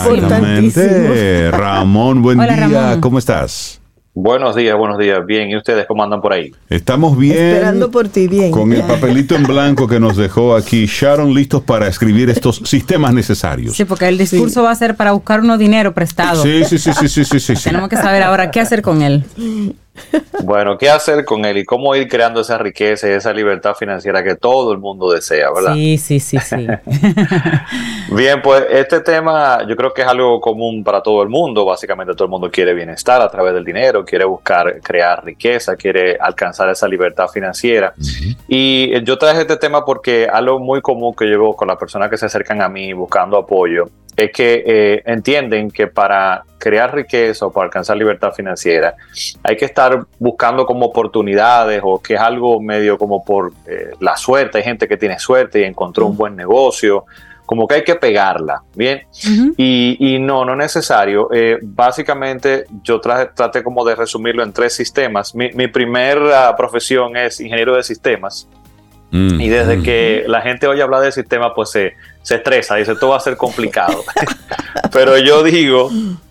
Ramón, 1.50 2.22
buen 2.22 2.38
Hola, 2.38 2.54
día. 2.54 2.66
Ramón. 2.68 3.00
¿Cómo 3.00 3.18
estás? 3.18 3.81
Buenos 4.14 4.54
días, 4.54 4.76
buenos 4.76 4.98
días. 4.98 5.24
Bien, 5.24 5.48
¿y 5.48 5.56
ustedes 5.56 5.86
cómo 5.86 6.04
andan 6.04 6.20
por 6.20 6.34
ahí? 6.34 6.52
Estamos 6.68 7.16
bien. 7.16 7.34
Esperando 7.34 7.90
por 7.90 8.08
ti, 8.08 8.28
bien. 8.28 8.50
Con 8.50 8.70
el 8.74 8.82
papelito 8.86 9.34
en 9.34 9.44
blanco 9.44 9.88
que 9.88 9.98
nos 9.98 10.18
dejó 10.18 10.54
aquí 10.54 10.84
Sharon, 10.84 11.32
listos 11.32 11.62
para 11.62 11.88
escribir 11.88 12.28
estos 12.28 12.56
sistemas 12.64 13.14
necesarios. 13.14 13.74
Sí, 13.74 13.86
porque 13.86 14.08
el 14.08 14.18
discurso 14.18 14.64
va 14.64 14.70
a 14.70 14.74
ser 14.74 14.96
para 14.96 15.12
buscar 15.12 15.40
unos 15.40 15.58
dinero 15.58 15.94
prestado. 15.94 16.42
Sí, 16.42 16.62
sí, 16.66 16.78
sí, 16.78 16.92
sí, 16.92 17.08
sí, 17.08 17.24
sí, 17.24 17.40
sí, 17.40 17.56
sí. 17.56 17.64
Tenemos 17.64 17.88
que 17.88 17.96
saber 17.96 18.22
ahora 18.22 18.50
qué 18.50 18.60
hacer 18.60 18.82
con 18.82 19.00
él. 19.00 19.24
Bueno, 20.42 20.76
¿qué 20.78 20.90
hacer 20.90 21.24
con 21.24 21.44
él 21.44 21.58
y 21.58 21.64
cómo 21.64 21.94
ir 21.94 22.08
creando 22.08 22.40
esa 22.40 22.58
riqueza 22.58 23.08
y 23.08 23.12
esa 23.12 23.32
libertad 23.32 23.74
financiera 23.74 24.24
que 24.24 24.34
todo 24.34 24.72
el 24.72 24.78
mundo 24.78 25.12
desea, 25.12 25.50
verdad? 25.52 25.74
Sí, 25.74 25.98
sí, 25.98 26.18
sí, 26.20 26.38
sí. 26.38 26.66
Bien, 28.10 28.40
pues 28.42 28.64
este 28.70 29.00
tema 29.00 29.66
yo 29.68 29.76
creo 29.76 29.92
que 29.92 30.02
es 30.02 30.08
algo 30.08 30.40
común 30.40 30.82
para 30.82 31.02
todo 31.02 31.22
el 31.22 31.28
mundo. 31.28 31.64
Básicamente 31.64 32.14
todo 32.14 32.24
el 32.24 32.30
mundo 32.30 32.50
quiere 32.50 32.74
bienestar 32.74 33.20
a 33.20 33.30
través 33.30 33.54
del 33.54 33.64
dinero, 33.64 34.04
quiere 34.04 34.24
buscar 34.24 34.80
crear 34.80 35.24
riqueza, 35.24 35.76
quiere 35.76 36.16
alcanzar 36.18 36.68
esa 36.70 36.88
libertad 36.88 37.28
financiera. 37.28 37.94
Y 38.48 39.02
yo 39.04 39.18
traje 39.18 39.42
este 39.42 39.56
tema 39.56 39.84
porque 39.84 40.26
algo 40.30 40.58
muy 40.58 40.80
común 40.80 41.14
que 41.14 41.26
llevo 41.26 41.54
con 41.54 41.68
las 41.68 41.76
personas 41.76 42.10
que 42.10 42.16
se 42.16 42.26
acercan 42.26 42.62
a 42.62 42.68
mí 42.68 42.92
buscando 42.92 43.36
apoyo 43.36 43.88
es 44.16 44.30
que 44.30 44.62
eh, 44.66 45.02
entienden 45.06 45.70
que 45.70 45.86
para 45.86 46.44
crear 46.58 46.94
riqueza 46.94 47.46
o 47.46 47.52
para 47.52 47.66
alcanzar 47.66 47.96
libertad 47.96 48.32
financiera 48.32 48.94
hay 49.42 49.56
que 49.56 49.64
estar 49.64 50.06
buscando 50.18 50.64
como 50.66 50.86
oportunidades 50.86 51.80
o 51.82 52.00
que 52.00 52.14
es 52.14 52.20
algo 52.20 52.60
medio 52.60 52.98
como 52.98 53.24
por 53.24 53.52
eh, 53.66 53.90
la 54.00 54.16
suerte. 54.16 54.58
Hay 54.58 54.64
gente 54.64 54.86
que 54.86 54.96
tiene 54.96 55.18
suerte 55.18 55.60
y 55.60 55.64
encontró 55.64 56.06
un 56.06 56.16
buen 56.16 56.36
negocio. 56.36 57.04
Como 57.44 57.66
que 57.66 57.74
hay 57.74 57.84
que 57.84 57.96
pegarla, 57.96 58.62
¿bien? 58.74 59.02
y, 59.58 59.96
y, 59.98 60.18
no, 60.18 60.44
no 60.44 60.52
es 60.52 60.58
necesario. 60.58 61.28
Eh, 61.34 61.58
básicamente 61.60 62.64
yo 62.82 63.00
traje, 63.00 63.30
traté 63.34 63.62
como 63.62 63.84
de 63.84 63.94
resumirlo 63.94 64.42
en 64.42 64.52
tres 64.52 64.74
sistemas. 64.74 65.34
Mi, 65.34 65.50
mi 65.52 65.66
primera 65.66 66.54
profesión 66.56 67.16
es 67.16 67.40
ingeniero 67.40 67.76
de 67.76 67.82
sistemas. 67.82 68.48
Mm. 69.10 69.40
Y 69.40 69.48
desde 69.48 69.82
que 69.82 70.24
la 70.26 70.40
gente 70.40 70.66
oye 70.66 70.80
hablar 70.80 71.02
del 71.02 71.12
sistema, 71.12 71.54
pues 71.54 71.70
se, 71.70 71.94
se 72.22 72.36
estresa, 72.36 72.76
dice, 72.76 72.92
esto 72.92 73.08
va 73.08 73.16
a 73.16 73.20
ser 73.20 73.36
complicado. 73.36 74.04
Pero 74.92 75.18
yo 75.18 75.42
digo 75.42 75.90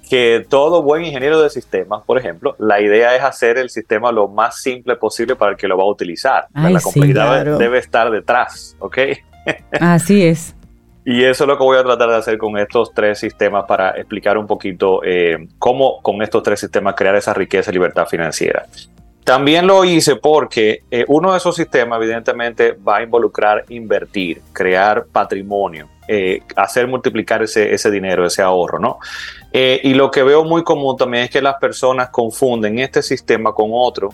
que 0.10 0.46
todo 0.50 0.84
buen 0.84 1.06
ingeniero 1.06 1.42
de 1.42 1.50
sistemas, 1.50 2.04
por 2.06 2.18
ejemplo, 2.18 2.56
la 2.60 2.82
idea 2.82 3.16
es 3.16 3.24
hacer 3.24 3.58
el 3.58 3.70
sistema 3.70 4.12
lo 4.12 4.28
más 4.28 4.62
simple 4.62 4.96
posible 4.96 5.36
para 5.36 5.52
el 5.52 5.58
que 5.58 5.68
lo 5.68 5.78
va 5.78 5.84
a 5.84 5.88
utilizar. 5.88 6.48
Ay, 6.54 6.74
la 6.74 6.80
sí, 6.80 6.84
complejidad 6.84 7.28
claro. 7.28 7.58
debe 7.58 7.78
estar 7.78 8.12
detrás, 8.12 8.76
¿ok? 8.80 8.98
Así 9.80 10.24
es. 10.24 10.56
Y 11.04 11.24
eso 11.24 11.46
es 11.46 11.48
lo 11.48 11.58
que 11.58 11.64
voy 11.64 11.80
a 11.80 11.84
tratar 11.84 12.10
de 12.10 12.16
hacer 12.16 12.38
con 12.38 12.60
estos 12.60 12.94
tres 12.94 13.18
sistemas 13.18 13.66
para 13.68 13.90
explicar 13.98 14.38
un 14.38 14.46
poquito 14.46 15.02
eh, 15.04 15.48
cómo 15.58 16.00
con 16.04 16.22
estos 16.22 16.44
tres 16.44 16.60
sistemas 16.60 16.94
crear 16.96 17.16
esa 17.16 17.34
riqueza 17.34 17.72
y 17.72 17.74
libertad 17.74 18.06
financiera. 18.06 18.68
También 19.24 19.68
lo 19.68 19.86
hice 19.86 20.16
porque 20.16 20.84
eh, 20.90 21.06
uno 21.08 21.32
de 21.32 21.38
esos 21.38 21.56
sistemas 21.56 22.02
evidentemente 22.02 22.74
va 22.74 22.98
a 22.98 23.04
involucrar 23.04 23.66
invertir, 23.70 24.42
crear 24.52 25.06
patrimonio, 25.06 25.90
eh, 26.08 26.42
hacer 26.56 26.88
multiplicar 26.88 27.44
ese, 27.44 27.72
ese, 27.72 27.92
dinero, 27.92 28.26
ese 28.26 28.42
ahorro, 28.42 28.80
¿no? 28.80 28.98
Eh, 29.54 29.80
y 29.84 29.94
lo 29.94 30.10
que 30.10 30.24
veo 30.24 30.44
muy 30.44 30.64
común 30.64 30.98
también 30.98 31.26
es 31.26 31.30
que 31.30 31.42
las 31.42 31.56
personas 31.56 32.10
confunden 32.10 32.80
este 32.80 33.02
sistema 33.02 33.54
con 33.54 33.70
otro 33.72 34.10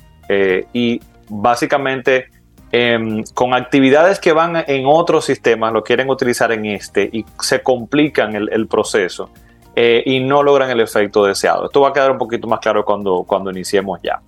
y 0.74 1.00
básicamente 1.30 2.26
em, 2.74 3.24
con 3.34 3.54
actividades 3.54 4.20
que 4.20 4.34
van 4.34 4.66
en 4.68 4.84
otros 4.86 5.24
sistemas 5.24 5.72
lo 5.72 5.86
quieren 5.86 6.10
utilizar 6.10 6.52
en 6.52 6.66
este 6.66 7.10
y 7.14 7.26
se 7.42 7.62
complican 7.64 8.36
el, 8.36 8.68
proceso. 8.68 9.30
y 9.74 10.20
no 10.20 10.44
logran 10.44 10.70
el 10.70 10.82
efecto 10.82 11.24
deseado. 11.24 11.68
Esto 11.68 11.80
va 11.80 11.90
a 11.90 11.94
quedar 11.94 12.12
un 12.12 12.18
poquito 12.18 12.46
más 12.46 12.60
claro 12.60 12.84
cuando, 12.84 13.24
cuando 13.24 13.52
iniciemos 13.52 14.02
ya. 14.04 14.20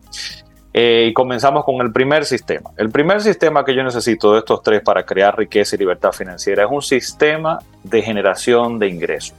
Eh, 0.81 1.07
y 1.09 1.13
comenzamos 1.13 1.65
con 1.65 1.81
el 1.81 1.91
primer 1.91 2.23
sistema. 2.23 2.69
El 2.77 2.89
primer 2.89 3.19
sistema 3.19 3.65
que 3.65 3.75
yo 3.75 3.83
necesito 3.83 4.31
de 4.31 4.39
estos 4.39 4.63
tres 4.63 4.81
para 4.81 5.03
crear 5.03 5.37
riqueza 5.37 5.75
y 5.75 5.79
libertad 5.79 6.13
financiera 6.13 6.63
es 6.63 6.69
un 6.71 6.81
sistema 6.81 7.59
de 7.83 8.01
generación 8.01 8.79
de 8.79 8.87
ingresos. 8.87 9.35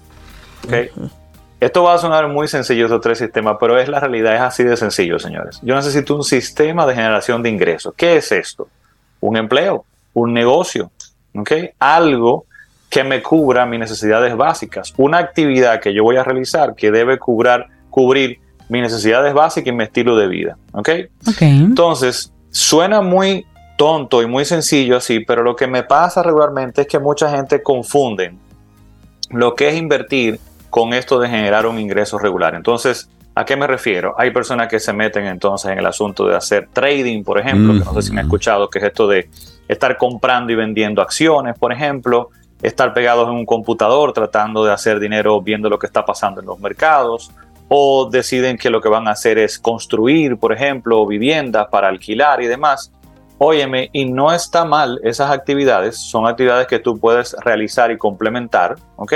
¿okay? 0.66 0.90
Uh 0.94 1.04
-huh. 1.04 1.10
Esto 1.58 1.82
va 1.82 1.94
a 1.94 1.98
sonar 1.98 2.28
muy 2.28 2.46
sencillo, 2.46 2.84
estos 2.84 3.00
tres 3.00 3.16
sistemas, 3.16 3.56
pero 3.58 3.78
es 3.78 3.88
la 3.88 4.00
realidad, 4.00 4.34
es 4.34 4.42
así 4.42 4.64
de 4.64 4.76
sencillo, 4.76 5.18
señores. 5.18 5.58
Yo 5.62 5.74
necesito 5.74 6.14
un 6.14 6.24
sistema 6.24 6.84
de 6.84 6.94
generación 6.94 7.42
de 7.42 7.48
ingresos. 7.48 7.94
¿Qué 7.96 8.16
es 8.16 8.32
esto? 8.32 8.68
Un 9.20 9.38
empleo, 9.38 9.86
un 10.12 10.34
negocio, 10.34 10.90
¿okay? 11.34 11.70
algo 11.78 12.44
que 12.90 13.02
me 13.02 13.22
cubra 13.22 13.64
mis 13.64 13.80
necesidades 13.80 14.36
básicas, 14.36 14.92
una 14.98 15.16
actividad 15.16 15.80
que 15.80 15.94
yo 15.94 16.02
voy 16.02 16.18
a 16.18 16.22
realizar 16.22 16.74
que 16.74 16.90
debe 16.90 17.18
cubrir, 17.18 17.64
cubrir 17.88 18.40
mis 18.70 18.82
necesidades 18.82 19.34
básicas 19.34 19.68
y 19.68 19.76
mi 19.76 19.84
estilo 19.84 20.16
de 20.16 20.28
vida. 20.28 20.56
¿ok? 20.72 20.88
Entonces, 21.40 22.32
suena 22.50 23.00
muy 23.00 23.44
tonto 23.76 24.22
y 24.22 24.26
muy 24.26 24.44
sencillo 24.44 24.96
así, 24.96 25.20
pero 25.20 25.42
lo 25.42 25.56
que 25.56 25.66
me 25.66 25.82
pasa 25.82 26.22
regularmente 26.22 26.82
es 26.82 26.86
que 26.86 26.98
mucha 26.98 27.30
gente 27.30 27.62
confunde 27.62 28.34
lo 29.30 29.54
que 29.54 29.68
es 29.68 29.76
invertir 29.76 30.38
con 30.70 30.92
esto 30.92 31.18
de 31.18 31.28
generar 31.28 31.66
un 31.66 31.78
ingreso 31.78 32.18
regular. 32.18 32.54
Entonces, 32.54 33.08
¿a 33.34 33.44
qué 33.44 33.56
me 33.56 33.66
refiero? 33.66 34.14
Hay 34.18 34.30
personas 34.30 34.68
que 34.68 34.78
se 34.78 34.92
meten 34.92 35.26
entonces 35.26 35.70
en 35.70 35.78
el 35.78 35.86
asunto 35.86 36.26
de 36.26 36.36
hacer 36.36 36.68
trading, 36.72 37.24
por 37.24 37.38
ejemplo, 37.38 37.72
mm 37.72 37.76
-hmm. 37.76 37.78
que 37.80 37.84
no 37.86 37.94
sé 37.94 38.02
si 38.02 38.12
me 38.12 38.20
han 38.20 38.26
escuchado, 38.26 38.68
que 38.68 38.78
es 38.78 38.84
esto 38.84 39.08
de 39.08 39.28
estar 39.66 39.96
comprando 39.96 40.52
y 40.52 40.56
vendiendo 40.56 41.00
acciones, 41.02 41.58
por 41.58 41.72
ejemplo, 41.72 42.30
estar 42.62 42.92
pegados 42.92 43.28
en 43.28 43.34
un 43.34 43.46
computador 43.46 44.12
tratando 44.12 44.64
de 44.64 44.72
hacer 44.72 45.00
dinero 45.00 45.40
viendo 45.40 45.68
lo 45.68 45.78
que 45.78 45.86
está 45.86 46.04
pasando 46.04 46.40
en 46.40 46.46
los 46.46 46.58
mercados, 46.60 47.30
o 47.72 48.10
deciden 48.10 48.58
que 48.58 48.68
lo 48.68 48.80
que 48.80 48.88
van 48.88 49.06
a 49.06 49.12
hacer 49.12 49.38
es 49.38 49.56
construir, 49.56 50.36
por 50.38 50.52
ejemplo, 50.52 51.06
viviendas 51.06 51.68
para 51.68 51.86
alquilar 51.86 52.42
y 52.42 52.48
demás. 52.48 52.90
Óyeme, 53.38 53.90
y 53.92 54.06
no 54.06 54.32
está 54.32 54.64
mal 54.64 55.00
esas 55.04 55.30
actividades, 55.30 55.96
son 55.96 56.26
actividades 56.26 56.66
que 56.66 56.80
tú 56.80 56.98
puedes 56.98 57.32
realizar 57.44 57.92
y 57.92 57.96
complementar, 57.96 58.74
¿ok? 58.96 59.14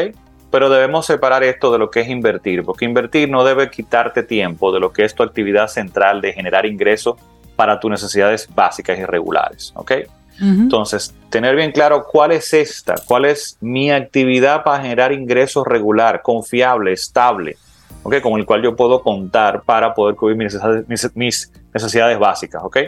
Pero 0.52 0.70
debemos 0.70 1.04
separar 1.04 1.42
esto 1.42 1.72
de 1.72 1.78
lo 1.78 1.90
que 1.90 2.02
es 2.02 2.08
invertir, 2.08 2.62
porque 2.62 2.84
invertir 2.84 3.28
no 3.28 3.42
debe 3.42 3.70
quitarte 3.70 4.22
tiempo 4.22 4.70
de 4.70 4.78
lo 4.78 4.92
que 4.92 5.04
es 5.04 5.16
tu 5.16 5.24
actividad 5.24 5.66
central 5.66 6.20
de 6.20 6.32
generar 6.32 6.64
ingresos 6.64 7.16
para 7.56 7.80
tus 7.80 7.90
necesidades 7.90 8.48
básicas 8.54 8.96
y 9.00 9.04
regulares, 9.04 9.72
¿ok? 9.74 9.90
Uh 9.90 10.44
-huh. 10.44 10.60
Entonces, 10.60 11.12
tener 11.28 11.56
bien 11.56 11.72
claro 11.72 12.06
cuál 12.08 12.30
es 12.30 12.54
esta, 12.54 12.94
cuál 13.04 13.24
es 13.24 13.58
mi 13.60 13.90
actividad 13.90 14.62
para 14.62 14.80
generar 14.80 15.12
ingresos 15.12 15.66
regular, 15.66 16.22
confiable, 16.22 16.92
estable, 16.92 17.56
¿ok? 18.04 18.20
Con 18.20 18.38
el 18.38 18.46
cual 18.46 18.62
yo 18.62 18.76
puedo 18.76 19.02
contar 19.02 19.62
para 19.62 19.92
poder 19.92 20.14
cubrir 20.14 20.36
mis 20.36 20.54
necesidades, 20.54 20.88
mis, 20.88 21.16
mis 21.16 21.52
necesidades 21.72 22.18
básicas, 22.18 22.62
¿ok? 22.62 22.78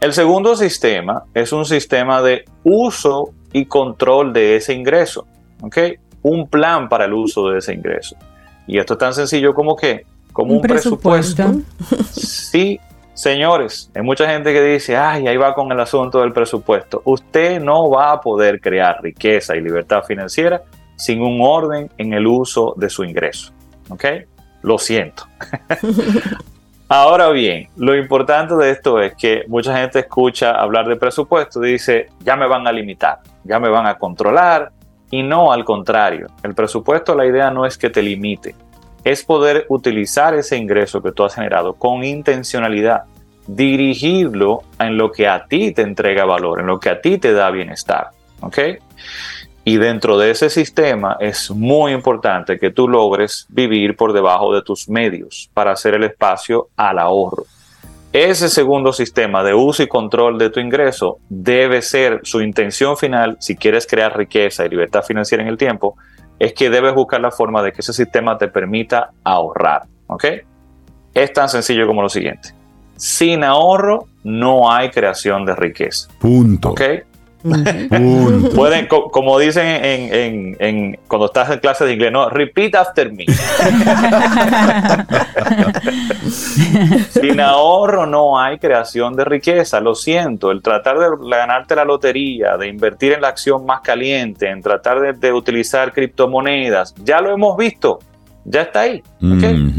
El 0.00 0.12
segundo 0.12 0.54
sistema 0.56 1.24
es 1.32 1.52
un 1.52 1.64
sistema 1.64 2.20
de 2.20 2.44
uso 2.62 3.30
y 3.52 3.64
control 3.64 4.32
de 4.32 4.56
ese 4.56 4.74
ingreso, 4.74 5.26
¿ok? 5.62 5.78
Un 6.22 6.48
plan 6.48 6.88
para 6.88 7.06
el 7.06 7.14
uso 7.14 7.48
de 7.48 7.58
ese 7.58 7.72
ingreso. 7.72 8.16
Y 8.66 8.78
esto 8.78 8.94
es 8.94 8.98
tan 8.98 9.14
sencillo 9.14 9.54
como 9.54 9.74
que, 9.74 10.04
como 10.32 10.50
un, 10.50 10.56
un 10.56 10.62
presupuesto. 10.62 11.44
presupuesto. 11.44 12.04
sí, 12.20 12.78
señores, 13.14 13.90
hay 13.94 14.02
mucha 14.02 14.28
gente 14.28 14.52
que 14.52 14.60
dice, 14.60 14.96
ay, 14.96 15.28
ahí 15.28 15.36
va 15.36 15.54
con 15.54 15.70
el 15.72 15.80
asunto 15.80 16.20
del 16.20 16.32
presupuesto. 16.32 17.00
Usted 17.04 17.60
no 17.60 17.88
va 17.88 18.12
a 18.12 18.20
poder 18.20 18.60
crear 18.60 19.00
riqueza 19.00 19.56
y 19.56 19.62
libertad 19.62 20.02
financiera 20.02 20.62
sin 20.96 21.22
un 21.22 21.40
orden 21.42 21.90
en 21.96 22.12
el 22.12 22.26
uso 22.26 22.74
de 22.76 22.90
su 22.90 23.04
ingreso. 23.04 23.52
¿Ok? 23.88 24.04
Lo 24.62 24.78
siento. 24.78 25.24
Ahora 26.88 27.30
bien, 27.30 27.68
lo 27.76 27.96
importante 27.96 28.54
de 28.54 28.70
esto 28.70 29.00
es 29.00 29.14
que 29.16 29.44
mucha 29.48 29.76
gente 29.76 29.98
escucha 29.98 30.52
hablar 30.52 30.86
de 30.86 30.94
presupuesto 30.94 31.64
y 31.64 31.72
dice, 31.72 32.10
ya 32.20 32.36
me 32.36 32.46
van 32.46 32.66
a 32.66 32.72
limitar, 32.72 33.18
ya 33.42 33.58
me 33.58 33.68
van 33.68 33.86
a 33.86 33.98
controlar, 33.98 34.70
y 35.10 35.22
no 35.22 35.52
al 35.52 35.64
contrario. 35.64 36.28
El 36.44 36.54
presupuesto, 36.54 37.14
la 37.14 37.26
idea 37.26 37.50
no 37.50 37.66
es 37.66 37.76
que 37.76 37.90
te 37.90 38.02
limite, 38.02 38.54
es 39.02 39.24
poder 39.24 39.66
utilizar 39.68 40.34
ese 40.34 40.56
ingreso 40.56 41.02
que 41.02 41.12
tú 41.12 41.24
has 41.24 41.34
generado 41.34 41.74
con 41.74 42.04
intencionalidad, 42.04 43.02
dirigirlo 43.46 44.62
en 44.78 44.96
lo 44.96 45.10
que 45.12 45.28
a 45.28 45.46
ti 45.46 45.72
te 45.72 45.82
entrega 45.82 46.24
valor, 46.24 46.60
en 46.60 46.66
lo 46.66 46.80
que 46.80 46.90
a 46.90 47.00
ti 47.00 47.18
te 47.18 47.32
da 47.32 47.50
bienestar. 47.50 48.10
¿Ok? 48.40 48.58
Y 49.68 49.78
dentro 49.78 50.16
de 50.16 50.30
ese 50.30 50.48
sistema 50.48 51.16
es 51.18 51.50
muy 51.50 51.90
importante 51.90 52.56
que 52.56 52.70
tú 52.70 52.86
logres 52.86 53.46
vivir 53.48 53.96
por 53.96 54.12
debajo 54.12 54.54
de 54.54 54.62
tus 54.62 54.88
medios 54.88 55.50
para 55.54 55.72
hacer 55.72 55.94
el 55.94 56.04
espacio 56.04 56.68
al 56.76 57.00
ahorro. 57.00 57.46
Ese 58.12 58.48
segundo 58.48 58.92
sistema 58.92 59.42
de 59.42 59.54
uso 59.54 59.82
y 59.82 59.88
control 59.88 60.38
de 60.38 60.50
tu 60.50 60.60
ingreso 60.60 61.18
debe 61.28 61.82
ser 61.82 62.20
su 62.22 62.42
intención 62.42 62.96
final, 62.96 63.38
si 63.40 63.56
quieres 63.56 63.88
crear 63.88 64.16
riqueza 64.16 64.64
y 64.64 64.68
libertad 64.68 65.02
financiera 65.02 65.42
en 65.42 65.48
el 65.48 65.58
tiempo, 65.58 65.96
es 66.38 66.52
que 66.52 66.70
debes 66.70 66.94
buscar 66.94 67.20
la 67.20 67.32
forma 67.32 67.60
de 67.60 67.72
que 67.72 67.80
ese 67.80 67.92
sistema 67.92 68.38
te 68.38 68.46
permita 68.46 69.10
ahorrar. 69.24 69.82
¿Ok? 70.06 70.26
Es 71.12 71.32
tan 71.32 71.48
sencillo 71.48 71.88
como 71.88 72.02
lo 72.02 72.08
siguiente. 72.08 72.50
Sin 72.94 73.42
ahorro 73.42 74.06
no 74.22 74.70
hay 74.70 74.90
creación 74.90 75.44
de 75.44 75.56
riqueza. 75.56 76.08
Punto. 76.20 76.70
¿Ok? 76.70 76.82
Pueden, 77.42 78.86
co 78.88 79.10
como 79.10 79.38
dicen 79.38 79.66
en, 79.66 80.14
en, 80.14 80.56
en, 80.58 80.98
cuando 81.06 81.26
estás 81.26 81.50
en 81.50 81.60
clase 81.60 81.84
de 81.84 81.92
inglés, 81.92 82.10
no, 82.12 82.28
repeat 82.28 82.74
after 82.74 83.12
me. 83.12 83.24
Sin 87.10 87.40
ahorro 87.40 88.06
no 88.06 88.40
hay 88.40 88.58
creación 88.58 89.14
de 89.14 89.24
riqueza, 89.24 89.80
lo 89.80 89.94
siento. 89.94 90.50
El 90.50 90.62
tratar 90.62 90.98
de 90.98 91.06
ganarte 91.28 91.76
la 91.76 91.84
lotería, 91.84 92.56
de 92.56 92.68
invertir 92.68 93.12
en 93.12 93.20
la 93.20 93.28
acción 93.28 93.64
más 93.64 93.80
caliente, 93.80 94.50
en 94.50 94.62
tratar 94.62 95.00
de, 95.00 95.12
de 95.12 95.32
utilizar 95.32 95.92
criptomonedas, 95.92 96.94
ya 97.04 97.20
lo 97.20 97.32
hemos 97.32 97.56
visto. 97.56 98.00
ya 98.44 98.62
está 98.62 98.80
ahí. 98.80 99.02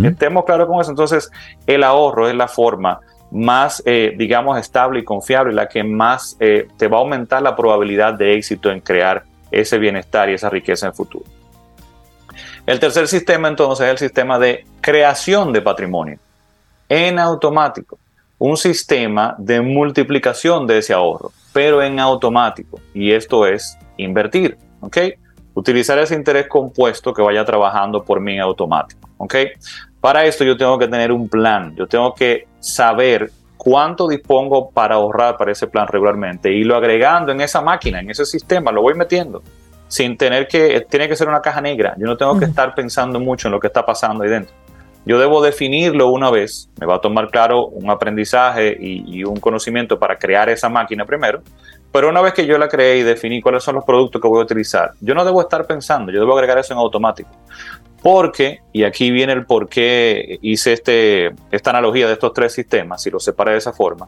Estemos 0.03 0.45
claros 0.45 0.67
con 0.67 0.79
eso. 0.79 0.91
Entonces, 0.91 1.29
el 1.65 1.83
ahorro 1.83 2.29
es 2.29 2.35
la 2.35 2.47
forma 2.47 2.99
más, 3.31 3.83
eh, 3.85 4.13
digamos, 4.17 4.57
estable 4.57 4.99
y 4.99 5.03
confiable, 5.03 5.53
la 5.53 5.67
que 5.67 5.83
más 5.83 6.37
eh, 6.39 6.67
te 6.77 6.87
va 6.87 6.97
a 6.97 7.01
aumentar 7.01 7.41
la 7.41 7.55
probabilidad 7.55 8.13
de 8.13 8.35
éxito 8.35 8.71
en 8.71 8.79
crear 8.79 9.23
ese 9.51 9.77
bienestar 9.77 10.29
y 10.29 10.33
esa 10.33 10.49
riqueza 10.49 10.85
en 10.85 10.91
el 10.91 10.95
futuro. 10.95 11.25
El 12.65 12.79
tercer 12.79 13.07
sistema 13.07 13.47
entonces 13.47 13.85
es 13.85 13.91
el 13.93 13.97
sistema 13.97 14.37
de 14.37 14.65
creación 14.81 15.53
de 15.53 15.61
patrimonio 15.61 16.19
en 16.89 17.19
automático. 17.19 17.97
Un 18.39 18.55
sistema 18.57 19.35
de 19.39 19.61
multiplicación 19.61 20.67
de 20.67 20.79
ese 20.79 20.93
ahorro, 20.93 21.31
pero 21.53 21.81
en 21.81 21.99
automático. 21.99 22.79
Y 22.93 23.11
esto 23.11 23.47
es 23.47 23.77
invertir. 23.95 24.57
¿ok? 24.81 24.97
Utilizar 25.53 25.97
ese 25.97 26.13
interés 26.13 26.47
compuesto 26.47 27.13
que 27.13 27.21
vaya 27.21 27.43
trabajando 27.45 28.03
por 28.03 28.19
mí 28.19 28.33
en 28.33 28.41
automático. 28.41 29.09
¿ok? 29.17 29.35
Para 30.01 30.25
esto 30.25 30.43
yo 30.43 30.55
tengo 30.55 30.77
que 30.77 30.87
tener 30.87 31.11
un 31.11 31.27
plan. 31.27 31.73
Yo 31.75 31.87
tengo 31.87 32.13
que 32.13 32.47
saber 32.67 33.31
cuánto 33.57 34.07
dispongo 34.07 34.69
para 34.69 34.95
ahorrar 34.95 35.37
para 35.37 35.51
ese 35.51 35.67
plan 35.67 35.87
regularmente 35.87 36.51
y 36.51 36.63
lo 36.63 36.75
agregando 36.75 37.31
en 37.31 37.41
esa 37.41 37.61
máquina, 37.61 37.99
en 37.99 38.09
ese 38.09 38.25
sistema, 38.25 38.71
lo 38.71 38.81
voy 38.81 38.93
metiendo 38.93 39.41
sin 39.87 40.17
tener 40.17 40.47
que, 40.47 40.85
tiene 40.89 41.07
que 41.07 41.15
ser 41.15 41.29
una 41.29 41.41
caja 41.41 41.61
negra. 41.61 41.95
Yo 41.97 42.05
no 42.05 42.17
tengo 42.17 42.37
que 42.37 42.45
estar 42.45 42.75
pensando 42.75 43.19
mucho 43.19 43.47
en 43.47 43.53
lo 43.53 43.59
que 43.59 43.67
está 43.67 43.85
pasando 43.85 44.23
ahí 44.23 44.29
dentro. 44.29 44.53
Yo 45.05 45.17
debo 45.17 45.41
definirlo 45.41 46.09
una 46.09 46.29
vez, 46.29 46.69
me 46.81 46.85
va 46.85 46.95
a 46.95 46.99
tomar 46.99 47.29
claro 47.29 47.67
un 47.67 47.89
aprendizaje 47.89 48.75
y, 48.77 49.23
un 49.23 49.39
conocimiento 49.39 49.97
para 49.97 50.17
crear 50.17 50.49
esa 50.49 50.67
máquina 50.67 51.05
primero, 51.05 51.41
pero 51.93 52.09
una 52.09 52.21
vez 52.21 52.33
que 52.33 52.45
yo 52.45 52.57
la 52.57 52.67
creé 52.67 52.97
y 52.97 53.03
definí 53.03 53.41
cuáles 53.41 53.63
son 53.63 53.75
los 53.75 53.85
productos 53.85 54.21
que 54.21 54.27
voy 54.27 54.41
a 54.41 54.43
utilizar, 54.43 54.91
yo 54.99 55.15
no 55.15 55.23
debo 55.23 55.39
estar 55.39 55.65
pensando, 55.65 56.11
yo 56.11 56.19
debo 56.19 56.33
agregar 56.33 56.57
eso 56.57 56.73
en 56.73 56.79
automático. 56.79 57.29
Porque, 58.09 58.61
y 58.71 58.85
aquí 58.85 59.11
viene 59.11 59.33
el 59.33 59.45
por 59.45 59.67
qué 59.67 60.39
hice 60.41 60.71
este, 60.71 61.33
esta 61.51 61.71
analogía 61.71 62.07
de 62.07 62.13
estos 62.13 62.31
tres 62.31 62.53
sistemas, 62.53 63.03
si 63.03 63.11
lo 63.11 63.19
separé 63.19 63.51
de 63.51 63.57
esa 63.57 63.73
forma, 63.73 64.07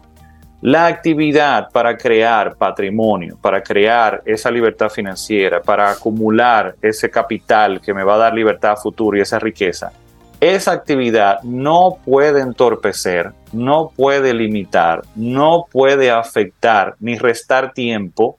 la 0.61 0.85
actividad 0.85 1.69
para 1.69 1.97
crear 1.97 2.55
patrimonio, 2.55 3.37
para 3.41 3.61
crear 3.61 4.21
esa 4.23 4.49
libertad 4.51 4.89
financiera, 4.89 5.61
para 5.61 5.91
acumular 5.91 6.77
ese 6.81 7.09
capital 7.09 7.81
que 7.81 7.93
me 7.93 8.05
va 8.05 8.15
a 8.15 8.19
dar 8.19 8.33
libertad 8.33 8.71
a 8.71 8.75
futuro 8.77 9.17
y 9.17 9.19
esa 9.19 9.37
riqueza, 9.37 9.91
esa 10.39 10.71
actividad 10.71 11.43
no 11.43 11.97
puede 12.05 12.39
entorpecer, 12.39 13.33
no 13.51 13.91
puede 13.93 14.33
limitar, 14.33 15.01
no 15.13 15.65
puede 15.69 16.09
afectar 16.09 16.95
ni 17.01 17.17
restar 17.17 17.73
tiempo 17.73 18.37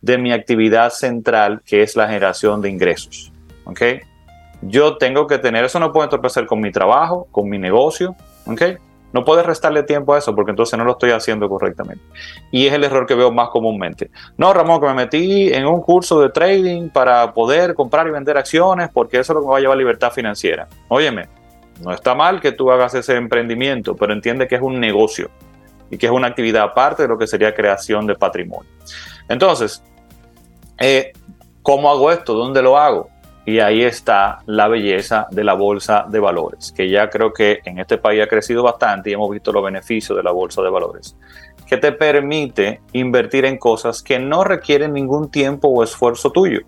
de 0.00 0.16
mi 0.16 0.32
actividad 0.32 0.88
central, 0.88 1.60
que 1.66 1.82
es 1.82 1.96
la 1.96 2.06
generación 2.06 2.62
de 2.62 2.70
ingresos. 2.70 3.30
¿Ok? 3.66 3.82
Yo 4.62 4.96
tengo 4.96 5.26
que 5.26 5.38
tener, 5.38 5.64
eso 5.64 5.78
no 5.80 5.92
puede 5.92 6.04
entorpecer 6.04 6.46
con 6.46 6.60
mi 6.60 6.70
trabajo, 6.70 7.26
con 7.30 7.48
mi 7.48 7.58
negocio. 7.58 8.14
¿Ok? 8.46 8.62
No 9.12 9.24
puedes 9.24 9.44
restarle 9.44 9.82
tiempo 9.82 10.14
a 10.14 10.18
eso 10.18 10.34
porque 10.34 10.52
entonces 10.52 10.78
no 10.78 10.84
lo 10.84 10.92
estoy 10.92 11.10
haciendo 11.10 11.48
correctamente. 11.48 12.02
Y 12.50 12.66
es 12.66 12.72
el 12.72 12.84
error 12.84 13.06
que 13.06 13.14
veo 13.14 13.30
más 13.30 13.50
comúnmente. 13.50 14.10
No, 14.38 14.52
Ramón, 14.54 14.80
que 14.80 14.86
me 14.86 14.94
metí 14.94 15.52
en 15.52 15.66
un 15.66 15.82
curso 15.82 16.20
de 16.20 16.30
trading 16.30 16.88
para 16.88 17.32
poder 17.34 17.74
comprar 17.74 18.06
y 18.06 18.10
vender 18.10 18.38
acciones 18.38 18.88
porque 18.92 19.18
eso 19.18 19.32
es 19.32 19.34
lo 19.34 19.40
que 19.42 19.46
me 19.46 19.52
va 19.52 19.58
a 19.58 19.60
llevar 19.60 19.76
libertad 19.76 20.10
financiera. 20.12 20.66
Óyeme, 20.88 21.28
no 21.82 21.92
está 21.92 22.14
mal 22.14 22.40
que 22.40 22.52
tú 22.52 22.70
hagas 22.70 22.94
ese 22.94 23.16
emprendimiento, 23.16 23.94
pero 23.94 24.12
entiende 24.12 24.48
que 24.48 24.54
es 24.54 24.62
un 24.62 24.80
negocio 24.80 25.30
y 25.90 25.98
que 25.98 26.06
es 26.06 26.12
una 26.12 26.28
actividad 26.28 26.62
aparte 26.62 27.02
de 27.02 27.08
lo 27.08 27.18
que 27.18 27.26
sería 27.26 27.54
creación 27.54 28.06
de 28.06 28.14
patrimonio. 28.14 28.70
Entonces, 29.28 29.82
eh, 30.78 31.12
¿cómo 31.62 31.90
hago 31.90 32.10
esto? 32.10 32.32
¿Dónde 32.32 32.62
lo 32.62 32.78
hago? 32.78 33.11
Y 33.44 33.58
ahí 33.58 33.82
está 33.82 34.38
la 34.46 34.68
belleza 34.68 35.26
de 35.30 35.42
la 35.42 35.54
bolsa 35.54 36.06
de 36.08 36.20
valores, 36.20 36.72
que 36.72 36.88
ya 36.88 37.10
creo 37.10 37.32
que 37.32 37.60
en 37.64 37.80
este 37.80 37.98
país 37.98 38.22
ha 38.22 38.28
crecido 38.28 38.62
bastante 38.62 39.10
y 39.10 39.14
hemos 39.14 39.30
visto 39.30 39.52
los 39.52 39.64
beneficios 39.64 40.16
de 40.16 40.22
la 40.22 40.30
bolsa 40.30 40.62
de 40.62 40.70
valores, 40.70 41.16
que 41.66 41.76
te 41.76 41.90
permite 41.92 42.80
invertir 42.92 43.44
en 43.44 43.58
cosas 43.58 44.02
que 44.02 44.18
no 44.20 44.44
requieren 44.44 44.92
ningún 44.92 45.30
tiempo 45.30 45.68
o 45.68 45.82
esfuerzo 45.82 46.30
tuyo. 46.30 46.60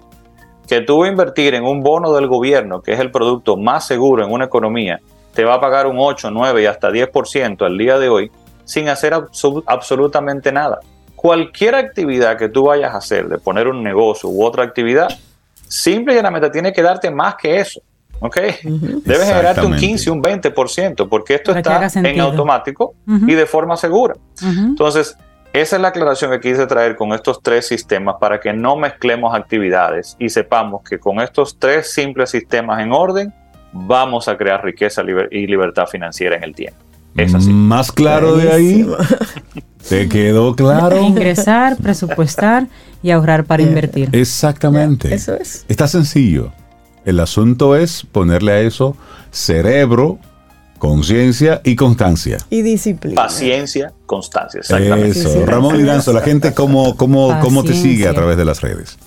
Que 0.67 0.81
tú 0.81 1.05
invertir 1.05 1.55
en 1.55 1.65
un 1.65 1.83
bono 1.83 2.13
del 2.13 2.27
gobierno, 2.27 2.81
que 2.83 2.95
es 2.95 3.01
el 3.01 3.11
producto 3.11 3.57
más 3.57 3.87
seguro 3.87 4.25
en 4.25 4.33
una 4.33 4.47
economía, 4.47 5.01
te 5.35 5.45
va 5.45 5.55
a 5.55 5.61
pagar 5.61 5.87
un 5.87 5.97
8, 5.99 6.31
9 6.31 6.63
y 6.63 6.67
hasta 6.67 6.91
10% 6.91 7.67
al 7.67 7.77
día 7.77 7.99
de 7.99 8.09
hoy 8.09 8.31
sin 8.65 8.89
hacer 8.89 9.15
absolutamente 9.67 10.53
nada. 10.53 10.81
Cualquier 11.15 11.75
actividad 11.75 12.39
que 12.39 12.49
tú 12.49 12.65
vayas 12.65 12.95
a 12.95 12.99
hacer, 12.99 13.29
de 13.29 13.39
poner 13.39 13.69
un 13.69 13.83
negocio 13.83 14.29
u 14.29 14.45
otra 14.45 14.65
actividad, 14.65 15.09
simple 15.75 16.15
y 16.15 16.17
llanamente 16.17 16.51
tiene 16.51 16.73
que 16.73 16.83
darte 16.83 17.11
más 17.11 17.35
que 17.35 17.61
eso. 17.61 17.81
¿Ok? 18.21 18.37
Debes 18.63 19.27
generarte 19.27 19.67
un 19.67 19.77
15, 19.77 20.11
un 20.11 20.23
20%, 20.23 21.09
porque 21.09 21.35
esto 21.35 21.55
está 21.55 21.89
en 21.95 22.21
automático 22.21 22.95
y 23.07 23.35
de 23.35 23.45
forma 23.45 23.77
segura. 23.77 24.15
Entonces, 24.43 25.17
esa 25.53 25.77
es 25.77 25.83
la 25.83 25.89
aclaración 25.89 26.31
que 26.31 26.41
quise 26.41 26.67
traer 26.67 26.97
con 26.97 27.13
estos 27.13 27.43
tres 27.43 27.67
sistemas 27.67 28.17
para 28.19 28.41
que 28.41 28.53
no 28.53 28.77
mezclemos 28.77 29.35
actividades 29.35 30.17
y 30.19 30.29
sepamos 30.29 30.83
que 30.83 30.99
con 30.99 31.21
estos 31.21 31.59
tres 31.59 31.93
simples 31.93 32.31
sistemas 32.31 32.81
en 32.81 32.93
orden, 32.93 33.35
vamos 33.73 34.29
a 34.29 34.37
crear 34.37 34.65
riqueza 34.65 35.03
y 35.31 35.47
libertad 35.47 35.87
financiera 35.87 36.37
en 36.37 36.45
el 36.45 36.55
tiempo. 36.55 36.79
Es 37.17 37.35
así. 37.35 37.51
Más 37.51 37.93
claro 37.93 38.37
de 38.37 38.51
ahí. 38.51 38.87
¿Te 39.89 40.09
quedó 40.09 40.55
claro? 40.57 40.99
Ingresar, 41.01 41.77
presupuestar 41.77 42.67
y 43.05 43.11
ahorrar 43.11 43.45
para 43.45 43.63
invertir. 43.63 44.09
Exactamente. 44.13 45.15
Eso 45.15 45.35
es. 45.35 45.67
Está 45.69 45.87
sencillo. 45.87 46.53
El 47.05 47.21
asunto 47.21 47.77
es 47.77 48.07
ponerle 48.11 48.53
a 48.53 48.61
eso 48.61 48.97
cerebro, 49.31 50.19
conciencia 50.79 51.61
y 51.65 51.77
constancia. 51.77 52.39
Y 52.49 52.63
disciplina. 52.63 53.21
Paciencia, 53.21 53.93
constancia. 54.07 54.61
Exactamente. 54.61 55.21
Eso. 55.21 55.45
Ramón 55.45 55.77
Liranzo, 55.77 56.15
la 56.15 56.23
gente, 56.23 56.55
¿cómo, 56.55 56.97
cómo, 56.97 57.39
¿cómo 57.43 57.63
te 57.63 57.75
sigue 57.75 58.09
a 58.09 58.15
través 58.15 58.39
de 58.39 58.47
las 58.47 58.63
redes? 58.63 58.99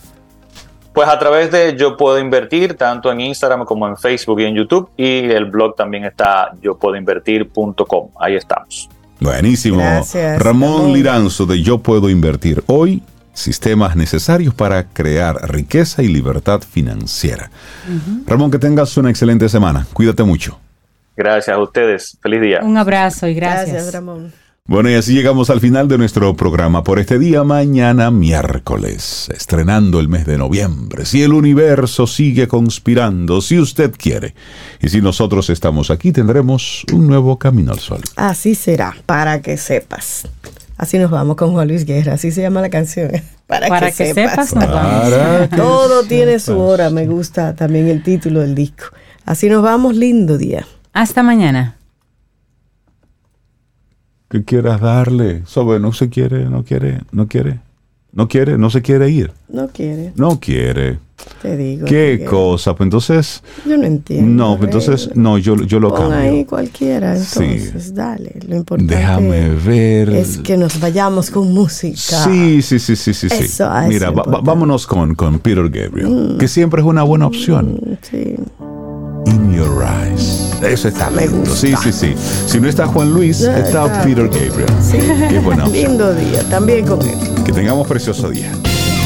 Pues 0.93 1.09
a 1.09 1.17
través 1.17 1.51
de 1.51 1.75
Yo 1.75 1.97
Puedo 1.97 2.19
Invertir, 2.19 2.75
tanto 2.75 3.11
en 3.11 3.19
Instagram 3.19 3.65
como 3.65 3.87
en 3.87 3.97
Facebook 3.97 4.39
y 4.41 4.45
en 4.45 4.53
YouTube. 4.53 4.91
Y 4.95 5.31
el 5.31 5.45
blog 5.45 5.75
también 5.75 6.05
está 6.05 6.51
yo 6.61 6.77
puedo 6.77 6.95
invertir.com. 6.95 8.09
Ahí 8.19 8.35
estamos. 8.35 8.89
Buenísimo. 9.19 9.79
Gracias, 9.79 10.39
Ramón. 10.39 10.93
Liranzo 10.93 11.47
de 11.47 11.63
Yo 11.63 11.79
Puedo 11.79 12.11
Invertir. 12.11 12.63
Hoy, 12.67 13.01
sistemas 13.37 13.95
necesarios 13.95 14.53
para 14.53 14.87
crear 14.89 15.49
riqueza 15.49 16.01
y 16.01 16.07
libertad 16.07 16.61
financiera. 16.61 17.51
Ramón, 18.25 18.51
que 18.51 18.59
tengas 18.59 18.97
una 18.97 19.09
excelente 19.09 19.47
semana. 19.47 19.85
Cuídate 19.93 20.23
mucho. 20.23 20.59
Gracias 21.15 21.55
a 21.55 21.59
ustedes. 21.59 22.17
Feliz 22.21 22.41
día. 22.41 22.59
Un 22.63 22.77
abrazo 22.77 23.27
y 23.27 23.33
gracias. 23.33 23.71
Gracias, 23.71 23.93
Ramón. 23.93 24.33
Bueno, 24.65 24.89
y 24.89 24.95
así 24.95 25.13
llegamos 25.13 25.49
al 25.49 25.61
final 25.61 25.87
de 25.87 25.97
nuestro 25.97 26.35
programa 26.35 26.83
por 26.83 26.99
este 26.99 27.17
día, 27.17 27.45
mañana 27.45 28.11
miércoles, 28.11 29.29
estrenando 29.33 30.01
el 30.01 30.09
mes 30.09 30.25
de 30.25 30.37
noviembre. 30.37 31.05
Si 31.05 31.23
el 31.23 31.31
universo 31.31 32.05
sigue 32.05 32.49
conspirando, 32.49 33.39
si 33.39 33.59
usted 33.59 33.93
quiere, 33.97 34.35
y 34.81 34.89
si 34.89 34.99
nosotros 34.99 35.49
estamos 35.49 35.89
aquí, 35.89 36.11
tendremos 36.11 36.83
un 36.91 37.07
nuevo 37.07 37.39
camino 37.39 37.71
al 37.71 37.79
sol. 37.79 38.01
Así 38.17 38.55
será, 38.55 38.93
para 39.05 39.41
que 39.41 39.55
sepas. 39.55 40.27
Así 40.77 40.99
nos 40.99 41.09
vamos 41.09 41.35
con 41.35 41.51
Juan 41.53 41.67
Luis 41.67 41.85
Guerra, 41.85 42.13
así 42.13 42.31
se 42.31 42.41
llama 42.41 42.61
la 42.61 42.69
canción. 42.69 43.11
Para, 43.47 43.67
Para 43.69 43.91
que, 43.91 43.97
que 43.97 44.13
sepas. 44.13 44.49
sepas, 44.49 44.55
nos 44.55 44.71
vamos. 44.71 45.49
Todo 45.55 46.03
tiene 46.03 46.39
su 46.39 46.57
hora, 46.59 46.89
me 46.89 47.07
gusta 47.07 47.55
también 47.55 47.87
el 47.87 48.03
título 48.03 48.41
del 48.41 48.53
disco. 48.55 48.85
Así 49.25 49.49
nos 49.49 49.63
vamos, 49.63 49.95
lindo 49.95 50.37
día. 50.37 50.65
Hasta 50.93 51.23
mañana. 51.23 51.75
¿Qué 54.29 54.43
quieras 54.43 54.81
darle? 54.81 55.43
Sobre, 55.45 55.79
no 55.79 55.93
se 55.93 56.09
quiere, 56.09 56.45
no 56.45 56.63
quiere, 56.63 57.01
no 57.11 57.27
quiere, 57.27 57.59
no 58.11 58.27
quiere, 58.27 58.57
no 58.57 58.69
se 58.69 58.81
quiere 58.81 59.09
ir. 59.09 59.31
No 59.47 59.69
quiere, 59.69 60.11
No 60.15 60.39
quiere. 60.39 60.99
Te 61.41 61.57
digo. 61.57 61.85
¿Qué 61.85 62.13
Miguel. 62.13 62.29
cosa? 62.29 62.75
Pues 62.75 62.85
entonces, 62.87 63.43
Yo 63.65 63.77
no 63.77 63.83
entiendo. 63.85 64.31
no, 64.45 64.57
pues 64.57 64.67
entonces, 64.69 65.09
no, 65.15 65.37
yo, 65.37 65.55
yo 65.63 65.79
lo 65.79 65.93
Pon 65.93 66.13
ahí 66.13 66.27
cambio. 66.27 66.47
cualquiera, 66.47 67.15
Sí. 67.17 67.43
entonces, 67.43 67.93
dale. 67.93 68.35
Lo 68.47 68.55
importante 68.55 68.95
Déjame 68.95 69.49
ver. 69.49 70.09
es 70.09 70.37
que 70.39 70.57
nos 70.57 70.79
vayamos 70.79 71.29
con 71.31 71.53
música. 71.53 71.95
Sí, 72.23 72.61
sí, 72.61 72.79
sí, 72.79 72.95
sí, 72.95 73.13
sí. 73.13 73.29
sí. 73.29 73.43
Eso 73.45 73.69
es 73.79 73.87
Mira, 73.87 74.11
va- 74.11 74.41
vámonos 74.43 74.85
con, 74.87 75.15
con 75.15 75.39
Peter 75.39 75.69
Gabriel, 75.69 76.35
que 76.39 76.47
siempre 76.47 76.81
es 76.81 76.87
una 76.87 77.03
buena 77.03 77.27
opción. 77.27 77.79
Mm, 77.81 77.93
Sí. 78.01 78.35
In 79.25 79.53
Your 79.53 79.83
Eyes. 79.83 80.53
Eso 80.63 80.87
está 80.87 81.09
Me 81.09 81.23
lindo. 81.23 81.39
gusta. 81.39 81.55
Sí, 81.55 81.73
sí, 81.83 81.91
sí. 81.91 82.13
Si 82.45 82.61
no 82.61 82.69
está 82.69 82.87
Juan 82.87 83.11
Luis, 83.13 83.41
está. 83.41 84.01
Peter 84.03 84.27
Gabriel. 84.29 84.69
Sí. 84.81 84.97
Qué 85.29 85.39
buena 85.39 85.65
opción. 85.67 85.89
Lindo 85.89 86.13
día, 86.13 86.41
también 86.49 86.85
con 86.85 87.01
él. 87.01 87.17
Que 87.43 87.51
tengamos 87.51 87.85
precioso 87.87 88.29
día. 88.29 88.51